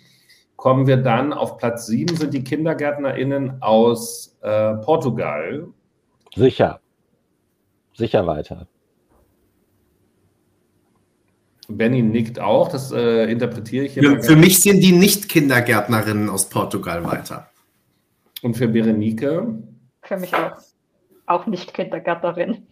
Kommen 0.56 0.86
wir 0.86 0.96
dann 0.96 1.32
auf 1.32 1.58
Platz 1.58 1.86
7 1.86 2.16
sind 2.16 2.32
die 2.32 2.42
KindergärtnerInnen 2.42 3.60
aus 3.60 4.38
äh, 4.40 4.74
Portugal. 4.74 5.66
Sicher 6.34 6.80
sicher 7.94 8.26
weiter. 8.26 8.66
Benny 11.68 12.02
nickt 12.02 12.38
auch, 12.38 12.68
das 12.68 12.92
äh, 12.92 13.30
interpretiere 13.30 13.86
ich 13.86 13.94
hier. 13.94 14.02
Für, 14.02 14.22
für 14.22 14.36
mich 14.36 14.60
sind 14.60 14.80
die 14.80 14.92
Nicht-Kindergärtnerinnen 14.92 16.28
aus 16.28 16.48
Portugal 16.48 17.04
weiter. 17.04 17.48
Und 18.42 18.56
für 18.56 18.68
Berenike? 18.68 19.58
Für 20.02 20.16
mich 20.16 20.34
auch. 20.34 20.52
Auch 21.26 21.46
nicht 21.46 21.72
Kindergärtnerin. 21.72 22.66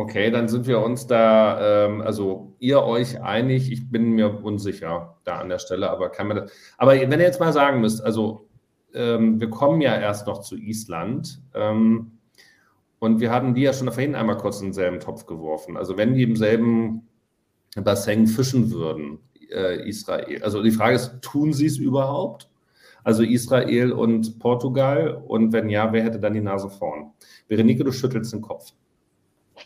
Okay, 0.00 0.30
dann 0.30 0.48
sind 0.48 0.66
wir 0.66 0.80
uns 0.80 1.06
da, 1.06 1.84
ähm, 1.84 2.00
also 2.00 2.54
ihr 2.58 2.82
euch 2.82 3.20
einig, 3.20 3.70
ich 3.70 3.90
bin 3.90 4.12
mir 4.12 4.42
unsicher 4.42 5.18
da 5.24 5.40
an 5.40 5.50
der 5.50 5.58
Stelle, 5.58 5.90
aber 5.90 6.08
kann 6.08 6.26
man 6.26 6.38
das. 6.38 6.52
Aber 6.78 6.92
wenn 6.92 7.10
ihr 7.10 7.18
jetzt 7.18 7.38
mal 7.38 7.52
sagen 7.52 7.82
müsst, 7.82 8.02
also 8.02 8.48
ähm, 8.94 9.38
wir 9.42 9.50
kommen 9.50 9.82
ja 9.82 9.94
erst 9.94 10.26
noch 10.26 10.40
zu 10.40 10.56
Island. 10.56 11.42
Ähm, 11.52 12.12
und 12.98 13.20
wir 13.20 13.30
hatten 13.30 13.52
die 13.52 13.60
ja 13.60 13.74
schon 13.74 13.92
vorhin 13.92 14.14
einmal 14.14 14.38
kurz 14.38 14.60
in 14.60 14.68
denselben 14.68 15.00
Topf 15.00 15.26
geworfen. 15.26 15.76
Also 15.76 15.98
wenn 15.98 16.14
die 16.14 16.22
im 16.22 16.34
selben 16.34 17.06
Bassin 17.76 18.26
fischen 18.26 18.70
würden, 18.70 19.18
äh, 19.52 19.86
Israel. 19.86 20.42
Also 20.42 20.62
die 20.62 20.70
Frage 20.70 20.96
ist, 20.96 21.20
tun 21.20 21.52
sie 21.52 21.66
es 21.66 21.76
überhaupt? 21.76 22.48
Also 23.04 23.22
Israel 23.22 23.92
und 23.92 24.38
Portugal. 24.38 25.22
Und 25.28 25.52
wenn 25.52 25.68
ja, 25.68 25.92
wer 25.92 26.04
hätte 26.04 26.20
dann 26.20 26.32
die 26.32 26.40
Nase 26.40 26.70
vorn? 26.70 27.10
Berenike, 27.48 27.84
du 27.84 27.92
schüttelst 27.92 28.32
den 28.32 28.40
Kopf. 28.40 28.72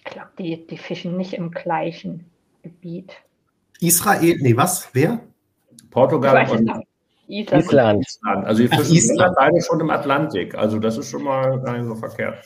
Ich 0.04 0.10
glaube, 0.12 0.30
die, 0.38 0.66
die 0.66 0.78
fischen 0.78 1.16
nicht 1.16 1.32
im 1.32 1.50
gleichen 1.50 2.30
Gebiet. 2.62 3.14
Israel, 3.80 4.36
nee, 4.40 4.56
was? 4.56 4.88
Wer? 4.92 5.20
Portugal 5.90 6.48
und 6.50 6.70
Island. 7.28 7.54
Island. 7.54 8.06
Also 8.44 8.62
die 8.62 8.68
fischen 8.68 9.20
Ach, 9.20 9.32
beide 9.36 9.60
schon 9.62 9.80
im 9.80 9.90
Atlantik. 9.90 10.54
Also 10.54 10.78
das 10.78 10.98
ist 10.98 11.10
schon 11.10 11.22
mal 11.22 11.58
gar 11.60 11.78
nicht 11.78 11.86
so 11.86 11.94
verkehrt. 11.94 12.44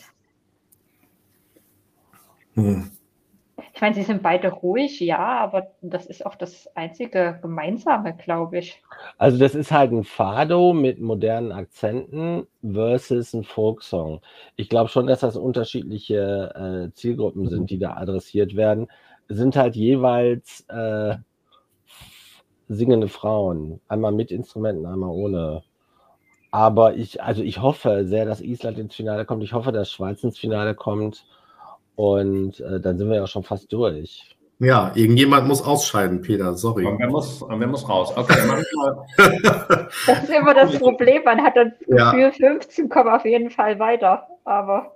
Hm. 2.55 2.91
Ich 3.79 3.81
meine, 3.81 3.95
sie 3.95 4.03
sind 4.03 4.25
beide 4.25 4.49
ruhig, 4.49 4.99
ja, 4.99 5.39
aber 5.39 5.69
das 5.83 6.07
ist 6.07 6.27
auch 6.27 6.35
das 6.35 6.69
einzige 6.75 7.39
Gemeinsame, 7.41 8.13
glaube 8.13 8.59
ich. 8.59 8.83
Also 9.19 9.39
das 9.39 9.55
ist 9.55 9.71
halt 9.71 9.93
ein 9.93 10.03
Fado 10.03 10.73
mit 10.73 10.99
modernen 11.01 11.53
Akzenten 11.53 12.49
versus 12.61 13.35
ein 13.35 13.45
Folksong. 13.45 14.21
Ich 14.57 14.69
glaube 14.69 14.89
schon, 14.89 15.07
dass 15.07 15.21
das 15.21 15.37
unterschiedliche 15.37 16.89
äh, 16.91 16.93
Zielgruppen 16.93 17.49
sind, 17.49 17.71
die 17.71 17.79
da 17.79 17.93
adressiert 17.93 18.57
werden. 18.57 18.89
Sind 19.29 19.55
halt 19.55 19.77
jeweils 19.77 20.67
äh, 20.69 21.15
singende 22.67 23.07
Frauen. 23.07 23.81
Einmal 23.87 24.11
mit 24.11 24.33
Instrumenten, 24.33 24.87
einmal 24.87 25.11
ohne. 25.11 25.63
Aber 26.51 26.97
ich, 26.97 27.23
also 27.23 27.45
ich 27.45 27.63
hoffe 27.63 28.09
sehr, 28.09 28.25
dass 28.25 28.41
Island 28.41 28.77
ins 28.77 28.97
Finale 28.97 29.25
kommt. 29.25 29.45
Ich 29.45 29.53
hoffe, 29.53 29.71
dass 29.71 29.93
Schweiz 29.93 30.25
ins 30.25 30.37
Finale 30.37 30.75
kommt. 30.75 31.25
Und 31.99 32.61
äh, 32.61 32.79
dann 32.79 32.97
sind 32.97 33.11
wir 33.11 33.17
ja 33.17 33.27
schon 33.27 33.43
fast 33.43 33.73
durch. 33.73 34.37
Ja, 34.61 34.93
irgendjemand 34.95 35.49
muss 35.49 35.61
ausscheiden, 35.61 36.23
Peter, 36.23 36.55
sorry. 36.55 36.87
Und 36.87 37.01
wer 37.01 37.09
muss, 37.11 37.43
und 37.43 37.59
wer 37.59 37.67
muss 37.67 37.89
raus? 37.89 38.13
Okay, 38.15 38.37
dann 38.37 38.47
mach 38.47 38.59
ich 38.61 38.73
mal. 38.77 39.89
das 40.07 40.23
ist 40.23 40.31
immer 40.31 40.55
das 40.55 40.79
Problem, 40.79 41.25
man 41.25 41.43
hat 41.43 41.57
das 41.57 41.73
Gefühl, 41.81 42.21
ja. 42.21 42.31
15 42.31 42.89
kommen 42.89 43.11
auf 43.11 43.25
jeden 43.25 43.51
Fall 43.51 43.81
weiter, 43.81 44.29
aber. 44.45 44.93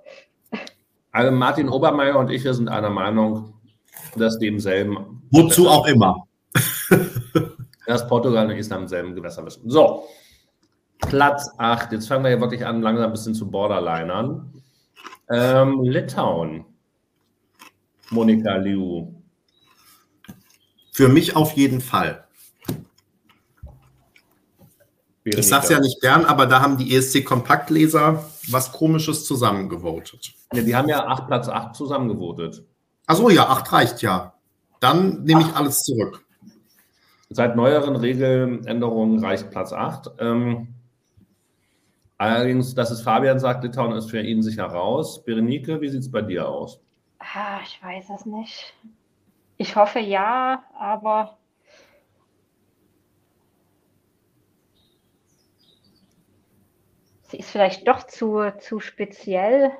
Also 1.10 1.32
Martin 1.32 1.68
Obermeier 1.68 2.16
und 2.20 2.30
ich, 2.30 2.44
wir 2.44 2.54
sind 2.54 2.68
einer 2.68 2.90
Meinung, 2.90 3.52
dass 4.14 4.38
die 4.38 4.46
im 4.46 4.60
selben. 4.60 5.24
Wozu 5.32 5.68
auch 5.68 5.88
immer. 5.88 6.22
dass 7.88 8.06
Portugal 8.06 8.46
und 8.46 8.56
Island 8.56 8.82
im 8.82 8.88
selben 8.88 9.14
Gewässer 9.16 9.42
müssen. 9.42 9.68
So, 9.68 10.04
Platz 11.00 11.50
8. 11.58 11.90
Jetzt 11.90 12.06
fangen 12.06 12.22
wir 12.22 12.30
ja 12.30 12.40
wirklich 12.40 12.64
an, 12.64 12.80
langsam 12.80 13.06
ein 13.06 13.10
bisschen 13.10 13.34
zu 13.34 13.50
Borderlinern. 13.50 14.52
Ähm, 15.28 15.82
Litauen. 15.82 16.66
Monika 18.12 18.56
Liu? 18.56 19.14
Für 20.92 21.08
mich 21.08 21.34
auf 21.34 21.52
jeden 21.52 21.80
Fall. 21.80 22.24
Ich 25.24 25.46
sage 25.46 25.64
es 25.64 25.70
ja 25.70 25.80
nicht 25.80 26.00
gern, 26.00 26.24
aber 26.24 26.46
da 26.46 26.60
haben 26.60 26.76
die 26.76 26.94
ESC-Kompaktleser 26.94 28.24
was 28.48 28.72
Komisches 28.72 29.24
zusammengevotet. 29.24 30.34
Ja, 30.52 30.62
die 30.62 30.74
haben 30.74 30.88
ja 30.88 31.06
8 31.06 31.26
Platz 31.28 31.48
8 31.48 31.76
zusammengevotet. 31.76 32.64
Achso, 33.06 33.30
ja, 33.30 33.48
8 33.48 33.72
reicht 33.72 34.02
ja. 34.02 34.34
Dann 34.80 35.22
nehme 35.22 35.42
ich 35.42 35.54
alles 35.54 35.82
zurück. 35.82 36.24
Seit 37.30 37.56
neueren 37.56 37.96
Regeländerungen 37.96 39.24
reicht 39.24 39.50
Platz 39.50 39.72
8. 39.72 40.10
Ähm, 40.18 40.74
allerdings, 42.18 42.74
dass 42.74 42.90
es 42.90 43.00
Fabian 43.00 43.38
sagt, 43.38 43.62
Litauen 43.62 43.92
ist 43.92 44.10
für 44.10 44.20
ihn 44.20 44.42
sicher 44.42 44.66
raus. 44.66 45.24
Berenike, 45.24 45.80
wie 45.80 45.88
sieht 45.88 46.02
es 46.02 46.10
bei 46.10 46.20
dir 46.20 46.48
aus? 46.48 46.81
Ah, 47.22 47.60
ich 47.62 47.82
weiß 47.82 48.10
es 48.10 48.26
nicht. 48.26 48.74
Ich 49.56 49.76
hoffe 49.76 50.00
ja, 50.00 50.64
aber 50.78 51.38
sie 57.22 57.38
ist 57.38 57.50
vielleicht 57.50 57.86
doch 57.86 58.06
zu, 58.06 58.50
zu 58.58 58.80
speziell. 58.80 59.70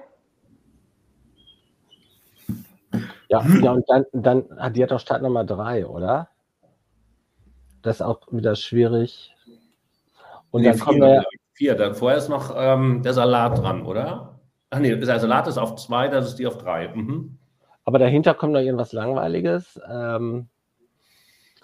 Ja, 3.29 3.45
ja 3.45 3.73
und 3.73 3.89
dann, 3.89 4.05
dann 4.13 4.45
hat 4.59 4.77
die 4.77 4.83
hat 4.85 4.93
doch 4.93 5.01
Startnummer 5.01 5.45
3, 5.45 5.87
oder? 5.87 6.29
Das 7.83 7.97
ist 7.97 8.03
auch 8.03 8.21
wieder 8.31 8.55
schwierig. 8.55 9.35
Und 10.53 10.63
nee, 10.63 10.69
dann 10.69 10.77
vier, 10.77 10.85
kommen 10.85 11.01
wir. 11.01 11.25
Vier, 11.55 11.75
dann 11.75 11.95
vorher 11.95 12.19
ist 12.19 12.29
noch 12.29 12.55
ähm, 12.57 13.03
der 13.03 13.15
Salat 13.15 13.59
dran, 13.59 13.85
oder? 13.85 14.32
Ach 14.73 14.79
nee, 14.79 14.97
der 14.97 15.21
Salat 15.21 15.47
ist 15.49 15.59
auf 15.59 15.77
zwei, 15.77 16.09
das 16.09 16.29
ist 16.29 16.39
die 16.39 16.47
auf 16.47 16.57
drei. 16.57 16.89
Mhm. 16.89 17.37
Aber 17.85 17.99
dahinter 17.99 18.33
kommt 18.33 18.55
noch 18.55 18.61
irgendwas 18.61 18.95
Langweiliges. 18.95 19.79
Ähm, 19.87 20.49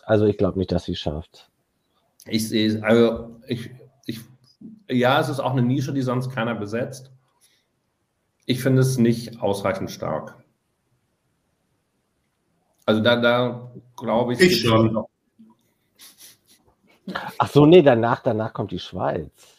also 0.02 0.26
ich 0.26 0.36
glaube 0.36 0.58
nicht, 0.58 0.70
dass 0.72 0.84
sie 0.84 0.92
es 0.92 0.98
schafft. 0.98 1.50
Ich 2.26 2.46
sehe, 2.50 2.82
also 2.84 3.40
ich, 3.46 3.70
ich, 4.04 4.20
ja, 4.90 5.18
es 5.20 5.30
ist 5.30 5.40
auch 5.40 5.52
eine 5.52 5.62
Nische, 5.62 5.94
die 5.94 6.02
sonst 6.02 6.28
keiner 6.28 6.54
besetzt. 6.54 7.10
Ich 8.44 8.62
finde 8.62 8.82
es 8.82 8.98
nicht 8.98 9.40
ausreichend 9.40 9.90
stark. 9.90 10.36
Also 12.84 13.00
da, 13.00 13.16
da 13.16 13.72
glaube 13.96 14.34
ich. 14.34 14.40
Ich 14.40 14.60
schon. 14.60 15.02
Ach 17.38 17.48
so, 17.48 17.64
nee, 17.64 17.80
danach, 17.80 18.22
danach 18.22 18.52
kommt 18.52 18.70
die 18.70 18.78
Schweiz. 18.78 19.57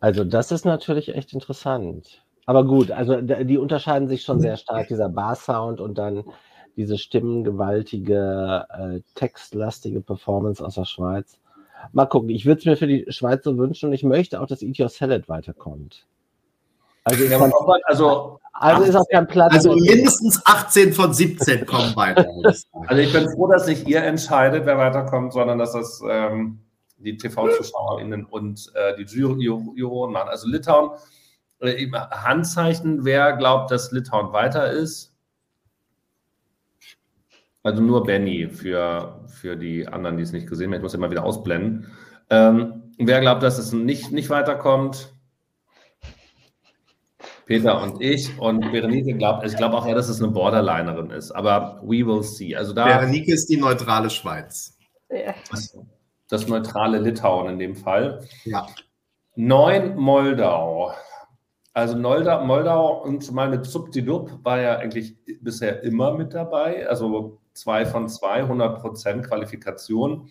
Also 0.00 0.24
das 0.24 0.50
ist 0.50 0.64
natürlich 0.64 1.14
echt 1.14 1.32
interessant. 1.32 2.22
Aber 2.46 2.64
gut, 2.64 2.90
also 2.90 3.20
die 3.20 3.58
unterscheiden 3.58 4.08
sich 4.08 4.22
schon 4.22 4.40
sehr 4.40 4.56
stark, 4.56 4.88
dieser 4.88 5.08
Bar-Sound 5.08 5.80
und 5.80 5.98
dann 5.98 6.24
diese 6.76 6.98
stimmengewaltige, 6.98 8.66
äh, 8.70 9.00
textlastige 9.14 10.00
Performance 10.00 10.64
aus 10.64 10.74
der 10.74 10.86
Schweiz. 10.86 11.38
Mal 11.92 12.06
gucken, 12.06 12.30
ich 12.30 12.46
würde 12.46 12.60
es 12.60 12.64
mir 12.66 12.76
für 12.76 12.86
die 12.86 13.06
Schweiz 13.08 13.44
so 13.44 13.56
wünschen 13.56 13.88
und 13.88 13.92
ich 13.92 14.02
möchte 14.02 14.40
auch, 14.40 14.46
dass 14.46 14.62
Eat 14.62 14.80
Your 14.80 14.88
Salad 14.88 15.28
weiterkommt. 15.28 16.06
Also, 17.04 17.24
ja, 17.24 17.38
kein, 17.38 17.52
also, 17.84 18.40
also 18.52 18.82
ist 18.82 18.94
auch 18.94 19.08
kein 19.10 19.26
Platz. 19.26 19.52
Also 19.54 19.74
mindestens 19.74 20.42
18 20.44 20.92
von 20.92 21.14
17 21.14 21.66
kommen 21.66 21.96
weiter. 21.96 22.26
also 22.86 23.02
ich 23.02 23.12
bin 23.12 23.28
froh, 23.30 23.46
dass 23.46 23.66
nicht 23.66 23.88
ihr 23.88 24.02
entscheidet, 24.02 24.66
wer 24.66 24.76
weiterkommt, 24.76 25.32
sondern 25.32 25.58
dass 25.58 25.72
das 25.72 26.02
ähm, 26.08 26.60
die 27.00 27.16
TV-ZuschauerInnen 27.16 28.24
und 28.24 28.72
äh, 28.74 28.96
die 28.96 29.04
Juroren 29.18 30.12
machen. 30.12 30.28
Also 30.28 30.48
Litauen, 30.48 30.90
äh, 31.60 31.90
Handzeichen, 31.90 33.04
wer 33.04 33.34
glaubt, 33.34 33.70
dass 33.70 33.92
Litauen 33.92 34.32
weiter 34.32 34.70
ist? 34.70 35.14
Also 37.62 37.82
nur 37.82 38.04
Benny 38.04 38.48
für, 38.48 39.26
für 39.26 39.56
die 39.56 39.86
anderen, 39.86 40.16
die 40.16 40.22
es 40.22 40.32
nicht 40.32 40.48
gesehen 40.48 40.70
haben. 40.70 40.76
Ich 40.76 40.82
muss 40.82 40.94
immer 40.94 41.10
wieder 41.10 41.24
ausblenden. 41.24 41.88
Ähm, 42.30 42.94
wer 42.96 43.20
glaubt, 43.20 43.42
dass 43.42 43.58
es 43.58 43.72
nicht, 43.72 44.12
nicht 44.12 44.30
weiterkommt? 44.30 45.12
Peter 47.44 47.82
und 47.82 48.00
ich. 48.00 48.38
Und 48.38 48.60
Berenike 48.70 49.14
glaubt, 49.14 49.44
ich 49.44 49.56
glaube 49.56 49.76
auch 49.76 49.84
eher, 49.84 49.96
dass 49.96 50.08
es 50.08 50.22
eine 50.22 50.32
Borderlinerin 50.32 51.10
ist. 51.10 51.32
Aber 51.32 51.80
we 51.82 52.06
will 52.06 52.22
see. 52.22 52.54
Also 52.54 52.72
da, 52.72 52.84
Berenike 52.84 53.34
ist 53.34 53.46
die 53.46 53.56
neutrale 53.56 54.08
Schweiz. 54.08 54.78
Das, 55.50 55.76
das 56.30 56.46
neutrale 56.46 56.98
Litauen 56.98 57.48
in 57.50 57.58
dem 57.58 57.76
Fall. 57.76 58.24
Ja. 58.44 58.66
Neun 59.34 59.96
Moldau. 59.96 60.92
Also 61.72 61.96
Moldau, 61.96 62.44
Moldau 62.44 63.02
und 63.02 63.22
zumal 63.22 63.48
mit 63.48 63.64
Subtidup 63.64 64.44
war 64.44 64.60
ja 64.60 64.78
eigentlich 64.78 65.16
bisher 65.40 65.82
immer 65.82 66.14
mit 66.16 66.34
dabei. 66.34 66.88
Also 66.88 67.40
zwei 67.52 67.84
von 67.84 68.08
zwei, 68.08 68.42
100 68.42 68.80
Prozent 68.80 69.26
Qualifikation. 69.26 70.28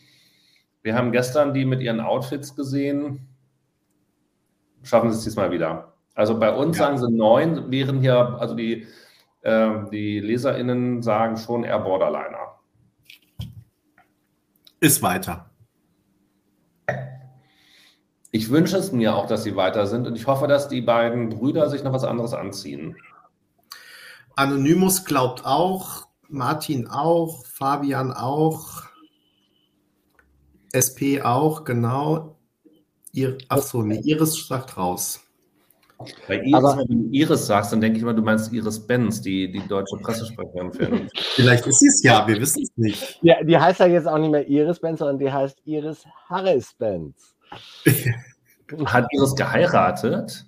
Wir 0.81 0.95
haben 0.95 1.11
gestern 1.11 1.53
die 1.53 1.65
mit 1.65 1.81
ihren 1.81 1.99
Outfits 1.99 2.55
gesehen. 2.55 3.27
Schaffen 4.83 5.11
sie 5.11 5.17
es 5.17 5.23
diesmal 5.23 5.51
wieder. 5.51 5.93
Also 6.13 6.39
bei 6.39 6.53
uns 6.53 6.77
ja. 6.77 6.85
sagen 6.85 6.97
sie 6.97 7.11
neun, 7.11 7.71
während 7.71 8.01
hier, 8.01 8.37
also 8.39 8.55
die, 8.55 8.87
äh, 9.41 9.69
die 9.91 10.19
LeserInnen 10.19 11.01
sagen 11.01 11.37
schon 11.37 11.63
eher 11.63 11.79
Borderliner. 11.79 12.59
Ist 14.81 15.01
weiter. 15.01 15.48
Ich 18.31 18.49
wünsche 18.49 18.77
es 18.77 18.91
mir 18.91 19.15
auch, 19.15 19.25
dass 19.25 19.43
sie 19.43 19.55
weiter 19.55 19.87
sind 19.87 20.05
und 20.05 20.15
ich 20.15 20.27
hoffe, 20.27 20.47
dass 20.47 20.67
die 20.67 20.81
beiden 20.81 21.29
Brüder 21.29 21.69
sich 21.69 21.83
noch 21.83 21.93
was 21.93 22.03
anderes 22.03 22.33
anziehen. 22.33 22.95
Anonymous 24.35 25.03
glaubt 25.03 25.45
auch, 25.45 26.07
Martin 26.27 26.87
auch, 26.87 27.45
Fabian 27.45 28.13
auch, 28.13 28.83
SP 30.71 31.21
auch, 31.23 31.63
genau. 31.63 32.37
Ihr, 33.11 33.37
achso, 33.49 33.81
nee, 33.81 33.99
Iris 34.03 34.47
sagt 34.47 34.77
raus. 34.77 35.21
Bei 36.27 36.37
Iris, 36.37 36.53
Aber, 36.53 36.77
wenn 36.77 36.87
du 36.87 37.09
Iris 37.11 37.47
sagst, 37.47 37.73
dann 37.73 37.81
denke 37.81 37.97
ich 37.97 38.05
mal, 38.05 38.15
du 38.15 38.21
meinst 38.21 38.53
Iris 38.53 38.79
Benz, 38.79 39.21
die, 39.21 39.51
die 39.51 39.67
deutsche 39.67 39.97
Pressesprecherin 39.97 40.71
für 40.71 41.07
Vielleicht 41.35 41.67
ist 41.67 41.79
sie 41.79 41.87
es 41.87 42.03
ja, 42.03 42.25
wir 42.25 42.39
wissen 42.39 42.63
es 42.63 42.71
nicht. 42.77 43.19
Ja, 43.21 43.43
die 43.43 43.57
heißt 43.57 43.81
ja 43.81 43.87
jetzt 43.87 44.07
auch 44.07 44.17
nicht 44.17 44.31
mehr 44.31 44.47
Iris 44.47 44.79
Benz, 44.79 44.99
sondern 44.99 45.19
die 45.19 45.31
heißt 45.31 45.57
Iris 45.65 46.05
Harris 46.29 46.73
Benz. 46.75 47.35
Hat 48.85 49.07
Iris 49.11 49.35
geheiratet? 49.35 50.45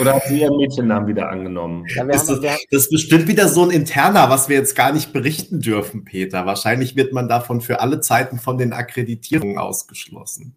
Oder 0.00 0.14
hat 0.14 0.22
sie 0.24 0.40
ihren 0.40 0.56
Mädchennamen 0.56 1.06
wieder 1.06 1.28
angenommen? 1.28 1.84
Ja, 1.94 2.04
ist 2.04 2.28
das, 2.30 2.40
das, 2.40 2.60
ist 2.70 2.90
bestimmt 2.90 3.28
wieder 3.28 3.46
so 3.48 3.62
ein 3.62 3.70
interner, 3.70 4.30
was 4.30 4.48
wir 4.48 4.56
jetzt 4.56 4.74
gar 4.74 4.92
nicht 4.92 5.12
berichten 5.12 5.60
dürfen, 5.60 6.04
Peter. 6.04 6.46
Wahrscheinlich 6.46 6.96
wird 6.96 7.12
man 7.12 7.28
davon 7.28 7.60
für 7.60 7.80
alle 7.80 8.00
Zeiten 8.00 8.38
von 8.38 8.56
den 8.56 8.72
Akkreditierungen 8.72 9.58
ausgeschlossen. 9.58 10.56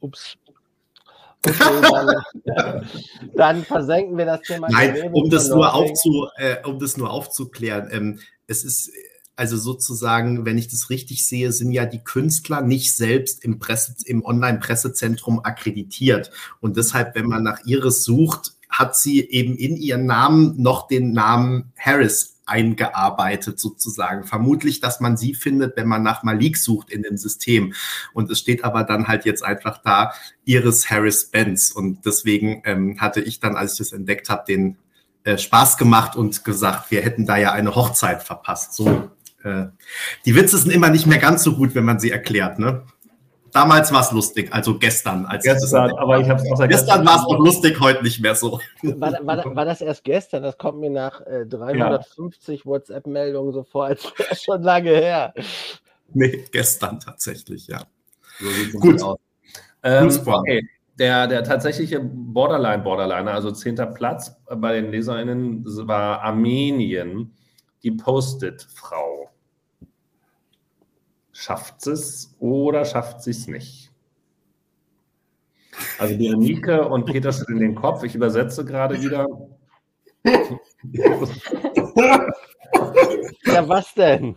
Ups. 0.00 0.36
Okay, 1.46 1.54
dann, 2.44 2.86
dann, 3.36 3.64
versenken 3.64 4.18
wir 4.18 4.26
das 4.26 4.42
Thema. 4.42 4.68
Nein, 4.70 5.12
um 5.12 5.30
das, 5.30 5.48
nur 5.48 5.72
aufzu, 5.72 6.26
äh, 6.36 6.56
um 6.64 6.78
das 6.78 6.96
nur 6.96 7.10
aufzuklären. 7.10 7.88
Ähm, 7.90 8.20
es 8.48 8.64
ist 8.64 8.90
also 9.38 9.56
sozusagen, 9.56 10.44
wenn 10.44 10.58
ich 10.58 10.68
das 10.68 10.90
richtig 10.90 11.24
sehe, 11.24 11.52
sind 11.52 11.70
ja 11.72 11.86
die 11.86 12.02
Künstler 12.02 12.60
nicht 12.60 12.94
selbst 12.94 13.44
im, 13.44 13.58
Presse, 13.58 13.94
im 14.04 14.24
Online-Pressezentrum 14.24 15.44
akkreditiert. 15.44 16.30
Und 16.60 16.76
deshalb, 16.76 17.14
wenn 17.14 17.26
man 17.26 17.44
nach 17.44 17.64
Iris 17.64 18.02
sucht, 18.02 18.54
hat 18.68 18.96
sie 18.96 19.20
eben 19.20 19.56
in 19.56 19.76
ihren 19.76 20.06
Namen 20.06 20.60
noch 20.60 20.88
den 20.88 21.12
Namen 21.12 21.72
Harris 21.78 22.38
eingearbeitet 22.46 23.60
sozusagen. 23.60 24.24
Vermutlich, 24.24 24.80
dass 24.80 25.00
man 25.00 25.16
sie 25.16 25.34
findet, 25.34 25.76
wenn 25.76 25.86
man 25.86 26.02
nach 26.02 26.22
Malik 26.22 26.56
sucht 26.56 26.90
in 26.90 27.02
dem 27.02 27.16
System. 27.16 27.74
Und 28.12 28.30
es 28.30 28.40
steht 28.40 28.64
aber 28.64 28.84
dann 28.84 29.06
halt 29.06 29.24
jetzt 29.24 29.44
einfach 29.44 29.78
da 29.78 30.12
Iris 30.44 30.90
Harris 30.90 31.26
Benz. 31.30 31.70
Und 31.70 32.04
deswegen 32.04 32.62
ähm, 32.64 33.00
hatte 33.00 33.20
ich 33.20 33.38
dann, 33.38 33.56
als 33.56 33.74
ich 33.74 33.78
das 33.78 33.92
entdeckt 33.92 34.30
habe, 34.30 34.44
den 34.48 34.78
äh, 35.24 35.36
Spaß 35.36 35.76
gemacht 35.76 36.16
und 36.16 36.44
gesagt, 36.44 36.90
wir 36.90 37.02
hätten 37.02 37.26
da 37.26 37.36
ja 37.36 37.52
eine 37.52 37.74
Hochzeit 37.74 38.22
verpasst. 38.22 38.74
So 38.74 39.10
äh, 39.44 39.66
die 40.24 40.34
Witze 40.34 40.58
sind 40.58 40.72
immer 40.72 40.90
nicht 40.90 41.06
mehr 41.06 41.18
ganz 41.18 41.42
so 41.42 41.54
gut, 41.54 41.74
wenn 41.74 41.84
man 41.84 42.00
sie 42.00 42.10
erklärt, 42.10 42.58
ne? 42.58 42.84
Damals 43.52 43.92
war 43.92 44.02
es 44.02 44.12
lustig, 44.12 44.52
also 44.52 44.78
gestern. 44.78 45.24
Als 45.24 45.42
gestern, 45.42 45.90
aber 45.96 46.20
ich 46.20 46.28
habe 46.28 46.40
es 46.42 46.60
auch 46.60 46.68
Gestern 46.68 47.06
war 47.06 47.16
es 47.16 47.22
noch 47.22 47.38
lustig, 47.38 47.80
heute 47.80 48.02
nicht 48.02 48.20
mehr 48.20 48.34
so. 48.34 48.60
War, 48.82 49.12
war, 49.22 49.56
war, 49.56 49.64
das 49.64 49.80
erst 49.80 50.04
gestern? 50.04 50.42
Das 50.42 50.58
kommt 50.58 50.80
mir 50.80 50.90
nach 50.90 51.22
äh, 51.22 51.46
350 51.46 52.60
ja. 52.60 52.66
WhatsApp-Meldungen 52.66 53.52
so 53.52 53.64
vor, 53.64 53.86
als 53.86 54.04
wäre 54.04 54.28
es 54.32 54.42
schon 54.42 54.62
lange 54.62 54.90
her. 54.90 55.32
Nee, 56.12 56.44
gestern 56.52 57.00
tatsächlich, 57.00 57.66
ja. 57.68 57.84
So 58.38 58.78
Gut. 58.78 59.02
Ähm, 59.82 60.10
okay. 60.26 60.68
Der, 60.98 61.26
der 61.26 61.44
tatsächliche 61.44 62.00
Borderline-Borderliner, 62.00 63.32
also 63.32 63.50
zehnter 63.52 63.86
Platz 63.86 64.36
bei 64.46 64.80
den 64.80 64.90
LeserInnen, 64.90 65.64
war 65.86 66.22
Armenien 66.22 67.34
die 67.82 67.92
Post-it-Frau. 67.92 69.30
Schafft 71.32 71.86
es 71.86 72.34
oder 72.40 72.84
schafft 72.84 73.22
sie 73.22 73.30
es 73.30 73.46
nicht? 73.46 73.92
Also 75.98 76.16
Berenike 76.16 76.88
und 76.88 77.06
Peter 77.06 77.32
schütteln 77.32 77.60
den 77.60 77.74
Kopf. 77.74 78.02
Ich 78.02 78.14
übersetze 78.14 78.64
gerade 78.64 79.00
wieder. 79.00 79.26
Ja, 83.44 83.68
was 83.68 83.92
denn? 83.94 84.36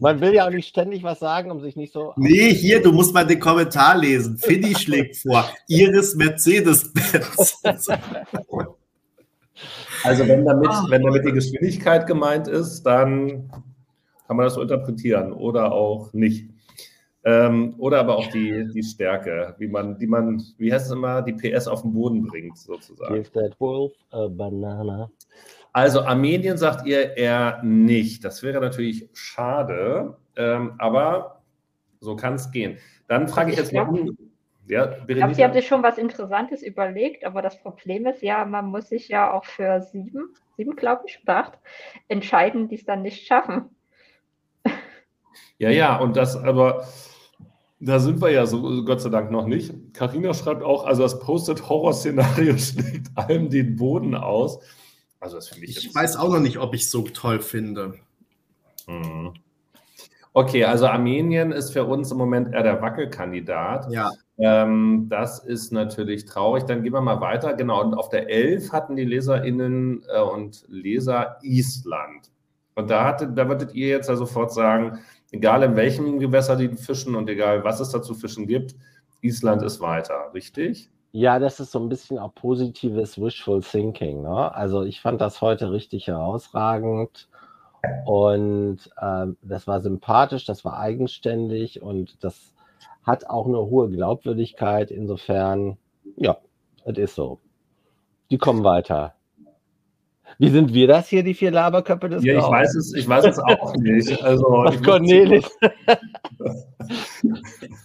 Man 0.00 0.20
will 0.20 0.34
ja 0.34 0.46
auch 0.46 0.50
nicht 0.50 0.68
ständig 0.68 1.02
was 1.02 1.18
sagen, 1.18 1.50
um 1.50 1.60
sich 1.60 1.76
nicht 1.76 1.92
so. 1.92 2.12
Nee, 2.16 2.54
hier, 2.54 2.82
du 2.82 2.92
musst 2.92 3.12
mal 3.12 3.26
den 3.26 3.40
Kommentar 3.40 3.96
lesen. 3.98 4.38
Finny 4.38 4.74
schlägt 4.74 5.16
vor. 5.16 5.50
Iris 5.66 6.14
Mercedes-Benz. 6.14 7.62
Also 10.04 10.26
wenn 10.26 10.44
damit, 10.44 10.70
ah. 10.70 10.86
wenn 10.88 11.02
damit 11.02 11.24
die 11.24 11.32
Geschwindigkeit 11.32 12.06
gemeint 12.06 12.48
ist, 12.48 12.82
dann 12.82 13.50
kann 14.26 14.36
man 14.36 14.44
das 14.44 14.54
so 14.54 14.62
interpretieren 14.62 15.32
oder 15.32 15.72
auch 15.72 16.12
nicht. 16.12 16.48
Ähm, 17.24 17.74
oder 17.78 18.00
aber 18.00 18.16
auch 18.16 18.26
die, 18.28 18.68
die 18.74 18.82
Stärke, 18.82 19.54
wie 19.58 19.68
man, 19.68 19.96
die 19.98 20.08
man, 20.08 20.42
wie 20.58 20.72
heißt 20.72 20.86
es 20.86 20.92
immer, 20.92 21.22
die 21.22 21.34
PS 21.34 21.68
auf 21.68 21.82
den 21.82 21.92
Boden 21.92 22.26
bringt, 22.26 22.58
sozusagen. 22.58 23.14
Give 23.14 23.30
that 23.32 23.60
wolf 23.60 23.92
a 24.10 24.26
banana. 24.26 25.08
Also 25.72 26.02
Armenien 26.02 26.58
sagt 26.58 26.86
ihr 26.86 27.16
eher 27.16 27.62
nicht. 27.62 28.24
Das 28.24 28.42
wäre 28.42 28.60
natürlich 28.60 29.08
schade, 29.12 30.16
ähm, 30.36 30.72
aber 30.78 31.42
so 32.00 32.16
kann 32.16 32.34
es 32.34 32.50
gehen. 32.50 32.78
Dann 33.06 33.28
frage 33.28 33.52
ich 33.52 33.56
jetzt 33.56 33.72
mal. 33.72 33.88
Ja, 34.72 34.96
ich 35.06 35.16
glaube, 35.16 35.34
Sie 35.34 35.44
haben 35.44 35.52
sich 35.52 35.66
schon 35.66 35.82
was 35.82 35.98
Interessantes 35.98 36.62
überlegt, 36.62 37.26
aber 37.26 37.42
das 37.42 37.60
Problem 37.60 38.06
ist 38.06 38.22
ja, 38.22 38.46
man 38.46 38.66
muss 38.66 38.88
sich 38.88 39.08
ja 39.08 39.30
auch 39.30 39.44
für 39.44 39.82
sieben, 39.82 40.34
sieben 40.56 40.76
glaube 40.76 41.02
ich, 41.06 41.20
oder 41.22 41.36
acht, 41.36 41.58
entscheiden, 42.08 42.68
die 42.68 42.76
es 42.76 42.86
dann 42.86 43.02
nicht 43.02 43.26
schaffen. 43.26 43.68
Ja, 45.58 45.68
ja, 45.68 45.98
und 45.98 46.16
das 46.16 46.36
aber, 46.36 46.88
da 47.80 47.98
sind 47.98 48.22
wir 48.22 48.30
ja 48.30 48.46
so, 48.46 48.82
Gott 48.84 49.02
sei 49.02 49.10
Dank 49.10 49.30
noch 49.30 49.46
nicht. 49.46 49.74
Karina 49.92 50.32
schreibt 50.32 50.62
auch, 50.62 50.86
also 50.86 51.02
das 51.02 51.18
Posted-Horror-Szenario 51.20 52.56
schlägt 52.56 53.08
allem 53.14 53.50
den 53.50 53.76
Boden 53.76 54.14
aus. 54.14 54.58
Also 55.20 55.36
das 55.36 55.48
finde 55.48 55.66
ich. 55.66 55.76
Ich 55.76 55.94
weiß 55.94 56.16
auch 56.16 56.30
noch 56.30 56.40
nicht, 56.40 56.56
ob 56.56 56.74
ich 56.74 56.82
es 56.82 56.90
so 56.90 57.02
toll 57.02 57.40
finde. 57.40 57.94
Hm. 58.86 59.34
Okay, 60.32 60.64
also 60.64 60.86
Armenien 60.86 61.52
ist 61.52 61.72
für 61.72 61.84
uns 61.84 62.10
im 62.10 62.16
Moment 62.16 62.54
eher 62.54 62.62
der 62.62 62.80
Wackelkandidat. 62.80 63.92
Ja. 63.92 64.10
Ähm, 64.38 65.06
das 65.08 65.38
ist 65.38 65.72
natürlich 65.72 66.24
traurig. 66.24 66.64
Dann 66.64 66.82
gehen 66.82 66.92
wir 66.92 67.00
mal 67.00 67.20
weiter. 67.20 67.54
Genau, 67.54 67.82
und 67.82 67.94
auf 67.94 68.08
der 68.08 68.30
11 68.30 68.72
hatten 68.72 68.96
die 68.96 69.04
LeserInnen 69.04 70.04
äh, 70.12 70.20
und 70.20 70.64
Leser 70.68 71.38
Island. 71.42 72.30
Und 72.74 72.90
da, 72.90 73.04
hatte, 73.04 73.28
da 73.28 73.48
würdet 73.48 73.74
ihr 73.74 73.88
jetzt 73.88 74.08
ja 74.08 74.16
sofort 74.16 74.52
sagen, 74.52 74.98
egal 75.30 75.62
in 75.62 75.76
welchem 75.76 76.18
Gewässer 76.18 76.56
die 76.56 76.68
fischen 76.68 77.14
und 77.14 77.28
egal 77.28 77.64
was 77.64 77.80
es 77.80 77.90
da 77.90 78.02
zu 78.02 78.14
fischen 78.14 78.46
gibt, 78.46 78.74
Island 79.20 79.62
ist 79.62 79.80
weiter, 79.80 80.30
richtig? 80.34 80.90
Ja, 81.12 81.38
das 81.38 81.60
ist 81.60 81.72
so 81.72 81.78
ein 81.78 81.90
bisschen 81.90 82.18
auch 82.18 82.34
positives 82.34 83.20
Wishful 83.20 83.62
Thinking. 83.62 84.22
Ne? 84.22 84.54
Also 84.54 84.82
ich 84.82 85.00
fand 85.02 85.20
das 85.20 85.42
heute 85.42 85.70
richtig 85.70 86.06
herausragend 86.06 87.28
und 88.06 88.78
ähm, 89.00 89.36
das 89.42 89.66
war 89.66 89.82
sympathisch, 89.82 90.46
das 90.46 90.64
war 90.64 90.78
eigenständig 90.78 91.82
und 91.82 92.24
das 92.24 92.51
hat 93.02 93.28
auch 93.28 93.46
eine 93.46 93.58
hohe 93.58 93.90
Glaubwürdigkeit. 93.90 94.90
Insofern, 94.90 95.78
ja, 96.16 96.38
es 96.84 96.98
ist 96.98 97.14
so. 97.14 97.38
Die 98.30 98.38
kommen 98.38 98.64
weiter. 98.64 99.14
Wie 100.38 100.50
sind 100.50 100.72
wir 100.72 100.86
das 100.86 101.08
hier, 101.08 101.22
die 101.22 101.34
vier 101.34 101.50
Laberköpfe 101.50 102.08
des 102.08 102.24
Ja, 102.24 102.38
ich 102.38 102.44
weiß 102.44 102.74
es, 102.76 102.94
ich 102.94 103.08
weiß 103.08 103.24
es 103.24 103.38
auch 103.38 103.74
nicht. 103.76 104.22
Also, 104.22 104.66
Cornelis. 104.84 105.44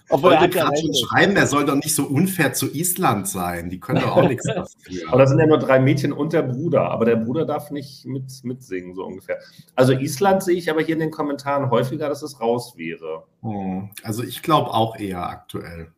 Obwohl 0.09 0.33
er 0.33 0.47
gerade 0.47 0.75
schon 0.77 0.93
schreiben, 0.93 1.35
er 1.35 1.47
soll 1.47 1.65
doch 1.65 1.75
nicht 1.75 1.93
so 1.93 2.05
unfair 2.05 2.53
zu 2.53 2.73
Island 2.73 3.27
sein. 3.27 3.69
Die 3.69 3.79
können 3.79 4.01
doch 4.01 4.15
auch 4.15 4.23
nichts 4.29 4.45
dafür. 4.45 5.09
Aber 5.09 5.19
das 5.19 5.29
sind 5.29 5.39
ja 5.39 5.45
nur 5.45 5.59
drei 5.59 5.79
Mädchen 5.79 6.13
und 6.13 6.33
der 6.33 6.43
Bruder. 6.43 6.91
Aber 6.91 7.05
der 7.05 7.17
Bruder 7.17 7.45
darf 7.45 7.71
nicht 7.71 8.05
mit, 8.05 8.25
mitsingen, 8.43 8.95
so 8.95 9.05
ungefähr. 9.05 9.37
Also 9.75 9.93
Island 9.93 10.43
sehe 10.43 10.55
ich 10.55 10.69
aber 10.69 10.81
hier 10.81 10.93
in 10.93 11.01
den 11.01 11.11
Kommentaren 11.11 11.69
häufiger, 11.69 12.09
dass 12.09 12.21
es 12.23 12.39
raus 12.39 12.75
wäre. 12.77 13.23
Hm, 13.41 13.89
also 14.03 14.23
ich 14.23 14.41
glaube 14.41 14.73
auch 14.73 14.97
eher 14.97 15.29
aktuell. 15.29 15.91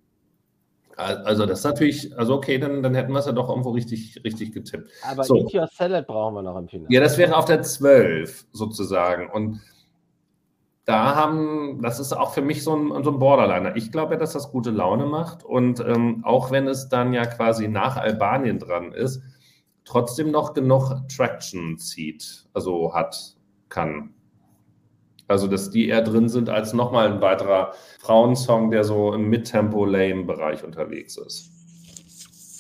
Also 1.00 1.46
das 1.46 1.60
ist 1.60 1.66
natürlich, 1.66 2.18
also 2.18 2.36
okay, 2.36 2.58
dann, 2.58 2.84
dann 2.84 2.94
hätten 2.94 3.14
wir 3.14 3.20
es 3.20 3.26
ja 3.26 3.32
doch 3.32 3.48
irgendwo 3.48 3.72
richtig, 3.72 4.22
richtig 4.26 4.52
getippt. 4.52 4.90
Aber 5.10 5.24
so. 5.24 5.38
Eat 5.38 5.54
Your 5.54 5.68
Salad 5.68 6.08
brauchen 6.08 6.36
wir 6.36 6.42
noch 6.42 6.58
im 6.58 6.68
Finale. 6.68 6.94
Ja, 6.94 7.00
das 7.00 7.18
wäre 7.18 7.38
auf 7.38 7.46
der 7.46 7.62
12 7.62 8.48
sozusagen. 8.52 9.30
Und 9.30 9.62
da 10.84 11.16
haben, 11.16 11.82
das 11.82 12.02
ist 12.02 12.12
auch 12.12 12.34
für 12.34 12.42
mich 12.42 12.64
so 12.64 12.76
ein, 12.76 13.04
so 13.04 13.12
ein 13.12 13.20
Borderliner. 13.20 13.78
Ich 13.78 13.94
glaube 13.94 14.16
ja, 14.16 14.20
dass 14.20 14.34
das 14.34 14.52
gute 14.52 14.72
Laune 14.72 15.06
macht. 15.06 15.46
Und 15.46 15.80
ähm, 15.80 16.26
auch 16.26 16.52
wenn 16.52 16.68
es 16.68 16.90
dann 16.90 17.14
ja 17.14 17.26
quasi 17.26 17.70
nach 17.70 17.96
Albanien 17.96 18.60
dran 18.60 18.92
ist, 18.92 19.22
trotzdem 19.86 20.32
noch 20.32 20.54
genug 20.54 20.92
Traction 21.08 21.78
zieht, 21.78 22.46
also 22.54 22.94
hat, 22.94 23.38
kann. 23.70 24.14
Also, 25.30 25.48
dass 25.48 25.70
die 25.70 25.88
eher 25.88 26.02
drin 26.02 26.28
sind 26.28 26.50
als 26.50 26.74
nochmal 26.74 27.08
ein 27.08 27.22
weiterer 27.22 27.74
Frauensong, 28.00 28.72
der 28.72 28.84
so 28.84 29.14
im 29.14 29.30
Mid-Tempo-Lame-Bereich 29.30 30.64
unterwegs 30.64 31.18
ist. 31.18 31.52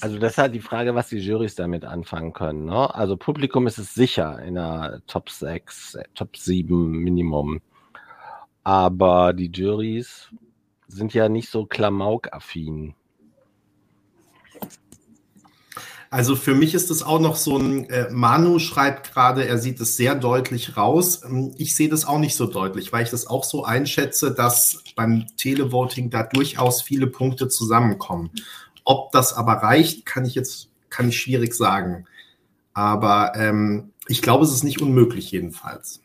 Also, 0.01 0.19
das 0.19 0.33
ist 0.33 0.37
halt 0.37 0.53
die 0.53 0.59
Frage, 0.59 0.93
was 0.93 1.09
die 1.09 1.17
Jurys 1.17 1.55
damit 1.55 1.83
anfangen 1.83 2.31
können. 2.31 2.65
Ne? 2.65 2.93
Also, 2.93 3.17
Publikum 3.17 3.65
ist 3.65 3.79
es 3.79 3.95
sicher 3.95 4.39
in 4.43 4.53
der 4.53 5.01
Top 5.07 5.31
6, 5.31 5.97
Top 6.13 6.37
7 6.37 6.91
Minimum. 6.91 7.59
Aber 8.63 9.33
die 9.33 9.49
Jurys 9.51 10.29
sind 10.87 11.15
ja 11.15 11.27
nicht 11.27 11.49
so 11.49 11.65
Klamauk-affin. 11.65 12.93
Also 16.11 16.36
für 16.36 16.56
mich 16.56 16.73
ist 16.73 16.90
es 16.90 17.03
auch 17.03 17.19
noch 17.19 17.36
so 17.36 17.57
ein, 17.57 17.88
äh, 17.90 18.10
Manu 18.10 18.57
schreibt 18.57 19.14
gerade, 19.14 19.48
er 19.48 19.60
sieht 19.60 19.80
es 19.80 19.95
sehr 19.95 20.15
deutlich 20.15 20.76
raus. 20.76 21.22
Ähm, 21.23 21.53
ich 21.57 21.76
sehe 21.76 21.88
das 21.90 22.06
auch 22.06 22.18
nicht 22.18 22.36
so 22.36 22.48
deutlich, 22.48 22.91
weil 22.91 23.03
ich 23.03 23.11
das 23.11 23.27
auch 23.27 23.44
so 23.44 23.64
einschätze, 23.64 24.34
dass 24.34 24.84
beim 24.95 25.27
Televoting 25.38 26.10
da 26.10 26.23
durchaus 26.23 26.81
viele 26.81 27.06
Punkte 27.06 27.48
zusammenkommen. 27.48 28.31
Ob 28.86 29.11
das 29.11 29.34
aber 29.34 29.53
reicht, 29.53 30.07
kann 30.07 30.26
ich 30.26 30.34
jetzt, 30.34 30.69
kann 30.90 31.10
ich 31.10 31.19
schwierig 31.19 31.53
sagen. 31.53 32.06
Aber 32.73 33.34
ähm, 33.36 33.91
ich 34.07 34.23
glaube, 34.23 34.44
es 34.45 34.52
ist 34.52 34.64
nicht 34.64 34.81
unmöglich 34.81 35.30
jedenfalls. 35.30 36.02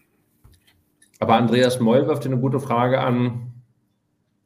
Aber 1.18 1.36
Andreas 1.36 1.80
Moll 1.80 2.06
wirft 2.06 2.26
eine 2.26 2.36
gute 2.36 2.60
Frage 2.60 3.00
an. 3.00 3.52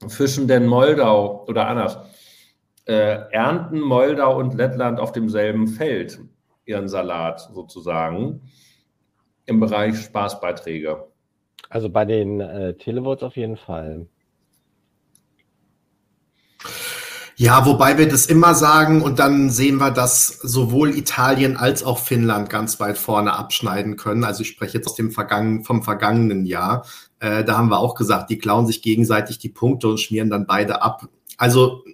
Fischen 0.07 0.47
denn 0.47 0.69
Moldau 0.69 1.45
oder 1.49 1.67
anders? 1.67 1.99
Äh, 2.89 3.31
ernten 3.33 3.81
Moldau 3.81 4.39
und 4.39 4.55
Lettland 4.55 4.99
auf 4.99 5.13
demselben 5.13 5.69
Feld 5.69 6.21
ihren 6.65 6.89
Salat 6.89 7.41
sozusagen 7.53 8.43
im 9.47 9.61
Bereich 9.61 9.99
Spaßbeiträge. 9.99 11.07
Also 11.71 11.91
bei 11.91 12.05
den 12.05 12.41
äh, 12.41 12.75
Televotes 12.75 13.23
auf 13.23 13.37
jeden 13.37 13.57
Fall. 13.57 14.07
Ja, 17.37 17.65
wobei 17.67 17.99
wir 17.99 18.09
das 18.09 18.27
immer 18.27 18.55
sagen 18.55 19.01
und 19.01 19.21
dann 19.21 19.51
sehen 19.51 19.77
wir, 19.77 19.93
dass 19.93 20.27
sowohl 20.27 20.91
Italien 20.97 21.57
als 21.57 21.85
auch 21.85 21.99
Finnland 21.99 22.51
ganz 22.51 22.81
weit 22.81 22.99
vorne 22.99 23.35
abschneiden 23.35 23.97
können. 23.97 24.25
Also 24.25 24.43
ich 24.43 24.49
spreche 24.49 24.79
jetzt 24.79 24.89
aus 24.89 24.97
dem 24.97 25.13
vergangenen, 25.13 25.63
vom 25.63 25.85
vergangenen 25.85 26.47
Jahr. 26.47 26.85
Äh, 27.21 27.45
da 27.45 27.57
haben 27.57 27.69
wir 27.69 27.79
auch 27.79 27.95
gesagt, 27.95 28.31
die 28.31 28.39
klauen 28.39 28.67
sich 28.67 28.83
gegenseitig 28.83 29.39
die 29.39 29.51
Punkte 29.51 29.89
und 29.89 30.01
schmieren 30.01 30.31
dann 30.31 30.47
beide 30.47 30.83
ab. 30.83 31.09
Also 31.39 31.85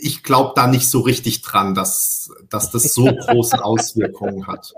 ich 0.00 0.22
glaube 0.22 0.52
da 0.54 0.66
nicht 0.66 0.88
so 0.88 1.00
richtig 1.00 1.42
dran, 1.42 1.74
dass, 1.74 2.32
dass 2.48 2.70
das 2.70 2.94
so 2.94 3.04
große 3.26 3.62
Auswirkungen 3.62 4.46
hat. 4.46 4.72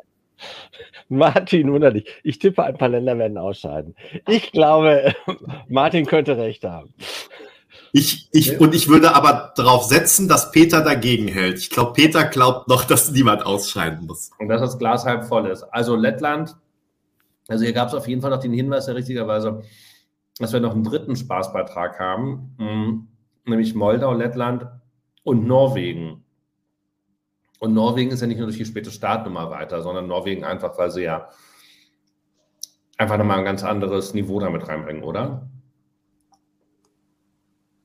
Martin, 1.08 1.70
wunderlich. 1.72 2.06
Ich 2.22 2.38
tippe, 2.38 2.64
ein 2.64 2.78
paar 2.78 2.88
Länder 2.88 3.16
werden 3.18 3.38
ausscheiden. 3.38 3.94
Ich 4.26 4.50
glaube, 4.50 5.14
Martin 5.68 6.06
könnte 6.06 6.36
recht 6.38 6.64
haben. 6.64 6.94
Ich, 7.92 8.28
ich, 8.32 8.58
und 8.58 8.74
ich 8.74 8.88
würde 8.88 9.14
aber 9.14 9.52
darauf 9.54 9.84
setzen, 9.84 10.26
dass 10.26 10.50
Peter 10.50 10.80
dagegen 10.80 11.28
hält. 11.28 11.58
Ich 11.58 11.70
glaube, 11.70 11.92
Peter 11.92 12.24
glaubt 12.24 12.66
noch, 12.66 12.84
dass 12.84 13.12
niemand 13.12 13.46
ausscheiden 13.46 14.06
muss. 14.06 14.30
Und 14.38 14.48
dass 14.48 14.60
das 14.60 14.78
Glas 14.78 15.04
halb 15.04 15.24
voll 15.24 15.46
ist. 15.46 15.62
Also 15.62 15.94
Lettland, 15.94 16.56
also 17.46 17.62
hier 17.62 17.72
gab 17.72 17.88
es 17.88 17.94
auf 17.94 18.08
jeden 18.08 18.20
Fall 18.20 18.30
noch 18.30 18.40
den 18.40 18.52
Hinweis, 18.52 18.88
ja 18.88 18.94
richtigerweise, 18.94 19.62
dass 20.38 20.52
wir 20.52 20.58
noch 20.58 20.72
einen 20.72 20.82
dritten 20.82 21.14
Spaßbeitrag 21.14 22.00
haben, 22.00 22.56
hm, 22.58 23.08
nämlich 23.44 23.74
Moldau, 23.74 24.12
Lettland 24.12 24.66
und 25.22 25.46
Norwegen. 25.46 26.24
Und 27.60 27.74
Norwegen 27.74 28.10
ist 28.10 28.20
ja 28.20 28.26
nicht 28.26 28.38
nur 28.38 28.46
durch 28.46 28.58
die 28.58 28.64
späte 28.64 28.90
Startnummer 28.90 29.50
weiter, 29.50 29.82
sondern 29.82 30.06
Norwegen 30.06 30.44
einfach, 30.44 30.76
weil 30.78 30.90
sie 30.90 31.02
ja 31.02 31.28
einfach 32.98 33.16
nochmal 33.16 33.38
ein 33.38 33.44
ganz 33.44 33.64
anderes 33.64 34.14
Niveau 34.14 34.40
damit 34.40 34.68
reinbringen, 34.68 35.02
oder? 35.02 35.48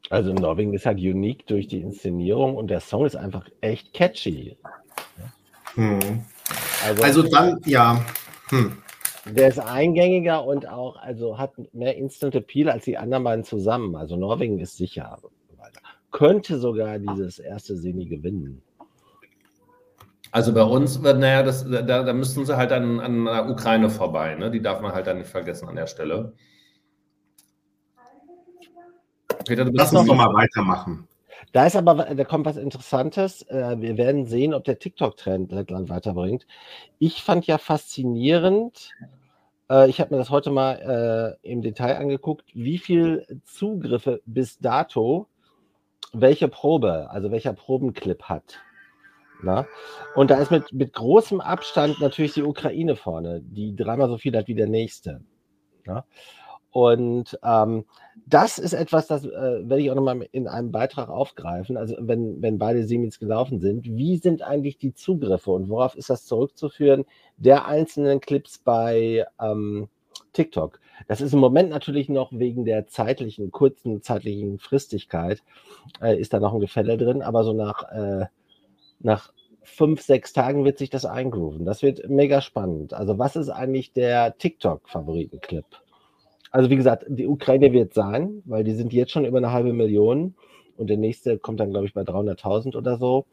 Also 0.09 0.33
Norwegen 0.33 0.73
ist 0.73 0.85
halt 0.85 0.97
unique 0.97 1.45
durch 1.45 1.67
die 1.67 1.81
Inszenierung 1.81 2.55
und 2.55 2.67
der 2.67 2.79
Song 2.79 3.05
ist 3.05 3.15
einfach 3.15 3.47
echt 3.61 3.93
catchy. 3.93 4.57
Hm. 5.75 6.25
Also, 6.85 7.03
also, 7.03 7.23
dann, 7.23 7.61
ja. 7.65 8.03
Hm. 8.49 8.77
Der 9.25 9.49
ist 9.49 9.59
eingängiger 9.59 10.43
und 10.43 10.67
auch, 10.67 10.95
also 10.97 11.37
hat 11.37 11.53
mehr 11.73 11.95
Instant 11.95 12.33
Appeal 12.33 12.69
als 12.69 12.85
die 12.85 12.97
anderen 12.97 13.23
beiden 13.23 13.43
zusammen. 13.43 13.95
Also 13.95 14.15
Norwegen 14.15 14.59
ist 14.59 14.77
sicher 14.77 15.19
könnte 16.11 16.59
sogar 16.59 16.99
dieses 16.99 17.39
erste 17.39 17.75
Semi 17.75 18.05
gewinnen. 18.05 18.61
Also 20.31 20.53
bei 20.53 20.63
uns, 20.63 20.99
naja, 21.01 21.41
das, 21.41 21.67
da, 21.69 21.81
da 21.81 22.13
müssten 22.13 22.45
sie 22.45 22.55
halt 22.55 22.71
an, 22.71 22.99
an 22.99 23.25
der 23.25 23.49
Ukraine 23.49 23.89
vorbei. 23.89 24.35
Ne? 24.35 24.51
Die 24.51 24.61
darf 24.61 24.79
man 24.81 24.91
halt 24.91 25.07
dann 25.07 25.17
nicht 25.17 25.29
vergessen 25.29 25.67
an 25.67 25.75
der 25.75 25.87
Stelle. 25.87 26.33
Peter, 29.45 29.65
du 29.65 29.71
Lass 29.73 29.93
uns 29.93 30.07
noch 30.07 30.15
mal 30.15 30.33
weitermachen. 30.33 31.07
Da 31.51 31.65
ist 31.65 31.75
aber, 31.75 31.95
da 31.95 32.23
kommt 32.25 32.45
was 32.45 32.57
Interessantes. 32.57 33.41
Äh, 33.43 33.77
wir 33.79 33.97
werden 33.97 34.25
sehen, 34.25 34.53
ob 34.53 34.65
der 34.65 34.77
TikTok-Trend 34.77 35.51
Lettland 35.51 35.89
weiterbringt. 35.89 36.45
Ich 36.99 37.23
fand 37.23 37.47
ja 37.47 37.57
faszinierend, 37.57 38.91
äh, 39.69 39.89
ich 39.89 39.99
habe 39.99 40.13
mir 40.13 40.19
das 40.19 40.29
heute 40.29 40.51
mal 40.51 41.37
äh, 41.43 41.49
im 41.49 41.61
Detail 41.61 41.97
angeguckt, 41.97 42.51
wie 42.53 42.77
viel 42.77 43.25
Zugriffe 43.45 44.21
bis 44.25 44.59
dato 44.59 45.27
welche 46.13 46.47
Probe, 46.47 47.09
also 47.09 47.31
welcher 47.31 47.53
Probenclip 47.53 48.23
hat. 48.23 48.59
Na? 49.41 49.65
Und 50.15 50.31
da 50.31 50.37
ist 50.39 50.51
mit, 50.51 50.73
mit 50.73 50.93
großem 50.93 51.39
Abstand 51.39 51.99
natürlich 52.01 52.33
die 52.33 52.43
Ukraine 52.43 52.95
vorne, 52.95 53.41
die 53.41 53.75
dreimal 53.75 54.09
so 54.09 54.17
viel 54.17 54.35
hat 54.35 54.47
wie 54.47 54.55
der 54.55 54.67
nächste. 54.67 55.21
Na? 55.85 56.05
Und 56.71 57.39
ähm, 57.43 57.85
das 58.27 58.59
ist 58.59 58.73
etwas, 58.73 59.07
das 59.07 59.25
äh, 59.25 59.29
werde 59.29 59.79
ich 59.79 59.89
auch 59.89 59.95
nochmal 59.95 60.27
in 60.31 60.47
einem 60.47 60.71
Beitrag 60.71 61.09
aufgreifen. 61.09 61.77
Also 61.77 61.95
wenn, 61.99 62.41
wenn 62.41 62.59
beide 62.59 62.83
Siemens 62.83 63.17
gelaufen 63.17 63.59
sind, 63.59 63.85
wie 63.85 64.17
sind 64.17 64.43
eigentlich 64.43 64.77
die 64.77 64.93
Zugriffe 64.93 65.51
und 65.51 65.69
worauf 65.69 65.95
ist 65.95 66.09
das 66.11 66.25
zurückzuführen 66.25 67.05
der 67.37 67.65
einzelnen 67.65 68.19
Clips 68.19 68.59
bei 68.59 69.25
ähm, 69.41 69.89
TikTok? 70.33 70.79
Das 71.07 71.21
ist 71.21 71.33
im 71.33 71.39
Moment 71.39 71.69
natürlich 71.69 72.09
noch 72.09 72.31
wegen 72.31 72.65
der 72.65 72.87
zeitlichen, 72.87 73.51
kurzen 73.51 74.01
zeitlichen 74.01 74.59
Fristigkeit, 74.59 75.41
äh, 76.01 76.19
ist 76.19 76.33
da 76.33 76.39
noch 76.39 76.53
ein 76.53 76.59
Gefälle 76.59 76.97
drin, 76.97 77.21
aber 77.21 77.43
so 77.43 77.53
nach, 77.53 77.83
äh, 77.91 78.25
nach 78.99 79.31
fünf, 79.63 80.01
sechs 80.01 80.33
Tagen 80.33 80.65
wird 80.65 80.77
sich 80.77 80.89
das 80.89 81.05
eingrooven. 81.05 81.65
Das 81.65 81.83
wird 81.83 82.09
mega 82.09 82.41
spannend. 82.41 82.93
Also, 82.93 83.17
was 83.17 83.35
ist 83.35 83.49
eigentlich 83.49 83.93
der 83.93 84.37
TikTok-Favoritenclip? 84.37 85.65
Also, 86.51 86.69
wie 86.69 86.75
gesagt, 86.75 87.05
die 87.07 87.27
Ukraine 87.27 87.71
wird 87.73 87.93
sein, 87.93 88.41
weil 88.45 88.63
die 88.63 88.73
sind 88.73 88.93
jetzt 88.93 89.11
schon 89.11 89.25
über 89.25 89.37
eine 89.37 89.51
halbe 89.51 89.73
Million 89.73 90.35
und 90.77 90.89
der 90.89 90.97
nächste 90.97 91.37
kommt 91.37 91.59
dann, 91.59 91.71
glaube 91.71 91.85
ich, 91.85 91.93
bei 91.93 92.01
300.000 92.01 92.75
oder 92.75 92.97
so. 92.97 93.25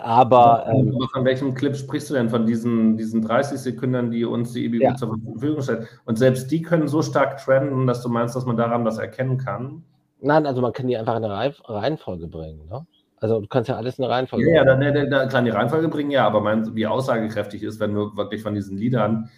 Aber, 0.00 0.66
ähm, 0.68 0.98
von 1.12 1.24
welchem 1.24 1.54
Clip 1.54 1.76
sprichst 1.76 2.10
du 2.10 2.14
denn? 2.14 2.30
Von 2.30 2.46
diesen, 2.46 2.96
diesen 2.96 3.20
30 3.22 3.58
Sekunden, 3.58 4.10
die 4.10 4.24
uns 4.24 4.52
die 4.52 4.64
EBU 4.64 4.76
ja. 4.76 4.94
zur 4.94 5.18
Verfügung 5.32 5.62
stellt? 5.62 5.86
Und 6.06 6.18
selbst 6.18 6.50
die 6.50 6.62
können 6.62 6.88
so 6.88 7.02
stark 7.02 7.38
trenden, 7.38 7.86
dass 7.86 8.02
du 8.02 8.08
meinst, 8.08 8.34
dass 8.34 8.46
man 8.46 8.56
daran 8.56 8.84
das 8.84 8.98
erkennen 8.98 9.38
kann? 9.38 9.84
Nein, 10.20 10.46
also 10.46 10.62
man 10.62 10.72
kann 10.72 10.86
die 10.86 10.96
einfach 10.96 11.16
in 11.16 11.24
eine 11.24 11.54
Reihenfolge 11.68 12.26
bringen. 12.26 12.66
Ne? 12.68 12.86
Also 13.18 13.40
du 13.40 13.46
kannst 13.48 13.68
ja 13.68 13.76
alles 13.76 13.98
in 13.98 14.04
eine 14.04 14.12
Reihenfolge 14.14 14.44
bringen. 14.44 14.56
Ja, 14.56 14.64
dann, 14.64 14.80
dann, 14.80 15.10
dann 15.10 15.28
kann 15.28 15.44
die 15.44 15.50
Reihenfolge 15.50 15.88
bringen, 15.88 16.10
ja, 16.10 16.26
aber 16.26 16.40
mein, 16.40 16.74
wie 16.74 16.86
aussagekräftig 16.86 17.62
ist, 17.62 17.78
wenn 17.78 17.94
du 17.94 18.16
wirklich 18.16 18.42
von 18.42 18.54
diesen 18.54 18.78
Liedern, 18.78 19.28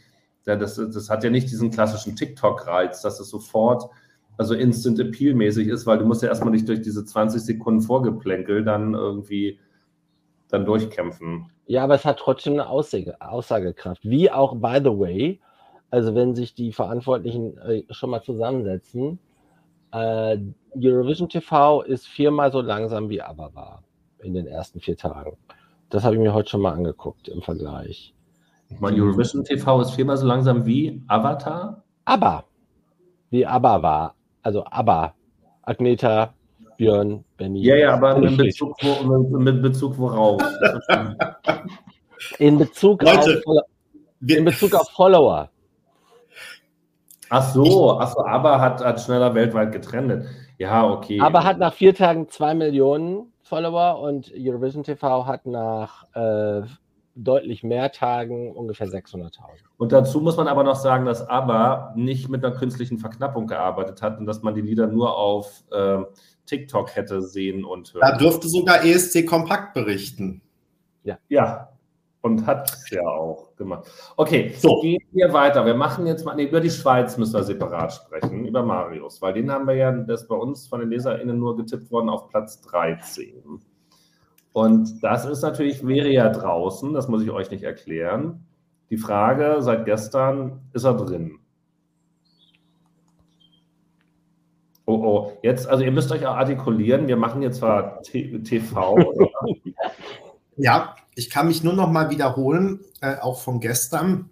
das, 0.45 0.77
das 0.77 1.11
hat 1.11 1.25
ja 1.25 1.31
nicht 1.31 1.51
diesen 1.51 1.71
klassischen 1.71 2.17
TikTok-Reiz, 2.17 3.03
dass 3.03 3.19
es 3.19 3.31
sofort 3.31 3.91
also 4.37 4.55
Instant 4.55 4.99
Appeal-mäßig 4.99 5.69
ist, 5.69 5.87
weil 5.87 5.99
du 5.99 6.05
musst 6.05 6.23
ja 6.23 6.29
erstmal 6.29 6.51
nicht 6.51 6.69
durch 6.69 6.83
diese 6.83 7.05
20 7.05 7.41
Sekunden 7.43 7.81
Vorgeplänkel 7.81 8.65
dann 8.65 8.95
irgendwie 8.95 9.59
dann 10.49 10.65
durchkämpfen. 10.65 11.51
Ja, 11.67 11.85
aber 11.85 11.95
es 11.95 12.05
hat 12.05 12.19
trotzdem 12.19 12.55
eine 12.55 12.69
Aussage, 12.69 13.21
Aussagekraft. 13.21 14.05
Wie 14.05 14.31
auch, 14.31 14.55
by 14.57 14.79
the 14.83 14.99
way, 14.99 15.41
also 15.91 16.15
wenn 16.15 16.35
sich 16.35 16.55
die 16.55 16.73
Verantwortlichen 16.73 17.57
äh, 17.59 17.85
schon 17.91 18.11
mal 18.11 18.23
zusammensetzen, 18.23 19.19
äh, 19.93 20.39
Eurovision 20.77 21.29
TV 21.29 21.83
ist 21.83 22.07
viermal 22.07 22.51
so 22.51 22.61
langsam 22.61 23.09
wie 23.09 23.23
ABBA 23.23 23.55
war 23.55 23.83
in 24.19 24.35
den 24.35 24.47
ersten 24.47 24.81
vier 24.81 24.97
Tagen. 24.97 25.37
Das 25.91 26.03
habe 26.05 26.17
ich 26.17 26.21
mir 26.21 26.35
heute 26.35 26.51
schon 26.51 26.63
mal 26.63 26.73
angeguckt 26.73 27.29
im 27.29 27.43
Vergleich. 27.43 28.15
Mein 28.81 29.01
Eurovision 29.01 29.45
TV 29.45 29.83
ist 29.83 29.91
viermal 29.91 30.17
so 30.17 30.27
langsam 30.27 30.67
wie 30.67 31.01
Avatar? 31.07 31.85
ABBA. 32.07 32.45
Wie 33.31 33.47
ABBA 33.47 33.83
war. 33.83 34.15
Also 34.43 34.65
ABBA. 34.65 35.15
Agneta, 35.63 36.35
Björn, 36.77 37.25
Benny. 37.37 37.61
Ja, 37.61 37.77
ja, 37.77 37.95
aber 37.95 38.17
in 38.17 38.37
Bezug, 38.37 38.77
wo, 38.83 39.39
mit 39.39 39.63
Bezug 39.63 39.99
worauf? 39.99 40.43
in 42.39 42.59
Bezug, 42.59 43.03
Leute, 43.03 43.43
auf, 43.47 43.63
in 44.27 44.45
Bezug 44.45 44.75
auf 44.75 44.91
Follower. 44.91 45.51
Ach 47.31 47.43
so, 47.53 47.99
ach 47.99 48.13
so, 48.13 48.25
aber 48.25 48.61
hat, 48.61 48.85
hat 48.85 49.01
schneller 49.01 49.35
weltweit 49.35 49.73
getrennt. 49.73 50.27
Ja, 50.59 50.89
okay. 50.89 51.21
Aber 51.21 51.45
hat 51.45 51.59
nach 51.59 51.75
vier 51.75 51.95
Tagen 51.95 52.29
zwei 52.29 52.55
Millionen 52.55 53.33
Follower 53.43 54.01
und 54.01 54.33
Eurovision 54.35 54.85
TV 54.85 55.27
hat 55.27 55.47
nach 55.47 56.05
äh, 56.15 56.63
deutlich 57.15 57.63
mehr 57.63 57.93
Tagen 57.93 58.53
ungefähr 58.53 58.89
600.000. 58.89 59.41
Und 59.77 59.93
dazu 59.93 60.21
muss 60.21 60.37
man 60.37 60.49
aber 60.49 60.65
noch 60.65 60.77
sagen, 60.77 61.05
dass 61.07 61.29
ABBA 61.29 61.93
nicht 61.97 62.29
mit 62.29 62.45
einer 62.45 62.55
künstlichen 62.55 62.99
Verknappung 62.99 63.47
gearbeitet 63.47 64.03
hat 64.03 64.19
und 64.19 64.27
dass 64.27 64.43
man 64.43 64.55
die 64.55 64.61
Lieder 64.61 64.87
nur 64.87 65.17
auf 65.17 65.63
äh, 65.71 65.99
TikTok 66.47 66.95
hätte 66.95 67.23
sehen 67.23 67.65
und 67.65 67.95
hören. 67.95 68.03
Da 68.03 68.17
durfte 68.17 68.49
sogar 68.49 68.85
ESC 68.85 69.27
Kompakt 69.27 69.75
berichten. 69.75 70.43
Ja. 71.03 71.19
Ja, 71.29 71.75
und 72.25 72.47
hat 72.47 72.73
es 72.73 72.89
ja 72.91 73.03
auch 73.03 73.55
gemacht. 73.57 73.87
Okay, 74.17 74.55
so. 74.57 74.81
gehen 74.81 75.03
wir 75.13 75.31
weiter. 75.35 75.67
Wir 75.67 75.75
machen 75.75 76.07
jetzt 76.07 76.25
mal, 76.25 76.35
nee, 76.35 76.45
über 76.45 76.61
die 76.61 76.71
Schweiz 76.71 77.19
müssen 77.19 77.35
wir 77.35 77.43
separat 77.43 77.93
sprechen, 77.93 78.47
über 78.47 78.63
Marius, 78.63 79.21
weil 79.21 79.35
den 79.35 79.53
haben 79.53 79.67
wir 79.67 79.75
ja, 79.75 79.93
das 79.93 80.23
ist 80.23 80.29
bei 80.29 80.35
uns 80.35 80.67
von 80.67 80.81
den 80.81 80.89
LeserInnen 80.89 81.39
nur 81.39 81.55
getippt 81.55 81.91
worden 81.91 82.09
auf 82.09 82.31
Platz 82.31 82.63
13. 82.63 83.61
Und 84.55 85.03
das 85.03 85.27
ist 85.27 85.43
natürlich, 85.43 85.87
wäre 85.87 86.09
ja 86.09 86.31
draußen, 86.31 86.95
das 86.95 87.09
muss 87.09 87.23
ich 87.23 87.31
euch 87.31 87.51
nicht 87.51 87.65
erklären. 87.65 88.47
Die 88.89 88.97
Frage 88.97 89.57
seit 89.61 89.85
gestern, 89.85 90.63
ist 90.73 90.85
er 90.85 90.95
drin? 90.95 91.41
Oh, 94.87 94.95
oh, 94.95 95.39
jetzt, 95.43 95.67
also 95.67 95.83
ihr 95.83 95.93
müsst 95.93 96.13
euch 96.13 96.27
auch 96.27 96.37
artikulieren. 96.37 97.09
Wir 97.09 97.17
machen 97.17 97.41
jetzt 97.43 97.59
zwar 97.59 98.03
TV. 98.03 98.99
ja, 100.57 100.95
ich 101.15 101.31
kann 101.31 101.49
mich 101.49 101.63
nur 101.63 101.73
noch 101.73 101.91
mal 101.91 102.11
wiederholen, 102.11 102.81
äh, 103.01 103.17
auch 103.17 103.41
von 103.41 103.61
gestern. 103.61 104.31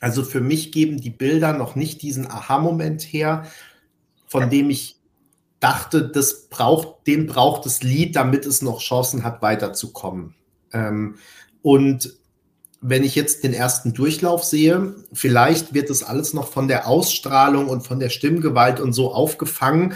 Also 0.00 0.22
für 0.22 0.40
mich 0.40 0.72
geben 0.72 1.00
die 1.00 1.10
Bilder 1.10 1.52
noch 1.52 1.74
nicht 1.74 2.02
diesen 2.02 2.30
Aha-Moment 2.30 3.02
her, 3.02 3.44
von 4.26 4.50
dem 4.50 4.70
ich 4.70 4.96
dachte, 5.60 6.08
das 6.08 6.48
braucht, 6.48 7.06
den 7.06 7.26
braucht 7.26 7.66
das 7.66 7.82
Lied, 7.82 8.16
damit 8.16 8.46
es 8.46 8.62
noch 8.62 8.80
Chancen 8.80 9.24
hat, 9.24 9.42
weiterzukommen. 9.42 10.34
Ähm, 10.72 11.16
und 11.62 12.14
wenn 12.88 13.04
ich 13.04 13.14
jetzt 13.14 13.44
den 13.44 13.52
ersten 13.52 13.94
Durchlauf 13.94 14.44
sehe, 14.44 14.94
vielleicht 15.12 15.74
wird 15.74 15.90
es 15.90 16.02
alles 16.02 16.34
noch 16.34 16.48
von 16.48 16.68
der 16.68 16.86
Ausstrahlung 16.86 17.68
und 17.68 17.86
von 17.86 18.00
der 18.00 18.10
Stimmgewalt 18.10 18.80
und 18.80 18.92
so 18.92 19.12
aufgefangen, 19.12 19.94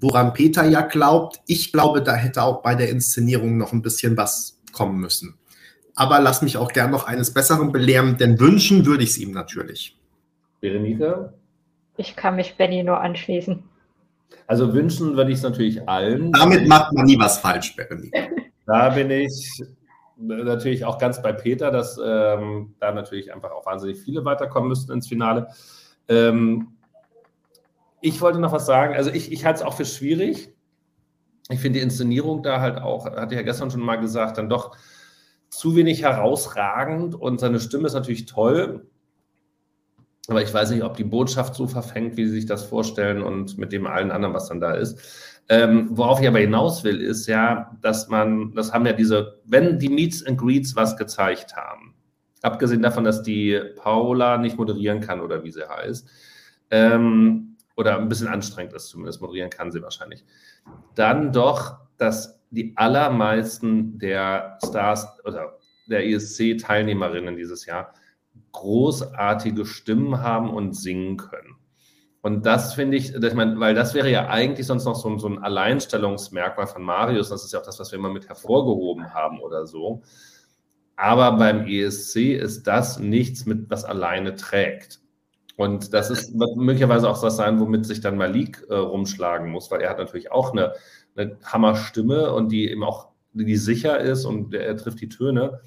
woran 0.00 0.32
Peter 0.32 0.64
ja 0.64 0.82
glaubt. 0.82 1.40
Ich 1.46 1.72
glaube, 1.72 2.02
da 2.02 2.14
hätte 2.14 2.42
auch 2.42 2.62
bei 2.62 2.74
der 2.74 2.90
Inszenierung 2.90 3.56
noch 3.56 3.72
ein 3.72 3.82
bisschen 3.82 4.16
was 4.16 4.58
kommen 4.72 4.98
müssen 4.98 5.38
aber 5.94 6.20
lass 6.20 6.42
mich 6.42 6.56
auch 6.56 6.72
gern 6.72 6.90
noch 6.90 7.06
eines 7.06 7.32
Besseren 7.32 7.72
belehren, 7.72 8.16
denn 8.16 8.38
wünschen 8.40 8.86
würde 8.86 9.04
ich 9.04 9.10
es 9.10 9.18
ihm 9.18 9.32
natürlich. 9.32 9.96
Berenike? 10.60 11.32
Ich 11.96 12.16
kann 12.16 12.36
mich 12.36 12.56
Benny 12.56 12.82
nur 12.82 13.00
anschließen. 13.00 13.62
Also 14.46 14.74
wünschen 14.74 15.16
würde 15.16 15.30
ich 15.30 15.38
es 15.38 15.42
natürlich 15.42 15.88
allen. 15.88 16.32
Damit 16.32 16.66
macht 16.66 16.92
man 16.92 17.04
nie 17.06 17.18
was 17.18 17.38
falsch, 17.38 17.76
Berenike. 17.76 18.28
Da 18.66 18.90
bin 18.90 19.10
ich 19.10 19.62
natürlich 20.16 20.84
auch 20.84 20.98
ganz 20.98 21.22
bei 21.22 21.32
Peter, 21.32 21.70
dass 21.70 21.98
ähm, 22.02 22.74
da 22.80 22.92
natürlich 22.92 23.32
einfach 23.32 23.50
auch 23.50 23.66
wahnsinnig 23.66 24.00
viele 24.00 24.24
weiterkommen 24.24 24.68
müssten 24.68 24.92
ins 24.92 25.08
Finale. 25.08 25.48
Ähm, 26.08 26.68
ich 28.00 28.20
wollte 28.20 28.38
noch 28.38 28.52
was 28.52 28.66
sagen. 28.66 28.94
Also 28.94 29.10
ich, 29.10 29.32
ich 29.32 29.44
halte 29.44 29.60
es 29.60 29.66
auch 29.66 29.74
für 29.74 29.84
schwierig. 29.84 30.54
Ich 31.50 31.60
finde 31.60 31.78
die 31.78 31.84
Inszenierung 31.84 32.42
da 32.42 32.60
halt 32.60 32.78
auch, 32.78 33.06
hatte 33.06 33.34
ich 33.34 33.38
ja 33.38 33.44
gestern 33.44 33.70
schon 33.70 33.80
mal 33.80 33.96
gesagt, 33.96 34.38
dann 34.38 34.48
doch 34.48 34.76
zu 35.50 35.76
wenig 35.76 36.02
herausragend 36.02 37.14
und 37.14 37.40
seine 37.40 37.60
Stimme 37.60 37.86
ist 37.86 37.94
natürlich 37.94 38.26
toll. 38.26 38.88
Aber 40.28 40.42
ich 40.42 40.52
weiß 40.52 40.70
nicht, 40.70 40.82
ob 40.82 40.96
die 40.96 41.04
Botschaft 41.04 41.54
so 41.54 41.66
verfängt, 41.66 42.16
wie 42.16 42.26
sie 42.26 42.32
sich 42.32 42.46
das 42.46 42.64
vorstellen 42.64 43.22
und 43.22 43.58
mit 43.58 43.72
dem 43.72 43.86
allen 43.86 44.10
anderen, 44.10 44.34
was 44.34 44.48
dann 44.48 44.60
da 44.60 44.72
ist. 44.72 44.98
Ähm, 45.48 45.88
worauf 45.90 46.20
ich 46.20 46.28
aber 46.28 46.38
hinaus 46.38 46.84
will, 46.84 47.00
ist 47.00 47.26
ja, 47.26 47.76
dass 47.82 48.08
man, 48.08 48.54
das 48.54 48.72
haben 48.72 48.86
ja 48.86 48.92
diese, 48.92 49.40
wenn 49.44 49.78
die 49.78 49.90
Meets 49.90 50.24
and 50.24 50.38
Greets 50.38 50.74
was 50.74 50.96
gezeigt 50.96 51.54
haben, 51.54 51.94
abgesehen 52.42 52.82
davon, 52.82 53.04
dass 53.04 53.22
die 53.22 53.60
Paula 53.76 54.38
nicht 54.38 54.56
moderieren 54.56 55.00
kann 55.00 55.20
oder 55.20 55.44
wie 55.44 55.50
sie 55.50 55.68
heißt, 55.68 56.08
ähm, 56.70 57.56
oder 57.76 57.98
ein 57.98 58.08
bisschen 58.08 58.28
anstrengend 58.28 58.72
ist 58.72 58.88
zumindest, 58.88 59.20
moderieren 59.20 59.50
kann 59.50 59.70
sie 59.70 59.82
wahrscheinlich, 59.82 60.24
dann 60.94 61.32
doch, 61.32 61.78
dass 61.98 62.40
die 62.50 62.72
allermeisten 62.76 63.98
der 63.98 64.58
Stars 64.64 65.06
oder 65.24 65.58
der 65.86 66.06
ESC-Teilnehmerinnen 66.06 67.36
dieses 67.36 67.66
Jahr 67.66 67.92
großartige 68.52 69.66
Stimmen 69.66 70.20
haben 70.20 70.50
und 70.50 70.74
singen 70.74 71.16
können. 71.16 71.53
Und 72.24 72.46
das 72.46 72.72
finde 72.72 72.96
ich, 72.96 73.14
ich 73.14 73.34
meine, 73.34 73.60
weil 73.60 73.74
das 73.74 73.92
wäre 73.92 74.10
ja 74.10 74.28
eigentlich 74.28 74.66
sonst 74.66 74.86
noch 74.86 74.96
so, 74.96 75.18
so, 75.18 75.28
ein 75.28 75.42
Alleinstellungsmerkmal 75.42 76.66
von 76.66 76.82
Marius. 76.82 77.28
Das 77.28 77.44
ist 77.44 77.52
ja 77.52 77.60
auch 77.60 77.64
das, 77.66 77.78
was 77.78 77.92
wir 77.92 77.98
immer 77.98 78.08
mit 78.08 78.28
hervorgehoben 78.28 79.12
haben 79.12 79.40
oder 79.40 79.66
so. 79.66 80.02
Aber 80.96 81.32
beim 81.36 81.66
ESC 81.66 82.32
ist 82.32 82.66
das 82.66 82.98
nichts, 82.98 83.44
mit 83.44 83.68
was 83.68 83.84
alleine 83.84 84.36
trägt. 84.36 85.00
Und 85.56 85.92
das 85.92 86.08
ist 86.08 86.34
möglicherweise 86.34 87.10
auch 87.10 87.20
das 87.20 87.36
sein, 87.36 87.60
womit 87.60 87.84
sich 87.84 88.00
dann 88.00 88.16
Malik 88.16 88.64
äh, 88.70 88.74
rumschlagen 88.74 89.50
muss, 89.50 89.70
weil 89.70 89.82
er 89.82 89.90
hat 89.90 89.98
natürlich 89.98 90.32
auch 90.32 90.52
eine 90.52 90.72
eine 91.16 91.36
Hammerstimme 91.44 92.32
und 92.32 92.50
die 92.50 92.70
eben 92.70 92.84
auch 92.84 93.10
die 93.32 93.56
sicher 93.56 93.98
ist 93.98 94.24
und 94.24 94.54
er 94.54 94.76
trifft 94.76 95.00
die 95.00 95.08
Töne. 95.08 95.60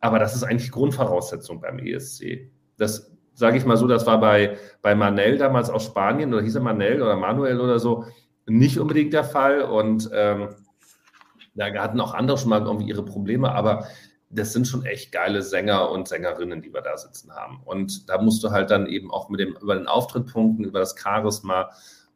Aber 0.00 0.18
das 0.18 0.34
ist 0.34 0.42
eigentlich 0.42 0.70
Grundvoraussetzung 0.70 1.60
beim 1.60 1.78
ESC. 1.78 2.50
Das 2.76 3.12
sage 3.34 3.56
ich 3.56 3.64
mal 3.64 3.76
so, 3.76 3.86
das 3.86 4.06
war 4.06 4.20
bei, 4.20 4.56
bei 4.82 4.94
Manel 4.94 5.38
damals 5.38 5.70
aus 5.70 5.84
Spanien, 5.84 6.32
oder 6.32 6.42
hieß 6.42 6.56
er 6.56 6.62
Manel 6.62 7.02
oder 7.02 7.16
Manuel 7.16 7.60
oder 7.60 7.78
so, 7.78 8.04
nicht 8.46 8.78
unbedingt 8.78 9.12
der 9.12 9.24
Fall. 9.24 9.62
Und 9.62 10.10
ähm, 10.12 10.50
da 11.54 11.66
hatten 11.74 12.00
auch 12.00 12.14
andere 12.14 12.38
schon 12.38 12.50
mal 12.50 12.62
irgendwie 12.62 12.88
ihre 12.88 13.04
Probleme, 13.04 13.52
aber 13.52 13.86
das 14.30 14.52
sind 14.52 14.66
schon 14.66 14.84
echt 14.84 15.12
geile 15.12 15.42
Sänger 15.42 15.90
und 15.90 16.08
Sängerinnen, 16.08 16.62
die 16.62 16.72
wir 16.72 16.80
da 16.80 16.96
sitzen 16.96 17.32
haben. 17.32 17.60
Und 17.64 18.08
da 18.08 18.20
musst 18.20 18.42
du 18.42 18.50
halt 18.50 18.70
dann 18.70 18.86
eben 18.86 19.10
auch 19.10 19.28
mit 19.28 19.40
dem, 19.40 19.56
über 19.60 19.74
den 19.74 19.86
Auftritt 19.86 20.32
punkten, 20.32 20.64
über 20.64 20.80
das 20.80 20.94
Charisma 20.98 21.70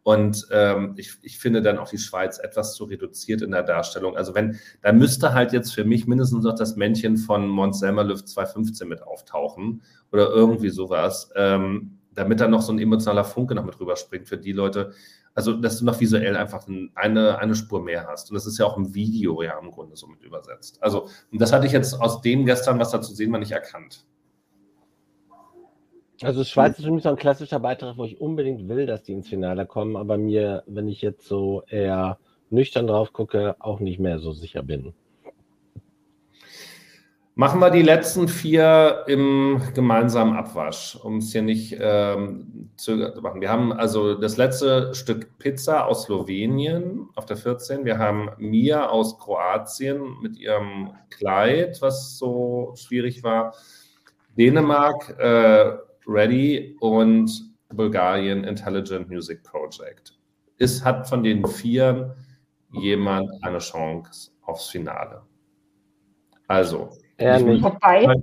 und 0.06 0.46
ähm, 0.52 0.94
ich, 0.96 1.18
ich 1.22 1.36
finde 1.40 1.62
dann 1.62 1.78
auch 1.78 1.88
die 1.88 1.98
Schweiz 1.98 2.38
etwas 2.38 2.76
zu 2.76 2.84
reduziert 2.84 3.42
in 3.42 3.50
der 3.50 3.64
Darstellung. 3.64 4.16
Also 4.16 4.36
wenn, 4.36 4.56
da 4.80 4.92
müsste 4.92 5.34
halt 5.34 5.52
jetzt 5.52 5.74
für 5.74 5.82
mich 5.82 6.06
mindestens 6.06 6.44
noch 6.44 6.54
das 6.54 6.76
Männchen 6.76 7.16
von 7.16 7.48
Mont 7.48 7.74
Selmerlöw 7.74 8.14
215 8.14 8.86
mit 8.86 9.02
auftauchen 9.02 9.82
oder 10.12 10.28
irgendwie 10.28 10.68
sowas, 10.68 11.32
ähm, 11.34 11.98
damit 12.14 12.38
da 12.38 12.46
noch 12.46 12.62
so 12.62 12.72
ein 12.72 12.78
emotionaler 12.78 13.24
Funke 13.24 13.56
noch 13.56 13.64
mit 13.64 13.80
rüberspringt 13.80 14.28
für 14.28 14.38
die 14.38 14.52
Leute. 14.52 14.92
Also, 15.34 15.54
dass 15.54 15.80
du 15.80 15.84
noch 15.84 15.98
visuell 15.98 16.36
einfach 16.36 16.68
eine, 16.94 17.40
eine 17.40 17.56
Spur 17.56 17.82
mehr 17.82 18.06
hast. 18.06 18.30
Und 18.30 18.36
das 18.36 18.46
ist 18.46 18.58
ja 18.58 18.66
auch 18.66 18.76
im 18.76 18.94
Video 18.94 19.42
ja 19.42 19.58
im 19.58 19.72
Grunde 19.72 19.96
so 19.96 20.06
mit 20.06 20.22
übersetzt. 20.22 20.80
Also, 20.84 21.08
und 21.32 21.40
das 21.40 21.52
hatte 21.52 21.66
ich 21.66 21.72
jetzt 21.72 22.00
aus 22.00 22.20
dem 22.20 22.46
gestern, 22.46 22.78
was 22.78 22.92
da 22.92 23.02
zu 23.02 23.12
sehen 23.12 23.32
war, 23.32 23.40
nicht 23.40 23.50
erkannt. 23.50 24.06
Also 26.22 26.44
Schweiz 26.44 26.78
ist 26.78 26.84
für 26.84 26.90
mich 26.90 27.02
so 27.02 27.10
ein 27.10 27.16
klassischer 27.16 27.60
Beitrag, 27.60 27.98
wo 27.98 28.04
ich 28.04 28.20
unbedingt 28.20 28.68
will, 28.68 28.86
dass 28.86 29.02
die 29.02 29.12
ins 29.12 29.28
Finale 29.28 29.66
kommen, 29.66 29.96
aber 29.96 30.16
mir, 30.16 30.62
wenn 30.66 30.88
ich 30.88 31.02
jetzt 31.02 31.28
so 31.28 31.62
eher 31.68 32.18
nüchtern 32.48 32.86
drauf 32.86 33.12
gucke, 33.12 33.56
auch 33.58 33.80
nicht 33.80 34.00
mehr 34.00 34.18
so 34.18 34.32
sicher 34.32 34.62
bin. 34.62 34.94
Machen 37.38 37.60
wir 37.60 37.68
die 37.68 37.82
letzten 37.82 38.28
vier 38.28 39.04
im 39.08 39.60
gemeinsamen 39.74 40.34
Abwasch, 40.34 40.96
um 40.96 41.18
es 41.18 41.32
hier 41.32 41.42
nicht 41.42 41.76
ähm, 41.78 42.70
zu 42.76 42.96
machen. 43.20 43.42
Wir 43.42 43.50
haben 43.50 43.74
also 43.74 44.14
das 44.14 44.38
letzte 44.38 44.94
Stück 44.94 45.36
Pizza 45.38 45.84
aus 45.84 46.04
Slowenien 46.04 47.10
auf 47.14 47.26
der 47.26 47.36
14. 47.36 47.84
Wir 47.84 47.98
haben 47.98 48.30
Mia 48.38 48.88
aus 48.88 49.18
Kroatien 49.18 50.16
mit 50.22 50.38
ihrem 50.38 50.94
Kleid, 51.10 51.82
was 51.82 52.16
so 52.16 52.72
schwierig 52.74 53.22
war. 53.22 53.54
Dänemark, 54.38 55.18
äh, 55.18 55.76
Ready 56.06 56.76
und 56.80 57.30
Bulgarien 57.68 58.44
Intelligent 58.44 59.08
Music 59.08 59.42
Project. 59.42 60.18
Es 60.58 60.84
hat 60.84 61.08
von 61.08 61.22
den 61.22 61.46
vier 61.46 62.16
jemand 62.72 63.30
eine 63.42 63.58
Chance 63.58 64.30
aufs 64.42 64.68
Finale. 64.68 65.22
Also, 66.48 66.90
wobei, 67.18 68.22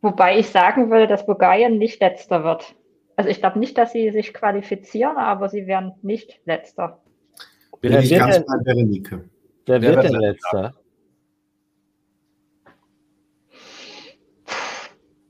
wobei 0.00 0.38
ich 0.38 0.48
sagen 0.48 0.90
würde, 0.90 1.06
dass 1.06 1.26
Bulgarien 1.26 1.78
nicht 1.78 2.00
letzter 2.00 2.44
wird. 2.44 2.74
Also 3.16 3.28
ich 3.28 3.40
glaube 3.40 3.58
nicht, 3.58 3.76
dass 3.76 3.92
sie 3.92 4.10
sich 4.10 4.32
qualifizieren, 4.32 5.16
aber 5.16 5.48
sie 5.48 5.66
werden 5.66 5.92
nicht 6.02 6.40
letzter. 6.44 7.02
Bin 7.80 7.92
ich 7.94 8.10
ganz 8.10 8.38
bei 8.38 8.56
Berenike. 8.64 9.28
Wer 9.66 9.82
wird 9.82 10.04
denn 10.04 10.14
letzter? 10.14 10.74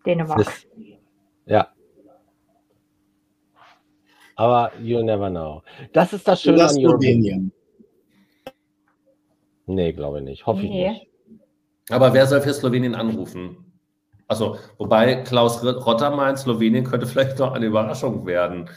Dänemark. 0.06 0.38
Das, 0.38 0.66
ja. 1.46 1.68
Aber 4.36 4.72
you 4.80 5.02
never 5.02 5.28
know. 5.30 5.62
Das 5.92 6.12
ist 6.12 6.26
das 6.26 6.42
Schöne 6.42 6.56
Oder 6.56 6.68
an. 6.68 6.74
Slowenien. 6.74 7.52
Nee, 9.66 9.92
glaube 9.92 10.18
ich 10.18 10.24
nicht. 10.24 10.46
Hoffe 10.46 10.62
ich 10.62 10.70
Nee. 10.70 10.90
nicht. 10.90 11.08
Aber 11.90 12.12
wer 12.14 12.26
soll 12.26 12.40
für 12.40 12.52
Slowenien 12.54 12.94
anrufen? 12.94 13.72
Also, 14.28 14.56
wobei 14.78 15.16
Klaus 15.16 15.62
Rotter 15.62 16.10
meint, 16.16 16.38
Slowenien 16.38 16.84
könnte 16.84 17.06
vielleicht 17.06 17.38
noch 17.38 17.52
eine 17.52 17.66
Überraschung 17.66 18.24
werden. 18.26 18.70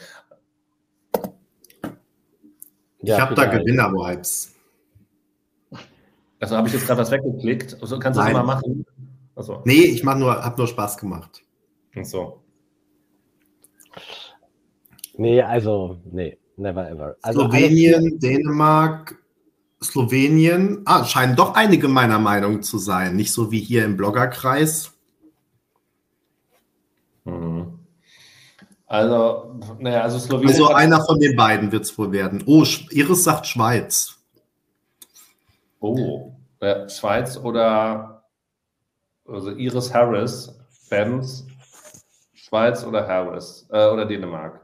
ich 2.99 3.11
habe 3.19 3.35
da. 3.35 3.45
Gewinner-Vibes. 3.45 4.53
Also 6.41 6.57
habe 6.57 6.67
ich 6.67 6.73
jetzt 6.73 6.85
gerade 6.85 6.99
was 7.01 7.11
weggeklickt. 7.11 7.77
Also 7.81 7.97
kannst 7.97 8.19
du 8.19 8.23
das 8.23 8.33
mal 8.33 8.43
machen? 8.43 8.85
Also, 9.35 9.61
Nee, 9.65 9.73
ich 9.85 10.03
mach 10.03 10.17
nur, 10.17 10.43
habe 10.43 10.57
nur 10.57 10.67
Spaß 10.67 10.97
gemacht. 10.97 11.41
so. 12.03 12.41
Nee, 15.17 15.41
also, 15.41 15.99
nee, 16.11 16.37
never 16.57 16.89
ever. 16.89 17.15
Also 17.21 17.41
Slowenien, 17.41 18.19
Dänemark, 18.19 19.17
Slowenien. 19.81 20.81
Ah, 20.85 21.05
scheinen 21.05 21.35
doch 21.35 21.53
einige 21.55 21.87
meiner 21.87 22.19
Meinung 22.19 22.63
zu 22.63 22.77
sein. 22.77 23.15
Nicht 23.15 23.31
so 23.31 23.51
wie 23.51 23.59
hier 23.59 23.85
im 23.85 23.97
Bloggerkreis. 23.97 24.91
Mhm. 27.23 27.79
Also, 28.87 29.59
naja, 29.79 30.01
also 30.01 30.19
Slowenien. 30.19 30.49
Also 30.49 30.73
einer 30.73 31.03
von 31.03 31.19
den 31.19 31.35
beiden 31.35 31.71
wird 31.71 31.83
es 31.83 31.97
wohl 31.97 32.11
werden. 32.11 32.43
Oh, 32.45 32.65
Iris 32.91 33.23
sagt 33.23 33.47
Schweiz. 33.47 34.17
Oh, 35.79 36.33
äh, 36.59 36.87
Schweiz 36.89 37.37
oder 37.37 38.23
also 39.27 39.51
Iris 39.51 39.93
Harris, 39.93 40.53
Fans, 40.87 41.47
Schweiz 42.45 42.85
oder 42.85 43.07
Harris 43.07 43.67
äh, 43.71 43.87
oder 43.87 44.05
Dänemark. 44.05 44.61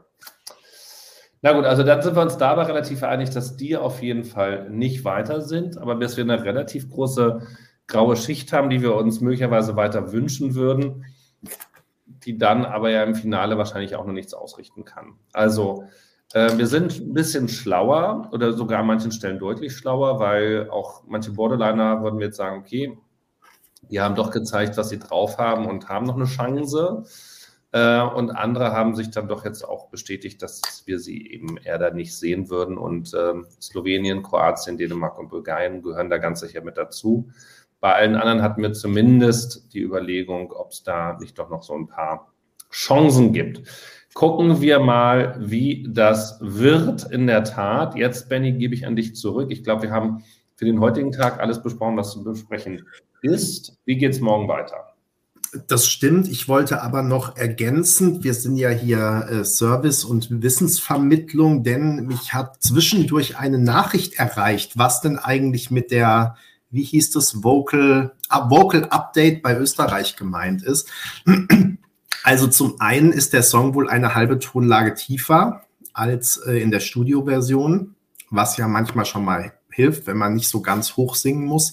Na 1.40 1.52
gut, 1.52 1.64
also 1.64 1.82
dann 1.82 2.00
sind 2.00 2.14
wir 2.14 2.22
uns 2.22 2.36
dabei 2.36 2.62
relativ 2.62 3.02
einig, 3.02 3.30
dass 3.30 3.56
die 3.56 3.76
auf 3.76 4.00
jeden 4.00 4.22
Fall 4.22 4.70
nicht 4.70 5.04
weiter 5.04 5.40
sind, 5.40 5.76
aber 5.76 5.96
dass 5.96 6.16
wir 6.16 6.22
eine 6.22 6.44
relativ 6.44 6.88
große 6.88 7.44
graue 7.88 8.14
Schicht 8.16 8.52
haben, 8.52 8.70
die 8.70 8.80
wir 8.80 8.94
uns 8.94 9.20
möglicherweise 9.20 9.74
weiter 9.74 10.12
wünschen 10.12 10.54
würden, 10.54 11.04
die 12.06 12.38
dann 12.38 12.64
aber 12.64 12.90
ja 12.90 13.02
im 13.02 13.16
Finale 13.16 13.58
wahrscheinlich 13.58 13.96
auch 13.96 14.06
noch 14.06 14.12
nichts 14.12 14.34
ausrichten 14.34 14.84
kann. 14.84 15.14
Also 15.32 15.84
äh, 16.32 16.56
wir 16.56 16.68
sind 16.68 17.00
ein 17.00 17.12
bisschen 17.12 17.48
schlauer 17.48 18.28
oder 18.32 18.52
sogar 18.52 18.78
an 18.78 18.86
manchen 18.86 19.10
Stellen 19.10 19.40
deutlich 19.40 19.76
schlauer, 19.76 20.20
weil 20.20 20.70
auch 20.70 21.02
manche 21.08 21.32
Borderliner 21.32 22.04
würden 22.04 22.20
wir 22.20 22.26
jetzt 22.26 22.36
sagen, 22.36 22.60
okay, 22.60 22.96
die 23.90 24.00
haben 24.00 24.14
doch 24.14 24.30
gezeigt, 24.30 24.76
was 24.76 24.90
sie 24.90 25.00
drauf 25.00 25.38
haben 25.38 25.66
und 25.66 25.88
haben 25.88 26.06
noch 26.06 26.14
eine 26.14 26.26
Chance. 26.26 27.04
Äh, 27.72 28.02
und 28.02 28.30
andere 28.30 28.72
haben 28.72 28.94
sich 28.94 29.10
dann 29.10 29.28
doch 29.28 29.44
jetzt 29.44 29.66
auch 29.66 29.88
bestätigt, 29.88 30.42
dass 30.42 30.82
wir 30.86 30.98
sie 30.98 31.30
eben 31.30 31.56
eher 31.56 31.78
da 31.78 31.90
nicht 31.90 32.16
sehen 32.16 32.50
würden. 32.50 32.78
Und 32.78 33.12
ähm, 33.14 33.46
Slowenien, 33.60 34.22
Kroatien, 34.22 34.76
Dänemark 34.76 35.18
und 35.18 35.30
Bulgarien 35.30 35.82
gehören 35.82 36.10
da 36.10 36.18
ganz 36.18 36.40
sicher 36.40 36.62
mit 36.62 36.76
dazu. 36.76 37.30
Bei 37.80 37.94
allen 37.94 38.14
anderen 38.14 38.42
hatten 38.42 38.62
wir 38.62 38.74
zumindest 38.74 39.72
die 39.72 39.80
Überlegung, 39.80 40.52
ob 40.52 40.70
es 40.70 40.82
da 40.84 41.18
nicht 41.18 41.38
doch 41.38 41.50
noch 41.50 41.62
so 41.62 41.74
ein 41.74 41.88
paar 41.88 42.32
Chancen 42.70 43.32
gibt. 43.32 43.62
Gucken 44.14 44.60
wir 44.60 44.78
mal, 44.78 45.36
wie 45.38 45.86
das 45.88 46.38
wird 46.40 47.10
in 47.10 47.26
der 47.26 47.44
Tat. 47.44 47.96
Jetzt, 47.96 48.28
Benny, 48.28 48.52
gebe 48.52 48.74
ich 48.74 48.86
an 48.86 48.96
dich 48.96 49.16
zurück. 49.16 49.50
Ich 49.50 49.64
glaube, 49.64 49.82
wir 49.82 49.90
haben 49.90 50.22
für 50.56 50.66
den 50.66 50.80
heutigen 50.80 51.10
Tag 51.10 51.40
alles 51.40 51.62
besprochen, 51.62 51.96
was 51.96 52.12
zu 52.12 52.22
besprechen 52.22 52.86
ist. 53.22 53.78
Wie 53.86 53.96
geht 53.96 54.12
es 54.12 54.20
morgen 54.20 54.46
weiter? 54.48 54.91
Das 55.68 55.86
stimmt. 55.86 56.28
Ich 56.28 56.48
wollte 56.48 56.82
aber 56.82 57.02
noch 57.02 57.36
ergänzen, 57.36 58.24
wir 58.24 58.32
sind 58.32 58.56
ja 58.56 58.70
hier 58.70 59.26
äh, 59.30 59.44
Service- 59.44 60.02
und 60.02 60.42
Wissensvermittlung, 60.42 61.62
denn 61.62 62.06
mich 62.06 62.32
hat 62.32 62.62
zwischendurch 62.62 63.36
eine 63.36 63.58
Nachricht 63.58 64.14
erreicht, 64.14 64.78
was 64.78 65.02
denn 65.02 65.18
eigentlich 65.18 65.70
mit 65.70 65.90
der, 65.90 66.36
wie 66.70 66.84
hieß 66.84 67.10
das, 67.10 67.42
Vocal, 67.44 68.12
ah, 68.30 68.48
Vocal 68.48 68.86
Update 68.86 69.42
bei 69.42 69.56
Österreich 69.58 70.16
gemeint 70.16 70.62
ist. 70.62 70.88
Also 72.24 72.46
zum 72.46 72.80
einen 72.80 73.10
ist 73.10 73.32
der 73.32 73.42
Song 73.42 73.74
wohl 73.74 73.90
eine 73.90 74.14
halbe 74.14 74.38
Tonlage 74.38 74.94
tiefer 74.94 75.64
als 75.92 76.36
äh, 76.36 76.62
in 76.62 76.70
der 76.70 76.78
Studioversion, 76.78 77.96
was 78.30 78.56
ja 78.56 78.68
manchmal 78.68 79.06
schon 79.06 79.24
mal 79.24 79.52
hilft, 79.70 80.06
wenn 80.06 80.18
man 80.18 80.34
nicht 80.34 80.48
so 80.48 80.62
ganz 80.62 80.96
hoch 80.96 81.16
singen 81.16 81.44
muss. 81.44 81.72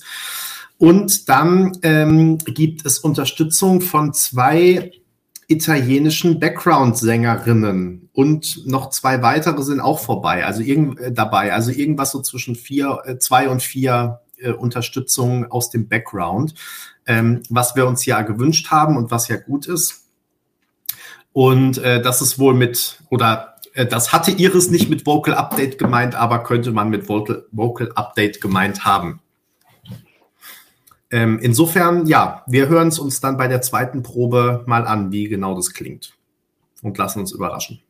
Und 0.80 1.28
dann 1.28 1.78
ähm, 1.84 2.38
gibt 2.38 2.86
es 2.86 3.00
Unterstützung 3.00 3.82
von 3.82 4.14
zwei 4.14 4.94
italienischen 5.50 6.40
Background-Sängerinnen 6.40 8.10
und 8.14 8.66
noch 8.66 8.90
zwei 8.92 9.22
weitere 9.22 9.62
sind 9.64 9.82
auch 9.82 10.00
vorbei, 10.00 10.46
also 10.46 10.62
irgend, 10.62 10.98
äh, 11.00 11.12
dabei, 11.12 11.52
also 11.52 11.72
irgendwas 11.72 12.12
so 12.12 12.22
zwischen 12.22 12.56
vier, 12.56 13.02
äh, 13.04 13.18
zwei 13.18 13.50
und 13.50 13.62
vier 13.62 14.22
äh, 14.38 14.52
Unterstützungen 14.52 15.52
aus 15.52 15.70
dem 15.70 15.90
Background, 15.90 16.54
ähm, 17.06 17.44
was 17.50 17.76
wir 17.76 17.86
uns 17.86 18.06
ja 18.06 18.22
gewünscht 18.22 18.72
haben 18.72 18.96
und 18.96 19.12
was 19.12 19.28
ja 19.28 19.36
gut 19.36 19.68
ist. 19.68 20.06
Und 21.34 21.78
äh, 21.80 22.02
das 22.02 22.22
ist 22.22 22.40
wohl 22.40 22.54
mit, 22.54 23.02
oder 23.10 23.56
äh, 23.74 23.86
das 23.86 24.14
hatte 24.14 24.32
Iris 24.32 24.70
nicht 24.70 24.90
mit 24.90 25.06
Vocal 25.06 25.34
Update 25.34 25.78
gemeint, 25.78 26.16
aber 26.16 26.44
könnte 26.44 26.72
man 26.72 26.90
mit 26.90 27.10
Vocal, 27.10 27.46
Vocal 27.52 27.92
Update 27.96 28.40
gemeint 28.40 28.86
haben. 28.86 29.20
Ähm, 31.12 31.40
insofern, 31.42 32.06
ja, 32.06 32.44
wir 32.48 32.68
hören 32.68 32.90
es 32.90 33.00
uns 33.00 33.20
dann 33.20 33.38
bei 33.38 33.48
der 33.48 33.62
zweiten 33.62 34.04
Probe 34.04 34.64
mal 34.68 34.86
an, 34.86 35.12
wie 35.12 35.28
genau 35.28 35.56
das 35.56 35.74
klingt. 35.74 36.14
Und 36.82 36.98
lassen 36.98 37.20
uns 37.20 37.32
überraschen. 37.32 37.82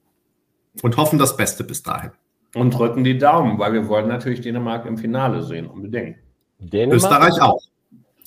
Und 0.81 0.97
hoffen 0.97 1.19
das 1.19 1.35
Beste 1.35 1.63
bis 1.63 1.83
dahin. 1.83 2.11
Und 2.55 2.71
drücken 2.71 3.03
die 3.03 3.17
Daumen, 3.17 3.59
weil 3.59 3.73
wir 3.73 3.87
wollen 3.87 4.07
natürlich 4.07 4.41
Dänemark 4.41 4.85
im 4.85 4.97
Finale 4.97 5.43
sehen, 5.43 5.67
unbedingt. 5.67 6.17
Dänemark? 6.59 6.97
Österreich 6.97 7.41
auch. 7.41 7.61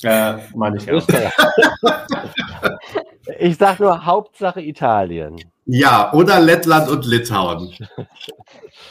Äh, 0.02 0.34
meine 0.54 0.76
ich 0.76 0.86
ja. 0.86 0.94
Österreich. 0.94 1.32
ich 3.38 3.56
sag 3.56 3.80
nur 3.80 4.04
Hauptsache 4.04 4.60
Italien. 4.60 5.36
Ja, 5.64 6.12
oder 6.12 6.40
Lettland 6.40 6.88
und 6.88 7.06
Litauen. 7.06 7.72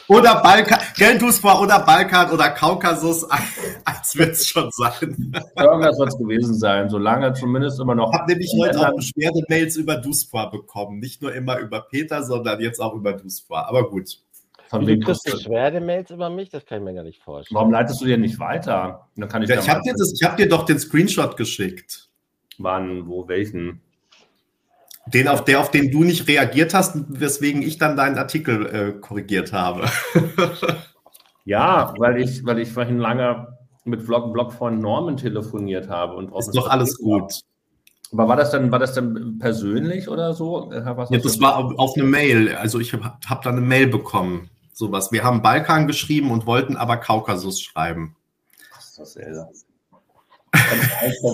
Oder 0.08 0.42
Balkan, 0.42 0.80
Gelduspa 0.98 1.60
oder 1.60 1.80
Balkan 1.80 2.32
oder 2.32 2.50
Kaukasus, 2.50 3.26
als 3.86 4.16
wird 4.18 4.32
es 4.32 4.48
schon 4.48 4.70
sein. 4.72 5.34
Irgendwas 5.58 6.00
wird 6.00 6.10
es 6.10 6.18
gewesen 6.18 6.54
sein, 6.54 6.90
solange 6.90 7.34
zumindest 7.34 7.80
immer 7.80 7.96
noch. 7.96 8.12
Ich 8.14 8.20
habe 8.20 8.32
nämlich 8.32 8.52
heute 8.58 8.80
auch 8.88 8.96
Beschwerdemails 8.96 9.76
über 9.78 9.98
Duspra 9.98 10.46
bekommen. 10.46 11.00
Nicht 11.00 11.22
nur 11.22 11.34
immer 11.34 11.60
über 11.60 11.82
Peter, 11.82 12.24
sondern 12.24 12.60
jetzt 12.62 12.80
auch 12.80 12.94
über 12.94 13.14
Duspra. 13.14 13.64
Aber 13.68 13.90
gut. 13.90 14.20
Von 14.70 14.82
Wie 14.84 14.88
wem 14.88 15.02
du 15.02 15.08
kriegst? 15.08 15.26
Beschwerdemails 15.26 16.10
über 16.12 16.30
mich? 16.30 16.50
Das 16.50 16.66
kann 16.66 16.78
ich 16.80 16.84
mir 16.86 16.94
gar 16.94 17.04
nicht 17.04 17.22
vorstellen. 17.22 17.56
Warum 17.56 17.72
leitest 17.72 18.00
du 18.00 18.06
dir 18.06 18.18
nicht 18.18 18.40
weiter? 18.40 19.08
Dann 19.18 19.28
kann 19.28 19.44
ich, 19.44 19.50
Ja, 19.50 19.60
ich 19.60 19.70
habe 19.70 19.82
dir, 19.82 19.94
das- 19.94 20.14
ich 20.14 20.24
hab 20.26 20.38
dir 20.38 20.48
doch 20.48 20.66
den 20.66 20.80
Screenshot 20.80 21.36
geschickt. 21.36 22.08
Wann, 22.58 23.08
wo, 23.08 23.28
welchen? 23.28 23.82
Den, 25.08 25.28
auf 25.28 25.44
der, 25.44 25.60
auf 25.60 25.72
den 25.72 25.92
du 25.92 26.04
nicht 26.04 26.28
reagiert 26.28 26.74
hast, 26.74 26.96
weswegen 27.08 27.62
ich 27.64 27.78
dann 27.78 27.98
deinen 27.98 28.18
Artikel 28.18 28.66
äh, 28.68 28.92
korrigiert 29.00 29.52
habe. 29.52 29.90
Ja, 31.46 31.94
weil 31.98 32.22
ich, 32.22 32.46
weil 32.46 32.60
ich 32.60 32.72
vorhin 32.72 33.00
lange 33.00 33.58
mit 33.84 34.04
Vlog, 34.04 34.32
Blog 34.32 34.54
von 34.54 34.80
Norman 34.80 35.18
telefoniert 35.18 35.90
habe. 35.90 36.16
Und 36.16 36.32
Ist 36.38 36.56
doch 36.56 36.70
alles 36.70 36.98
gut. 36.98 37.34
Aber 38.12 38.28
war 38.28 38.36
das 38.36 38.52
dann, 38.52 38.72
war 38.72 38.80
das 38.80 38.94
dann 38.94 39.40
persönlich 39.40 40.08
oder 40.08 40.34
so? 40.34 40.70
Was 40.70 41.10
Ja, 41.10 41.18
das 41.18 41.40
war 41.40 41.58
auf, 41.58 41.80
auf 41.80 41.96
eine 41.96 42.04
Mail. 42.04 42.56
Also 42.56 42.80
ich 42.80 42.94
habe 42.94 43.14
hab 43.26 43.42
dann 43.42 43.58
eine 43.58 43.66
Mail 43.66 43.88
bekommen. 43.88 44.50
Sowas. 44.74 45.12
Wir 45.12 45.24
haben 45.24 45.42
Balkan 45.42 45.88
geschrieben 45.88 46.32
und 46.32 46.46
wollten 46.46 46.76
aber 46.76 46.98
Kaukasus 46.98 47.62
schreiben. 47.62 48.16
Ach, 48.74 48.80
ist 48.80 49.00
das 49.00 49.14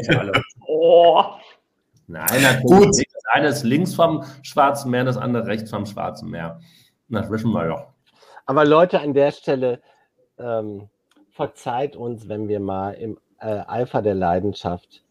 für 0.06 0.20
alle. 0.20 0.32
Oh, 0.70 1.24
Nein, 2.08 2.42
natürlich 2.42 2.64
Gut. 2.64 2.96
Eine 3.32 3.48
ist 3.48 3.64
links 3.64 3.94
vom 3.94 4.24
Schwarzen 4.42 4.92
Meer, 4.92 5.06
das 5.06 5.18
andere 5.18 5.48
rechts 5.48 5.70
vom 5.70 5.86
Schwarzen 5.86 6.30
Meer. 6.30 6.60
Das 7.10 7.30
wissen 7.30 7.52
wir 7.52 7.68
ja. 7.68 7.94
Aber 8.46 8.66
Leute, 8.66 9.00
an 9.02 9.14
der 9.14 9.32
Stelle 9.32 9.82
ähm, 10.38 10.90
verzeiht 11.32 11.96
uns, 11.96 12.28
wenn 12.30 12.48
wir 12.48 12.60
mal 12.60 12.94
im 12.94 13.18
äh, 13.40 13.62
Eifer 13.68 14.02
der 14.02 14.16
Leidenschaft 14.16 15.04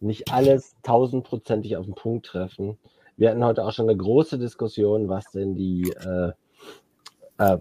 nicht 0.00 0.32
alles 0.32 0.74
tausendprozentig 0.82 1.76
auf 1.76 1.86
den 1.86 1.94
Punkt 1.94 2.26
treffen. 2.26 2.78
Wir 3.16 3.30
hatten 3.30 3.44
heute 3.44 3.64
auch 3.64 3.72
schon 3.72 3.88
eine 3.88 3.96
große 3.96 4.38
Diskussion, 4.38 5.08
was 5.08 5.30
denn 5.30 5.54
die 5.54 5.90
äh, 5.90 6.32
äh, 7.38 7.58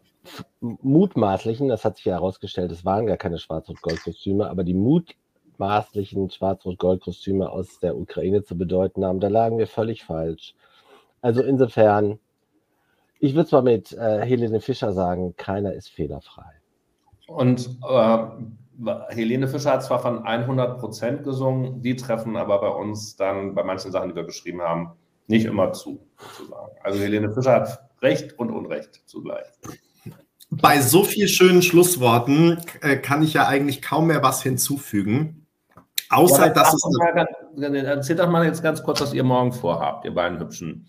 mutmaßlichen, 0.59 1.67
das 1.67 1.85
hat 1.85 1.97
sich 1.97 2.05
ja 2.05 2.13
herausgestellt, 2.13 2.71
es 2.71 2.85
waren 2.85 3.07
gar 3.07 3.17
keine 3.17 3.39
Schwarz-Rot-Gold-Kostüme, 3.39 4.49
aber 4.49 4.63
die 4.63 4.73
mutmaßlichen 5.61 6.31
Schwarz-Rot-Gold-Kostüme 6.31 7.49
aus 7.49 7.79
der 7.79 7.95
Ukraine 7.95 8.43
zu 8.43 8.57
bedeuten 8.57 9.05
haben, 9.05 9.19
da 9.19 9.27
lagen 9.27 9.59
wir 9.59 9.67
völlig 9.67 10.03
falsch. 10.03 10.55
Also 11.21 11.43
insofern, 11.43 12.19
ich 13.19 13.35
würde 13.35 13.49
zwar 13.49 13.61
mit 13.61 13.93
äh, 13.93 14.21
Helene 14.21 14.59
Fischer 14.59 14.91
sagen, 14.91 15.35
keiner 15.37 15.73
ist 15.73 15.89
fehlerfrei. 15.89 16.51
Und 17.27 17.77
äh, 17.87 18.17
Helene 19.09 19.47
Fischer 19.47 19.73
hat 19.73 19.83
zwar 19.83 19.99
von 19.99 20.25
100 20.25 20.79
Prozent 20.79 21.23
gesungen, 21.23 21.81
die 21.83 21.95
treffen 21.95 22.35
aber 22.35 22.59
bei 22.59 22.69
uns 22.69 23.15
dann 23.15 23.53
bei 23.53 23.63
manchen 23.63 23.91
Sachen, 23.91 24.09
die 24.09 24.15
wir 24.15 24.23
beschrieben 24.23 24.61
haben, 24.61 24.93
nicht 25.27 25.45
immer 25.45 25.73
zu, 25.73 25.99
sozusagen. 26.17 26.71
Also 26.81 26.99
Helene 26.99 27.31
Fischer 27.31 27.53
hat 27.53 27.79
Recht 28.01 28.37
und 28.39 28.49
Unrecht 28.49 29.03
zugleich. 29.05 29.45
Bei 30.49 30.81
so 30.81 31.03
vielen 31.03 31.29
schönen 31.29 31.61
Schlussworten 31.61 32.59
äh, 32.81 32.97
kann 32.97 33.21
ich 33.21 33.33
ja 33.33 33.47
eigentlich 33.47 33.81
kaum 33.81 34.07
mehr 34.07 34.23
was 34.23 34.41
hinzufügen. 34.41 35.40
Außer, 36.11 36.47
ja, 36.47 36.53
dass 36.53 36.73
es. 36.73 36.81
Mal, 37.55 37.75
erzählt 37.75 38.19
doch 38.19 38.29
mal 38.29 38.45
jetzt 38.45 38.61
ganz 38.61 38.83
kurz, 38.83 39.01
was 39.01 39.13
ihr 39.13 39.23
morgen 39.23 39.53
vorhabt, 39.53 40.05
ihr 40.05 40.13
beiden 40.13 40.39
Hübschen. 40.39 40.87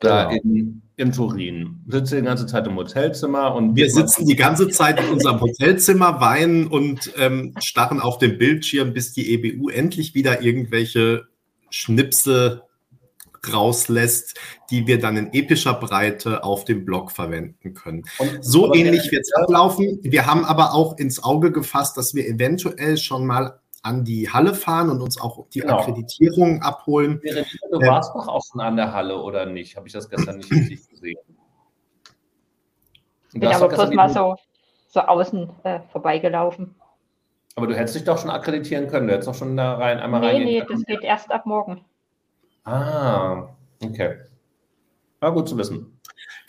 Da 0.00 0.24
genau. 0.24 0.42
in, 0.42 0.82
in 0.96 1.12
Turin. 1.12 1.84
Sitzt 1.86 2.12
die 2.12 2.22
ganze 2.22 2.46
Zeit 2.46 2.66
im 2.66 2.76
Hotelzimmer 2.76 3.54
und. 3.54 3.76
Wir 3.76 3.90
sitzen 3.90 4.26
die 4.26 4.34
ganze 4.34 4.68
Zeit 4.68 5.00
in 5.00 5.10
unserem 5.10 5.40
Hotelzimmer, 5.40 6.20
weinen 6.20 6.66
und 6.66 7.12
ähm, 7.18 7.54
starren 7.60 8.00
auf 8.00 8.18
den 8.18 8.38
Bildschirm, 8.38 8.94
bis 8.94 9.12
die 9.12 9.32
EBU 9.32 9.68
endlich 9.68 10.14
wieder 10.14 10.42
irgendwelche 10.42 11.24
Schnipsel 11.70 12.62
rauslässt, 13.52 14.38
die 14.70 14.86
wir 14.86 15.00
dann 15.00 15.16
in 15.16 15.32
epischer 15.32 15.74
Breite 15.74 16.44
auf 16.44 16.64
dem 16.64 16.84
Blog 16.84 17.10
verwenden 17.10 17.74
können. 17.74 18.04
Und, 18.18 18.44
so 18.44 18.72
ähnlich 18.72 19.10
wird 19.10 19.22
es 19.22 19.32
ablaufen. 19.34 19.98
Wir 20.02 20.26
haben 20.26 20.44
aber 20.44 20.74
auch 20.74 20.96
ins 20.96 21.22
Auge 21.22 21.50
gefasst, 21.50 21.96
dass 21.96 22.14
wir 22.14 22.26
eventuell 22.26 22.96
schon 22.96 23.26
mal 23.26 23.60
an 23.82 24.04
die 24.04 24.30
Halle 24.30 24.54
fahren 24.54 24.90
und 24.90 25.00
uns 25.00 25.20
auch 25.20 25.46
die 25.48 25.60
genau. 25.60 25.78
Akkreditierung 25.78 26.62
abholen. 26.62 27.20
Du 27.70 27.80
ähm, 27.80 27.88
warst 27.88 28.14
doch 28.14 28.28
auch 28.28 28.42
schon 28.44 28.60
an 28.60 28.76
der 28.76 28.92
Halle, 28.92 29.20
oder 29.20 29.46
nicht? 29.46 29.76
Habe 29.76 29.88
ich 29.88 29.92
das 29.92 30.08
gestern 30.08 30.36
nicht 30.36 30.52
richtig 30.52 30.88
gesehen? 30.88 31.18
Ich 33.34 33.40
bin 33.40 33.48
aber 33.48 33.68
bloß 33.68 33.90
mal 33.92 34.08
so, 34.08 34.36
so 34.88 35.00
außen 35.00 35.50
äh, 35.64 35.80
vorbeigelaufen. 35.90 36.74
Aber 37.56 37.66
du 37.66 37.74
hättest 37.74 37.96
dich 37.96 38.04
doch 38.04 38.18
schon 38.18 38.30
akkreditieren 38.30 38.88
können. 38.88 39.08
Du 39.08 39.14
hättest 39.14 39.28
doch 39.28 39.34
schon 39.34 39.56
da 39.56 39.74
rein 39.74 39.98
einmal 39.98 40.24
rein. 40.24 40.44
Nee, 40.44 40.60
nee, 40.60 40.64
das 40.66 40.84
geht 40.84 41.02
erst 41.02 41.30
ab 41.30 41.44
morgen. 41.44 41.84
Ah, 42.64 43.48
okay. 43.82 44.20
War 45.20 45.32
gut 45.32 45.48
zu 45.48 45.56
wissen. 45.58 45.91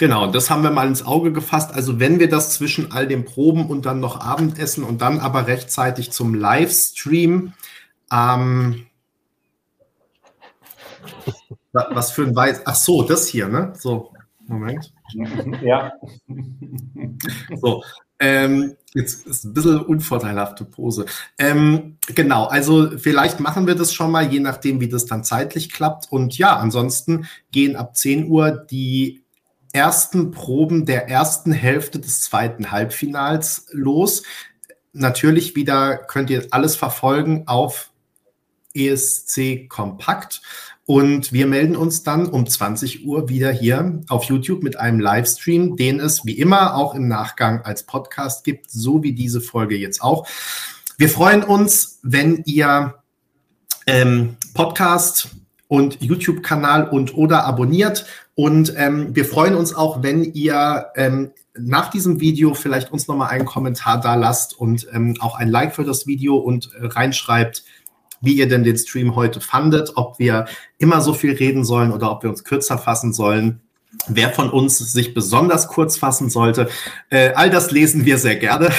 Genau, 0.04 0.28
das 0.28 0.50
haben 0.50 0.64
wir 0.64 0.70
mal 0.70 0.86
ins 0.86 1.06
Auge 1.06 1.32
gefasst. 1.32 1.74
Also 1.74 1.98
wenn 1.98 2.20
wir 2.20 2.28
das 2.28 2.54
zwischen 2.54 2.92
all 2.92 3.08
den 3.08 3.24
Proben 3.24 3.68
und 3.68 3.86
dann 3.86 4.02
noch 4.02 4.20
Abendessen 4.20 4.84
und 4.84 5.02
dann 5.02 5.22
aber 5.22 5.48
rechtzeitig 5.48 6.12
zum 6.12 6.34
Livestream, 6.34 7.54
ähm, 8.12 8.86
was 11.72 12.12
für 12.12 12.24
ein 12.24 12.36
Weiß, 12.36 12.64
ach 12.66 12.76
so, 12.76 13.04
das 13.04 13.30
hier, 13.30 13.48
ne? 13.48 13.72
So, 13.80 14.12
Moment. 14.46 14.92
Ja. 15.62 15.94
So, 17.62 17.82
ähm, 18.20 18.76
jetzt 18.94 19.26
ist 19.26 19.46
ein 19.46 19.54
bisschen 19.54 19.80
unvorteilhafte 19.80 20.66
Pose. 20.66 21.06
Ähm, 21.38 21.96
genau, 22.14 22.48
also 22.48 22.98
vielleicht 22.98 23.40
machen 23.40 23.68
wir 23.68 23.76
das 23.76 23.94
schon 23.94 24.12
mal, 24.12 24.30
je 24.30 24.42
nachdem, 24.42 24.82
wie 24.82 24.90
das 24.90 25.06
dann 25.06 25.24
zeitlich 25.24 25.72
klappt. 25.72 26.12
Und 26.12 26.38
ja, 26.38 26.58
ansonsten 26.58 27.26
gehen 27.52 27.78
ab 27.78 27.96
10 27.96 28.28
Uhr 28.28 28.52
die 28.52 29.23
ersten 29.74 30.32
Proben 30.32 30.86
der 30.86 31.10
ersten 31.10 31.52
Hälfte 31.52 32.00
des 32.00 32.22
zweiten 32.22 32.72
Halbfinals 32.72 33.68
los. 33.72 34.24
Natürlich 34.94 35.56
wieder 35.56 35.98
könnt 35.98 36.30
ihr 36.30 36.48
alles 36.52 36.76
verfolgen 36.76 37.44
auf 37.48 37.91
ESC 38.74 39.68
Kompakt. 39.68 40.41
Und 40.86 41.32
wir 41.32 41.48
melden 41.48 41.76
uns 41.76 42.04
dann 42.04 42.28
um 42.28 42.45
20 42.45 43.06
Uhr 43.06 43.30
wieder 43.30 43.52
hier 43.52 44.02
auf 44.10 44.26
YouTube 44.26 44.64
mit 44.64 44.78
einem 44.78 45.00
Livestream, 45.00 45.78
den 45.78 46.00
es 46.00 46.26
wie 46.26 46.38
immer 46.38 46.76
auch 46.76 46.94
im 46.94 47.08
Nachgang 47.08 47.62
als 47.62 47.84
Podcast 47.84 48.44
gibt, 48.44 48.70
so 48.70 49.02
wie 49.02 49.14
diese 49.14 49.40
Folge 49.40 49.78
jetzt 49.78 50.02
auch. 50.02 50.28
Wir 50.98 51.10
freuen 51.10 51.44
uns, 51.44 52.00
wenn 52.04 52.44
ihr 52.45 52.95
ähm, 53.88 54.36
Podcast 54.54 55.30
und 55.68 56.02
YouTube-Kanal 56.02 56.90
und 56.90 57.16
oder 57.16 57.45
abonniert. 57.45 58.06
Und 58.36 58.74
ähm, 58.78 59.16
wir 59.16 59.26
freuen 59.26 59.56
uns 59.56 59.76
auch, 59.76 60.02
wenn 60.02 60.24
ihr 60.24 60.88
ähm, 60.96 61.32
nach 61.56 61.90
diesem 61.92 62.20
Video 62.20 62.56
vielleicht 62.56 62.92
uns 62.92 63.08
nochmal 63.08 63.30
einen 63.30 63.46
Kommentar 63.46 64.02
da 64.02 64.16
lasst 64.16 64.58
und 64.58 64.88
ähm, 64.92 65.16
auch 65.20 65.36
ein 65.36 65.50
Like 65.50 65.76
für 65.76 65.84
das 65.84 66.08
Video 66.08 66.38
und 66.38 66.72
äh, 66.74 66.88
reinschreibt, 66.88 67.64
wie 68.22 68.34
ihr 68.34 68.48
denn 68.48 68.64
den 68.64 68.78
Stream 68.78 69.16
heute 69.16 69.40
fandet, 69.40 69.92
ob 69.96 70.18
wir 70.18 70.46
immer 70.80 71.02
so 71.02 71.14
viel 71.14 71.34
reden 71.34 71.64
sollen 71.64 71.92
oder 71.92 72.12
ob 72.12 72.24
wir 72.24 72.30
uns 72.30 72.44
kürzer 72.44 72.78
fassen 72.78 73.14
sollen. 73.14 73.62
Wer 74.08 74.32
von 74.32 74.50
uns 74.50 74.80
sich 74.80 75.14
besonders 75.14 75.68
kurz 75.68 75.98
fassen 75.98 76.32
sollte, 76.32 76.70
äh, 77.12 77.34
all 77.34 77.52
das 77.52 77.70
lesen 77.70 78.06
wir 78.06 78.18
sehr 78.18 78.38
gerne. 78.38 78.72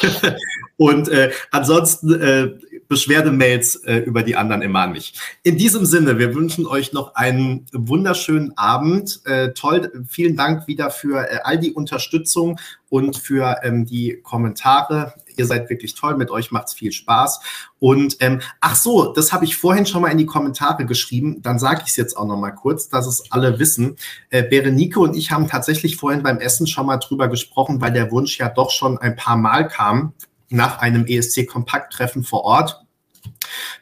Und 0.76 1.08
äh, 1.08 1.32
ansonsten 1.50 2.14
äh, 2.14 2.50
Beschwerdemails 2.90 3.76
äh, 3.84 3.98
über 3.98 4.24
die 4.24 4.34
anderen 4.34 4.62
immer 4.62 4.80
an 4.80 4.92
mich. 4.92 5.14
In 5.44 5.56
diesem 5.56 5.86
Sinne, 5.86 6.18
wir 6.18 6.34
wünschen 6.34 6.66
euch 6.66 6.92
noch 6.92 7.14
einen 7.14 7.64
wunderschönen 7.72 8.58
Abend. 8.58 9.20
Äh, 9.26 9.52
toll, 9.52 9.92
vielen 10.08 10.36
Dank 10.36 10.66
wieder 10.66 10.90
für 10.90 11.20
äh, 11.20 11.38
all 11.44 11.56
die 11.56 11.72
Unterstützung 11.72 12.58
und 12.88 13.16
für 13.16 13.58
ähm, 13.62 13.86
die 13.86 14.18
Kommentare. 14.24 15.14
Ihr 15.36 15.46
seid 15.46 15.70
wirklich 15.70 15.94
toll, 15.94 16.16
mit 16.16 16.32
euch 16.32 16.50
macht 16.50 16.66
es 16.66 16.74
viel 16.74 16.90
Spaß. 16.90 17.40
Und 17.78 18.16
ähm, 18.18 18.40
ach 18.60 18.74
so, 18.74 19.12
das 19.12 19.32
habe 19.32 19.44
ich 19.44 19.56
vorhin 19.56 19.86
schon 19.86 20.02
mal 20.02 20.10
in 20.10 20.18
die 20.18 20.26
Kommentare 20.26 20.84
geschrieben. 20.84 21.42
Dann 21.42 21.60
sage 21.60 21.82
ich 21.84 21.90
es 21.90 21.96
jetzt 21.96 22.16
auch 22.16 22.26
noch 22.26 22.38
mal 22.38 22.50
kurz, 22.50 22.88
dass 22.88 23.06
es 23.06 23.30
alle 23.30 23.60
wissen. 23.60 23.94
Äh, 24.30 24.42
Berenike 24.42 24.98
und 24.98 25.16
ich 25.16 25.30
haben 25.30 25.46
tatsächlich 25.46 25.96
vorhin 25.96 26.24
beim 26.24 26.38
Essen 26.38 26.66
schon 26.66 26.86
mal 26.86 26.96
drüber 26.96 27.28
gesprochen, 27.28 27.80
weil 27.80 27.92
der 27.92 28.10
Wunsch 28.10 28.36
ja 28.38 28.48
doch 28.48 28.70
schon 28.70 28.98
ein 28.98 29.14
paar 29.14 29.36
Mal 29.36 29.68
kam 29.68 30.12
nach 30.50 30.78
einem 30.78 31.06
ESC-Kompakt-Treffen 31.06 32.24
vor 32.24 32.44
Ort 32.44 32.84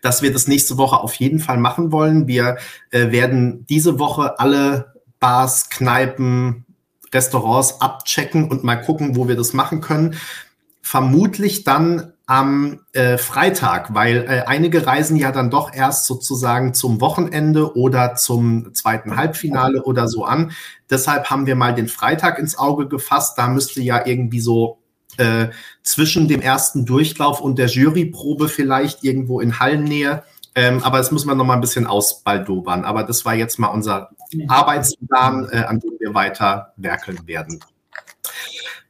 dass 0.03 0.23
wir 0.23 0.33
das 0.33 0.49
nächste 0.49 0.79
Woche 0.79 0.97
auf 0.97 1.15
jeden 1.15 1.39
Fall 1.39 1.59
machen 1.59 1.93
wollen. 1.93 2.27
Wir 2.27 2.57
äh, 2.91 3.11
werden 3.11 3.67
diese 3.67 3.99
Woche 3.99 4.39
alle 4.39 4.95
Bars, 5.21 5.71
Kneipen, 5.71 6.65
Restaurants 7.13 7.81
abchecken 7.81 8.51
und 8.51 8.65
mal 8.65 8.77
gucken, 8.77 9.17
wo 9.17 9.29
wir 9.29 9.37
das 9.37 9.53
machen 9.53 9.81
können. 9.81 10.17
Vermutlich 10.83 11.65
dann 11.65 12.13
am 12.27 12.81
äh, 12.93 13.17
Freitag, 13.17 13.95
weil 13.95 14.25
äh, 14.29 14.43
einige 14.47 14.87
reisen 14.87 15.17
ja 15.17 15.33
dann 15.33 15.51
doch 15.51 15.73
erst 15.73 16.05
sozusagen 16.05 16.75
zum 16.75 17.01
Wochenende 17.01 17.75
oder 17.75 18.17
zum 18.17 18.75
zweiten 18.75 19.17
Halbfinale 19.17 19.83
oder 19.83 20.09
so 20.09 20.25
an. 20.25 20.53
Deshalb 20.91 21.31
haben 21.31 21.47
wir 21.47 21.57
mal 21.57 21.75
den 21.75 21.89
Freitag 21.89 22.39
ins 22.39 22.59
Auge 22.59 22.87
gefasst. 22.87 23.39
Da 23.39 23.49
müsste 23.49 23.81
ja 23.81 24.05
irgendwie 24.05 24.41
so 24.41 24.79
äh, 25.17 25.49
zwischen 25.89 26.29
dem 26.29 26.43
ersten 26.43 26.85
Durchlauf 26.85 27.41
und 27.41 27.59
der 27.59 27.67
Juryprobe 27.67 28.49
vielleicht 28.49 29.05
irgendwo 29.05 29.41
in 29.41 29.59
Hallennähe. 29.59 30.23
Ähm, 30.55 30.83
aber 30.83 30.99
das 30.99 31.11
müssen 31.11 31.29
wir 31.29 31.35
noch 31.35 31.47
mal 31.47 31.55
ein 31.55 31.63
bisschen 31.63 31.87
ausbaldobern. 31.87 32.85
Aber 32.85 33.05
das 33.05 33.25
war 33.25 33.35
jetzt 33.35 33.59
mal 33.59 33.69
unser 33.69 34.11
Arbeitsplan, 34.49 35.49
äh, 35.51 35.59
an 35.61 35.81
dem 35.81 35.93
wir 35.99 36.13
weiter 36.13 36.75
werkeln 36.77 37.27
werden. 37.27 37.61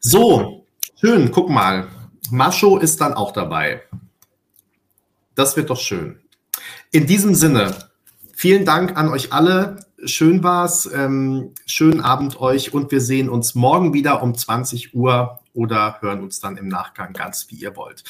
So, 0.01 0.67
schön, 1.01 1.31
guck 1.31 1.49
mal. 1.49 1.87
Mascho 2.31 2.79
ist 2.79 3.01
dann 3.01 3.15
auch 3.15 3.33
dabei. 3.33 3.83
Das 5.37 5.57
wird 5.57 5.71
doch 5.71 5.79
schön. 5.79 6.19
In 6.91 7.07
diesem 7.07 7.35
Sinne, 7.37 7.77
vielen 8.35 8.65
Dank 8.65 8.97
an 8.97 9.09
euch 9.09 9.33
alle. 9.33 9.85
Schön 10.05 10.43
war's. 10.43 10.91
Ähm, 10.93 11.53
schönen 11.65 12.01
Abend 12.01 12.41
euch 12.41 12.75
und 12.75 12.91
wir 12.91 13.01
sehen 13.01 13.29
uns 13.29 13.55
morgen 13.55 13.95
wieder 13.95 14.21
um 14.23 14.35
20 14.35 14.95
Uhr 14.95 15.38
oder 15.55 15.99
hören 16.01 16.23
uns 16.23 16.41
dann 16.41 16.57
im 16.57 16.69
Nachgang 16.69 17.13
ganz, 17.13 17.47
wie 17.51 17.57
ihr 17.57 17.77
wollt. 17.77 18.05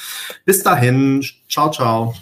Bis 0.44 0.62
dahin, 0.62 1.24
ciao, 1.48 1.70
ciao. 1.70 2.14